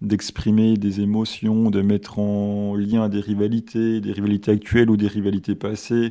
d'exprimer 0.00 0.76
des 0.76 1.00
émotions, 1.00 1.70
de 1.70 1.82
mettre 1.82 2.18
en 2.20 2.76
lien 2.76 3.08
des 3.08 3.20
rivalités, 3.20 4.00
des 4.00 4.12
rivalités 4.12 4.52
actuelles 4.52 4.90
ou 4.90 4.96
des 4.96 5.08
rivalités 5.08 5.56
passées, 5.56 6.10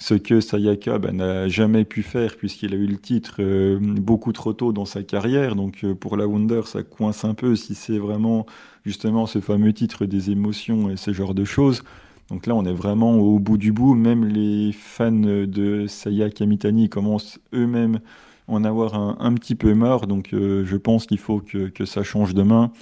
ce 0.00 0.14
que 0.14 0.40
Sayaka 0.40 0.98
ben, 0.98 1.16
n'a 1.16 1.46
jamais 1.48 1.84
pu 1.84 2.02
faire 2.02 2.36
puisqu'il 2.36 2.72
a 2.72 2.76
eu 2.76 2.86
le 2.86 2.96
titre 2.96 3.36
euh, 3.40 3.78
beaucoup 3.80 4.32
trop 4.32 4.54
tôt 4.54 4.72
dans 4.72 4.86
sa 4.86 5.02
carrière. 5.02 5.54
Donc 5.54 5.84
euh, 5.84 5.94
pour 5.94 6.16
la 6.16 6.26
Wonder, 6.26 6.62
ça 6.64 6.82
coince 6.82 7.24
un 7.24 7.34
peu 7.34 7.54
si 7.54 7.74
c'est 7.74 7.98
vraiment 7.98 8.46
justement 8.86 9.26
ce 9.26 9.40
fameux 9.40 9.74
titre 9.74 10.06
des 10.06 10.30
émotions 10.30 10.90
et 10.90 10.96
ce 10.96 11.12
genre 11.12 11.34
de 11.34 11.44
choses. 11.44 11.82
Donc 12.30 12.46
là, 12.46 12.54
on 12.54 12.64
est 12.64 12.72
vraiment 12.72 13.16
au 13.18 13.38
bout 13.38 13.58
du 13.58 13.72
bout. 13.72 13.94
Même 13.94 14.24
les 14.24 14.72
fans 14.72 15.12
de 15.12 15.86
Sayaka 15.86 16.46
Mitani 16.46 16.88
commencent 16.88 17.38
eux-mêmes 17.52 18.00
à 18.48 18.52
en 18.52 18.64
avoir 18.64 18.94
un, 18.94 19.34
petit 19.34 19.54
peu 19.54 19.74
marre. 19.74 20.06
Donc 20.06 20.32
euh, 20.32 20.64
je 20.64 20.76
pense 20.78 21.06
qu'il 21.06 21.18
faut 21.18 21.40
que, 21.40 21.68
que, 21.68 21.84
ça 21.84 22.02
change 22.02 22.32
demain. 22.32 22.72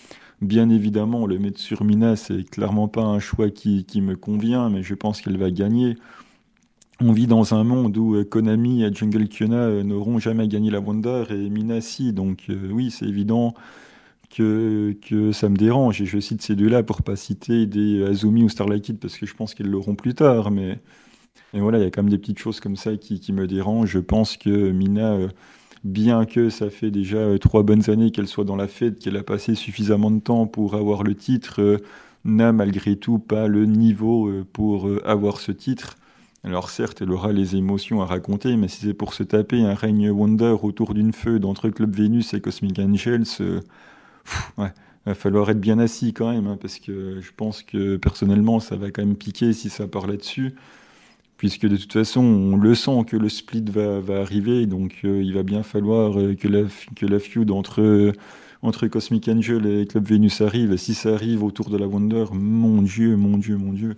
Bien 0.40 0.70
évidemment, 0.70 1.26
le 1.26 1.40
mettre 1.40 1.58
sur 1.58 1.82
Mina, 1.82 2.14
c'est 2.14 2.48
clairement 2.48 2.86
pas 2.86 3.02
un 3.02 3.18
choix 3.18 3.50
qui, 3.50 3.84
qui 3.84 4.02
me 4.02 4.14
convient, 4.14 4.70
mais 4.70 4.84
je 4.84 4.94
pense 4.94 5.20
qu'elle 5.20 5.36
va 5.36 5.50
gagner 5.50 5.96
on 7.00 7.12
vit 7.12 7.26
dans 7.26 7.54
un 7.54 7.64
monde 7.64 7.96
où 7.96 8.16
euh, 8.16 8.24
Konami 8.24 8.82
et 8.82 8.92
Jungle 8.92 9.28
Kyona 9.28 9.56
euh, 9.56 9.82
n'auront 9.84 10.18
jamais 10.18 10.48
gagné 10.48 10.70
la 10.70 10.80
Wonder 10.80 11.24
et 11.30 11.48
Mina 11.48 11.80
si. 11.80 12.12
Donc 12.12 12.44
euh, 12.50 12.70
oui, 12.72 12.90
c'est 12.90 13.06
évident 13.06 13.54
que, 14.30 14.96
ça 15.32 15.48
me 15.48 15.56
dérange. 15.56 16.00
Et 16.02 16.06
je 16.06 16.18
cite 16.18 16.42
ces 16.42 16.56
deux-là 16.56 16.82
pour 16.82 17.02
pas 17.02 17.16
citer 17.16 17.66
des 17.66 18.04
Azumi 18.04 18.42
ou 18.42 18.48
Starlight 18.48 18.82
Kid 18.82 18.98
parce 18.98 19.16
que 19.16 19.26
je 19.26 19.34
pense 19.34 19.54
qu'ils 19.54 19.68
l'auront 19.68 19.94
plus 19.94 20.14
tard. 20.14 20.50
Mais, 20.50 20.80
voilà, 21.54 21.78
il 21.78 21.84
y 21.84 21.86
a 21.86 21.90
quand 21.90 22.02
même 22.02 22.10
des 22.10 22.18
petites 22.18 22.38
choses 22.38 22.60
comme 22.60 22.76
ça 22.76 22.96
qui, 22.96 23.32
me 23.32 23.46
dérangent. 23.46 23.90
Je 23.90 23.98
pense 24.00 24.36
que 24.36 24.70
Mina, 24.70 25.16
bien 25.84 26.26
que 26.26 26.50
ça 26.50 26.70
fait 26.70 26.90
déjà 26.90 27.38
trois 27.38 27.62
bonnes 27.62 27.88
années 27.90 28.10
qu'elle 28.10 28.28
soit 28.28 28.44
dans 28.44 28.56
la 28.56 28.68
fête, 28.68 28.98
qu'elle 28.98 29.16
a 29.16 29.22
passé 29.22 29.54
suffisamment 29.54 30.10
de 30.10 30.20
temps 30.20 30.46
pour 30.46 30.74
avoir 30.74 31.04
le 31.04 31.14
titre, 31.14 31.80
n'a 32.24 32.52
malgré 32.52 32.96
tout 32.96 33.18
pas 33.18 33.48
le 33.48 33.64
niveau 33.66 34.30
pour 34.52 34.90
avoir 35.06 35.40
ce 35.40 35.52
titre. 35.52 35.96
Alors 36.44 36.70
certes, 36.70 37.02
elle 37.02 37.10
aura 37.10 37.32
les 37.32 37.56
émotions 37.56 38.00
à 38.00 38.06
raconter, 38.06 38.56
mais 38.56 38.68
si 38.68 38.86
c'est 38.86 38.94
pour 38.94 39.12
se 39.12 39.22
taper 39.24 39.60
un 39.62 39.74
règne 39.74 40.10
Wonder 40.10 40.56
autour 40.62 40.94
d'une 40.94 41.12
feuille 41.12 41.44
entre 41.44 41.68
Club 41.68 41.94
Vénus 41.94 42.32
et 42.32 42.40
Cosmic 42.40 42.78
Angels, 42.78 43.24
euh, 43.40 43.60
ouais, 44.56 44.72
va 45.08 45.14
falloir 45.14 45.50
être 45.50 45.60
bien 45.60 45.78
assis 45.78 46.12
quand 46.12 46.30
même, 46.30 46.46
hein, 46.46 46.58
parce 46.60 46.78
que 46.78 47.20
je 47.20 47.30
pense 47.36 47.62
que 47.62 47.96
personnellement, 47.96 48.60
ça 48.60 48.76
va 48.76 48.90
quand 48.90 49.04
même 49.04 49.16
piquer 49.16 49.52
si 49.52 49.68
ça 49.70 49.86
part 49.88 50.06
là-dessus, 50.06 50.54
puisque 51.36 51.66
de 51.66 51.76
toute 51.76 51.92
façon, 51.92 52.22
on 52.22 52.56
le 52.56 52.74
sent 52.74 53.04
que 53.06 53.16
le 53.16 53.28
split 53.28 53.64
va, 53.70 54.20
arriver, 54.20 54.66
donc 54.66 55.00
euh, 55.04 55.22
il 55.22 55.34
va 55.34 55.42
bien 55.42 55.62
falloir 55.62 56.18
euh, 56.18 56.34
que, 56.34 56.48
la, 56.48 56.62
que 56.94 57.18
feud 57.18 57.50
entre, 57.50 58.12
entre 58.62 58.86
Cosmic 58.86 59.28
Angel 59.28 59.66
et 59.66 59.86
Club 59.86 60.06
Vénus 60.06 60.40
arrive, 60.40 60.72
et 60.72 60.78
si 60.78 60.94
ça 60.94 61.14
arrive 61.14 61.42
autour 61.42 61.70
de 61.70 61.78
la 61.78 61.86
Wonder, 61.86 62.26
mon 62.32 62.82
Dieu, 62.82 63.16
mon 63.16 63.38
Dieu, 63.38 63.56
mon 63.56 63.72
Dieu. 63.72 63.96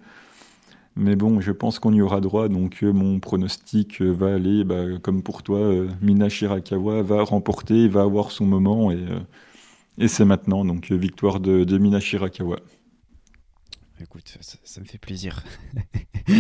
Mais 1.01 1.17
bon, 1.17 1.41
je 1.41 1.51
pense 1.51 1.79
qu'on 1.79 1.95
y 1.95 2.03
aura 2.03 2.21
droit, 2.21 2.49
donc 2.51 2.83
euh, 2.83 2.93
mon 2.93 3.21
pronostic 3.21 4.03
euh, 4.03 4.11
va 4.11 4.35
aller, 4.35 4.65
bah, 4.65 4.85
comme 5.03 5.23
pour 5.23 5.43
toi, 5.43 5.59
euh, 5.59 5.89
Mina 6.03 6.29
Shirakawa 6.29 7.03
va 7.03 7.25
remporter, 7.25 7.89
va 7.89 8.03
avoir 8.03 8.31
son 8.31 8.45
moment, 8.45 8.93
et, 8.93 10.09
c'est 10.09 10.27
maintenant, 10.27 10.63
donc 10.63 10.93
victoire 10.93 11.41
de, 11.41 11.65
de 11.65 11.79
Mina 11.79 12.01
Shirakawa. 12.01 12.59
Écoute, 14.03 14.39
ça, 14.41 14.81
me 14.81 14.87
fait 14.87 14.99
plaisir. 14.99 15.45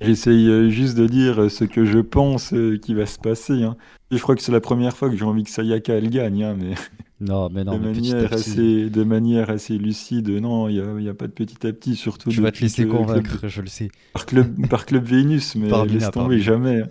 J'essaye 0.00 0.70
juste 0.70 0.96
de 0.96 1.06
dire 1.06 1.50
ce 1.50 1.64
que 1.64 1.84
je 1.84 1.98
pense 1.98 2.54
qui 2.80 2.94
va 2.94 3.04
se 3.06 3.18
passer. 3.18 3.62
Hein. 3.62 3.76
je 4.10 4.18
crois 4.18 4.34
que 4.34 4.42
c'est 4.42 4.52
la 4.52 4.60
première 4.60 4.96
fois 4.96 5.10
que 5.10 5.16
j'ai 5.16 5.24
envie 5.24 5.44
que 5.44 5.50
Sayaka 5.50 5.94
elle 5.94 6.08
gagne, 6.08 6.42
hein, 6.42 6.56
mais... 6.58 6.74
Non, 7.22 7.48
mais 7.50 7.62
non, 7.62 7.78
de, 7.78 7.84
manière 7.84 8.32
assez, 8.32 8.90
de 8.90 9.04
manière 9.04 9.48
assez 9.48 9.78
lucide. 9.78 10.28
Non, 10.28 10.68
il 10.68 10.82
n'y 10.82 11.08
a, 11.08 11.12
a, 11.12 11.14
pas 11.14 11.28
de 11.28 11.32
petit 11.32 11.64
à 11.64 11.72
petit, 11.72 11.94
surtout. 11.94 12.32
Je 12.32 12.42
vais 12.42 12.50
te 12.50 12.60
laisser 12.60 12.84
convaincre, 12.84 13.46
je 13.46 13.62
le 13.62 13.68
sais. 13.68 13.90
Par 14.12 14.26
Club, 14.26 14.66
par 14.68 14.86
club 14.86 15.04
Vénus, 15.04 15.54
mais 15.54 15.68
laisse 15.86 16.10
tomber 16.10 16.40
jamais. 16.40 16.82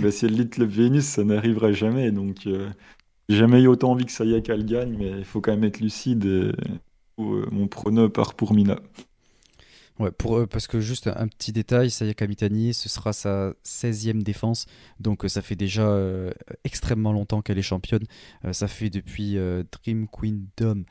bah, 0.00 0.10
si 0.10 0.26
elle 0.26 0.32
lit 0.32 0.48
Club 0.48 0.70
Vénus, 0.70 1.04
ça 1.04 1.22
n'arrivera 1.22 1.70
jamais. 1.70 2.10
Donc, 2.10 2.48
euh, 2.48 2.68
jamais 3.28 3.62
eu 3.62 3.68
autant 3.68 3.92
envie 3.92 4.06
que 4.06 4.12
Sayaka 4.12 4.56
le 4.56 4.64
gagne, 4.64 4.96
mais 4.98 5.12
il 5.18 5.24
faut 5.24 5.40
quand 5.40 5.52
même 5.52 5.62
être 5.62 5.78
lucide. 5.78 6.24
Et, 6.24 6.50
euh, 7.18 7.48
mon 7.50 7.68
prono 7.68 8.08
part 8.08 8.34
pour 8.34 8.54
Mina. 8.54 8.78
Ouais, 9.98 10.12
pour, 10.12 10.46
parce 10.46 10.68
que 10.68 10.78
juste 10.78 11.08
un 11.08 11.26
petit 11.26 11.52
détail, 11.52 11.90
Sayaka 11.90 12.28
Mitani, 12.28 12.72
ce 12.72 12.88
sera 12.88 13.12
sa 13.12 13.52
16e 13.64 14.22
défense, 14.22 14.66
donc 15.00 15.24
euh, 15.24 15.28
ça 15.28 15.42
fait 15.42 15.56
déjà 15.56 15.88
euh, 15.88 16.30
extrêmement 16.62 17.12
longtemps 17.12 17.42
qu'elle 17.42 17.58
est 17.58 17.62
championne. 17.62 18.04
Euh, 18.44 18.52
ça 18.52 18.68
fait 18.68 18.90
depuis 18.90 19.36
Dream 19.72 20.06
Queendom 20.08 20.84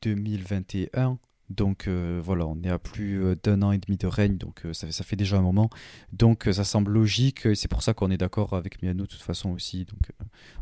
2021. 0.00 1.18
Donc 1.48 1.88
voilà, 1.88 2.44
on 2.46 2.60
est 2.62 2.70
à 2.70 2.78
plus 2.80 3.36
d'un 3.44 3.62
an 3.62 3.70
et 3.70 3.78
demi 3.78 3.96
de 3.96 4.08
règne, 4.08 4.36
donc 4.36 4.62
ça, 4.72 4.90
ça, 4.90 5.04
fait 5.04 5.14
déjà 5.14 5.36
un 5.36 5.42
moment. 5.42 5.70
Donc 6.12 6.48
ça 6.50 6.64
semble 6.64 6.90
logique, 6.90 7.46
et 7.46 7.54
c'est 7.54 7.68
pour 7.68 7.84
ça 7.84 7.94
qu'on 7.94 8.10
est 8.10 8.16
d'accord 8.16 8.54
avec 8.54 8.82
Miano 8.82 9.04
de 9.04 9.08
toute 9.08 9.22
façon 9.22 9.50
aussi. 9.50 9.84
Donc 9.84 10.10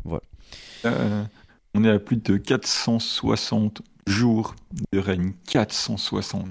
voilà. 0.03 1.27
on 1.73 1.83
est 1.83 1.89
à 1.89 1.97
plus 1.97 2.17
de 2.17 2.37
460 2.37 3.81
jours 4.07 4.55
de 4.91 4.99
règne. 4.99 5.33
460 5.47 6.47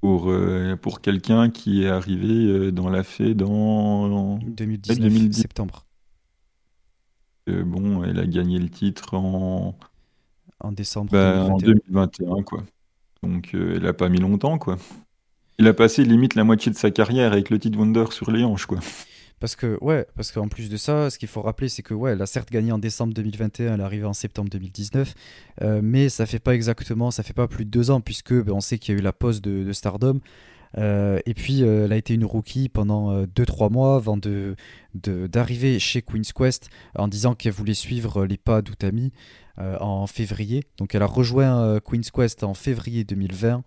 pour, 0.00 0.30
euh, 0.30 0.76
pour 0.76 1.00
quelqu'un 1.00 1.50
qui 1.50 1.84
est 1.84 1.88
arrivé 1.88 2.46
euh, 2.46 2.72
dans 2.72 2.88
la 2.88 3.02
fée 3.02 3.34
dans 3.34 4.38
2019, 4.38 5.32
septembre. 5.32 5.84
Euh, 7.48 7.64
bon, 7.64 8.04
elle 8.04 8.18
a 8.18 8.26
gagné 8.26 8.58
le 8.58 8.68
titre 8.68 9.14
en, 9.14 9.76
en 10.60 10.72
décembre 10.72 11.10
bah, 11.10 11.48
2021. 11.48 11.52
en 11.52 11.58
2021, 11.58 12.42
quoi. 12.42 12.64
Donc 13.22 13.50
elle 13.52 13.86
a 13.86 13.92
pas 13.92 14.08
mis 14.08 14.20
longtemps, 14.20 14.58
quoi. 14.58 14.78
Il 15.58 15.66
a 15.66 15.74
passé 15.74 16.04
limite 16.04 16.34
la 16.34 16.44
moitié 16.44 16.72
de 16.72 16.76
sa 16.76 16.90
carrière 16.90 17.32
avec 17.32 17.50
le 17.50 17.58
titre 17.58 17.78
Wonder 17.78 18.06
sur 18.10 18.30
les 18.30 18.44
hanches, 18.44 18.64
quoi. 18.64 18.78
Parce 19.40 19.56
que, 19.56 19.78
ouais, 19.80 20.06
parce 20.16 20.32
qu'en 20.32 20.48
plus 20.48 20.68
de 20.68 20.76
ça, 20.76 21.08
ce 21.08 21.18
qu'il 21.18 21.28
faut 21.28 21.40
rappeler, 21.40 21.70
c'est 21.70 21.82
que, 21.82 21.94
ouais, 21.94 22.12
elle 22.12 22.20
a 22.20 22.26
certes 22.26 22.50
gagné 22.50 22.72
en 22.72 22.78
décembre 22.78 23.14
2021, 23.14 23.72
elle 23.72 23.80
est 23.80 23.82
arrivée 23.82 24.04
en 24.04 24.12
septembre 24.12 24.50
2019, 24.50 25.14
euh, 25.62 25.80
mais 25.82 26.10
ça 26.10 26.26
fait 26.26 26.38
pas 26.38 26.54
exactement, 26.54 27.10
ça 27.10 27.22
fait 27.22 27.32
pas 27.32 27.48
plus 27.48 27.64
de 27.64 27.70
deux 27.70 27.90
ans, 27.90 28.02
puisque 28.02 28.34
ben, 28.34 28.52
on 28.52 28.60
sait 28.60 28.78
qu'il 28.78 28.94
y 28.94 28.98
a 28.98 29.00
eu 29.00 29.02
la 29.02 29.14
pause 29.14 29.40
de, 29.40 29.72
Stardom. 29.72 30.20
Euh, 30.76 31.18
et 31.24 31.32
puis, 31.32 31.62
euh, 31.62 31.86
elle 31.86 31.92
a 31.94 31.96
été 31.96 32.12
une 32.12 32.26
rookie 32.26 32.68
pendant 32.68 33.24
2-3 33.24 33.72
mois 33.72 33.96
avant 33.96 34.18
de, 34.18 34.56
d'arriver 34.92 35.78
chez 35.78 36.02
Queen's 36.02 36.34
Quest 36.34 36.68
en 36.94 37.08
disant 37.08 37.34
qu'elle 37.34 37.52
voulait 37.52 37.74
suivre 37.74 38.26
les 38.26 38.36
pas 38.36 38.60
d'Utami 38.60 39.10
en 39.56 40.06
février. 40.06 40.64
Donc, 40.78 40.94
elle 40.94 41.02
a 41.02 41.06
rejoint 41.06 41.80
Queen's 41.80 42.10
Quest 42.10 42.44
en 42.44 42.54
février 42.54 43.04
2020. 43.04 43.62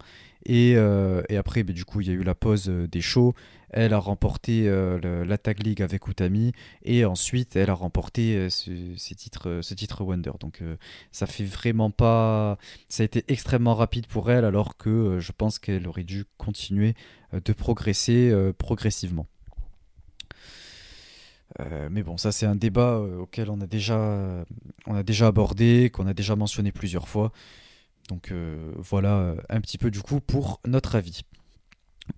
Et, 0.46 0.72
et 0.72 1.38
après, 1.38 1.64
ben, 1.64 1.74
du 1.74 1.86
coup, 1.86 2.02
il 2.02 2.08
y 2.08 2.12
a 2.12 2.14
eu 2.14 2.24
la 2.24 2.36
pause 2.36 2.68
des 2.68 3.02
shows. 3.02 3.34
Elle 3.74 3.94
a 3.94 3.98
remporté 3.98 4.68
euh, 4.68 5.26
la 5.26 5.38
Tag 5.39 5.64
League 5.64 5.82
avec 5.82 6.08
Utami 6.08 6.54
et 6.84 7.06
ensuite 7.06 7.56
elle 7.56 7.72
a 7.72 7.74
remporté 7.74 8.36
euh, 8.36 8.50
ce, 8.50 9.14
titre, 9.16 9.62
ce 9.64 9.74
titre 9.74 10.04
Wonder. 10.04 10.32
Donc 10.39 10.62
euh, 10.62 10.78
ça 11.12 11.26
fait 11.26 11.44
vraiment 11.44 11.89
pas. 11.89 12.60
Ça 12.88 13.02
a 13.02 13.06
été 13.06 13.26
extrêmement 13.28 13.74
rapide 13.74 14.06
pour 14.06 14.30
elle 14.30 14.46
alors 14.46 14.78
que 14.78 15.18
je 15.20 15.32
pense 15.32 15.58
qu'elle 15.58 15.88
aurait 15.88 16.04
dû 16.04 16.26
continuer 16.38 16.94
de 17.34 17.52
progresser 17.52 18.32
progressivement. 18.60 19.26
mais 21.89 22.04
bon, 22.04 22.18
ça 22.18 22.32
c'est 22.32 22.46
un 22.46 22.56
débat 22.56 23.00
auquel 23.00 23.50
on 23.50 23.60
a 23.60 23.66
déjà, 23.66 24.46
on 24.86 24.94
a 24.94 25.02
déjà 25.02 25.28
abordé, 25.28 25.89
qu'on 25.91 26.06
a 26.06 26.14
déjà 26.14 26.36
mentionné 26.36 26.72
plusieurs 26.72 27.08
fois. 27.08 27.32
Donc 28.10 28.34
voilà 28.78 29.36
un 29.49 29.62
petit 29.62 29.78
peu 29.78 29.89
du 29.89 30.01
coup 30.01 30.20
pour 30.20 30.60
notre 30.66 30.95
avis. 30.95 31.22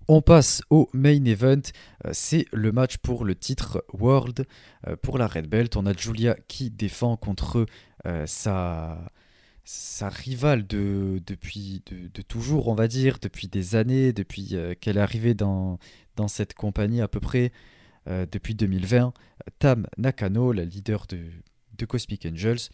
On 0.08 0.20
passe 0.20 0.62
au 0.70 0.88
main 0.92 1.24
event, 1.24 1.62
euh, 2.04 2.10
c'est 2.12 2.46
le 2.52 2.72
match 2.72 2.96
pour 2.98 3.24
le 3.24 3.34
titre 3.34 3.84
World 3.92 4.46
euh, 4.86 4.96
pour 4.96 5.18
la 5.18 5.26
Red 5.26 5.48
Belt. 5.48 5.76
On 5.76 5.86
a 5.86 5.92
Julia 5.92 6.36
qui 6.48 6.70
défend 6.70 7.16
contre 7.16 7.66
euh, 8.06 8.26
sa, 8.26 9.10
rivale 10.00 10.66
de, 10.66 11.20
depuis 11.26 11.82
de, 11.86 12.22
toujours, 12.22 12.68
on 12.68 12.74
va 12.74 12.88
dire, 12.88 13.18
depuis 13.20 13.48
des 13.48 13.74
années, 13.76 14.12
depuis 14.12 14.56
qu'elle 14.80 14.96
est 14.96 15.00
arrivée 15.00 15.34
dans, 15.34 15.78
cette 16.28 16.54
compagnie 16.54 17.00
à 17.00 17.08
peu 17.08 17.20
près 17.20 17.52
depuis 18.06 18.54
2020, 18.54 19.12
Tam 19.58 19.88
Nakano, 19.98 20.52
la 20.52 20.64
leader 20.64 21.06
de, 21.08 21.18
de 21.76 21.84
Cosmic 21.84 22.24
Angels. 22.26 22.70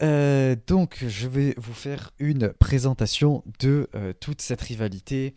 Donc 0.00 1.04
je 1.06 1.28
vais 1.28 1.54
vous 1.58 1.74
faire 1.74 2.10
une 2.18 2.48
présentation 2.58 3.44
de 3.60 3.88
toute 4.20 4.40
cette 4.40 4.60
rivalité 4.60 5.34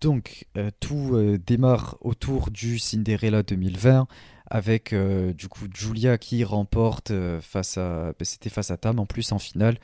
donc, 0.00 0.46
tout 0.80 1.38
démarre 1.46 1.96
autour 2.00 2.50
du 2.50 2.78
Cinderella 2.78 3.42
2020 3.42 4.08
avec 4.50 4.94
du 4.94 5.48
coup 5.48 5.66
Julia 5.72 6.18
qui 6.18 6.44
remporte 6.44 7.12
face 7.40 7.78
à. 7.78 8.12
Ben, 8.18 8.24
c'était 8.24 8.50
face 8.50 8.70
à 8.70 8.76
Tam 8.76 8.98
en 8.98 9.06
plus 9.06 9.30
en 9.32 9.38
finale. 9.38 9.78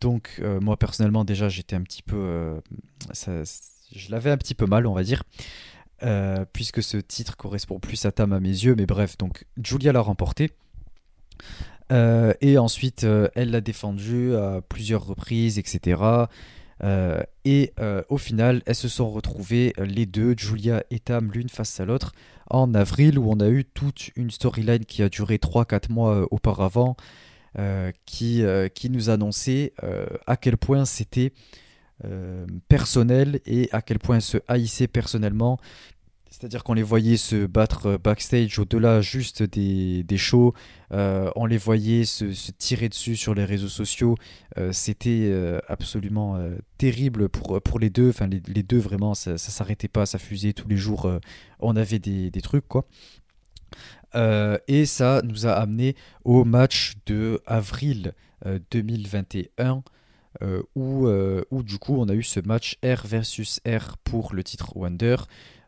donc, 0.00 0.42
moi 0.60 0.76
personnellement, 0.76 1.24
déjà, 1.24 1.48
j'étais 1.48 1.76
un 1.76 1.82
petit 1.82 2.02
peu. 2.02 2.60
je 3.14 4.10
l'avais 4.10 4.30
un 4.30 4.36
petit 4.36 4.54
peu 4.54 4.66
mal, 4.66 4.86
on 4.86 4.94
va 4.94 5.04
dire. 5.04 5.22
puisque 6.52 6.82
ce 6.82 6.96
titre 6.96 7.36
correspond 7.36 7.78
plus 7.78 8.04
à 8.04 8.12
Tam 8.12 8.32
à 8.32 8.40
mes 8.40 8.48
yeux, 8.48 8.74
mais 8.74 8.86
bref, 8.86 9.16
donc 9.16 9.46
Julia 9.62 9.92
l'a 9.92 10.00
remporté. 10.00 10.50
Euh, 11.90 12.34
et 12.40 12.58
ensuite, 12.58 13.04
euh, 13.04 13.28
elle 13.34 13.50
l'a 13.50 13.60
défendu 13.60 14.34
à 14.34 14.60
plusieurs 14.68 15.06
reprises, 15.06 15.58
etc. 15.58 16.02
Euh, 16.84 17.22
et 17.44 17.72
au 18.08 18.18
final, 18.18 18.62
elles 18.66 18.74
se 18.74 18.88
sont 18.88 19.10
retrouvées, 19.10 19.72
les 19.78 20.06
deux, 20.06 20.34
Julia 20.36 20.84
et 20.90 21.00
Tam, 21.00 21.30
l'une 21.32 21.48
face 21.48 21.80
à 21.80 21.84
l'autre, 21.84 22.12
en 22.50 22.74
avril, 22.74 23.18
où 23.18 23.30
on 23.30 23.40
a 23.40 23.48
eu 23.48 23.64
toute 23.64 24.10
une 24.16 24.30
storyline 24.30 24.84
qui 24.84 25.02
a 25.02 25.08
duré 25.08 25.36
3-4 25.36 25.90
mois 25.90 26.26
auparavant, 26.30 26.96
qui, 28.04 28.44
qui 28.74 28.90
nous 28.90 29.10
annonçait 29.10 29.72
à 30.26 30.36
quel 30.36 30.58
point 30.58 30.84
c'était 30.84 31.32
personnel 32.68 33.40
et 33.46 33.70
à 33.72 33.80
quel 33.80 33.98
point 33.98 34.20
se 34.20 34.36
haïssaient 34.46 34.88
personnellement, 34.88 35.58
c'est-à-dire 36.30 36.62
qu'on 36.62 36.74
les 36.74 36.82
voyait 36.82 37.16
se 37.16 37.46
battre 37.46 37.86
euh, 37.86 37.98
backstage 37.98 38.58
au-delà 38.58 39.00
juste 39.00 39.42
des, 39.42 40.04
shows, 40.16 40.52
euh, 40.92 41.30
on 41.36 41.46
les 41.46 41.56
voyait 41.58 42.04
se, 42.04 42.26
tirer 42.52 42.88
dessus 42.88 43.16
sur 43.16 43.34
les 43.34 43.44
réseaux 43.44 43.68
sociaux. 43.68 44.14
Euh, 44.58 44.72
c'était 44.72 45.32
absolument 45.68 46.38
terrible 46.76 47.28
pour, 47.28 47.60
pour 47.62 47.78
les 47.78 47.90
deux. 47.90 48.10
Enfin, 48.10 48.26
les, 48.26 48.62
deux, 48.62 48.78
vraiment, 48.78 49.14
ça, 49.14 49.38
ça 49.38 49.50
s'arrêtait 49.50 49.88
pas, 49.88 50.06
ça 50.06 50.18
fusait 50.18 50.52
tous 50.52 50.68
les 50.68 50.76
jours. 50.76 51.10
on 51.60 51.76
avait 51.76 51.98
des, 51.98 52.30
trucs, 52.42 52.66
quoi. 52.68 52.86
et 54.14 54.86
ça 54.86 55.22
nous 55.24 55.46
a 55.46 55.52
amené 55.52 55.96
au 56.24 56.44
match 56.44 56.94
de 57.06 57.40
avril 57.46 58.14
2021. 58.70 59.82
où, 60.74 61.08
où 61.50 61.62
du 61.62 61.78
coup 61.78 61.96
on 61.96 62.08
a 62.08 62.14
eu 62.14 62.22
ce 62.22 62.40
match 62.40 62.78
R 62.84 63.06
versus 63.06 63.60
R 63.66 63.96
pour 64.04 64.34
le 64.34 64.42
titre 64.44 64.76
Wonder. 64.76 65.16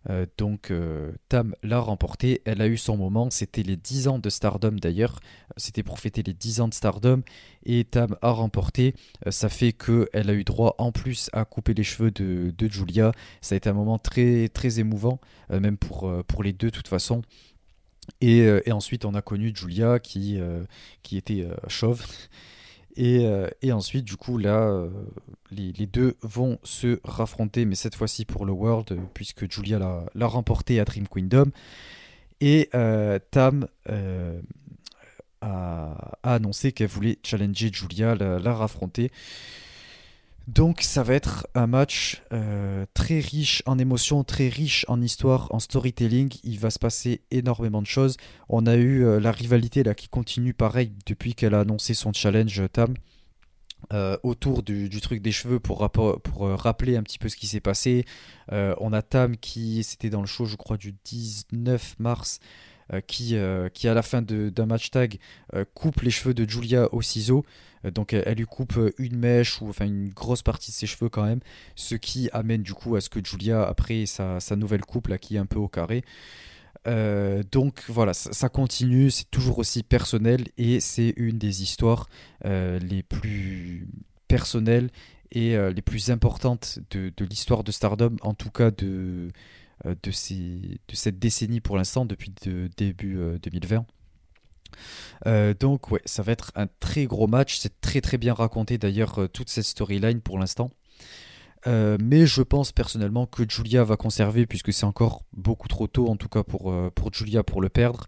Euh, 0.09 0.25
donc 0.39 0.71
euh, 0.71 1.13
Tam 1.29 1.55
l'a 1.63 1.79
remporté, 1.79 2.41
elle 2.47 2.63
a 2.63 2.69
eu 2.69 2.79
son 2.79 2.97
moment, 2.97 3.29
c'était 3.31 3.63
les 3.63 3.77
10 3.77 4.09
ans 4.09 4.19
de 4.19 4.31
Stardom 4.31 4.73
d'ailleurs, 4.73 5.21
c'était 5.59 5.83
pour 5.83 5.99
fêter 5.99 6.23
les 6.23 6.33
10 6.33 6.63
ans 6.63 6.69
de 6.69 6.75
Stardom. 6.75 7.23
Et 7.67 7.85
Tam 7.85 8.17
a 8.23 8.31
remporté, 8.31 8.95
euh, 9.27 9.31
ça 9.31 9.49
fait 9.49 9.73
qu'elle 9.73 10.31
a 10.31 10.33
eu 10.33 10.45
droit 10.45 10.75
en 10.79 10.93
plus 10.93 11.29
à 11.33 11.45
couper 11.45 11.75
les 11.75 11.85
cheveux 11.85 12.11
de, 12.11 12.53
Julia, 12.71 13.13
ça 13.41 13.55
a 13.55 13.57
été 13.57 13.69
un 13.69 13.75
moment 13.75 13.99
très 13.99 14.49
très 14.49 14.79
émouvant, 14.81 15.21
même 15.51 15.77
pour, 15.77 16.11
pour 16.27 16.43
les 16.43 16.53
deux 16.53 16.69
de 16.69 16.77
toute 16.77 16.89
façon. 16.89 17.23
Et, 18.21 18.49
ensuite 18.71 19.05
on 19.05 19.15
a 19.15 19.23
connu 19.23 19.53
Julia 19.55 19.99
qui, 19.99 20.39
qui 21.03 21.17
était 21.17 21.47
chauve. 21.69 22.05
Euh, 22.99 23.49
et, 23.63 23.73
ensuite, 23.73 24.05
du 24.05 24.17
coup, 24.17 24.39
là, 24.39 24.63
euh, 24.63 24.91
les, 25.51 25.87
deux 25.87 26.17
vont 26.23 26.59
se 26.63 27.01
raffronter, 27.05 27.65
mais 27.65 27.75
cette 27.75 27.95
fois-ci 27.95 28.25
pour 28.25 28.45
le 28.45 28.53
World, 28.53 28.99
puisque 29.15 29.51
Julia 29.51 29.79
l'a 30.15 30.27
remporté 30.27 30.81
à 30.81 30.85
Dream 30.85 31.07
Kingdom. 31.09 31.51
Et 32.41 32.71
euh, 32.75 33.19
Tam 33.31 33.67
a, 35.41 36.17
annoncé 36.23 36.73
qu'elle 36.73 36.89
voulait 36.89 37.19
challenger 37.23 37.71
Julia, 37.73 38.15
la, 38.15 38.39
la 38.39 38.55
raffronter. 38.55 39.11
Donc 40.49 40.81
ça 40.81 41.03
va 41.03 41.15
être 41.15 41.47
un 41.55 41.67
match 41.67 42.23
euh, 42.33 42.85
très 42.95 43.21
riche 43.21 43.63
en 43.67 43.79
émotions, 43.79 44.25
très 44.25 44.49
riche 44.49 44.85
en 44.89 45.01
histoire, 45.01 45.49
en 45.55 45.61
storytelling. 45.61 46.33
Il 46.43 46.59
va 46.59 46.71
se 46.71 46.79
passer 46.79 47.21
énormément 47.31 47.83
de 47.83 47.87
choses. 47.87 48.17
On 48.49 48.67
a 48.67 48.75
eu 48.75 49.05
euh, 49.05 49.21
la 49.21 49.33
rivalité 49.33 49.83
là 49.83 49.95
qui 49.95 50.09
continue 50.09 50.55
pareil 50.55 50.93
depuis 51.07 51.35
qu'elle 51.35 51.55
a 51.55 51.61
annoncé 51.61 51.95
son 51.95 52.13
challenge 52.13 52.63
Tam. 52.73 52.95
Euh, 53.95 54.19
autour 54.23 54.63
du, 54.63 54.91
truc 55.01 55.23
des 55.23 55.33
cheveux 55.33 55.59
pour, 55.59 55.89
pour 55.91 56.49
rappeler 56.49 56.97
un 56.97 57.03
petit 57.03 57.19
peu 57.19 57.31
ce 57.31 57.37
qui 57.37 57.47
s'est 57.47 57.61
passé. 57.61 58.05
on 58.51 58.93
a 58.93 59.03
Tam 59.03 59.37
qui, 59.37 59.83
c'était 59.85 60.11
dans 60.11 60.21
le 60.21 60.27
show 60.27 60.45
je 60.45 60.57
crois 60.57 60.77
du 60.77 60.95
19 61.05 61.97
mars, 61.99 62.41
qui, 63.07 63.37
qui 63.73 63.89
à 63.89 63.95
la 63.95 64.03
fin 64.03 64.21
d'un 64.21 64.67
match 64.67 64.91
tag 64.91 65.19
coupe 65.73 66.03
les 66.03 66.11
cheveux 66.11 66.35
de 66.35 66.49
Julia 66.49 66.93
au 66.93 67.01
ciseau. 67.01 67.45
Euh, 67.85 67.91
donc 67.91 68.13
elle, 68.13 68.37
lui 68.37 68.47
coupe 68.47 68.77
euh, 68.77 68.93
une 68.99 69.17
mèche 69.17 69.61
ou 69.61 69.69
enfin 69.69 69.87
une 69.87 70.11
grosse 70.11 70.43
partie 70.43 70.71
de 70.71 70.77
ses 70.77 70.87
cheveux 70.87 71.09
quand 71.09 71.25
même, 71.25 71.41
ce 71.75 71.95
qui 71.95 72.29
amène 72.33 72.63
du 72.63 72.75
coup 72.75 72.97
à 72.97 73.01
ce 73.01 73.09
que 73.09 73.25
Julia 73.25 73.67
après 73.67 74.07
sa, 74.07 74.39
nouvelle 74.57 74.83
coupe 74.83 75.09
là 75.09 75.19
qui 75.19 75.37
est 75.37 75.39
un 75.39 75.47
peu 75.47 75.59
au 75.59 75.69
carré. 75.69 76.05
Euh, 76.87 77.43
donc 77.53 77.85
voilà, 77.89 78.15
ça, 78.15 78.49
continue, 78.49 79.11
c'est 79.11 79.31
toujours 79.31 79.59
aussi 79.59 79.83
personnel 79.83 80.47
et 80.57 80.81
c'est 80.81 81.13
une 81.17 81.39
des 81.39 81.63
histoires 81.63 82.09
les 82.45 83.03
plus 83.03 83.87
personnelles 84.29 84.91
et 85.33 85.57
les 85.57 85.83
plus 85.83 86.11
importantes 86.11 86.79
de, 86.91 87.13
l'histoire 87.25 87.65
de 87.65 87.73
Stardom, 87.73 88.17
en 88.23 88.35
tout 88.35 88.51
cas 88.51 88.71
de, 88.71 89.29
cette 90.93 91.19
décennie 91.19 91.61
pour 91.61 91.77
l'instant, 91.77 92.07
depuis 92.07 92.33
début 92.77 93.19
2020. 93.43 93.85
Euh, 95.27 95.55
donc 95.59 95.91
ouais, 95.91 96.01
ça 96.05 96.23
va 96.23 96.33
être 96.33 96.53
un 96.55 96.67
très 96.81 97.07
gros 97.07 97.27
match. 97.27 97.59
C'est 97.59 97.81
très 97.81 98.01
très 98.01 98.19
bien 98.19 98.35
raconté 98.35 98.79
d'ailleurs 98.79 99.23
euh, 99.23 99.29
toute 99.29 99.49
cette 99.49 99.65
storyline 99.65 100.21
pour 100.21 100.39
l'instant. 100.39 100.71
Euh, 101.67 101.99
mais 102.01 102.27
je 102.27 102.43
pense 102.43 102.73
personnellement 102.73 103.27
que 103.27 103.43
Julia 103.49 103.85
va 103.85 103.97
conserver 103.97 104.47
puisque 104.47 104.73
c'est 104.73 104.87
encore 104.87 105.25
beaucoup 105.35 105.69
trop 105.69 105.87
tôt 105.87 106.09
en 106.09 106.17
tout 106.17 106.29
cas 106.29 106.43
pour, 106.43 106.73
Julia 107.13 107.43
pour 107.43 107.61
le 107.61 107.69
perdre. 107.69 108.07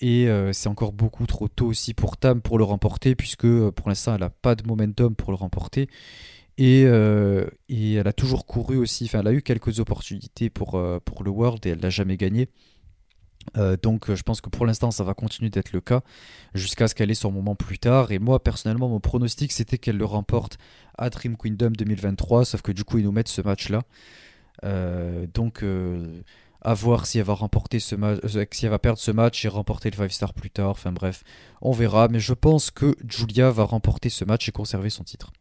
et 0.00 0.28
c'est 0.52 0.68
encore 0.68 0.92
beaucoup 0.92 1.26
trop 1.26 1.48
tôt 1.48 1.66
aussi 1.66 1.92
pour 1.92 2.16
Tam 2.16 2.40
pour 2.40 2.56
le 2.56 2.64
remporter 2.64 3.14
puisque 3.14 3.46
pour 3.46 3.88
l'instant 3.88 4.14
elle 4.14 4.20
n'a 4.20 4.30
pas 4.30 4.54
de 4.54 4.66
momentum 4.66 5.14
pour 5.14 5.30
le 5.30 5.36
remporter. 5.36 5.90
Et, 6.56 6.84
elle 6.84 8.08
a 8.08 8.12
toujours 8.14 8.46
couru 8.46 8.78
aussi, 8.78 9.04
enfin 9.04 9.20
elle 9.20 9.28
a 9.28 9.32
eu 9.32 9.42
quelques 9.42 9.78
opportunités 9.78 10.48
pour, 10.48 10.82
pour 11.04 11.22
le 11.22 11.30
World 11.30 11.66
et 11.66 11.70
elle 11.70 11.80
l'a 11.80 11.90
jamais 11.90 12.16
gagné. 12.16 12.48
Euh, 13.56 13.76
donc 13.80 14.10
euh, 14.10 14.16
je 14.16 14.22
pense 14.22 14.40
que 14.40 14.48
pour 14.48 14.66
l'instant 14.66 14.90
ça 14.90 15.04
va 15.04 15.14
continuer 15.14 15.50
d'être 15.50 15.72
le 15.72 15.80
cas 15.80 16.02
jusqu'à 16.54 16.88
ce 16.88 16.94
qu'elle 16.94 17.10
ait 17.10 17.14
son 17.14 17.32
moment 17.32 17.54
plus 17.54 17.78
tard. 17.78 18.12
Et 18.12 18.18
moi 18.18 18.42
personnellement 18.42 18.88
mon 18.88 19.00
pronostic 19.00 19.52
c'était 19.52 19.78
qu'elle 19.78 19.96
le 19.96 20.04
remporte 20.04 20.58
à 20.96 21.10
Dream 21.10 21.36
Kingdom 21.36 21.70
2023, 21.70 22.44
sauf 22.44 22.62
que 22.62 22.72
du 22.72 22.84
coup 22.84 22.98
ils 22.98 23.04
nous 23.04 23.12
mettent 23.12 23.28
ce 23.28 23.42
match 23.42 23.68
là. 23.68 23.82
Euh, 24.64 25.26
donc 25.32 25.64
à 26.60 26.74
voir 26.74 27.06
si 27.06 27.18
elle 27.18 27.24
va 27.24 27.36
perdre 27.36 28.98
ce 28.98 29.10
match 29.12 29.44
et 29.44 29.48
remporter 29.48 29.90
le 29.90 29.96
5 29.96 30.12
star 30.12 30.34
plus 30.34 30.50
tard. 30.50 30.70
Enfin 30.70 30.92
bref, 30.92 31.22
on 31.62 31.72
verra. 31.72 32.08
Mais 32.08 32.18
je 32.18 32.34
pense 32.34 32.70
que 32.70 32.96
Julia 33.08 33.50
va 33.50 33.62
remporter 33.62 34.08
ce 34.08 34.24
match 34.24 34.48
et 34.48 34.52
conserver 34.52 34.90
son 34.90 35.04
titre. 35.04 35.32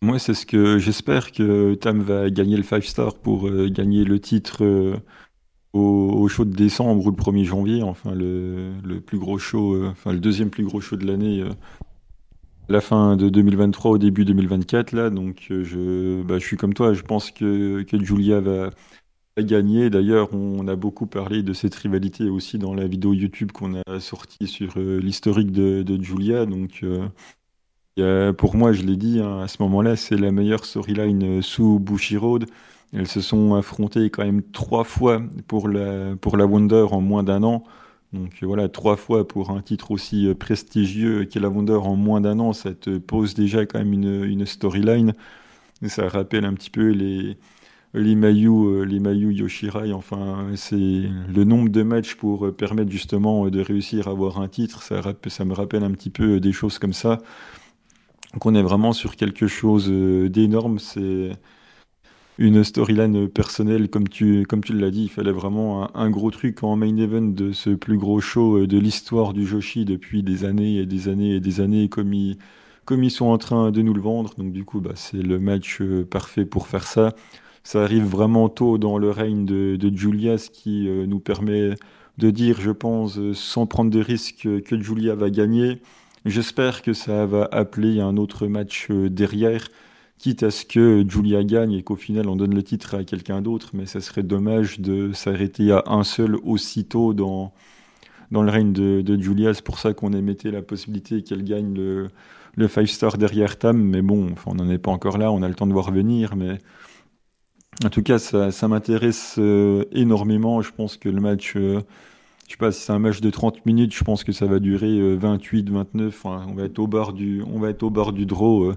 Moi, 0.00 0.18
c'est 0.18 0.34
ce 0.34 0.46
que 0.46 0.78
j'espère 0.78 1.32
que 1.32 1.74
Tam 1.74 2.02
va 2.02 2.30
gagner 2.30 2.56
le 2.56 2.62
5 2.64 2.82
star 2.84 3.14
pour 3.14 3.48
gagner 3.68 4.04
le 4.04 4.20
titre 4.20 5.00
au, 5.72 6.28
show 6.28 6.44
de 6.44 6.54
décembre 6.54 7.06
ou 7.06 7.10
le 7.10 7.16
1er 7.16 7.44
janvier, 7.44 7.82
enfin 7.82 8.14
le, 8.14 9.00
plus 9.04 9.18
gros 9.18 9.38
show, 9.38 9.74
euh, 9.74 9.88
enfin 9.90 10.12
le 10.12 10.20
deuxième 10.20 10.50
plus 10.50 10.64
gros 10.64 10.80
show 10.80 10.96
de 10.96 11.06
l'année, 11.06 11.42
euh, 11.42 11.50
la 12.68 12.80
fin 12.80 13.16
de 13.16 13.28
2023 13.28 13.92
au 13.92 13.98
début 13.98 14.24
2024 14.24 14.92
là. 14.92 15.10
Donc 15.10 15.48
euh, 15.50 15.64
je, 15.64 16.22
bah, 16.22 16.38
je 16.38 16.44
suis 16.44 16.56
comme 16.56 16.74
toi, 16.74 16.92
je 16.94 17.02
pense 17.02 17.30
que, 17.30 17.82
que 17.82 18.02
Julia 18.02 18.40
va, 18.40 18.70
gagner. 19.38 19.88
D'ailleurs, 19.88 20.34
on 20.34 20.66
a 20.66 20.74
beaucoup 20.74 21.06
parlé 21.06 21.44
de 21.44 21.52
cette 21.52 21.74
rivalité 21.76 22.28
aussi 22.28 22.58
dans 22.58 22.74
la 22.74 22.88
vidéo 22.88 23.14
YouTube 23.14 23.52
qu'on 23.52 23.80
a 23.86 24.00
sortie 24.00 24.48
sur 24.48 24.76
l'historique 24.80 25.52
de, 25.52 26.02
Julia. 26.02 26.44
Donc 26.44 26.84
pour 28.36 28.56
moi, 28.56 28.72
je 28.72 28.82
l'ai 28.82 28.96
dit, 28.96 29.20
hein, 29.20 29.38
à 29.38 29.46
ce 29.46 29.62
moment-là, 29.62 29.94
c'est 29.94 30.16
la 30.16 30.32
meilleure 30.32 30.64
storyline 30.64 31.40
sous 31.40 31.78
Bushiroad. 31.78 32.46
Elles 32.92 33.08
se 33.08 33.20
sont 33.20 33.54
affrontées 33.54 34.08
quand 34.10 34.24
même 34.24 34.42
trois 34.42 34.84
fois 34.84 35.22
pour 35.46 35.68
la, 35.68 36.16
pour 36.16 36.36
la 36.36 36.46
Wonder 36.46 36.86
en 36.90 37.00
moins 37.00 37.22
d'un 37.22 37.42
an. 37.42 37.64
Donc 38.14 38.38
voilà, 38.42 38.68
trois 38.70 38.96
fois 38.96 39.28
pour 39.28 39.50
un 39.50 39.60
titre 39.60 39.90
aussi 39.90 40.26
euh, 40.26 40.34
prestigieux 40.34 41.26
qu'est 41.26 41.40
la 41.40 41.50
Wonder 41.50 41.74
en 41.74 41.96
moins 41.96 42.22
d'un 42.22 42.38
an, 42.38 42.54
ça 42.54 42.72
te 42.72 42.96
pose 42.96 43.34
déjà 43.34 43.66
quand 43.66 43.78
même 43.78 43.92
une, 43.92 44.24
une 44.24 44.46
storyline. 44.46 45.12
Ça 45.86 46.08
rappelle 46.08 46.46
un 46.46 46.54
petit 46.54 46.70
peu 46.70 46.88
les, 46.88 47.36
les 47.92 48.14
Mayu, 48.14 48.48
euh, 48.48 48.84
les 48.84 49.00
Mayu 49.00 49.32
Yoshirai. 49.34 49.92
Enfin, 49.92 50.46
c'est 50.56 50.76
le 50.76 51.44
nombre 51.44 51.68
de 51.68 51.82
matchs 51.82 52.14
pour 52.14 52.46
euh, 52.46 52.52
permettre 52.52 52.90
justement 52.90 53.50
de 53.50 53.60
réussir 53.60 54.08
à 54.08 54.12
avoir 54.12 54.40
un 54.40 54.48
titre. 54.48 54.82
Ça, 54.82 55.02
ça 55.26 55.44
me 55.44 55.52
rappelle 55.52 55.84
un 55.84 55.92
petit 55.92 56.10
peu 56.10 56.40
des 56.40 56.52
choses 56.52 56.78
comme 56.78 56.94
ça. 56.94 57.18
Donc 58.32 58.46
on 58.46 58.54
est 58.54 58.62
vraiment 58.62 58.94
sur 58.94 59.16
quelque 59.16 59.46
chose 59.46 59.90
d'énorme. 59.90 60.78
C'est 60.78 61.32
une 62.38 62.62
storyline 62.62 63.28
personnelle, 63.28 63.88
comme 63.90 64.08
tu, 64.08 64.46
comme 64.46 64.62
tu 64.62 64.72
l'as 64.72 64.92
dit, 64.92 65.04
il 65.04 65.08
fallait 65.10 65.32
vraiment 65.32 65.94
un, 65.96 66.08
gros 66.08 66.30
truc 66.30 66.62
en 66.62 66.76
main 66.76 66.96
event 66.96 67.22
de 67.22 67.50
ce 67.50 67.70
plus 67.70 67.98
gros 67.98 68.20
show 68.20 68.58
euh, 68.58 68.66
de 68.68 68.78
l'histoire 68.78 69.32
du 69.32 69.44
Joshi 69.44 69.84
depuis 69.84 70.22
des 70.22 70.44
années 70.44 70.76
et 70.76 70.86
des 70.86 71.08
années 71.08 71.34
et 71.34 71.40
des 71.40 71.60
années, 71.60 71.88
comme 71.88 72.14
il, 72.14 72.38
comme 72.84 73.02
ils 73.02 73.10
sont 73.10 73.26
en 73.26 73.38
train 73.38 73.72
de 73.72 73.82
nous 73.82 73.92
le 73.92 74.00
vendre. 74.00 74.34
Donc 74.38 74.52
du 74.52 74.64
coup, 74.64 74.80
bah, 74.80 74.92
c'est 74.94 75.22
le 75.22 75.40
match 75.40 75.82
parfait 76.10 76.44
pour 76.44 76.68
faire 76.68 76.86
ça. 76.86 77.14
Ça 77.64 77.82
arrive 77.82 78.04
vraiment 78.04 78.48
tôt 78.48 78.78
dans 78.78 78.98
le 78.98 79.10
règne 79.10 79.44
de, 79.44 79.76
de 79.76 79.96
Julia, 79.96 80.38
ce 80.38 80.48
qui 80.48 80.88
nous 80.88 81.18
permet 81.18 81.74
de 82.16 82.30
dire, 82.30 82.60
je 82.60 82.70
pense, 82.70 83.18
sans 83.32 83.66
prendre 83.66 83.90
de 83.90 84.00
risque, 84.00 84.48
que 84.64 84.80
Julia 84.80 85.14
va 85.14 85.28
gagner. 85.28 85.80
J'espère 86.24 86.82
que 86.82 86.92
ça 86.92 87.26
va 87.26 87.48
appeler 87.52 88.00
un 88.00 88.16
autre 88.16 88.46
match 88.46 88.90
derrière 88.90 89.68
quitte 90.18 90.42
à 90.42 90.50
ce 90.50 90.64
que 90.64 91.04
Julia 91.08 91.44
gagne 91.44 91.72
et 91.72 91.82
qu'au 91.82 91.96
final 91.96 92.28
on 92.28 92.36
donne 92.36 92.54
le 92.54 92.62
titre 92.62 92.96
à 92.96 93.04
quelqu'un 93.04 93.40
d'autre, 93.40 93.70
mais 93.74 93.86
ça 93.86 94.00
serait 94.00 94.22
dommage 94.22 94.80
de 94.80 95.12
s'arrêter 95.12 95.72
à 95.72 95.84
un 95.86 96.04
seul 96.04 96.36
aussitôt 96.36 97.14
dans, 97.14 97.52
dans 98.30 98.42
le 98.42 98.50
règne 98.50 98.72
de, 98.72 99.20
Julia. 99.20 99.54
C'est 99.54 99.64
pour 99.64 99.78
ça 99.78 99.94
qu'on 99.94 100.12
émettait 100.12 100.50
la 100.50 100.62
possibilité 100.62 101.22
qu'elle 101.22 101.44
gagne 101.44 101.74
le, 101.74 102.08
le 102.56 102.68
5 102.68 102.88
star 102.88 103.18
derrière 103.18 103.58
Tam, 103.58 103.80
mais 103.80 104.02
bon, 104.02 104.34
on 104.46 104.54
n'en 104.54 104.68
est 104.68 104.78
pas 104.78 104.90
encore 104.90 105.18
là, 105.18 105.32
on 105.32 105.42
a 105.42 105.48
le 105.48 105.54
temps 105.54 105.66
de 105.66 105.72
voir 105.72 105.92
venir, 105.92 106.36
mais 106.36 106.58
en 107.84 107.90
tout 107.90 108.02
cas, 108.02 108.18
ça, 108.18 108.68
m'intéresse 108.68 109.36
euh, 109.38 109.84
énormément. 109.92 110.62
Je 110.62 110.72
pense 110.72 110.96
que 110.96 111.08
le 111.08 111.20
match, 111.20 111.54
euh, 111.56 111.80
je 112.46 112.52
sais 112.52 112.58
pas 112.58 112.72
si 112.72 112.80
c'est 112.82 112.92
un 112.92 112.98
match 112.98 113.20
de 113.20 113.30
30 113.30 113.64
minutes, 113.66 113.94
je 113.94 114.02
pense 114.02 114.24
que 114.24 114.32
ça 114.32 114.46
va 114.46 114.58
durer 114.58 115.16
28, 115.16 115.68
euh, 115.70 115.72
29, 115.72 116.24
on 116.24 116.54
va 116.54 116.64
être 116.64 116.78
au 116.80 116.88
bord 116.88 117.12
du, 117.12 117.42
on 117.46 117.60
va 117.60 117.70
être 117.70 117.84
au 117.84 117.90
bord 117.90 118.12
du 118.12 118.26
draw 118.26 118.72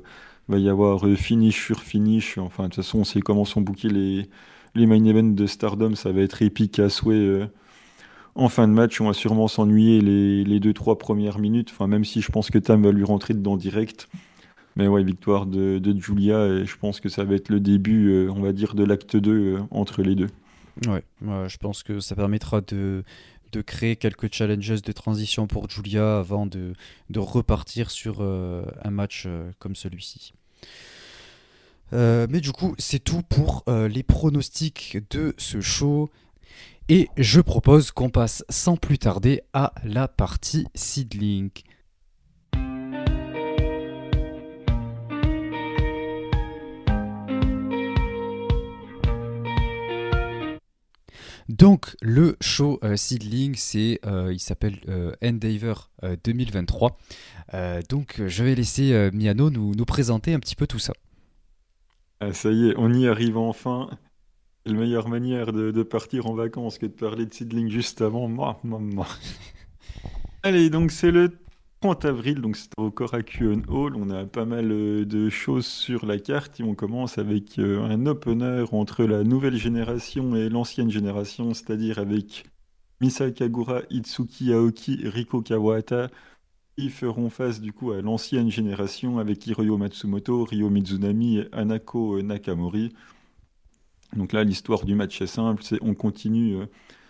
va 0.51 0.59
y 0.59 0.69
avoir 0.69 1.07
euh, 1.07 1.15
finish 1.15 1.65
sur 1.65 1.81
finish. 1.81 2.37
Enfin, 2.37 2.63
de 2.63 2.67
toute 2.69 2.83
façon, 2.83 2.99
on 2.99 3.03
sait 3.03 3.21
comment 3.21 3.45
sont 3.45 3.61
bookés 3.61 3.89
les, 3.89 4.29
les 4.75 4.85
main 4.85 5.03
events 5.05 5.33
de 5.33 5.47
Stardom. 5.47 5.95
Ça 5.95 6.11
va 6.11 6.21
être 6.21 6.41
épique 6.41 6.77
à 6.79 6.89
souhait. 6.89 7.15
Euh, 7.15 7.47
en 8.35 8.49
fin 8.49 8.67
de 8.67 8.73
match, 8.73 9.01
on 9.01 9.07
va 9.07 9.13
sûrement 9.13 9.47
s'ennuyer 9.47 9.99
les, 10.01 10.43
les 10.43 10.59
deux, 10.59 10.73
trois 10.73 10.97
premières 10.97 11.39
minutes. 11.39 11.69
Enfin, 11.71 11.87
même 11.87 12.05
si 12.05 12.21
je 12.21 12.31
pense 12.31 12.49
que 12.49 12.59
Tam 12.59 12.83
va 12.83 12.91
lui 12.91 13.03
rentrer 13.03 13.33
dedans 13.33 13.57
direct. 13.57 14.07
Mais 14.75 14.87
ouais, 14.87 15.03
victoire 15.03 15.47
de, 15.47 15.79
de 15.79 15.99
Julia. 15.99 16.63
Je 16.63 16.75
pense 16.77 16.99
que 16.99 17.09
ça 17.09 17.23
va 17.23 17.35
être 17.35 17.49
le 17.49 17.59
début, 17.59 18.09
euh, 18.09 18.31
on 18.31 18.41
va 18.41 18.53
dire, 18.53 18.75
de 18.75 18.83
l'acte 18.83 19.17
2 19.17 19.59
entre 19.71 20.01
les 20.01 20.15
deux. 20.15 20.29
Ouais, 20.87 21.03
je 21.21 21.57
pense 21.57 21.83
que 21.83 21.99
ça 21.99 22.15
permettra 22.15 22.61
de, 22.61 23.03
de 23.51 23.61
créer 23.61 23.97
quelques 23.97 24.33
challenges 24.33 24.81
de 24.81 24.91
transition 24.93 25.45
pour 25.47 25.69
Julia 25.69 26.19
avant 26.19 26.45
de, 26.45 26.73
de 27.09 27.19
repartir 27.19 27.91
sur 27.91 28.21
un 28.21 28.89
match 28.89 29.27
comme 29.59 29.75
celui-ci. 29.75 30.33
Euh, 31.93 32.27
mais 32.29 32.39
du 32.39 32.51
coup, 32.51 32.75
c'est 32.77 33.03
tout 33.03 33.21
pour 33.23 33.63
euh, 33.67 33.88
les 33.88 34.03
pronostics 34.03 34.97
de 35.09 35.33
ce 35.38 35.61
show. 35.61 36.09
Et 36.89 37.09
je 37.17 37.39
propose 37.39 37.91
qu'on 37.91 38.09
passe 38.09 38.43
sans 38.49 38.75
plus 38.75 38.97
tarder 38.97 39.41
à 39.53 39.73
la 39.83 40.07
partie 40.07 40.65
Seedlink. 40.75 41.63
Donc 51.51 51.95
le 52.01 52.37
show 52.39 52.79
euh, 52.83 52.95
Seedling, 52.95 53.55
c'est, 53.55 53.99
il 54.05 54.39
s'appelle 54.39 54.79
Endeavor 55.23 55.91
2023. 56.23 56.97
donc 57.89 58.21
je 58.25 58.43
vais 58.43 58.55
laisser 58.55 59.09
Miano 59.13 59.49
nous, 59.49 59.75
nous 59.75 59.85
présenter 59.85 60.33
un 60.33 60.39
petit 60.39 60.55
peu 60.55 60.67
tout 60.67 60.79
ça. 60.79 60.93
Ah, 62.21 62.33
ça 62.33 62.51
y 62.51 62.69
est, 62.69 62.75
on 62.77 62.93
y 62.93 63.07
arrive 63.07 63.37
enfin. 63.37 63.89
La 64.65 64.73
meilleure 64.73 65.09
manière 65.09 65.51
de, 65.53 65.83
partir 65.83 66.27
en 66.27 66.35
vacances 66.35 66.77
que 66.77 66.85
de 66.85 66.91
parler 66.91 67.25
de 67.25 67.33
Seedling 67.33 67.67
juste 67.69 68.01
avant. 68.01 68.27
Moi, 68.27 68.59
moi, 68.63 68.79
moi. 68.79 69.07
Allez, 70.43 70.69
donc 70.69 70.91
c'est 70.91 71.09
le 71.09 71.35
30 71.81 72.05
avril, 72.05 72.41
donc 72.41 72.57
c'est 72.57 72.69
au 72.77 72.91
Korakuen 72.91 73.63
Hall. 73.67 73.95
On 73.95 74.11
a 74.11 74.25
pas 74.25 74.45
mal 74.45 74.71
euh, 74.71 75.03
de 75.03 75.29
choses 75.29 75.65
sur 75.65 76.05
la 76.05 76.19
carte 76.19 76.59
et 76.59 76.63
on 76.63 76.75
commence 76.75 77.17
avec 77.17 77.57
euh, 77.57 77.81
un 77.81 78.05
opener 78.05 78.65
entre 78.71 79.03
la 79.03 79.23
nouvelle 79.23 79.55
génération 79.57 80.35
et 80.35 80.47
l'ancienne 80.47 80.91
génération, 80.91 81.55
c'est-à-dire 81.55 81.97
avec 81.97 82.45
Misa 83.01 83.31
Kagura, 83.31 83.81
Itsuki 83.89 84.53
Aoki, 84.53 84.99
Riko 85.07 85.41
Kawata, 85.41 86.09
ils 86.77 86.91
feront 86.91 87.31
face 87.31 87.59
du 87.61 87.73
coup 87.73 87.91
à 87.91 88.01
l'ancienne 88.01 88.51
génération 88.51 89.17
avec 89.17 89.47
Hiroyo 89.47 89.75
Matsumoto, 89.77 90.45
Ryo 90.45 90.69
Mizunami 90.69 91.39
et 91.39 91.47
Anako 91.51 92.21
Nakamori. 92.21 92.93
Donc 94.15 94.33
là, 94.33 94.43
l'histoire 94.43 94.85
du 94.85 94.93
match 94.93 95.19
est 95.19 95.27
simple, 95.27 95.63
c'est 95.63 95.79
on 95.81 95.95
continue 95.95 96.57
euh, 96.57 96.65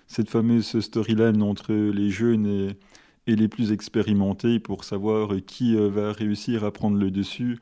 cette 0.07 0.29
fameuse 0.29 0.79
storyline 0.79 1.41
entre 1.43 1.73
les 1.73 2.09
jeunes 2.09 2.45
et, 2.45 2.77
les 3.27 3.47
plus 3.47 3.71
expérimentés 3.71 4.59
pour 4.59 4.83
savoir 4.83 5.29
qui 5.45 5.75
euh, 5.75 5.89
va 5.89 6.11
réussir 6.11 6.63
à 6.63 6.71
prendre 6.71 6.97
le 6.97 7.11
dessus. 7.11 7.59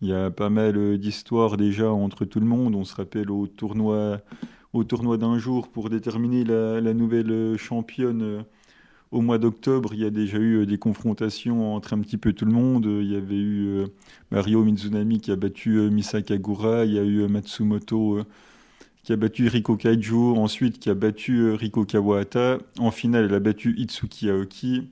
Il 0.00 0.08
y 0.08 0.12
a 0.12 0.30
pas 0.30 0.50
mal 0.50 0.76
euh, 0.76 0.98
d'histoires 0.98 1.56
déjà 1.56 1.92
entre 1.92 2.24
tout 2.24 2.40
le 2.40 2.46
monde. 2.46 2.74
On 2.74 2.84
se 2.84 2.94
rappelle 2.94 3.30
au 3.30 3.46
tournoi, 3.46 4.20
au 4.72 4.84
tournoi 4.84 5.18
d'un 5.18 5.38
jour 5.38 5.68
pour 5.68 5.90
déterminer 5.90 6.44
la, 6.44 6.94
nouvelle 6.94 7.56
championne 7.56 8.44
au 9.12 9.20
mois 9.20 9.38
d'octobre, 9.38 9.90
il 9.92 10.00
y 10.00 10.06
a 10.06 10.10
déjà 10.10 10.38
eu 10.38 10.62
euh, 10.62 10.66
des 10.66 10.78
confrontations 10.78 11.74
entre 11.76 11.92
un 11.92 12.00
petit 12.00 12.16
peu 12.16 12.32
tout 12.32 12.46
le 12.46 12.52
monde. 12.52 12.86
Il 12.86 13.12
y 13.12 13.16
avait 13.16 13.36
eu 13.36 13.66
euh, 13.68 13.86
Mario 14.30 14.64
Mizunami 14.64 15.20
qui 15.20 15.30
a 15.30 15.36
battu 15.36 15.76
euh, 15.76 15.90
Misa 15.90 16.22
Kagura, 16.22 16.86
il 16.86 16.94
y 16.94 16.98
a 16.98 17.04
eu 17.04 17.28
Matsumoto 17.28 18.20
qui 19.04 19.12
a 19.12 19.16
battu 19.16 19.48
Riko 19.48 19.76
Kaiju, 19.76 20.36
ensuite 20.36 20.78
qui 20.78 20.88
a 20.88 20.94
battu 20.94 21.52
Riko 21.52 21.84
Kawahata. 21.84 22.58
En 22.78 22.90
finale, 22.90 23.26
elle 23.26 23.34
a 23.34 23.40
battu 23.40 23.74
Itsuki 23.76 24.30
Aoki. 24.30 24.88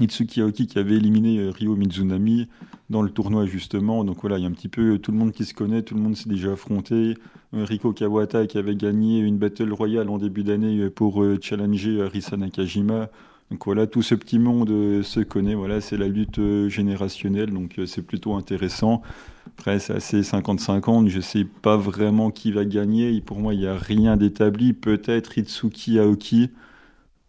Itsuki 0.00 0.40
Aoki 0.40 0.66
qui 0.66 0.78
avait 0.78 0.96
éliminé 0.96 1.50
Ryo 1.50 1.74
Mizunami 1.76 2.48
dans 2.90 3.02
le 3.02 3.10
tournoi 3.10 3.46
justement. 3.46 4.04
Donc 4.04 4.18
voilà, 4.20 4.38
il 4.38 4.42
y 4.42 4.44
a 4.44 4.48
un 4.48 4.52
petit 4.52 4.68
peu 4.68 4.98
tout 4.98 5.12
le 5.12 5.18
monde 5.18 5.32
qui 5.32 5.44
se 5.44 5.54
connaît, 5.54 5.82
tout 5.82 5.94
le 5.94 6.00
monde 6.00 6.16
s'est 6.16 6.28
déjà 6.28 6.52
affronté. 6.52 7.16
Riko 7.52 7.92
Kawata 7.92 8.46
qui 8.46 8.58
avait 8.58 8.76
gagné 8.76 9.18
une 9.18 9.38
Battle 9.38 9.72
Royale 9.72 10.08
en 10.08 10.18
début 10.18 10.44
d'année 10.44 10.88
pour 10.88 11.22
euh, 11.22 11.38
challenger 11.40 12.02
Arisa 12.02 12.36
Nakajima. 12.36 13.08
Donc 13.50 13.64
voilà, 13.64 13.88
tout 13.88 14.02
ce 14.02 14.14
petit 14.14 14.38
monde 14.38 14.70
euh, 14.70 15.02
se 15.02 15.18
connaît. 15.18 15.54
Voilà, 15.54 15.80
c'est 15.80 15.96
la 15.96 16.06
lutte 16.06 16.38
euh, 16.38 16.68
générationnelle, 16.68 17.50
donc 17.50 17.80
c'est 17.86 18.02
plutôt 18.02 18.34
intéressant. 18.34 19.02
Après, 19.58 19.80
c'est 19.80 19.94
assez 19.94 20.20
50-50. 20.20 21.08
Je 21.08 21.20
sais 21.20 21.44
pas 21.44 21.76
vraiment 21.76 22.30
qui 22.30 22.52
va 22.52 22.64
gagner. 22.64 23.20
pour 23.20 23.40
moi, 23.40 23.52
il 23.52 23.60
n'y 23.60 23.66
a 23.66 23.76
rien 23.76 24.16
d'établi. 24.16 24.72
Peut-être 24.72 25.36
Itsuki 25.36 25.98
Aoki 25.98 26.50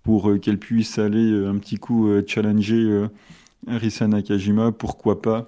pour 0.04 0.40
qu'elle 0.42 0.58
puisse 0.58 0.98
aller 1.00 1.46
un 1.46 1.58
petit 1.58 1.78
coup 1.78 2.10
challenger 2.28 3.08
Arisa 3.68 4.08
Nakajima. 4.08 4.72
Pourquoi 4.72 5.22
pas 5.22 5.48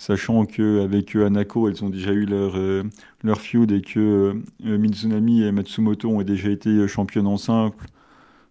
sachant 0.00 0.46
qu'avec 0.46 1.14
Anako, 1.14 1.68
elles 1.68 1.84
ont 1.84 1.90
déjà 1.90 2.12
eu 2.12 2.24
leur, 2.24 2.56
euh, 2.56 2.82
leur 3.22 3.38
feud 3.38 3.70
et 3.70 3.82
que 3.82 4.34
euh, 4.64 4.78
Mizunami 4.78 5.42
et 5.42 5.52
Matsumoto 5.52 6.08
ont 6.08 6.22
déjà 6.22 6.48
été 6.48 6.88
championnes 6.88 7.26
en 7.26 7.36
simple. 7.36 7.84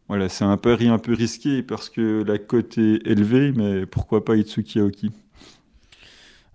Voilà, 0.08 0.30
c'est 0.30 0.46
un 0.46 0.58
pari 0.58 0.90
un 0.90 1.00
peu 1.00 1.14
risqué 1.14 1.64
parce 1.64 1.90
que 1.90 2.24
la 2.24 2.38
cote 2.38 2.78
est 2.78 3.02
élevée, 3.06 3.52
mais 3.52 3.88
pourquoi 3.88 4.24
pas 4.24 4.36
Itsuki 4.36 4.80
Aoki 4.80 5.12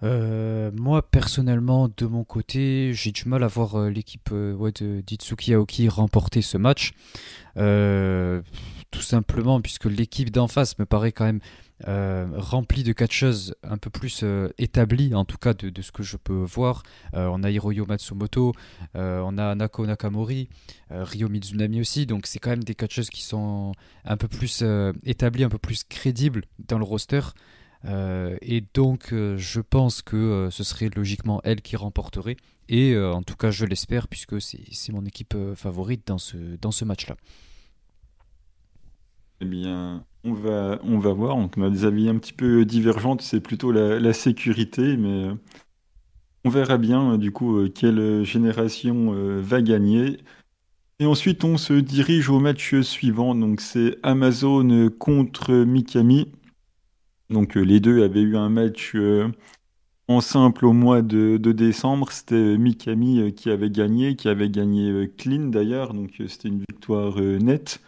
euh, 0.05 0.71
moi 0.75 1.03
personnellement 1.03 1.89
de 1.97 2.07
mon 2.07 2.25
côté 2.25 2.93
j'ai 2.95 3.11
du 3.11 3.29
mal 3.29 3.43
à 3.43 3.49
voir 3.49 3.89
l'équipe 3.89 4.33
d'Itsuki 4.33 5.55
Aoki 5.55 5.89
remporter 5.89 6.43
ce 6.43 6.59
match 6.59 6.93
tout 7.55 9.03
simplement 9.03 9.61
puisque 9.61 9.87
l'équipe 9.87 10.31
d'en 10.31 10.49
face 10.49 10.79
me 10.79 10.87
paraît 10.87 11.13
quand 11.13 11.25
même 11.25 11.41
euh, 11.89 12.27
rempli 12.37 12.85
de 12.85 12.93
catcheuses 12.93 13.57
un 13.65 13.79
peu 13.79 13.91
plus 13.91 14.21
euh, 14.23 14.49
établies, 14.59 15.13
en 15.15 15.25
tout 15.25 15.37
cas 15.37 15.55
de, 15.55 15.83
ce 15.83 15.91
que 15.91 16.05
je 16.05 16.17
peux 16.17 16.45
voir. 16.45 16.85
Euh, 17.15 17.29
on 17.33 17.43
a 17.43 17.51
Hiroyo 17.51 17.85
Matsumoto, 17.85 18.53
on 18.95 19.39
a 19.39 19.55
Nako 19.55 19.87
Nakamori, 19.87 20.49
Ryo 20.91 21.29
Mizunami 21.29 21.81
aussi, 21.81 22.07
donc 22.07 22.27
c'est 22.27 22.39
quand 22.39 22.51
même 22.51 22.65
des 22.65 22.77
catcheuses 22.77 23.11
qui 23.11 23.23
sont 23.23 23.73
un 24.05 24.17
peu 24.17 24.29
plus 24.29 24.65
établies, 25.05 25.45
un 25.45 25.49
peu 25.49 25.59
plus 25.59 25.83
crédibles 25.85 26.45
dans 26.69 26.79
le 26.79 26.85
roster. 26.85 27.21
Et 27.86 28.65
donc 28.73 29.12
je 29.12 29.61
pense 29.61 30.02
que 30.02 30.48
ce 30.51 30.65
serait 30.65 30.90
logiquement 30.94 31.40
elle 31.44 31.61
qui 31.61 31.77
remporterait. 31.77 32.36
Et 32.69 32.97
en 32.97 33.23
tout 33.23 33.36
cas 33.36 33.51
je 33.51 33.66
l'espère 33.66 34.09
puisque 34.09 34.40
c'est 34.40 34.93
mon 34.93 35.05
équipe 35.05 35.36
favorite 35.55 36.06
dans 36.06 36.19
ce, 36.19 36.36
dans 36.61 36.70
ce 36.70 36.85
match-là. 36.85 37.16
Eh 39.40 39.47
bien, 39.47 40.05
on 40.24 40.32
va, 40.32 40.81
on 40.85 40.98
va 40.98 41.12
voir. 41.12 41.36
Donc, 41.36 41.55
on 41.56 41.62
a 41.62 41.70
des 41.70 41.85
avis 41.85 42.09
un 42.09 42.16
petit 42.19 42.32
peu 42.32 42.65
divergents. 42.65 43.16
C'est 43.20 43.40
plutôt 43.40 43.73
la, 43.73 44.12
sécurité, 44.12 44.97
mais 44.97 45.28
euh, 45.28 45.35
on 46.44 46.51
verra 46.51 46.78
bien, 46.78 47.12
euh, 47.12 47.19
du 47.19 47.32
coup, 47.32 47.59
euh, 47.59 47.69
quelle 47.69 48.24
génération 48.24 49.12
va 49.40 49.62
gagner. 49.62 50.19
Et 51.01 51.06
ensuite, 51.06 51.44
on 51.44 51.59
se 51.59 51.74
dirige 51.74 52.31
au 52.31 52.39
match 52.40 52.81
suivant. 52.81 53.35
Donc, 53.35 53.61
c'est 53.61 53.98
Amazon 54.02 54.90
contre 54.98 55.52
Mikami. 55.52 56.32
Donc, 57.31 57.55
les 57.55 57.81
deux 57.81 58.03
avaient 58.05 58.23
eu 58.23 58.37
un 58.37 58.49
match 58.49 58.95
en 60.09 60.21
simple 60.21 60.67
au 60.67 60.73
mois 60.73 61.03
de, 61.03 61.37
décembre. 61.39 62.13
C'était 62.13 62.59
Mikami 62.59 63.33
qui 63.35 63.51
avait 63.51 63.71
gagné, 63.71 64.17
qui 64.17 64.29
avait 64.29 64.51
gagné 64.51 65.11
clean 65.17 65.49
d'ailleurs. 65.49 65.95
Donc, 65.95 66.23
c'était 66.29 66.49
une 66.49 66.61
victoire 66.61 67.19
nette. 67.19 67.81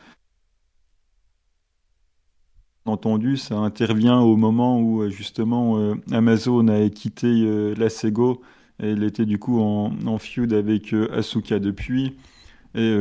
entendu, 2.87 3.37
ça 3.37 3.57
intervient 3.57 4.21
au 4.21 4.37
moment 4.37 4.81
où 4.81 5.11
justement 5.11 5.95
Amazon 6.13 6.69
a 6.69 6.89
quitté 6.89 7.75
la 7.75 7.89
Sego 7.89 8.43
et 8.81 8.91
elle 8.91 9.03
était 9.03 9.27
du 9.27 9.39
coup 9.39 9.61
en, 9.61 9.93
en 10.07 10.19
feud 10.19 10.53
avec 10.53 10.93
Asuka 10.93 11.59
depuis. 11.59 12.17
Et 12.77 12.95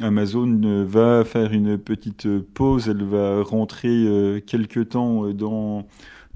Amazon 0.00 0.84
va 0.86 1.24
faire 1.24 1.52
une 1.52 1.76
petite 1.76 2.28
pause, 2.54 2.88
elle 2.88 3.02
va 3.02 3.42
rentrer 3.42 4.42
quelque 4.46 4.80
temps 4.80 5.28
dans 5.30 5.86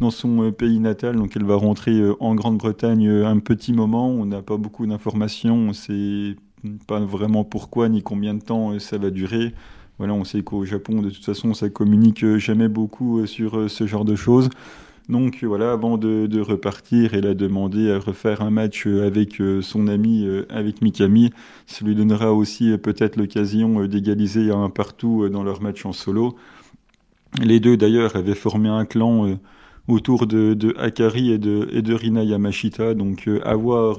dans 0.01 0.11
son 0.11 0.43
euh, 0.43 0.53
pays 0.53 0.79
natal. 0.81 1.17
Donc 1.17 1.37
elle 1.37 1.45
va 1.45 1.57
rentrer 1.57 1.93
euh, 1.93 2.15
en 2.21 2.35
Grande-Bretagne 2.35 3.07
euh, 3.09 3.27
un 3.27 3.39
petit 3.39 3.73
moment. 3.73 4.09
On 4.09 4.27
n'a 4.27 4.43
pas 4.43 4.57
beaucoup 4.57 4.87
d'informations. 4.87 5.55
On 5.55 5.69
ne 5.69 5.73
sait 5.73 6.37
pas 6.87 7.01
vraiment 7.01 7.45
pourquoi 7.45 7.89
ni 7.89 8.03
combien 8.03 8.35
de 8.35 8.43
temps 8.43 8.79
ça 8.79 8.99
va 8.99 9.11
durer. 9.11 9.55
Voilà, 9.99 10.13
on 10.13 10.25
sait 10.25 10.43
qu'au 10.43 10.65
Japon, 10.65 11.01
de 11.01 11.09
toute 11.09 11.25
façon, 11.25 11.55
ça 11.55 11.71
communique 11.71 12.37
jamais 12.37 12.69
beaucoup 12.69 13.27
sur 13.27 13.71
ce 13.71 13.87
genre 13.87 14.05
de 14.05 14.15
choses. 14.15 14.51
Donc 15.09 15.45
voilà, 15.45 15.73
avant 15.73 15.99
de, 15.99 16.41
repartir, 16.41 17.15
elle 17.15 17.27
a 17.27 17.35
demandé 17.35 17.91
à 17.93 17.99
refaire 17.99 18.43
un 18.43 18.51
match 18.51 18.87
avec 18.87 19.41
son 19.61 19.87
ami, 19.87 20.27
avec 20.51 20.83
Mikami. 20.83 21.31
Ça 21.67 21.85
lui 21.85 21.95
donnera 21.95 22.33
aussi 22.33 22.77
peut-être 22.79 23.17
l'occasion 23.17 23.85
d'égaliser 23.87 24.51
un 24.51 24.69
partout 24.69 25.29
dans 25.29 25.45
leur 25.45 25.63
match 25.63 25.87
en 25.87 25.93
solo. 25.93 26.35
Les 27.41 27.61
deux 27.61 27.77
d'ailleurs 27.77 28.17
avaient 28.17 28.35
formé 28.35 28.69
un 28.69 28.85
clan 28.85 29.39
autour 29.89 30.27
de, 30.27 30.55
de, 30.55 30.75
Akari 30.79 31.31
et 31.31 31.39
de, 31.39 31.95
Rina 31.95 32.25
Yamashita. 32.25 32.95
Donc, 32.95 33.29
euh, 33.29 33.41
à 33.45 33.55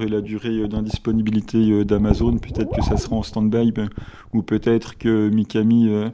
la 0.05 0.21
durée 0.21 0.67
d'indisponibilité 0.67 1.71
euh, 1.71 1.85
d'Amazon. 1.85 2.37
Peut-être 2.37 2.75
que 2.75 2.83
ça 2.83 2.97
sera 2.97 3.15
en 3.15 3.23
stand-by 3.23 3.71
ben, 3.71 3.89
ou 4.33 4.41
peut-être 4.41 4.97
que 4.97 5.29
Mikami 5.29 5.89
euh, 5.89 6.09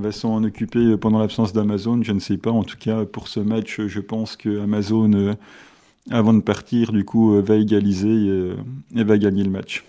va 0.00 0.12
s'en 0.12 0.42
occuper 0.44 0.96
pendant 0.96 1.18
l'absence 1.18 1.52
d'Amazon. 1.52 2.02
Je 2.02 2.12
ne 2.12 2.20
sais 2.20 2.36
pas. 2.36 2.50
En 2.50 2.64
tout 2.64 2.78
cas, 2.78 3.04
pour 3.04 3.28
ce 3.28 3.40
match, 3.40 3.80
je 3.80 4.00
pense 4.00 4.36
que 4.36 4.60
Amazon, 4.60 5.36
avant 6.10 6.34
de 6.34 6.40
partir, 6.40 6.92
du 6.92 7.04
coup, 7.04 7.40
va 7.42 7.56
égaliser 7.56 8.54
et 8.94 9.04
va 9.04 9.18
gagner 9.18 9.44
le 9.44 9.50
match. 9.50 9.84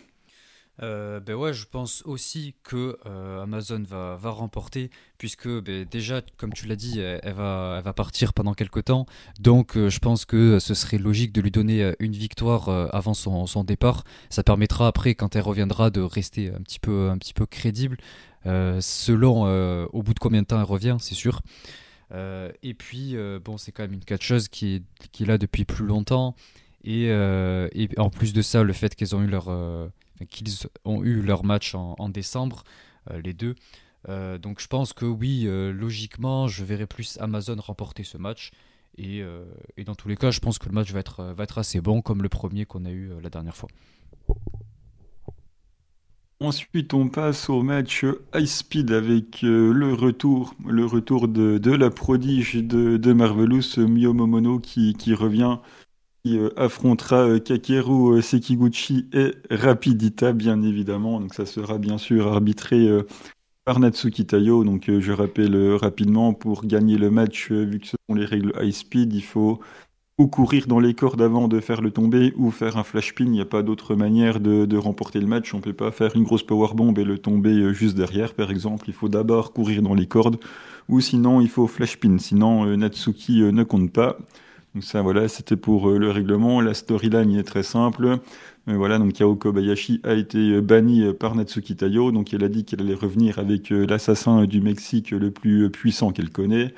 Euh, 0.84 1.22
ben 1.22 1.36
ouais, 1.36 1.54
je 1.54 1.66
pense 1.66 2.04
aussi 2.06 2.54
que 2.64 2.98
euh, 3.06 3.42
Amazon 3.44 3.82
va, 3.88 4.18
remporter, 4.30 4.90
puisque 5.18 5.48
ben, 5.48 5.86
déjà, 5.90 6.22
comme 6.38 6.54
tu 6.54 6.68
l'as 6.68 6.76
dit, 6.76 7.00
elle, 7.00 7.34
va, 7.34 7.82
partir 7.96 8.34
pendant 8.34 8.54
quelques 8.54 8.86
temps. 8.86 9.06
Donc, 9.40 9.78
euh, 9.78 9.90
je 9.90 10.00
pense 10.00 10.26
que 10.26 10.60
ce 10.60 10.74
serait 10.74 10.98
logique 10.98 11.32
de 11.32 11.42
lui 11.42 11.52
donner 11.52 11.94
une 12.00 12.14
victoire 12.14 12.70
avant 12.94 13.14
son, 13.14 13.46
son, 13.46 13.64
départ. 13.64 14.04
Ça 14.30 14.44
permettra 14.44 14.88
après, 14.88 15.16
quand 15.16 15.36
elle 15.36 15.44
reviendra, 15.44 15.90
de 15.90 16.02
rester 16.02 16.50
un 16.50 16.62
petit 16.62 16.80
peu, 16.80 17.10
un 17.10 17.18
petit 17.18 17.34
peu 17.34 17.46
crédible, 17.46 17.98
selon 18.46 19.86
au 19.88 20.04
bout 20.04 20.14
de 20.14 20.20
combien 20.20 20.42
de 20.42 20.48
temps 20.48 20.58
elle 20.58 20.64
revient, 20.64 20.98
c'est 21.00 21.16
sûr. 21.16 21.42
et 22.14 22.74
puis, 22.74 23.16
bon, 23.44 23.58
c'est 23.58 23.72
quand 23.72 23.84
même 23.84 23.94
une 23.94 24.06
catcheuse 24.06 24.48
qui 24.48 24.76
est, 24.76 24.84
qui 25.12 25.24
est 25.24 25.26
là 25.26 25.38
depuis 25.38 25.66
plus 25.66 25.86
longtemps. 25.86 26.36
Et, 26.84 27.12
en 27.98 28.10
plus 28.10 28.34
de 28.34 28.42
ça, 28.42 28.64
le 28.64 28.74
fait 28.74 28.96
qu'ils 28.96 29.16
ont 29.16 29.24
eu 31.04 31.22
leur 31.22 31.44
match 31.44 31.76
en, 31.76 32.10
décembre, 32.10 32.64
euh, 33.12 33.22
les 33.22 33.34
deux. 33.34 33.56
Euh, 34.08 34.38
donc 34.38 34.62
je 34.62 34.68
pense 34.68 34.94
que 34.94 35.06
oui, 35.06 35.46
euh, 35.46 35.72
logiquement, 35.72 36.48
je 36.48 36.64
verrai 36.64 36.86
plus 36.86 37.18
Amazon 37.20 37.56
remporter 37.60 38.04
ce 38.04 38.18
match. 38.18 38.52
Et, 38.98 39.24
dans 39.86 39.96
tous 39.96 40.08
les 40.08 40.16
cas, 40.16 40.32
je 40.32 40.40
pense 40.40 40.58
que 40.58 40.68
le 40.68 40.72
match 40.72 40.94
va 40.94 41.00
être 41.00 41.58
assez 41.58 41.82
bon, 41.82 42.02
comme 42.02 42.24
le 42.24 42.30
premier 42.30 42.66
qu'on 42.66 42.86
a 42.86 42.92
eu 42.92 43.12
la 43.22 43.30
dernière 43.30 43.56
fois. 43.56 43.70
Ensuite, 46.42 46.94
on 46.94 47.08
passe 47.08 47.50
au 47.50 47.62
match 47.64 48.06
High 48.34 48.46
Speed 48.46 48.92
avec 48.92 49.42
le 49.42 49.94
retour, 49.94 50.54
le 50.68 50.86
retour 50.86 51.28
de, 51.28 51.72
la 51.72 51.90
prodige 51.90 52.56
de, 52.56 53.14
Marvelous, 53.14 53.78
Mio 53.78 54.14
Momono, 54.14 54.60
qui, 54.60 54.94
qui 54.96 55.14
revient 55.14 55.60
euh, 56.28 56.50
affrontera 56.58 57.28
euh, 57.28 57.40
Kakeru 57.40 58.18
euh, 58.18 58.22
Sekiguchi 58.22 59.08
et 59.14 59.36
Rapidita, 59.52 60.34
bien 60.34 60.62
évidemment. 60.64 61.20
Donc 61.20 61.34
ça 61.34 61.46
sera 61.46 61.78
bien 61.78 61.98
sûr 61.98 62.28
arbitré 62.28 62.90
par 63.64 63.80
Natsuki 63.80 64.26
Tayo. 64.26 64.64
Donc 64.64 64.90
je 65.00 65.12
rappelle 65.12 65.56
rapidement, 65.76 66.34
pour 66.34 66.66
gagner 66.66 66.98
le 66.98 67.12
match, 67.12 67.52
vu 67.52 67.80
que 67.80 67.88
ce 67.88 67.98
sont 68.10 68.16
les 68.16 68.26
règles 68.26 68.54
high 68.60 68.72
speed, 68.72 69.14
il 69.14 69.24
faut 69.24 69.60
ou 70.18 70.28
courir 70.28 70.68
dans 70.68 70.80
les 70.80 70.94
cordes 70.94 71.22
avant 71.22 71.48
de 71.48 71.60
faire 71.60 71.82
le 71.82 71.92
tomber, 71.92 72.34
ou 72.38 72.52
faire 72.52 72.78
un 72.78 72.84
flash 72.84 73.14
pin. 73.16 73.26
Il 73.26 73.32
n'y 73.32 73.42
a 73.42 73.46
pas 73.46 73.64
d'autre 73.64 73.96
manière 73.96 74.40
de, 74.40 74.78
remporter 74.78 75.20
le 75.20 75.28
match. 75.28 75.54
On 75.54 75.58
ne 75.58 75.62
peut 75.62 75.74
pas 75.74 75.92
faire 75.92 76.16
une 76.16 76.24
grosse 76.24 76.44
power 76.44 76.74
bomb 76.74 76.98
et 76.98 77.04
le 77.04 77.18
tomber 77.18 77.74
juste 77.74 77.96
derrière, 77.96 78.34
par 78.34 78.52
exemple. 78.52 78.86
Il 78.88 78.94
faut 78.94 79.10
d'abord 79.10 79.54
courir 79.54 79.82
dans 79.82 79.94
les 79.94 80.08
cordes, 80.08 80.38
ou 80.90 81.02
sinon 81.02 81.42
il 81.42 81.50
faut 81.50 81.68
flash 81.68 81.98
pin. 81.98 82.18
Sinon 82.18 82.78
Natsuki 82.78 83.42
ne 83.42 83.64
compte 83.64 83.92
pas. 83.92 84.18
Donc 84.76 84.84
ça, 84.84 85.02
voilà, 85.02 85.30
c'était 85.30 85.56
pour 85.56 85.90
euh, 85.90 85.98
le 85.98 86.12
règlement. 86.12 86.60
La 86.60 86.74
storyline 86.74 87.34
est 87.38 87.44
très 87.44 87.64
simple. 87.64 88.20
Voilà, 88.68 89.00
donc 89.00 89.14
Kao 89.14 89.34
Kobayashi 89.36 90.02
a 90.04 90.14
été 90.14 90.38
euh, 90.38 90.62
banni 90.62 91.02
euh, 91.04 91.14
par 91.14 91.34
Natsuki 91.34 91.78
Tayo. 91.78 92.12
Donc 92.12 92.34
elle 92.34 92.44
a 92.44 92.50
dit 92.50 92.66
qu'elle 92.66 92.82
allait 92.82 92.94
revenir 92.94 93.40
avec 93.40 93.70
l'assassin 93.70 94.44
du 94.44 94.60
Mexique 94.60 95.12
le 95.12 95.32
plus 95.32 95.70
puissant 95.70 96.12
qu'elle 96.12 96.30
connaît. 96.30 96.74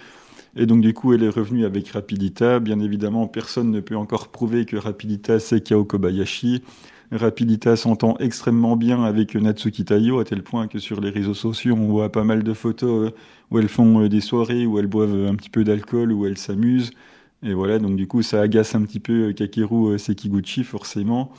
Et 0.57 0.65
donc 0.65 0.81
du 0.81 0.93
coup, 0.93 1.13
elle 1.13 1.23
est 1.23 1.29
revenue 1.29 1.65
avec 1.65 1.89
Rapidita. 1.89 2.59
Bien 2.59 2.79
évidemment, 2.79 3.27
personne 3.27 3.69
ne 3.69 3.79
peut 3.79 3.95
encore 3.95 4.29
prouver 4.29 4.65
que 4.65 4.75
Rapidita 4.75 5.39
c'est 5.39 5.61
Kao 5.61 5.85
Kobayashi. 5.85 6.63
Rapidita 7.11 7.75
s'entend 7.75 8.17
extrêmement 8.17 8.75
bien 8.75 9.03
avec 9.03 9.35
Natsuki 9.35 9.85
Tayo, 9.85 10.19
à 10.19 10.25
tel 10.25 10.43
point 10.43 10.67
que 10.67 10.79
sur 10.79 10.99
les 10.99 11.09
réseaux 11.11 11.35
sociaux, 11.35 11.75
on 11.79 11.87
voit 11.87 12.11
pas 12.11 12.23
mal 12.23 12.43
de 12.43 12.53
photos 12.53 13.11
où 13.51 13.59
elles 13.59 13.69
font 13.69 14.07
des 14.07 14.19
soirées, 14.19 14.65
où 14.65 14.79
elles 14.79 14.87
boivent 14.87 15.27
un 15.27 15.35
petit 15.35 15.49
peu 15.49 15.63
d'alcool, 15.63 16.11
où 16.11 16.25
elles 16.25 16.37
s'amusent. 16.37 16.91
Et 17.43 17.53
voilà, 17.53 17.79
donc 17.79 17.95
du 17.95 18.07
coup, 18.07 18.23
ça 18.23 18.41
agace 18.41 18.75
un 18.75 18.81
petit 18.81 18.99
peu 18.99 19.29
euh, 19.29 19.33
Kakeru 19.33 19.93
euh, 19.93 19.97
Sekiguchi, 19.97 20.63
forcément. 20.63 21.31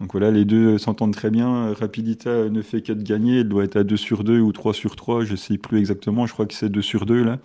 Donc 0.00 0.12
voilà, 0.12 0.30
les 0.32 0.44
deux 0.44 0.78
s'entendent 0.78 1.14
très 1.14 1.30
bien. 1.30 1.72
Rapidita 1.74 2.48
ne 2.48 2.60
fait 2.62 2.82
que 2.82 2.92
de 2.92 3.02
gagner. 3.02 3.40
Elle 3.40 3.48
doit 3.48 3.64
être 3.64 3.76
à 3.76 3.84
2 3.84 3.96
sur 3.96 4.24
2 4.24 4.40
ou 4.40 4.52
3 4.52 4.74
sur 4.74 4.96
3, 4.96 5.24
je 5.24 5.36
sais 5.36 5.56
plus 5.58 5.78
exactement. 5.78 6.26
Je 6.26 6.32
crois 6.32 6.46
que 6.46 6.54
c'est 6.54 6.68
2 6.68 6.82
sur 6.82 7.06
2 7.06 7.22
là. 7.22 7.38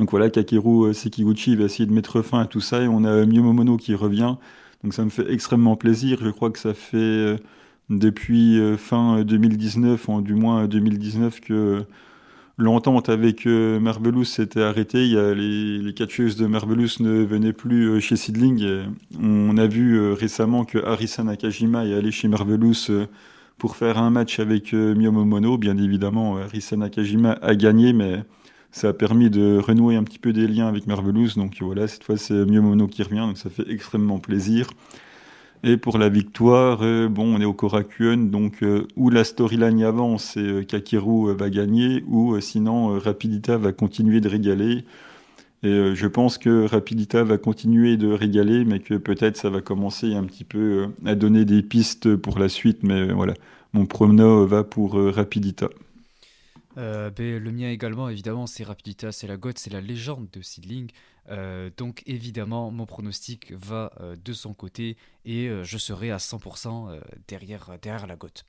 Donc 0.00 0.10
voilà, 0.10 0.30
Kakeru 0.30 0.88
euh, 0.88 0.92
Sekiguchi 0.92 1.54
va 1.54 1.64
essayer 1.64 1.86
de 1.86 1.92
mettre 1.92 2.22
fin 2.22 2.40
à 2.40 2.46
tout 2.46 2.60
ça. 2.60 2.82
Et 2.82 2.88
on 2.88 3.04
a 3.04 3.24
Miyomomono 3.24 3.76
qui 3.76 3.94
revient. 3.94 4.34
Donc 4.82 4.94
ça 4.94 5.04
me 5.04 5.10
fait 5.10 5.30
extrêmement 5.32 5.76
plaisir. 5.76 6.18
Je 6.22 6.30
crois 6.30 6.50
que 6.50 6.58
ça 6.58 6.74
fait 6.74 7.36
depuis 7.90 8.58
fin 8.78 9.22
2019, 9.22 10.08
ou 10.08 10.22
du 10.22 10.34
moins 10.34 10.66
2019, 10.66 11.40
que 11.40 11.84
l'entente 12.60 13.08
avec 13.08 13.46
euh, 13.46 13.80
Marvelous 13.80 14.24
s'était 14.24 14.62
arrêtée. 14.62 15.04
Il 15.04 15.12
y 15.12 15.18
a 15.18 15.34
les, 15.34 15.78
les 15.78 15.94
catcheuses 15.94 16.36
de 16.36 16.46
Marvelous 16.46 17.00
ne 17.00 17.24
venaient 17.24 17.52
plus 17.52 17.88
euh, 17.88 18.00
chez 18.00 18.16
Sidling. 18.16 18.84
on 19.20 19.56
a 19.56 19.66
vu 19.66 19.98
euh, 19.98 20.14
récemment 20.14 20.64
que 20.64 20.78
Arisa 20.78 21.24
Nakajima 21.24 21.86
est 21.86 21.94
allé 21.94 22.10
chez 22.10 22.28
Marvelous 22.28 23.06
pour 23.58 23.76
faire 23.76 23.98
un 23.98 24.10
match 24.10 24.38
avec 24.40 24.72
Miyomomono. 24.72 25.58
Bien 25.58 25.76
évidemment, 25.76 26.36
Arisa 26.38 26.76
Nakajima 26.76 27.38
a 27.42 27.54
gagné, 27.54 27.92
mais 27.92 28.22
ça 28.72 28.88
a 28.90 28.92
permis 28.92 29.30
de 29.30 29.58
renouer 29.58 29.96
un 29.96 30.04
petit 30.04 30.18
peu 30.18 30.32
des 30.32 30.46
liens 30.46 30.68
avec 30.68 30.86
Marvelous. 30.86 31.30
Donc 31.36 31.56
voilà, 31.60 31.88
cette 31.88 32.04
fois 32.04 32.16
c'est 32.16 32.44
Miyomomono 32.44 32.86
qui 32.86 33.02
revient, 33.02 33.26
donc 33.26 33.38
ça 33.38 33.50
fait 33.50 33.68
extrêmement 33.68 34.18
plaisir. 34.18 34.68
Et 35.62 35.76
pour 35.76 35.98
la 35.98 36.08
victoire, 36.08 36.78
euh, 36.82 37.08
bon, 37.08 37.36
on 37.36 37.40
est 37.40 37.44
au 37.44 37.52
Korakuen, 37.52 38.30
donc 38.30 38.62
euh, 38.62 38.86
où 38.96 39.10
la 39.10 39.24
storyline 39.24 39.82
avance 39.82 40.36
et 40.38 40.40
euh, 40.40 40.62
Kakiru 40.62 41.34
va 41.34 41.50
gagner, 41.50 42.02
ou 42.08 42.40
sinon 42.40 42.98
Rapidita 42.98 43.58
va 43.58 43.72
continuer 43.72 44.20
de 44.20 44.28
régaler. 44.28 44.84
Et 45.62 45.94
je 45.94 46.06
pense 46.06 46.38
que 46.38 46.64
Rapidita 46.66 47.22
va 47.22 47.36
continuer 47.36 47.98
de 47.98 48.10
régaler, 48.10 48.64
mais 48.64 48.80
que 48.80 48.94
peut-être 48.94 49.36
ça 49.36 49.50
va 49.50 49.60
commencer 49.60 50.14
un 50.14 50.24
petit 50.24 50.44
peu 50.44 50.86
à 51.04 51.14
donner 51.14 51.44
des 51.44 51.62
pistes 51.62 52.16
pour 52.16 52.38
la 52.38 52.48
suite. 52.48 52.82
Mais 52.82 53.12
voilà, 53.12 53.34
mon 53.74 53.84
prono 53.84 54.46
va 54.46 54.64
pour 54.64 54.94
Rapidita. 54.94 55.68
Ben, 56.76 57.12
le 57.18 57.52
mien 57.52 57.70
également, 57.70 58.08
évidemment, 58.08 58.46
c'est 58.46 58.64
Rapidita, 58.64 59.12
c'est 59.12 59.26
la 59.26 59.36
goth, 59.36 59.58
c'est 59.58 59.72
la 59.72 59.80
légende 59.80 60.28
de 60.32 60.40
Seedling. 60.40 60.90
Euh, 61.28 61.70
donc 61.76 62.02
évidemment, 62.06 62.70
mon 62.70 62.86
pronostic 62.86 63.52
va 63.52 63.92
euh, 64.00 64.16
de 64.24 64.32
son 64.32 64.52
côté 64.52 64.96
et 65.24 65.48
euh, 65.48 65.62
je 65.64 65.78
serai 65.78 66.10
à 66.10 66.16
100% 66.16 67.00
derrière, 67.28 67.70
derrière 67.80 68.06
la 68.06 68.16
gote. 68.16 68.44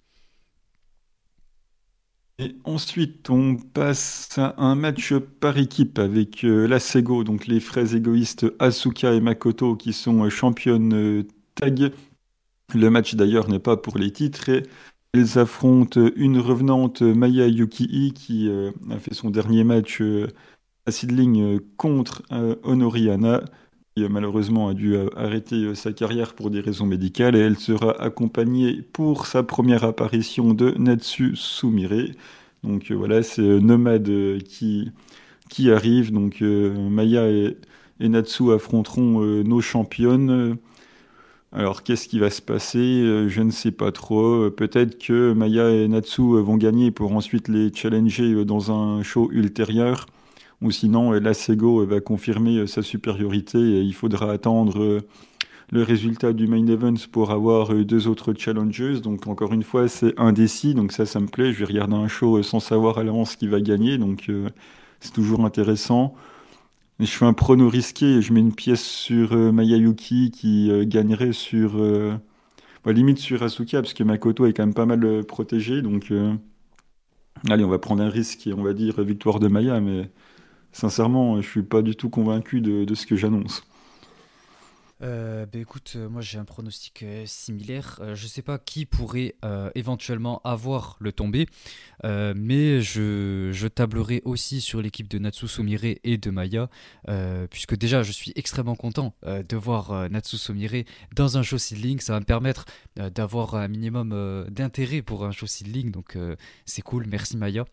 Et 2.40 2.56
ensuite, 2.64 3.30
on 3.30 3.56
passe 3.56 4.38
à 4.38 4.56
un 4.58 4.74
match 4.74 5.14
par 5.14 5.58
équipe 5.60 6.00
avec 6.00 6.42
la 6.42 6.80
Sego, 6.80 7.24
donc 7.24 7.46
les 7.46 7.60
frères 7.60 7.94
égoïstes 7.94 8.48
Asuka 8.58 9.14
et 9.14 9.22
Makoto 9.22 9.76
qui 9.76 9.94
sont 9.94 10.28
championnes 10.30 11.24
tag. 11.54 11.94
Le 12.74 12.90
match 12.90 13.14
d'ailleurs 13.14 13.48
n'est 13.48 13.60
pas 13.60 13.78
pour 13.78 14.00
les 14.00 14.12
titres 14.12 14.50
elles 15.14 15.38
affrontent 15.38 16.00
une 16.16 16.40
revenante 16.40 17.02
Maya 17.02 17.48
Yukii 17.48 18.14
qui 18.14 18.50
a 18.90 19.00
fait 19.00 19.14
son 19.14 19.30
dernier 19.30 19.64
match 19.64 20.02
Sidling 20.90 21.42
euh, 21.42 21.60
contre 21.78 22.24
euh, 22.32 22.56
Honoriana, 22.64 23.44
qui 23.96 24.04
euh, 24.04 24.10
malheureusement 24.10 24.70
a 24.70 24.74
dû 24.74 24.96
arrêter 25.16 25.76
sa 25.76 25.94
carrière 25.94 26.34
pour 26.34 26.50
des 26.50 26.60
raisons 26.60 26.86
médicales, 26.86 27.36
et 27.36 27.40
elle 27.40 27.58
sera 27.58 28.02
accompagnée 28.02 28.82
pour 28.82 29.28
sa 29.28 29.44
première 29.44 29.84
apparition 29.84 30.54
de 30.54 30.72
Natsu 30.78 31.36
Sumire. 31.36 32.14
Donc 32.64 32.92
voilà, 32.92 33.24
c'est 33.24 33.42
Nomade 33.42 34.42
qui 34.44 34.92
qui 35.50 35.72
arrive. 35.72 36.12
Donc 36.12 36.42
Maya 36.42 37.30
et, 37.30 37.58
Natsu 38.00 38.52
affronteront 38.52 39.20
nos 39.44 39.62
championnes. 39.62 40.58
Alors 41.54 41.84
qu'est-ce 41.84 42.08
qui 42.08 42.20
va 42.20 42.30
se 42.30 42.42
passer? 42.42 43.28
Je 43.28 43.42
ne 43.42 43.52
sais 43.52 43.72
pas 43.72 43.92
trop. 43.92 44.50
Peut-être 44.50 44.98
que 44.98 45.34
Maya 45.34 45.70
et 45.70 45.88
Natsu 45.88 46.22
vont 46.22 46.56
gagner 46.58 46.92
pour 46.92 47.14
ensuite 47.14 47.48
les 47.50 47.74
challenger 47.74 48.46
dans 48.46 48.72
un 48.72 49.04
show 49.04 49.30
ultérieur. 49.32 50.06
Ou 50.62 50.72
sinon, 50.72 51.12
la 51.12 51.34
Sego 51.34 51.86
va 51.86 52.00
confirmer 52.00 52.68
sa 52.68 52.82
supériorité 52.82 53.58
et 53.60 53.82
il 53.82 53.94
faudra 53.94 54.32
attendre 54.32 55.02
le 55.72 55.84
résultat 55.84 56.34
du 56.34 56.48
main 56.48 56.68
event 56.68 56.96
pour 57.12 57.32
avoir 57.32 57.74
euh, 57.74 57.86
deux 57.86 58.08
autres 58.08 58.34
challengers. 58.34 59.00
Donc 59.02 59.28
encore 59.28 59.54
une 59.54 59.64
fois, 59.64 59.88
c'est 59.88 60.14
indécis. 60.20 60.74
Donc 60.76 60.92
ça, 60.92 61.06
ça 61.06 61.20
me 61.20 61.28
plaît. 61.28 61.54
Je 61.54 61.60
vais 61.60 61.66
regarder 61.66 61.96
un 61.96 62.08
show 62.08 62.38
euh, 62.38 62.44
sans 62.44 62.60
savoir 62.60 62.98
à 62.98 63.04
l'avance 63.04 63.36
qui 63.38 63.48
va 63.48 63.62
gagner. 63.62 63.98
Donc 63.98 64.26
euh, 64.30 64.50
c'est 65.00 65.14
toujours 65.14 65.46
intéressant. 65.46 66.14
Je 67.06 67.12
fais 67.12 67.26
un 67.26 67.34
prono 67.34 67.70
risqué. 67.70 68.22
Je 68.22 68.34
mets 68.34 68.40
une 68.40 68.54
pièce 68.56 68.84
sur 68.84 69.36
Mayayuki 69.36 70.32
qui 70.32 70.72
gagnerait 70.88 71.34
sur... 71.34 71.74
Bah, 72.84 72.94
limite 72.94 73.20
sur 73.20 73.44
Asuka 73.44 73.82
parce 73.82 73.94
que 73.94 74.04
Makoto 74.04 74.46
est 74.46 74.54
quand 74.54 74.66
même 74.66 74.74
pas 74.74 74.86
mal 74.86 75.24
protégé. 75.26 75.82
Donc 75.82 76.12
allez, 77.50 77.64
on 77.64 77.70
va 77.70 77.80
prendre 77.80 78.04
un 78.04 78.10
risque 78.10 78.48
et 78.48 78.54
on 78.54 78.64
va 78.64 78.74
dire 78.74 79.02
victoire 79.02 79.40
de 79.40 79.48
Maya. 79.48 79.80
Mais 79.80 80.12
sincèrement, 80.72 81.42
je 81.42 81.48
suis 81.48 81.64
pas 81.64 81.82
du 81.82 81.96
tout 81.96 82.10
convaincu 82.10 82.62
de 82.62 82.96
ce 82.96 83.06
que 83.06 83.16
j'annonce. 83.16 83.64
Euh, 85.02 85.46
bah, 85.48 85.58
écoute, 85.58 85.94
euh, 85.96 86.10
moi 86.10 86.22
j'ai 86.22 86.38
un 86.38 86.46
pronostic 86.46 87.02
euh, 87.02 87.24
similaire. 87.26 88.00
je 88.14 88.28
sais 88.28 88.42
pas 88.42 88.60
qui 88.60 88.86
pourrait 88.86 89.36
éventuellement 89.76 90.42
avoir 90.44 90.98
le 91.00 91.12
tombé, 91.12 91.48
mais 92.04 92.82
je, 92.82 93.68
tablerai 93.68 94.22
aussi 94.26 94.62
sur 94.62 94.82
l'équipe 94.82 95.08
de 95.08 95.18
Natsu 95.18 95.48
Somire 95.48 95.82
et 96.04 96.18
de 96.18 96.30
Maya, 96.30 96.70
puisque 97.50 97.76
déjà 97.76 98.04
je 98.04 98.12
suis 98.12 98.32
extrêmement 98.36 98.76
content 98.76 99.14
de 99.26 99.56
voir 99.56 100.10
Natsu 100.10 100.38
Somire 100.38 100.84
dans 101.16 101.38
un 101.38 101.44
show 101.44 101.58
seedling. 101.58 102.00
Ça 102.00 102.14
va 102.14 102.20
me 102.20 102.26
permettre 102.26 102.66
d'avoir 102.96 103.56
un 103.56 103.68
minimum 103.68 104.46
d'intérêt 104.50 105.02
pour 105.02 105.26
un 105.26 105.32
show 105.32 105.48
seedling, 105.48 105.92
donc 105.92 106.18
c'est 106.66 106.82
cool. 106.82 107.06
Merci 107.08 107.38
Maya. 107.38 107.66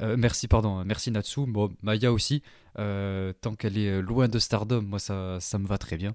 merci, 0.00 0.48
pardon, 0.48 0.84
merci 0.84 1.10
Natsu. 1.10 1.40
Maya 1.82 2.12
aussi, 2.12 2.42
tant 2.74 3.54
qu'elle 3.58 3.78
est 3.78 4.02
loin 4.02 4.28
de 4.28 4.38
Stardom, 4.38 4.82
moi 4.82 4.98
ça 4.98 5.58
me 5.58 5.66
va 5.66 5.78
très 5.78 5.96
bien. 5.96 6.14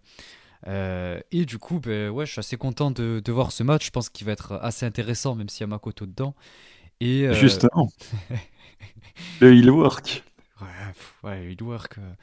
Euh, 0.68 1.20
et 1.32 1.46
du 1.46 1.58
coup, 1.58 1.80
ben, 1.80 2.10
ouais, 2.10 2.26
je 2.26 2.32
suis 2.32 2.40
assez 2.40 2.58
content 2.58 2.92
de, 2.92 3.22
de 3.24 3.32
voir 3.32 3.52
ce 3.52 3.64
match. 3.64 3.86
Je 3.86 3.92
pense 3.92 4.10
qu'il 4.10 4.26
va 4.26 4.34
être 4.34 4.54
assez 4.54 4.86
intéressant, 4.86 5.36
même 5.36 5.50
s'il 5.50 5.62
y 5.62 5.64
a 5.64 5.68
Makoto 5.68 6.06
dedans. 6.06 6.36
Et, 7.00 7.28
euh... 7.28 7.34
Justement. 7.34 7.90
le 9.42 9.70
work. 9.70 10.24
Ouais, 10.62 11.30
ouais, 11.30 11.52
heal 11.52 11.64
work. 11.64 11.98
Euh, 11.98 12.14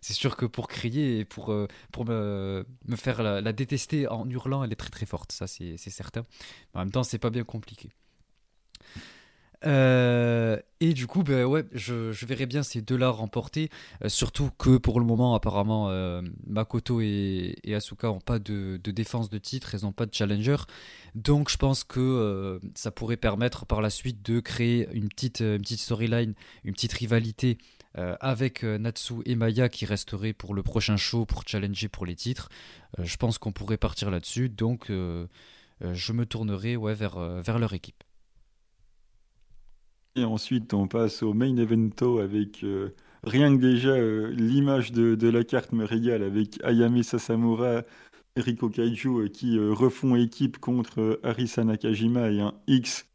c'est 0.00 0.14
sûr 0.14 0.36
que 0.36 0.46
pour 0.46 0.66
crier 0.66 1.20
et 1.20 1.24
pour, 1.24 1.54
pour 1.92 2.04
me, 2.04 2.66
me 2.88 2.96
faire 2.96 3.22
la, 3.22 3.40
la, 3.40 3.52
détester 3.52 4.08
en 4.08 4.28
hurlant, 4.28 4.64
elle 4.64 4.72
est 4.72 4.76
très 4.76 4.90
très 4.90 5.06
forte. 5.06 5.30
Ça, 5.30 5.46
c'est 5.46 5.76
certain. 5.76 6.22
en 6.74 6.80
même 6.80 6.90
temps, 6.90 7.04
c'est 7.04 7.18
pas 7.18 7.30
bien 7.30 7.44
compliqué. 7.44 7.90
Euh, 9.64 10.58
et 10.80 10.92
du 10.92 11.06
coup, 11.06 11.22
ben 11.22 11.44
ouais, 11.44 11.64
je, 11.72 12.10
verrais 12.24 12.46
bien 12.46 12.62
ces 12.62 12.82
deux-là 12.82 13.10
remporter. 13.10 13.70
Euh, 14.04 14.08
surtout 14.08 14.50
que 14.58 14.76
pour 14.76 14.98
le 15.00 15.06
moment, 15.06 15.34
apparemment, 15.34 15.88
euh, 15.90 16.22
Makoto 16.46 17.00
et, 17.00 17.54
Asuka 17.72 18.08
n'ont 18.08 18.20
pas 18.20 18.38
de, 18.38 18.78
défense 18.84 19.30
de 19.30 19.38
titre, 19.38 19.74
elles 19.74 19.82
n'ont 19.82 19.92
pas 19.92 20.06
de 20.06 20.14
challenger. 20.14 20.56
Donc 21.14 21.50
je 21.50 21.56
pense 21.56 21.84
que 21.84 22.60
ça 22.74 22.90
pourrait 22.90 23.16
permettre 23.16 23.66
par 23.66 23.80
la 23.80 23.90
suite 23.90 24.24
de 24.24 24.40
créer 24.40 24.88
une 24.92 25.08
petite, 25.08 25.40
une 25.40 25.60
petite 25.60 25.80
storyline, 25.80 26.34
une 26.64 26.72
petite 26.72 26.92
rivalité 26.92 27.58
avec 27.94 28.62
Natsu 28.62 29.16
et 29.26 29.34
Maya 29.34 29.68
qui 29.68 29.84
resterait 29.84 30.32
pour 30.32 30.54
le 30.54 30.62
prochain 30.62 30.96
show 30.96 31.26
pour 31.26 31.42
challenger 31.46 31.88
pour 31.88 32.06
les 32.06 32.16
titres. 32.16 32.48
je 32.98 33.16
pense 33.16 33.36
qu'on 33.36 33.52
pourrait 33.52 33.76
partir 33.76 34.10
là-dessus. 34.10 34.48
Donc 34.48 34.86
je 34.88 36.12
me 36.12 36.24
tournerai 36.24 36.76
ouais, 36.76 36.94
vers, 36.94 37.18
vers 37.18 37.58
leur 37.58 37.74
équipe. 37.74 38.02
Et 40.14 40.24
ensuite, 40.24 40.74
on 40.74 40.88
passe 40.88 41.22
au 41.22 41.32
main 41.32 41.56
evento 41.56 42.18
avec 42.18 42.64
euh, 42.64 42.90
rien 43.24 43.56
que 43.56 43.62
déjà 43.62 43.90
euh, 43.90 44.30
l'image 44.30 44.92
de, 44.92 45.28
la 45.28 45.42
carte 45.42 45.72
me 45.72 45.84
régale 45.84 46.22
avec 46.22 46.62
Ayame 46.64 47.02
Sasamura, 47.02 47.82
Eriko 48.36 48.68
Kaiju 48.68 49.08
euh, 49.22 49.28
qui 49.28 49.58
refont 49.58 50.14
équipe 50.16 50.58
contre 50.58 51.18
Arisa 51.22 51.64
Nakajima 51.64 52.30
et 52.30 52.40
un 52.40 52.54
X. 52.66 53.06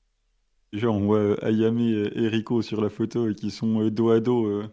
Genre, 0.73 0.95
on 0.95 1.05
voit 1.05 1.43
Ayame 1.45 1.79
et 1.79 2.27
Riko 2.27 2.61
sur 2.61 2.81
la 2.81 2.89
photo 2.89 3.33
qui 3.33 3.51
sont 3.51 3.87
dos 3.89 4.09
à 4.09 4.19
dos 4.19 4.63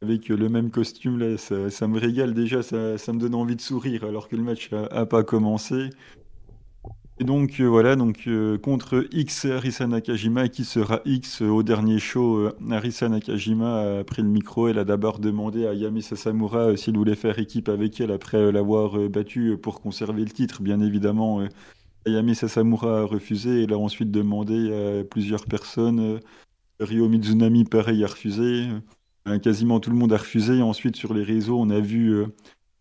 avec 0.00 0.28
le 0.28 0.48
même 0.48 0.70
costume 0.70 1.18
là. 1.18 1.36
Ça, 1.36 1.88
me 1.88 1.98
régale 1.98 2.34
déjà, 2.34 2.62
ça, 2.62 2.96
ça, 2.98 3.12
me 3.12 3.20
donne 3.20 3.34
envie 3.34 3.56
de 3.56 3.60
sourire 3.60 4.04
alors 4.04 4.28
que 4.28 4.36
le 4.36 4.42
match 4.42 4.72
a, 4.72 4.86
a 4.86 5.06
pas 5.06 5.24
commencé. 5.24 5.90
Et 7.20 7.24
donc 7.24 7.58
euh, 7.58 7.64
voilà, 7.64 7.96
donc 7.96 8.28
euh, 8.28 8.58
contre 8.58 9.08
X 9.10 9.44
Arisa 9.46 9.88
Nakajima, 9.88 10.48
qui 10.48 10.64
sera 10.64 11.00
X 11.04 11.42
euh, 11.42 11.48
au 11.48 11.64
dernier 11.64 11.98
show, 11.98 12.48
Arisa 12.70 13.08
Nakajima 13.08 13.98
a 13.98 14.04
pris 14.04 14.22
le 14.22 14.28
micro. 14.28 14.68
Elle 14.68 14.78
a 14.78 14.84
d'abord 14.84 15.18
demandé 15.18 15.66
à 15.66 15.74
Yami 15.74 16.00
Sasamura 16.00 16.76
s'il 16.76 16.96
voulait 16.96 17.16
faire 17.16 17.40
équipe 17.40 17.68
avec 17.68 18.00
elle 18.00 18.12
après 18.12 18.52
l'avoir 18.52 18.96
battu 19.08 19.56
pour 19.60 19.80
conserver 19.80 20.22
le 20.24 20.30
titre. 20.30 20.62
Bien 20.62 20.80
évidemment, 20.80 21.42
Ayami 22.06 22.36
Sasamura 22.36 23.00
a 23.00 23.04
refusé. 23.04 23.64
Elle 23.64 23.72
a 23.72 23.78
ensuite 23.78 24.12
demandé 24.12 24.72
à 24.72 25.04
plusieurs 25.04 25.44
personnes. 25.46 26.20
Ryo 26.78 27.08
Mizunami, 27.08 27.64
pareil, 27.64 28.04
a 28.04 28.06
refusé. 28.06 28.68
Quasiment 29.42 29.80
tout 29.80 29.90
le 29.90 29.96
monde 29.96 30.12
a 30.12 30.18
refusé. 30.18 30.62
Ensuite, 30.62 30.94
sur 30.94 31.14
les 31.14 31.24
réseaux, 31.24 31.58
on 31.60 31.70
a 31.70 31.80
vu 31.80 32.24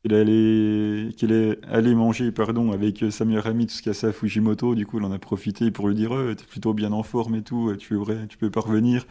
qu'il 0.03 0.13
allait, 0.13 1.09
est 1.09 1.65
allé 1.65 1.95
manger 1.95 2.31
pardon, 2.31 2.71
avec 2.71 3.03
sa 3.11 3.25
meilleure 3.25 3.47
amie 3.47 3.65
Tsukasa 3.65 4.11
Fujimoto. 4.11 4.75
Du 4.75 4.85
coup, 4.85 4.99
il 4.99 5.05
en 5.05 5.11
a 5.11 5.19
profité 5.19 5.71
pour 5.71 5.87
lui 5.89 5.95
dire 5.95 6.11
oh, 6.11 6.33
T'es 6.33 6.45
plutôt 6.45 6.73
bien 6.73 6.91
en 6.91 7.03
forme 7.03 7.35
et 7.35 7.41
tout, 7.43 7.75
tu, 7.77 7.95
vrai, 7.95 8.27
tu 8.27 8.37
peux 8.37 8.49
pas 8.51 8.61
revenir. 8.61 9.05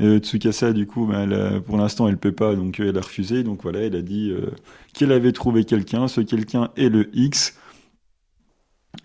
Tsukasa, 0.00 0.72
du 0.72 0.86
coup, 0.86 1.06
ben, 1.06 1.60
pour 1.60 1.76
l'instant, 1.76 2.08
elle 2.08 2.18
peut 2.18 2.32
pas, 2.32 2.54
donc 2.54 2.78
elle 2.80 2.96
a 2.96 3.00
refusé. 3.00 3.42
Donc 3.42 3.62
voilà, 3.62 3.80
elle 3.80 3.96
a 3.96 4.02
dit 4.02 4.30
euh, 4.30 4.50
qu'elle 4.94 5.12
avait 5.12 5.32
trouvé 5.32 5.64
quelqu'un. 5.64 6.06
Ce 6.08 6.20
quelqu'un 6.20 6.70
est 6.76 6.88
le 6.88 7.10
X. 7.16 7.58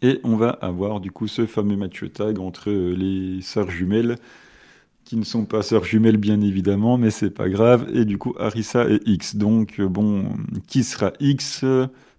Et 0.01 0.19
on 0.23 0.35
va 0.35 0.49
avoir 0.49 0.99
du 0.99 1.11
coup 1.11 1.27
ce 1.27 1.45
fameux 1.45 1.75
match 1.77 2.03
tag 2.13 2.39
entre 2.39 2.71
les 2.71 3.41
sœurs 3.41 3.69
jumelles 3.71 4.17
qui 5.05 5.17
ne 5.17 5.23
sont 5.23 5.45
pas 5.45 5.61
sœurs 5.61 5.85
jumelles 5.85 6.17
bien 6.17 6.41
évidemment, 6.41 6.97
mais 6.97 7.11
c'est 7.11 7.29
pas 7.29 7.49
grave. 7.49 7.87
Et 7.93 8.05
du 8.05 8.17
coup, 8.17 8.33
Arisa 8.39 8.89
et 8.89 8.99
X. 9.05 9.35
Donc 9.35 9.79
euh, 9.79 9.87
bon, 9.87 10.25
qui 10.67 10.83
sera 10.83 11.11
X? 11.19 11.65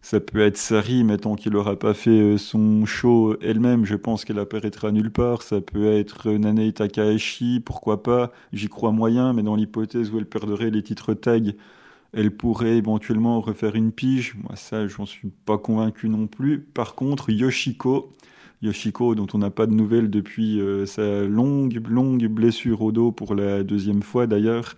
Ça 0.05 0.20
peut 0.20 0.40
être 0.40 0.59
Sari, 0.59 1.02
tant 1.19 1.35
qu'il 1.35 1.52
n'aura 1.52 1.78
pas 1.78 1.94
fait 1.94 2.11
euh, 2.11 2.36
son 2.36 2.85
show 2.85 3.39
elle-même, 3.40 3.86
je 3.86 3.94
pense 3.94 4.27
qu'elle 4.27 4.39
apparaîtra 4.39 4.93
nulle 4.93 5.11
part. 5.11 5.40
Ça 5.43 5.62
peut 5.62 5.86
être 5.94 6.31
Nanei 6.31 6.74
Takahashi, 6.74 7.62
pourquoi 7.65 8.02
pas? 8.02 8.31
J'y 8.52 8.69
crois 8.69 8.93
moyen, 8.93 9.32
mais 9.32 9.43
dans 9.43 9.56
l'hypothèse 9.56 10.11
où 10.11 10.19
elle 10.19 10.27
perdrait 10.27 10.69
les 10.70 10.82
titres 10.82 11.15
tag, 11.15 11.55
elle 12.12 12.31
pourrait 12.36 12.77
éventuellement 12.77 13.40
refaire 13.40 13.77
une 13.77 13.93
pige. 13.93 14.36
Moi, 14.43 14.56
ça, 14.56 14.86
j'en 14.89 15.06
suis 15.06 15.31
pas 15.47 15.56
convaincu 15.56 16.11
non 16.11 16.27
plus. 16.27 16.61
Par 16.61 16.94
contre, 16.94 17.31
Yoshiko, 17.31 18.12
Yoshiko, 18.65 19.15
dont 19.15 19.27
on 19.35 19.39
n'a 19.39 19.51
pas 19.51 19.66
de 19.66 19.74
nouvelles 19.74 20.11
depuis 20.11 20.61
euh, 20.61 20.86
sa 20.86 21.24
longue, 21.24 21.81
longue 21.89 22.27
blessure 22.27 22.82
au 22.82 22.93
dos 22.93 23.12
pour 23.12 23.35
la 23.35 23.62
deuxième 23.62 24.03
fois 24.03 24.27
d'ailleurs, 24.27 24.77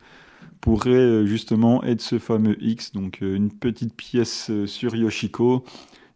pourrait 0.61 0.91
euh, 0.91 1.27
justement 1.27 1.85
être 1.85 2.01
ce 2.01 2.19
fameux 2.19 2.57
X, 2.61 2.93
donc 2.93 3.21
euh, 3.23 3.37
une 3.37 3.51
petite 3.51 3.95
pièce 3.95 4.51
sur 4.67 4.95
Yoshiko. 4.97 5.65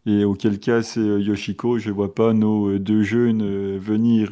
Et 0.05 0.25
auquel 0.25 0.59
cas 0.59 0.81
c'est 0.81 0.99
Yoshiko, 0.99 1.77
je 1.77 1.91
vois 1.91 2.15
pas 2.15 2.33
nos 2.33 2.79
deux 2.79 3.03
jeunes 3.03 3.77
venir 3.77 4.31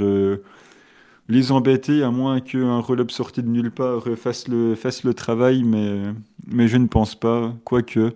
les 1.27 1.51
embêter, 1.51 2.01
à 2.01 2.09
moins 2.09 2.39
qu'un 2.39 2.79
relop 2.79 3.11
sorti 3.11 3.43
de 3.43 3.49
nulle 3.49 3.69
part 3.69 4.05
fasse 4.17 4.47
le, 4.47 4.73
fasse 4.73 5.03
le 5.03 5.13
travail, 5.13 5.63
mais, 5.63 6.01
mais 6.47 6.67
je 6.67 6.77
ne 6.77 6.87
pense 6.87 7.13
pas, 7.13 7.53
quoique 7.65 8.13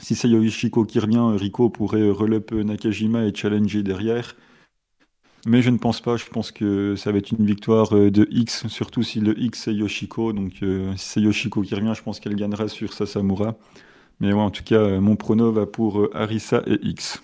si 0.00 0.14
c'est 0.14 0.28
Yoshiko 0.28 0.84
qui 0.84 0.98
revient, 0.98 1.36
Rico 1.38 1.70
pourrait 1.70 2.10
relep 2.10 2.52
Nakajima 2.52 3.24
et 3.24 3.34
challenger 3.34 3.82
derrière. 3.82 4.34
Mais 5.46 5.60
je 5.60 5.68
ne 5.68 5.76
pense 5.76 6.00
pas, 6.00 6.16
je 6.16 6.24
pense 6.24 6.52
que 6.52 6.96
ça 6.96 7.12
va 7.12 7.18
être 7.18 7.32
une 7.32 7.44
victoire 7.44 7.94
euh, 7.94 8.10
de 8.10 8.26
X, 8.30 8.66
surtout 8.68 9.02
si 9.02 9.20
le 9.20 9.38
X 9.38 9.64
c'est 9.64 9.74
Yoshiko. 9.74 10.32
Donc 10.32 10.62
euh, 10.62 10.92
si 10.96 11.08
c'est 11.10 11.20
Yoshiko 11.20 11.60
qui 11.62 11.74
revient, 11.74 11.92
je 11.94 12.02
pense 12.02 12.18
qu'elle 12.18 12.34
gagnera 12.34 12.68
sur 12.68 12.92
Sasamura. 12.94 13.56
Mais 14.20 14.32
en 14.32 14.50
tout 14.50 14.64
cas, 14.64 14.76
euh, 14.76 15.00
mon 15.00 15.16
prono 15.16 15.52
va 15.52 15.66
pour 15.66 16.08
Arisa 16.14 16.62
et 16.66 16.78
X. 16.82 17.22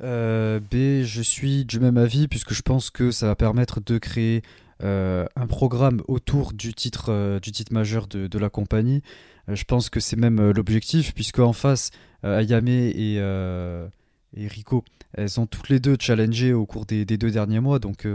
B, 0.00 1.04
je 1.04 1.22
suis 1.22 1.64
du 1.64 1.78
même 1.78 1.96
avis 1.96 2.26
puisque 2.26 2.54
je 2.54 2.62
pense 2.62 2.90
que 2.90 3.12
ça 3.12 3.28
va 3.28 3.36
permettre 3.36 3.80
de 3.80 3.98
créer 3.98 4.42
un 4.80 5.46
programme 5.48 6.02
autour 6.08 6.52
du 6.52 6.74
titre, 6.74 7.38
du 7.40 7.52
titre 7.52 7.72
majeur 7.72 8.08
de 8.08 8.38
la 8.38 8.50
compagnie. 8.50 9.02
Euh, 9.48 9.54
je 9.54 9.64
pense 9.64 9.90
que 9.90 10.00
c'est 10.00 10.16
même 10.16 10.40
euh, 10.40 10.52
l'objectif, 10.52 11.14
puisque 11.14 11.38
en 11.38 11.52
face, 11.52 11.90
euh, 12.24 12.38
Ayame 12.38 12.68
et, 12.68 13.16
et 14.34 14.46
Rico, 14.46 14.84
elles 15.14 15.40
ont 15.40 15.46
toutes 15.46 15.68
les 15.68 15.78
deux 15.78 15.96
challengé 16.00 16.52
au 16.52 16.64
cours 16.64 16.86
des, 16.86 17.04
deux 17.04 17.30
derniers 17.30 17.60
mois, 17.60 17.78
donc 17.78 18.06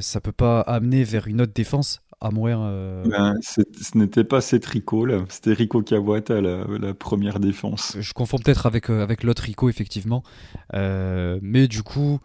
ça 0.00 0.20
peut 0.22 0.32
pas 0.32 0.60
amener 0.62 1.04
vers 1.04 1.26
une 1.26 1.42
autre 1.42 1.52
défense, 1.52 2.00
à 2.22 2.30
moins. 2.30 3.02
Ben, 3.04 3.34
ce 3.42 3.60
n'était 3.94 4.24
pas 4.24 4.40
cette 4.40 4.64
Rico 4.64 5.04
là, 5.04 5.26
c'était 5.28 5.52
Rico 5.52 5.82
Kawata 5.82 6.40
la, 6.40 6.64
la 6.80 6.94
première 6.94 7.38
défense. 7.38 7.98
Je 8.00 8.14
confonds 8.14 8.38
peut-être 8.38 8.64
avec, 8.64 8.88
avec 8.88 9.24
l'autre 9.24 9.42
Rico 9.42 9.68
effectivement, 9.68 10.22
mais 10.72 11.68
du 11.68 11.82
coup. 11.82 12.18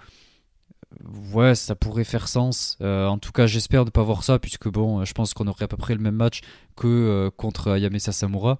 Ouais, 1.33 1.55
ça 1.55 1.75
pourrait 1.75 2.03
faire 2.03 2.27
sens. 2.27 2.77
en 2.81 3.17
tout 3.17 3.31
cas, 3.31 3.47
j'espère 3.47 3.85
ne 3.85 3.89
pas 3.89 4.03
voir 4.03 4.23
ça, 4.23 4.39
puisque 4.39 4.69
bon, 4.69 5.05
je 5.05 5.13
pense 5.13 5.33
qu'on 5.33 5.47
aurait 5.47 5.65
à 5.65 5.67
peu 5.67 5.77
près 5.77 5.93
le 5.93 6.01
même 6.01 6.15
match 6.15 6.41
que 6.75 7.29
contre 7.37 7.71
Ayame 7.71 7.99
Sasamura. 7.99 8.59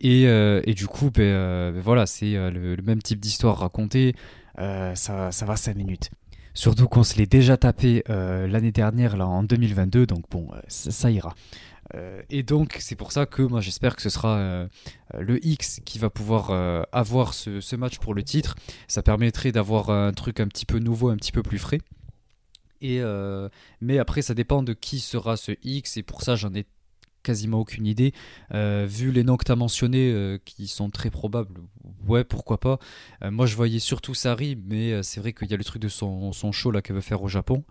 Et, 0.00 0.74
du 0.74 0.86
coup, 0.86 1.10
ben, 1.10 1.72
ben 1.72 1.80
voilà, 1.80 2.06
c'est 2.06 2.32
le, 2.32 2.76
même 2.82 3.02
type 3.02 3.20
d'histoire 3.20 3.58
racontée. 3.58 4.14
ça, 4.56 5.32
ça 5.32 5.46
va 5.46 5.56
5 5.56 5.76
minutes. 5.76 6.10
Surtout 6.56 6.88
qu'on 6.88 7.02
se 7.02 7.18
l'est 7.18 7.30
déjà 7.30 7.58
tapé 7.58 8.02
euh, 8.08 8.46
l'année 8.46 8.72
dernière, 8.72 9.18
là, 9.18 9.26
en 9.26 9.42
2022, 9.42 10.06
donc 10.06 10.24
bon, 10.30 10.48
euh, 10.54 10.60
ça, 10.68 11.10
ira. 11.10 11.34
Euh, 11.94 12.22
et 12.30 12.42
donc, 12.42 12.76
c'est 12.80 12.96
pour 12.96 13.12
ça 13.12 13.26
que 13.26 13.42
moi 13.42 13.60
j'espère 13.60 13.94
que 13.96 14.02
ce 14.02 14.10
sera 14.10 14.66
le 15.18 15.46
X 15.46 15.80
qui 15.84 15.98
va 15.98 16.10
pouvoir 16.10 16.50
avoir 16.92 17.34
ce, 17.34 17.76
match 17.76 17.98
pour 17.98 18.14
le 18.14 18.22
titre. 18.22 18.54
Ça 18.88 19.02
permettrait 19.02 19.52
d'avoir 19.52 19.90
un 19.90 20.12
truc 20.12 20.40
un 20.40 20.48
petit 20.48 20.66
peu 20.66 20.78
nouveau, 20.78 21.10
un 21.10 21.16
petit 21.16 21.32
peu 21.32 21.42
plus 21.42 21.58
frais. 21.58 21.80
Et, 22.80 23.00
mais 23.80 23.98
après, 23.98 24.22
ça 24.22 24.34
dépend 24.34 24.62
de 24.62 24.72
qui 24.72 25.00
sera 25.00 25.36
ce 25.36 25.52
X, 25.62 25.96
et 25.96 26.02
pour 26.02 26.22
ça, 26.22 26.36
j'en 26.36 26.54
ai 26.54 26.66
quasiment 27.26 27.58
aucune 27.58 27.86
idée. 27.86 28.12
Euh, 28.54 28.86
vu 28.88 29.10
les 29.10 29.24
noms 29.24 29.36
que 29.36 29.44
tu 29.44 29.52
as 29.52 29.56
mentionnés, 29.56 30.12
euh, 30.12 30.38
qui 30.44 30.68
sont 30.68 30.90
très 30.90 31.10
probables, 31.10 31.60
ouais, 32.06 32.22
pourquoi 32.22 32.58
pas. 32.60 32.78
Euh, 33.24 33.32
moi, 33.32 33.46
je 33.46 33.56
voyais 33.56 33.80
surtout 33.80 34.14
Sari, 34.14 34.56
mais 34.64 35.02
c'est 35.02 35.20
vrai 35.20 35.32
qu'il 35.32 35.50
y 35.50 35.54
a 35.54 35.56
le 35.56 35.64
truc 35.64 35.82
de 35.82 35.88
son, 35.88 36.32
son 36.32 36.52
show 36.52 36.70
là 36.70 36.82
qu'elle 36.82 36.94
veut 36.96 37.02
faire 37.02 37.22
au 37.22 37.28
Japon. 37.28 37.64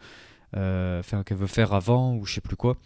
Enfin, 0.54 1.24
qu'elle 1.24 1.38
veut 1.38 1.48
faire 1.48 1.74
avant, 1.74 2.16
ou 2.16 2.26
je 2.26 2.36
sais 2.36 2.42
plus 2.42 2.56
quoi. 2.56 2.78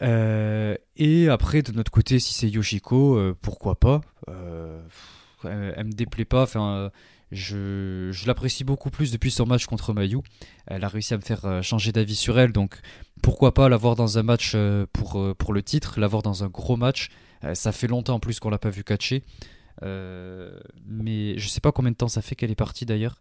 Et 0.00 1.28
après, 1.28 1.62
de 1.62 1.72
notre 1.72 1.90
côté, 1.90 2.18
si 2.18 2.34
c'est 2.34 2.48
Yoshiko, 2.48 3.34
pourquoi 3.42 3.78
pas. 3.78 4.00
elle 4.26 5.84
me 5.84 5.92
déplaît 5.92 6.24
pas. 6.24 6.42
Enfin 6.42 6.90
je, 7.30 8.26
l'apprécie 8.26 8.64
beaucoup 8.64 8.90
plus 8.90 9.12
depuis 9.12 9.30
son 9.30 9.46
match 9.46 9.66
contre 9.66 9.92
Mayu. 9.92 10.18
Elle 10.66 10.84
a 10.84 10.88
réussi 10.88 11.14
à 11.14 11.16
me 11.16 11.22
faire 11.22 11.44
euh, 11.44 11.62
changer 11.62 11.92
d'avis 11.92 12.14
sur 12.16 12.38
elle, 12.38 12.52
donc 12.52 12.80
pourquoi 13.22 13.52
pas 13.52 13.68
l'avoir 13.68 13.96
dans 13.96 14.18
un 14.18 14.22
match 14.22 14.52
euh, 14.54 14.86
pour, 14.92 15.20
euh, 15.20 15.34
pour 15.34 15.52
le 15.52 15.62
titre, 15.62 16.00
l'avoir 16.00 16.22
dans 16.22 16.44
un 16.44 16.48
gros 16.48 16.76
match. 16.76 17.10
Ça 17.54 17.70
fait 17.70 17.86
longtemps 17.86 18.16
en 18.16 18.20
plus 18.20 18.40
qu'on 18.40 18.50
l'a 18.50 18.58
pas 18.58 18.70
vu 18.70 18.82
catcher. 18.82 19.22
mais 19.80 21.38
je 21.38 21.48
sais 21.48 21.60
pas 21.60 21.70
combien 21.70 21.92
de 21.92 21.96
temps 21.96 22.08
ça 22.08 22.20
fait 22.20 22.34
qu'elle 22.34 22.50
est 22.50 22.56
partie 22.56 22.84
d'ailleurs. 22.84 23.20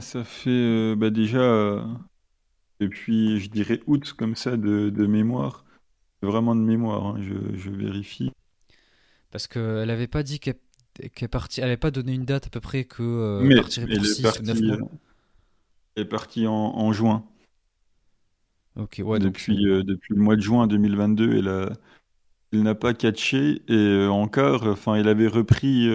ça 0.00 0.22
fait 0.22 0.94
bah 0.94 1.08
déjà 1.08 1.82
depuis, 2.82 3.38
je 3.38 3.48
dirais, 3.48 3.80
août 3.86 4.12
comme 4.16 4.36
ça 4.36 4.56
de, 4.56 5.06
mémoire. 5.06 5.64
Vraiment 6.22 6.54
de 6.54 6.60
mémoire, 6.60 7.06
hein, 7.06 7.20
je, 7.20 7.70
vérifie. 7.70 8.30
Parce 9.30 9.46
qu'elle 9.46 9.90
avait 9.90 10.08
pas 10.08 10.22
dit 10.22 10.38
qu'elle 10.38 11.28
partie, 11.28 11.60
elle 11.60 11.66
n'avait 11.66 11.76
pas 11.76 11.90
donné 11.90 12.12
une 12.12 12.24
date 12.24 12.46
à 12.46 12.50
peu 12.50 12.60
près 12.60 12.84
que 12.84 13.02
euh, 13.02 13.56
partirait 13.56 13.86
pour 13.86 14.04
6 14.04 14.40
ou 14.40 14.42
9 14.42 14.60
mois. 14.60 14.76
Elle 15.96 16.02
est 16.02 16.06
partie 16.06 16.46
en, 16.46 16.92
juin. 16.92 17.24
Ok, 18.76 19.02
ouais, 19.04 19.18
depuis, 19.18 19.66
euh, 19.66 19.82
depuis 19.82 20.14
le 20.14 20.20
mois 20.20 20.36
de 20.36 20.40
juin 20.40 20.66
2022, 20.66 21.36
elle, 21.36 21.48
a, 21.48 21.72
elle 22.52 22.62
n'a 22.62 22.74
pas 22.74 22.94
catché 22.94 23.62
et 23.68 23.74
euh, 23.74 24.08
encore, 24.08 24.66
enfin, 24.66 24.94
elle 24.94 25.08
avait 25.08 25.26
repris, 25.26 25.88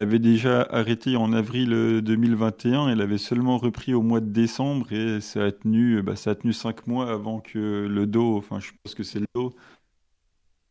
avait 0.00 0.18
déjà 0.18 0.62
arrêté 0.62 1.16
en 1.16 1.32
avril 1.32 1.70
2021, 2.02 2.88
elle 2.88 3.00
avait 3.00 3.18
seulement 3.18 3.58
repris 3.58 3.92
au 3.92 4.02
mois 4.02 4.20
de 4.20 4.30
décembre 4.30 4.92
et 4.92 5.20
ça 5.20 5.44
a 5.44 5.52
tenu, 5.52 6.02
bah, 6.02 6.16
ça 6.16 6.30
a 6.30 6.34
tenu 6.34 6.52
5 6.52 6.86
mois 6.86 7.10
avant 7.10 7.40
que 7.40 7.86
le 7.86 8.06
dos, 8.06 8.36
enfin, 8.36 8.60
je 8.60 8.70
pense 8.82 8.94
que 8.94 9.02
c'est 9.02 9.20
le 9.20 9.26
dos. 9.34 9.54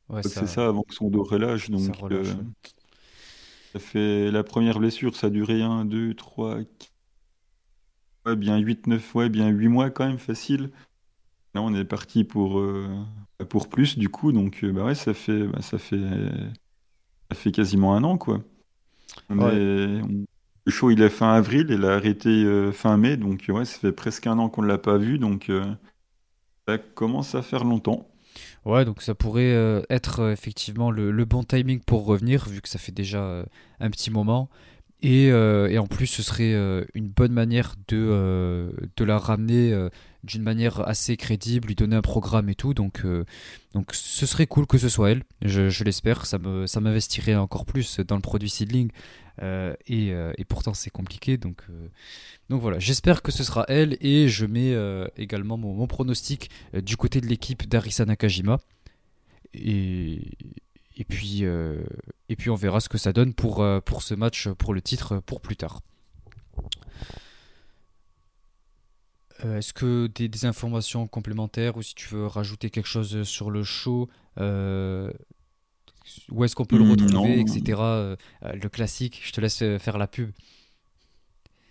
Ouais, 0.10 0.24
c'est 0.24 0.48
ça, 0.48 0.68
avant 0.68 0.82
que 0.82 0.94
son 0.94 1.10
dos 1.10 1.24
relâche. 1.24 1.70
Donc, 1.70 1.96
ça 3.74 3.80
fait 3.80 4.32
la 4.32 4.44
première 4.44 4.80
blessure, 4.80 5.16
ça 5.16 5.28
a 5.28 5.30
duré 5.30 5.62
1, 5.62 5.86
2, 5.86 6.16
3, 6.16 6.58
ouais, 8.26 8.36
bien 8.36 8.58
8, 8.58 8.88
9, 8.88 9.16
ouais, 9.16 9.30
bien 9.30 9.48
8 9.50 9.68
mois 9.68 9.90
quand 9.90 10.08
même, 10.08 10.18
facile. 10.18 10.72
Là, 11.54 11.62
on 11.62 11.74
est 11.76 11.86
parti 11.86 12.24
pour, 12.24 12.60
euh, 12.60 12.88
pour 13.50 13.70
plus, 13.70 13.98
du 13.98 14.10
coup, 14.10 14.32
donc 14.32 14.64
euh, 14.64 14.72
bah 14.72 14.84
ouais, 14.86 14.96
ça 14.96 15.14
fait, 15.14 15.48
bah, 15.48 15.62
ça 15.62 15.78
fait, 15.78 16.00
ça 17.32 17.36
fait 17.36 17.52
quasiment 17.52 17.96
un 17.96 18.04
an, 18.04 18.18
quoi. 18.18 18.44
Le 19.30 20.02
show, 20.68 20.92
il 20.92 21.02
est 21.02 21.10
fin 21.10 21.34
avril, 21.34 21.68
il 21.70 21.86
a 21.86 21.96
arrêté 21.96 22.30
euh, 22.30 22.72
fin 22.72 22.98
mai, 22.98 23.18
donc 23.18 23.46
ouais, 23.50 23.66
ça 23.66 23.80
fait 23.80 23.92
presque 23.92 24.28
un 24.28 24.38
an 24.38 24.50
qu'on 24.50 24.62
ne 24.62 24.68
l'a 24.68 24.78
pas 24.78 24.98
vu, 24.98 25.18
donc 25.18 25.52
ça 26.68 26.78
commence 26.78 27.36
à 27.36 27.42
faire 27.42 27.64
longtemps. 27.64 28.10
Ouais, 28.66 28.86
donc 28.86 29.02
ça 29.02 29.16
pourrait 29.16 29.54
euh, 29.54 29.82
être 29.90 30.20
euh, 30.20 30.32
effectivement 30.32 30.92
le, 30.92 31.26
bon 31.26 31.44
timing 31.44 31.80
pour 31.80 32.06
revenir, 32.06 32.48
vu 32.48 32.62
que 32.62 32.70
ça 32.70 32.80
fait 32.80 32.92
déjà 32.92 33.22
euh, 33.22 33.44
un 33.80 33.90
petit 33.90 34.12
moment. 34.12 34.50
Et, 35.02 35.28
et, 35.28 35.78
en 35.80 35.88
plus, 35.88 36.08
ce 36.08 36.22
serait 36.22 36.54
une 36.94 37.08
bonne 37.08 37.32
manière 37.32 37.76
de, 37.88 38.70
de 38.98 39.04
la 39.06 39.18
ramener 39.18 39.74
d'une 40.24 40.44
manière 40.44 40.88
assez 40.88 41.18
crédible, 41.18 41.68
lui 41.68 41.76
donner 41.76 41.96
un 41.96 42.02
programme 42.02 42.50
et 42.50 42.56
tout. 42.56 42.74
Donc, 42.74 43.06
donc 43.74 43.94
ce 43.94 44.26
serait 44.26 44.48
cool 44.48 44.68
que 44.68 44.78
ce 44.78 44.90
soit 44.90 45.12
elle, 45.12 45.24
je, 45.42 45.84
l'espère. 45.84 46.26
Ça 46.26 46.38
m'investirait 46.38 47.36
encore 47.36 47.66
plus 47.66 48.00
dans 48.02 48.16
le 48.16 48.22
produit 48.22 48.50
Seedling. 48.50 48.92
Et, 49.42 50.10
et, 50.10 50.46
pourtant, 50.46 50.74
c'est 50.74 50.90
compliqué. 50.90 51.38
Donc, 51.38 51.64
donc 52.50 52.62
voilà, 52.62 52.80
j'espère 52.80 53.22
que 53.22 53.32
ce 53.32 53.44
sera 53.44 53.64
elle 53.68 53.96
et 54.02 54.28
je 54.28 54.46
mets 54.48 54.74
euh, 54.74 55.08
également 55.18 55.56
mon, 55.56 55.86
pronostic 55.86 56.50
euh, 56.74 56.82
du 56.82 56.98
côté 56.98 57.22
de 57.22 57.28
l'équipe 57.28 57.68
d'Arisa 57.70 58.06
Nakajima. 58.06 58.60
Et, 59.54 60.20
puis, 61.08 61.44
euh, 61.44 61.84
on 62.48 62.56
verra 62.56 62.80
ce 62.80 62.90
que 62.90 62.98
ça 62.98 63.14
donne 63.14 63.34
pour 63.36 63.64
ce 64.02 64.14
match, 64.16 64.50
pour 64.50 64.74
le 64.74 64.82
titre, 64.82 65.22
pour 65.26 65.42
plus 65.42 65.56
tard. 65.56 65.82
Est-ce 69.44 69.74
que 69.74 70.08
des, 70.08 70.28
des, 70.28 70.46
informations 70.46 71.08
complémentaires 71.08 71.78
ou 71.78 71.82
si 71.82 71.96
tu 71.96 72.10
veux 72.10 72.28
rajouter 72.28 72.70
quelque 72.70 72.88
chose 72.88 73.24
sur 73.24 73.52
le 73.52 73.64
show 73.64 74.10
où 76.32 76.44
est-ce 76.44 76.56
qu'on 76.56 76.66
peut 76.66 76.78
le 76.78 76.84
hmm, 76.86 76.92
retrouver, 76.92 77.40
etc. 77.40 77.62
le 78.42 78.68
classique, 78.70 79.22
je 79.24 79.32
te 79.32 79.40
laisse 79.42 79.64
faire 79.80 79.98
la 79.98 80.08
pub. 80.08 80.32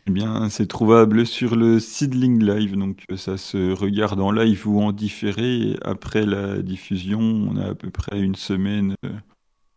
Eh 0.09 0.11
bien, 0.11 0.49
c'est 0.49 0.67
trouvable 0.67 1.27
sur 1.27 1.55
le 1.55 1.79
Seedling 1.79 2.43
Live, 2.43 2.79
donc 2.79 3.05
euh, 3.11 3.19
ça 3.19 3.37
se 3.37 3.73
regarde 3.73 4.19
en 4.23 4.33
live 4.33 4.67
ou 4.67 4.81
en 4.81 4.91
différé. 4.91 5.77
après 5.83 6.25
la 6.25 6.63
diffusion, 6.63 7.21
on 7.21 7.59
a 7.59 7.73
à 7.73 7.75
peu 7.75 7.91
près 7.91 8.19
une 8.19 8.35
semaine 8.35 8.95
euh, 9.05 9.11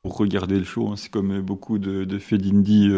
pour 0.01 0.15
regarder 0.15 0.57
le 0.57 0.63
show. 0.63 0.87
Hein. 0.87 0.95
C'est 0.95 1.11
comme 1.11 1.41
beaucoup 1.41 1.79
de, 1.79 2.05
de 2.05 2.17
faits 2.17 2.41
d'indie 2.41 2.89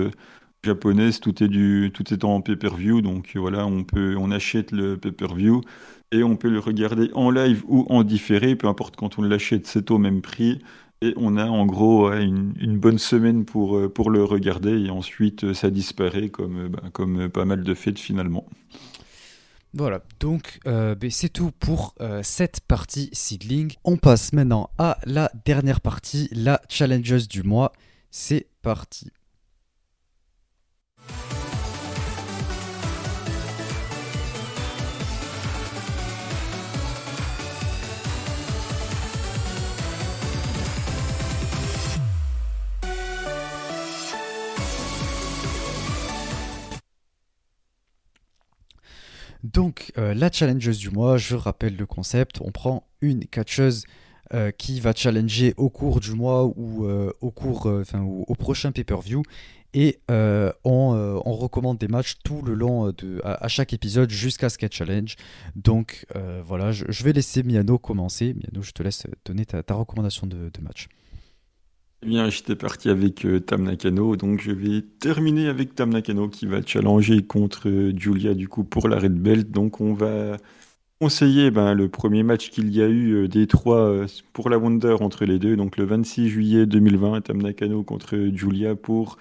japonaises, 0.64 1.20
tout 1.20 1.44
est 1.44 1.48
du, 1.48 1.92
tout 1.94 2.14
est 2.14 2.24
en 2.24 2.42
pay-per-view, 2.42 3.02
donc 3.02 3.32
voilà, 3.36 3.66
on 3.66 3.84
peut, 3.84 4.16
on 4.18 4.32
achète 4.32 4.72
le 4.72 4.98
pay-per-view 4.98 5.62
et 6.14 6.24
on 6.24 6.36
peut 6.36 6.50
le 6.50 6.60
regarder 6.60 7.10
en 7.14 7.32
live 7.32 7.64
ou 7.68 7.86
en 7.90 8.04
différé, 8.04 8.56
peu 8.56 8.68
importe 8.68 8.96
quand 8.96 9.18
on 9.18 9.24
l'achète, 9.24 9.68
c'est 9.68 9.92
au 9.92 9.98
même 9.98 10.22
prix. 10.22 10.60
Et 11.02 11.14
on 11.18 11.36
a 11.36 11.46
en 11.46 11.66
gros 11.66 12.14
une, 12.14 12.78
bonne 12.78 12.98
semaine 12.98 13.44
pour, 13.44 13.76
euh, 13.76 13.90
pour 13.90 14.10
le 14.10 14.24
regarder 14.24 14.86
et 14.86 14.90
ensuite 14.90 15.44
euh, 15.44 15.54
ça 15.54 15.70
disparaît 15.70 16.30
comme, 16.30 16.66
euh, 16.66 16.70
bah, 16.70 16.84
comme 16.94 17.30
pas 17.30 17.44
mal 17.44 17.64
de 17.64 17.74
fêtes 17.74 18.00
finalement. 18.00 18.46
Voilà, 19.74 20.02
donc 20.20 20.60
ben, 20.66 21.10
c'est 21.10 21.30
tout 21.30 21.50
pour 21.60 21.96
cette 22.22 22.60
partie 22.60 23.10
seedling. 23.12 23.74
On 23.84 23.98
passe 23.98 24.32
maintenant 24.32 24.70
à 24.78 25.00
la 25.08 25.32
dernière 25.46 25.82
partie, 25.82 26.30
la 26.32 26.62
challenges 26.70 27.28
du 27.28 27.42
mois. 27.42 27.74
C'est 28.12 28.46
parti. 28.62 29.10
Donc, 49.54 49.92
euh, 49.98 50.14
la 50.14 50.32
challengeuse 50.32 50.80
du 50.80 50.90
mois, 50.90 51.18
je 51.18 51.36
rappelle 51.36 51.76
le 51.76 51.86
concept, 51.86 52.42
on 52.42 52.52
prend 52.52 52.88
une 53.02 53.26
catcheuse 53.26 53.86
euh, 54.34 54.52
qui 54.52 54.80
va 54.80 54.94
challenger 54.96 55.54
au 55.58 55.70
cours 55.70 56.00
du 56.00 56.14
mois 56.14 56.46
ou 56.46 56.86
euh, 56.86 57.12
au 57.22 58.36
prochain 58.36 58.72
pay-per-view. 58.72 59.22
Et 59.74 60.00
on, 60.08 61.22
recommande 61.26 61.78
des 61.78 61.88
matchs 61.88 62.16
tout 62.24 62.42
le 62.42 62.54
long 62.54 62.92
de, 62.92 63.20
à, 63.24 63.48
chaque 63.48 63.74
épisode 63.74 64.10
jusqu'à 64.10 64.50
ce 64.50 64.58
challenge. 64.70 65.16
Donc 65.56 66.06
voilà, 66.46 66.72
je, 66.72 67.04
vais 67.04 67.14
laisser 67.14 67.44
Miano 67.44 67.78
commencer. 67.78 68.34
Miano, 68.34 68.62
je 68.62 68.72
te 68.72 68.84
laisse 68.84 69.08
donner 69.26 69.46
ta, 69.46 69.74
recommandation 69.74 70.28
de 70.28 70.62
match. 70.62 70.88
Eh 72.04 72.10
bien, 72.10 72.30
j'étais 72.30 72.58
parti 72.58 72.90
avec 72.90 73.26
euh, 73.26 73.40
Tam 73.40 73.64
Nakano, 73.64 74.18
donc 74.18 74.42
je 74.42 74.52
vais 74.52 74.82
terminer 74.82 75.48
avec 75.48 75.74
Tam 75.74 75.90
Nakano 75.90 76.28
qui 76.28 76.46
va 76.48 76.62
challenger 76.62 77.24
contre 77.24 77.70
euh, 77.70 77.94
Julia 77.98 78.34
du 78.34 78.50
coup 78.50 78.66
pour 78.66 78.90
la 78.90 79.00
Red 79.00 79.14
Belt. 79.14 79.50
Donc 79.52 79.80
on 79.80 79.94
va 79.94 80.36
conseiller 81.00 81.50
ben, 81.50 81.74
le 81.74 81.88
premier 81.88 82.24
match 82.24 82.50
qu'il 82.50 82.76
y 82.76 82.82
a 82.82 82.90
eu 82.90 83.30
des 83.30 83.48
trois 83.48 84.06
pour 84.34 84.50
la 84.50 84.58
Wonder 84.58 84.98
entre 85.00 85.24
les 85.24 85.40
deux, 85.40 85.56
donc 85.56 85.78
le 85.78 85.86
26 85.86 86.28
juillet 86.28 86.66
2020, 86.66 87.22
Tam 87.22 87.42
Nakano 87.42 87.84
contre 87.84 88.18
Julia 88.34 88.76
pour 88.76 89.18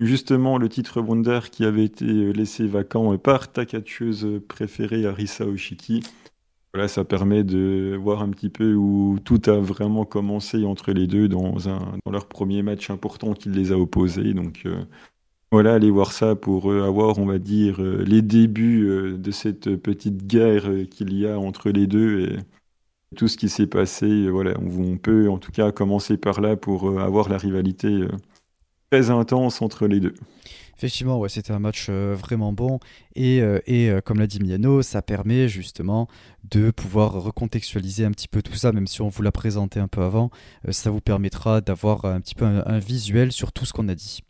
justement 0.00 0.58
le 0.58 0.68
titre 0.68 1.00
Wonder 1.00 1.40
qui 1.50 1.64
avait 1.64 1.84
été 1.84 2.32
laissé 2.32 2.66
vacant 2.66 3.16
par 3.18 3.52
ta 3.52 3.66
catcheuse 3.66 4.40
préférée 4.48 5.06
Arisa 5.06 5.46
Oshiki. 5.46 6.02
Voilà, 6.72 6.86
ça 6.86 7.04
permet 7.04 7.42
de 7.42 7.98
voir 8.00 8.22
un 8.22 8.30
petit 8.30 8.48
peu 8.48 8.74
où 8.74 9.18
tout 9.24 9.42
a 9.46 9.58
vraiment 9.58 10.04
commencé 10.04 10.64
entre 10.64 10.92
les 10.92 11.08
deux 11.08 11.28
dans, 11.28 11.56
leur 12.10 12.26
premier 12.26 12.62
match 12.62 12.90
important 12.90 13.34
qui 13.34 13.48
les 13.48 13.72
a 13.72 13.78
opposés. 13.78 14.34
Donc 14.34 14.62
euh, 14.66 14.84
voilà, 15.50 15.74
allez 15.74 15.90
voir 15.90 16.12
ça 16.12 16.36
pour 16.36 16.70
euh, 16.70 16.86
avoir, 16.86 17.18
on 17.18 17.26
va 17.26 17.38
dire, 17.38 17.82
euh, 17.82 18.04
les 18.04 18.22
débuts 18.22 19.18
de 19.18 19.30
cette 19.32 19.76
petite 19.76 20.26
guerre 20.28 20.70
qu'il 20.90 21.12
y 21.18 21.26
a 21.26 21.38
entre 21.40 21.70
les 21.70 21.88
deux 21.88 22.20
et 22.20 22.36
tout 23.16 23.26
ce 23.26 23.36
qui 23.36 23.48
s'est 23.48 23.66
passé. 23.66 24.30
Voilà, 24.30 24.54
on, 24.60 24.96
peut 24.96 25.28
en 25.28 25.38
tout 25.38 25.52
cas 25.52 25.72
commencer 25.72 26.16
par 26.16 26.40
là 26.40 26.56
pour 26.56 27.00
avoir 27.00 27.28
la 27.28 27.38
rivalité 27.38 28.06
très 28.90 29.10
intense 29.10 29.62
entre 29.62 29.86
les 29.86 30.00
deux. 30.00 30.14
Effectivement, 30.76 31.18
ouais, 31.18 31.28
c'était 31.28 31.52
un 31.52 31.58
match 31.58 31.88
euh, 31.90 32.16
vraiment 32.18 32.52
bon. 32.52 32.80
Et, 33.14 33.42
euh, 33.42 33.60
et 33.66 33.90
euh, 33.90 34.00
comme 34.00 34.18
l'a 34.18 34.26
dit 34.26 34.40
Miano, 34.40 34.80
ça 34.80 35.02
permet 35.02 35.46
justement 35.46 36.08
de 36.50 36.70
pouvoir 36.70 37.12
recontextualiser 37.12 38.06
un 38.06 38.12
petit 38.12 38.28
peu 38.28 38.40
tout 38.40 38.54
ça, 38.54 38.72
même 38.72 38.86
si 38.86 39.02
on 39.02 39.08
vous 39.08 39.22
l'a 39.22 39.30
présenté 39.30 39.78
un 39.78 39.88
peu 39.88 40.02
avant. 40.02 40.30
ça 40.70 40.90
vous 40.90 41.02
permettra 41.02 41.60
d'avoir 41.60 42.06
un 42.06 42.20
petit 42.20 42.34
peu 42.34 42.46
un, 42.46 42.78
visuel 42.78 43.30
sur 43.30 43.52
tout 43.52 43.66
ce 43.66 43.74
qu'on 43.74 43.88
a 43.88 43.94
dit. 43.94 44.24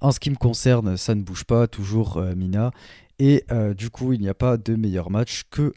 En 0.00 0.12
ce 0.12 0.20
qui 0.20 0.30
me 0.30 0.36
concerne, 0.36 0.96
ça 0.96 1.16
ne 1.16 1.22
bouge 1.22 1.44
pas, 1.44 1.66
toujours 1.66 2.22
Mina. 2.36 2.70
Et 3.18 3.44
du 3.76 3.90
coup, 3.90 4.12
il 4.12 4.20
n'y 4.20 4.28
a 4.28 4.34
pas 4.34 4.56
de 4.56 4.76
meilleur 4.76 5.10
match 5.10 5.42
que 5.50 5.72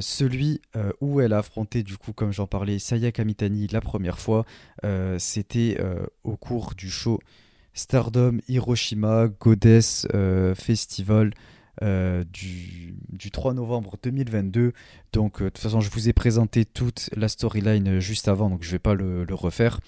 celui 0.00 0.60
où 1.00 1.20
elle 1.20 1.32
a 1.32 1.38
affronté, 1.38 1.82
du 1.82 1.96
coup, 1.96 2.12
comme 2.12 2.32
j'en 2.32 2.46
parlais, 2.46 2.78
Saya 2.78 3.12
Kamitani 3.12 3.66
la 3.68 3.80
première 3.80 4.18
fois. 4.18 4.44
C'était 5.18 5.78
au 6.24 6.36
cours 6.36 6.74
du 6.76 6.90
show 6.90 7.20
Stardom 7.74 8.38
Hiroshima 8.48 9.28
Goddess 9.28 10.06
euh, 10.14 10.54
Festival 10.54 11.32
euh, 11.82 12.24
du, 12.30 12.94
3 13.32 13.54
novembre 13.54 13.96
2022. 14.02 14.72
Donc, 15.12 15.40
euh, 15.40 15.44
de 15.44 15.48
toute 15.50 15.58
façon, 15.58 15.80
je 15.80 15.90
vous 15.90 16.08
ai 16.08 16.12
présenté 16.12 16.64
toute 16.64 17.08
la 17.16 17.28
storyline 17.28 18.00
juste 18.00 18.28
avant, 18.28 18.50
donc 18.50 18.62
je 18.62 18.68
ne 18.68 18.72
vais 18.72 18.78
pas 18.78 18.94
le, 18.94 19.24
refaire. 19.30 19.80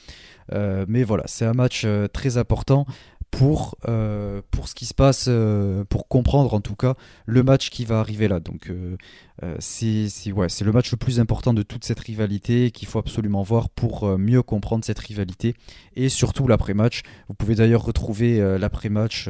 mais 0.51 1.05
voilà, 1.05 1.25
c'est 1.27 1.45
un 1.45 1.53
match 1.53 1.87
très 2.13 2.37
important 2.37 2.87
pour, 3.33 3.77
euh, 3.89 4.43
pour 4.51 4.69
ce 4.69 4.75
qui 4.75 4.85
se 4.85 4.93
passe, 4.95 5.25
euh, 5.27 5.85
pour 5.89 6.07
comprendre 6.07 6.53
en 6.53 6.61
tout 6.61 6.77
cas 6.77 6.95
le 7.25 7.43
match 7.43 7.71
qui 7.71 7.87
va 7.87 7.99
arriver 7.99 8.29
là. 8.29 8.39
Donc 8.39 8.71
euh, 8.71 8.97
c'est 9.59 10.07
ouais, 10.31 10.47
le 10.65 10.71
match 10.71 10.93
le 10.93 10.99
plus 10.99 11.19
important 11.19 11.55
de 11.55 11.63
toute 11.63 11.83
cette 11.85 11.99
rivalité 11.99 12.71
qu'il 12.71 12.87
faut 12.87 12.99
absolument 12.99 13.43
voir 13.43 13.71
pour 13.71 14.07
mieux 14.19 14.43
comprendre 14.43 14.85
cette 14.85 14.99
rivalité 14.99 15.55
et 15.97 16.11
surtout 16.11 16.47
l'après-match. 16.47 17.03
Vous 17.29 17.35
pouvez 17.35 17.57
d'ailleurs 17.57 17.85
retrouver 17.85 18.39
l'après-match 18.59 19.29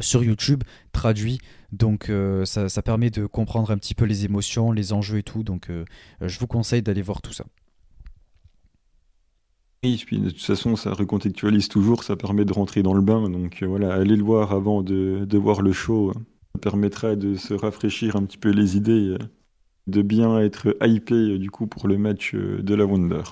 sur 0.00 0.24
YouTube 0.24 0.64
traduit. 0.92 1.38
Donc 1.70 2.10
ça, 2.44 2.68
ça, 2.68 2.82
permet 2.82 3.10
de 3.10 3.26
comprendre 3.26 3.70
un 3.70 3.76
petit 3.76 3.94
peu 3.94 4.06
les 4.06 4.24
émotions, 4.24 4.72
les 4.72 4.92
enjeux 4.92 5.18
et 5.18 5.22
tout. 5.22 5.44
Donc 5.44 5.68
je 6.20 6.38
vous 6.38 6.46
conseille 6.46 6.82
d'aller 6.82 7.02
voir 7.02 7.22
tout 7.22 7.32
ça. 7.32 7.44
Puis 9.82 10.20
de 10.20 10.30
toute 10.30 10.40
façon, 10.40 10.76
ça 10.76 10.92
recontextualise 10.92 11.66
toujours, 11.66 12.04
ça 12.04 12.14
permet 12.14 12.44
de 12.44 12.52
rentrer 12.52 12.84
dans 12.84 12.94
le 12.94 13.00
bain. 13.00 13.28
Donc 13.28 13.62
euh, 13.62 13.66
voilà, 13.66 13.94
allez 13.94 14.14
le 14.14 14.22
voir 14.22 14.52
avant 14.52 14.80
de, 14.80 15.36
voir 15.36 15.60
le 15.60 15.72
show. 15.72 16.12
Ça 16.14 16.60
permettra 16.60 17.16
de 17.16 17.34
se 17.34 17.52
rafraîchir 17.52 18.14
un 18.14 18.24
petit 18.24 18.38
peu 18.38 18.50
les 18.50 18.76
idées, 18.76 19.16
de 19.88 20.02
bien 20.02 20.38
être 20.38 20.76
hypé 20.82 21.14
euh, 21.14 21.38
du 21.38 21.50
coup 21.50 21.66
pour 21.66 21.88
le 21.88 21.98
match 21.98 22.32
euh, 22.36 22.62
de 22.62 22.74
la 22.76 22.86
Wonder. 22.86 23.22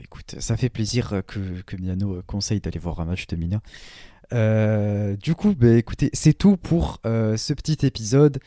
Écoute, 0.00 0.36
ça 0.38 0.56
fait 0.56 0.70
plaisir 0.70 1.22
que, 1.26 1.60
que 1.66 1.76
Miano 1.76 2.22
conseille 2.26 2.60
d'aller 2.60 2.78
voir 2.78 3.00
un 3.00 3.04
match 3.04 3.26
de 3.26 3.36
Mina. 3.36 3.60
du 5.16 5.34
coup, 5.34 5.54
bah, 5.54 5.76
écoutez, 5.76 6.08
c'est 6.14 6.34
tout 6.34 6.56
pour 6.56 7.00
ce 7.04 7.52
petit 7.52 7.84
épisode. 7.84 8.38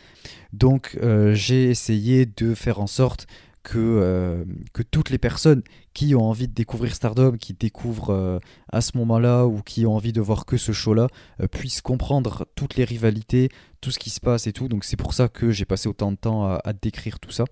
Donc, 0.53 0.97
j'ai 1.33 1.63
essayé 1.63 2.27
de 2.27 2.53
faire 2.53 2.79
en 2.79 2.87
sorte 2.87 3.27
que, 3.65 3.79
euh, 3.79 4.45
que 4.73 4.83
toutes 4.83 5.09
les 5.09 5.17
personnes 5.17 5.63
qui 5.95 6.13
ont 6.13 6.21
envie 6.21 6.47
de 6.47 6.53
découvrir 6.53 6.93
Stardom, 6.93 7.35
qui 7.35 7.53
découvrent 7.53 8.11
euh, 8.11 8.39
à 8.71 8.79
ce 8.79 8.95
moment-là 8.97 9.45
ou 9.45 9.61
qui 9.63 9.87
ont 9.87 9.95
envie 9.95 10.13
de 10.13 10.21
voir 10.21 10.45
que 10.45 10.55
ce 10.55 10.71
show-là, 10.71 11.07
euh, 11.41 11.47
puissent 11.47 11.81
comprendre 11.81 12.45
toutes 12.55 12.75
les 12.75 12.83
rivalités, 12.83 13.49
tout 13.81 13.89
ce 13.89 13.97
qui 13.97 14.11
se 14.11 14.19
passe 14.19 14.45
et 14.45 14.53
tout. 14.53 14.67
Donc 14.67 14.83
c'est 14.85 14.97
pour 14.97 15.15
ça 15.15 15.27
que 15.29 15.49
j'ai 15.49 15.65
passé 15.65 15.89
autant 15.89 16.11
de 16.11 16.17
temps 16.17 16.45
à, 16.45 16.73
décrire 16.73 17.19
tout 17.19 17.31
ça. 17.31 17.45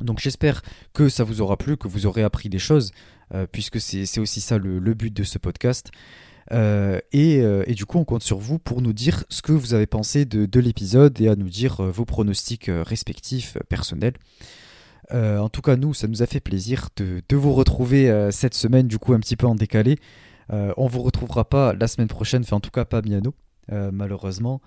Donc 0.00 0.18
j'espère 0.18 0.62
que 0.94 1.10
ça 1.10 1.24
vous 1.24 1.42
aura 1.42 1.58
plu, 1.58 1.76
que 1.76 1.88
vous 1.88 2.06
aurez 2.06 2.22
appris 2.22 2.48
des 2.48 2.58
choses, 2.58 2.90
puisque 3.52 3.80
c'est 3.80 4.18
aussi 4.18 4.40
ça 4.40 4.58
le, 4.58 4.94
but 4.94 5.14
de 5.14 5.24
ce 5.24 5.38
podcast. 5.38 5.90
et, 6.50 7.74
du 7.76 7.86
coup, 7.86 7.98
on 7.98 8.04
compte 8.04 8.22
sur 8.22 8.38
vous 8.38 8.58
pour 8.58 8.82
nous 8.82 8.92
dire 8.92 9.24
ce 9.28 9.40
que 9.42 9.52
vous 9.52 9.72
avez 9.72 9.86
pensé 9.86 10.24
de, 10.24 10.46
de 10.46 10.60
l'épisode 10.60 11.20
et 11.20 11.28
à 11.28 11.36
nous 11.36 11.48
dire 11.48 11.80
vos 11.82 12.04
pronostics 12.04 12.70
respectifs 12.84 13.56
personnels. 13.68 14.14
Euh, 15.12 15.38
en 15.38 15.48
tout 15.48 15.62
cas, 15.62 15.76
nous, 15.76 15.94
ça 15.94 16.08
nous 16.08 16.22
a 16.22 16.26
fait 16.26 16.40
plaisir 16.40 16.88
de, 16.96 17.22
vous 17.36 17.52
retrouver 17.52 18.10
euh, 18.10 18.30
cette 18.30 18.54
semaine, 18.54 18.88
du 18.88 18.98
coup, 18.98 19.12
un 19.12 19.20
petit 19.20 19.36
peu 19.36 19.46
en 19.46 19.54
décalé. 19.54 19.96
Euh, 20.52 20.72
on 20.76 20.86
vous 20.86 21.02
retrouvera 21.02 21.48
pas 21.48 21.72
la 21.74 21.88
semaine 21.88 22.08
prochaine, 22.08 22.42
enfin, 22.42 22.56
en 22.56 22.60
tout 22.60 22.70
cas, 22.70 22.84
pas 22.84 23.02
Miano, 23.02 23.34
malheureusement. 23.70 24.60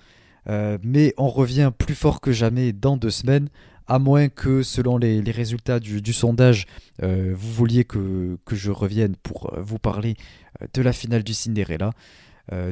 mais 0.48 1.14
on 1.18 1.30
revient 1.30 1.72
plus 1.78 1.96
fort 1.96 2.22
que 2.22 2.32
jamais 2.32 2.74
dans 2.74 2.98
deux 2.98 3.12
semaines, 3.12 3.50
à 3.88 4.00
moins 4.00 4.28
que, 4.28 4.64
selon 4.64 4.98
les, 4.98 5.22
résultats 5.32 5.80
du, 5.80 6.14
sondage, 6.14 6.66
vous 7.02 7.52
vouliez 7.54 7.86
que, 7.86 8.38
que, 8.46 8.56
je 8.56 8.72
revienne 8.72 9.16
pour 9.16 9.54
vous 9.58 9.78
parler 9.78 10.16
de 10.74 10.82
la 10.82 10.94
finale 10.94 11.24
du 11.24 11.36
Cinderella. 11.36 11.92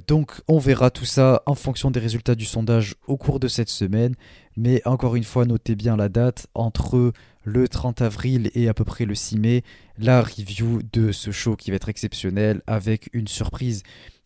donc 0.07 0.41
on 0.47 0.57
verra 0.57 0.89
tout 0.89 1.05
ça 1.05 1.43
en 1.45 1.53
fonction 1.53 1.91
des 1.91 1.99
résultats 1.99 2.33
du 2.33 2.45
sondage 2.45 2.95
au 3.05 3.17
cours 3.17 3.39
de 3.39 3.47
cette 3.47 3.69
semaine. 3.69 4.15
Mais 4.57 4.81
encore 4.85 5.15
une 5.15 5.23
fois, 5.23 5.45
notez 5.45 5.75
bien 5.75 5.95
la 5.95 6.09
date 6.09 6.47
entre 6.55 7.13
le 7.45 7.67
30 7.67 8.01
avril 8.01 8.51
et 8.55 8.67
à 8.67 8.73
peu 8.73 8.83
près 8.83 9.05
le 9.05 9.15
6 9.15 9.37
mai, 9.37 9.63
la 9.97 10.21
review 10.21 10.81
de 10.91 11.11
ce 11.11 11.31
show 11.31 11.55
qui 11.55 11.71
va 11.71 11.77
être 11.77 11.89
exceptionnel 11.89 12.61
avec 12.67 13.09
une 13.13 13.27
surprise 13.27 13.83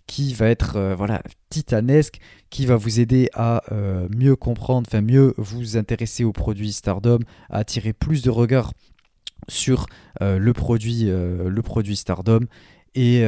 qui 0.09 0.33
va 0.33 0.47
être 0.47 0.75
euh, 0.75 0.95
voilà 0.95 1.21
titanesque, 1.51 2.19
qui 2.49 2.65
va 2.65 2.75
vous 2.75 2.99
aider 2.99 3.29
à 3.35 3.61
euh, 3.71 4.07
mieux 4.09 4.35
comprendre, 4.35 4.87
enfin 4.89 5.01
mieux 5.01 5.35
vous 5.37 5.77
intéresser 5.77 6.23
au 6.23 6.31
produit 6.31 6.73
Stardom, 6.73 7.19
à 7.51 7.59
attirer 7.59 7.93
plus 7.93 8.23
de 8.23 8.31
regards 8.31 8.73
sur 9.47 9.85
euh, 10.21 10.39
le, 10.39 10.51
produit, 10.53 11.95
Stardom. 11.95 12.39
Et, 12.95 13.21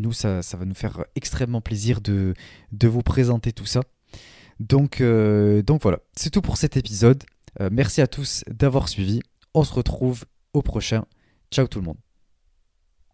nous, 0.00 0.12
ça, 0.12 0.42
ça, 0.42 0.56
va 0.56 0.64
nous 0.64 0.74
faire 0.74 1.04
extrêmement 1.14 1.60
plaisir 1.60 2.00
de, 2.00 2.34
de 2.72 2.88
vous 2.88 3.02
présenter 3.02 3.52
tout 3.52 3.66
ça. 3.66 3.82
Donc, 4.58 5.00
donc 5.00 5.80
voilà, 5.80 6.00
c'est 6.16 6.30
tout 6.30 6.42
pour 6.42 6.56
cet 6.56 6.76
épisode. 6.76 7.22
Euh, 7.60 7.68
merci 7.70 8.00
à 8.00 8.06
tous 8.06 8.44
d'avoir 8.48 8.88
suivi. 8.88 9.20
On 9.54 9.64
se 9.64 9.72
retrouve 9.72 10.24
au 10.52 10.62
prochain. 10.62 11.04
Ciao 11.50 11.66
tout 11.66 11.80
le 11.80 11.86
monde. 11.86 11.98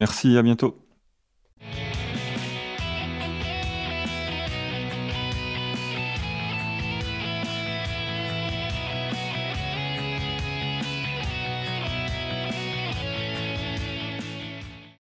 Merci, 0.01 0.37
à 0.37 0.43
bientôt. 0.43 0.87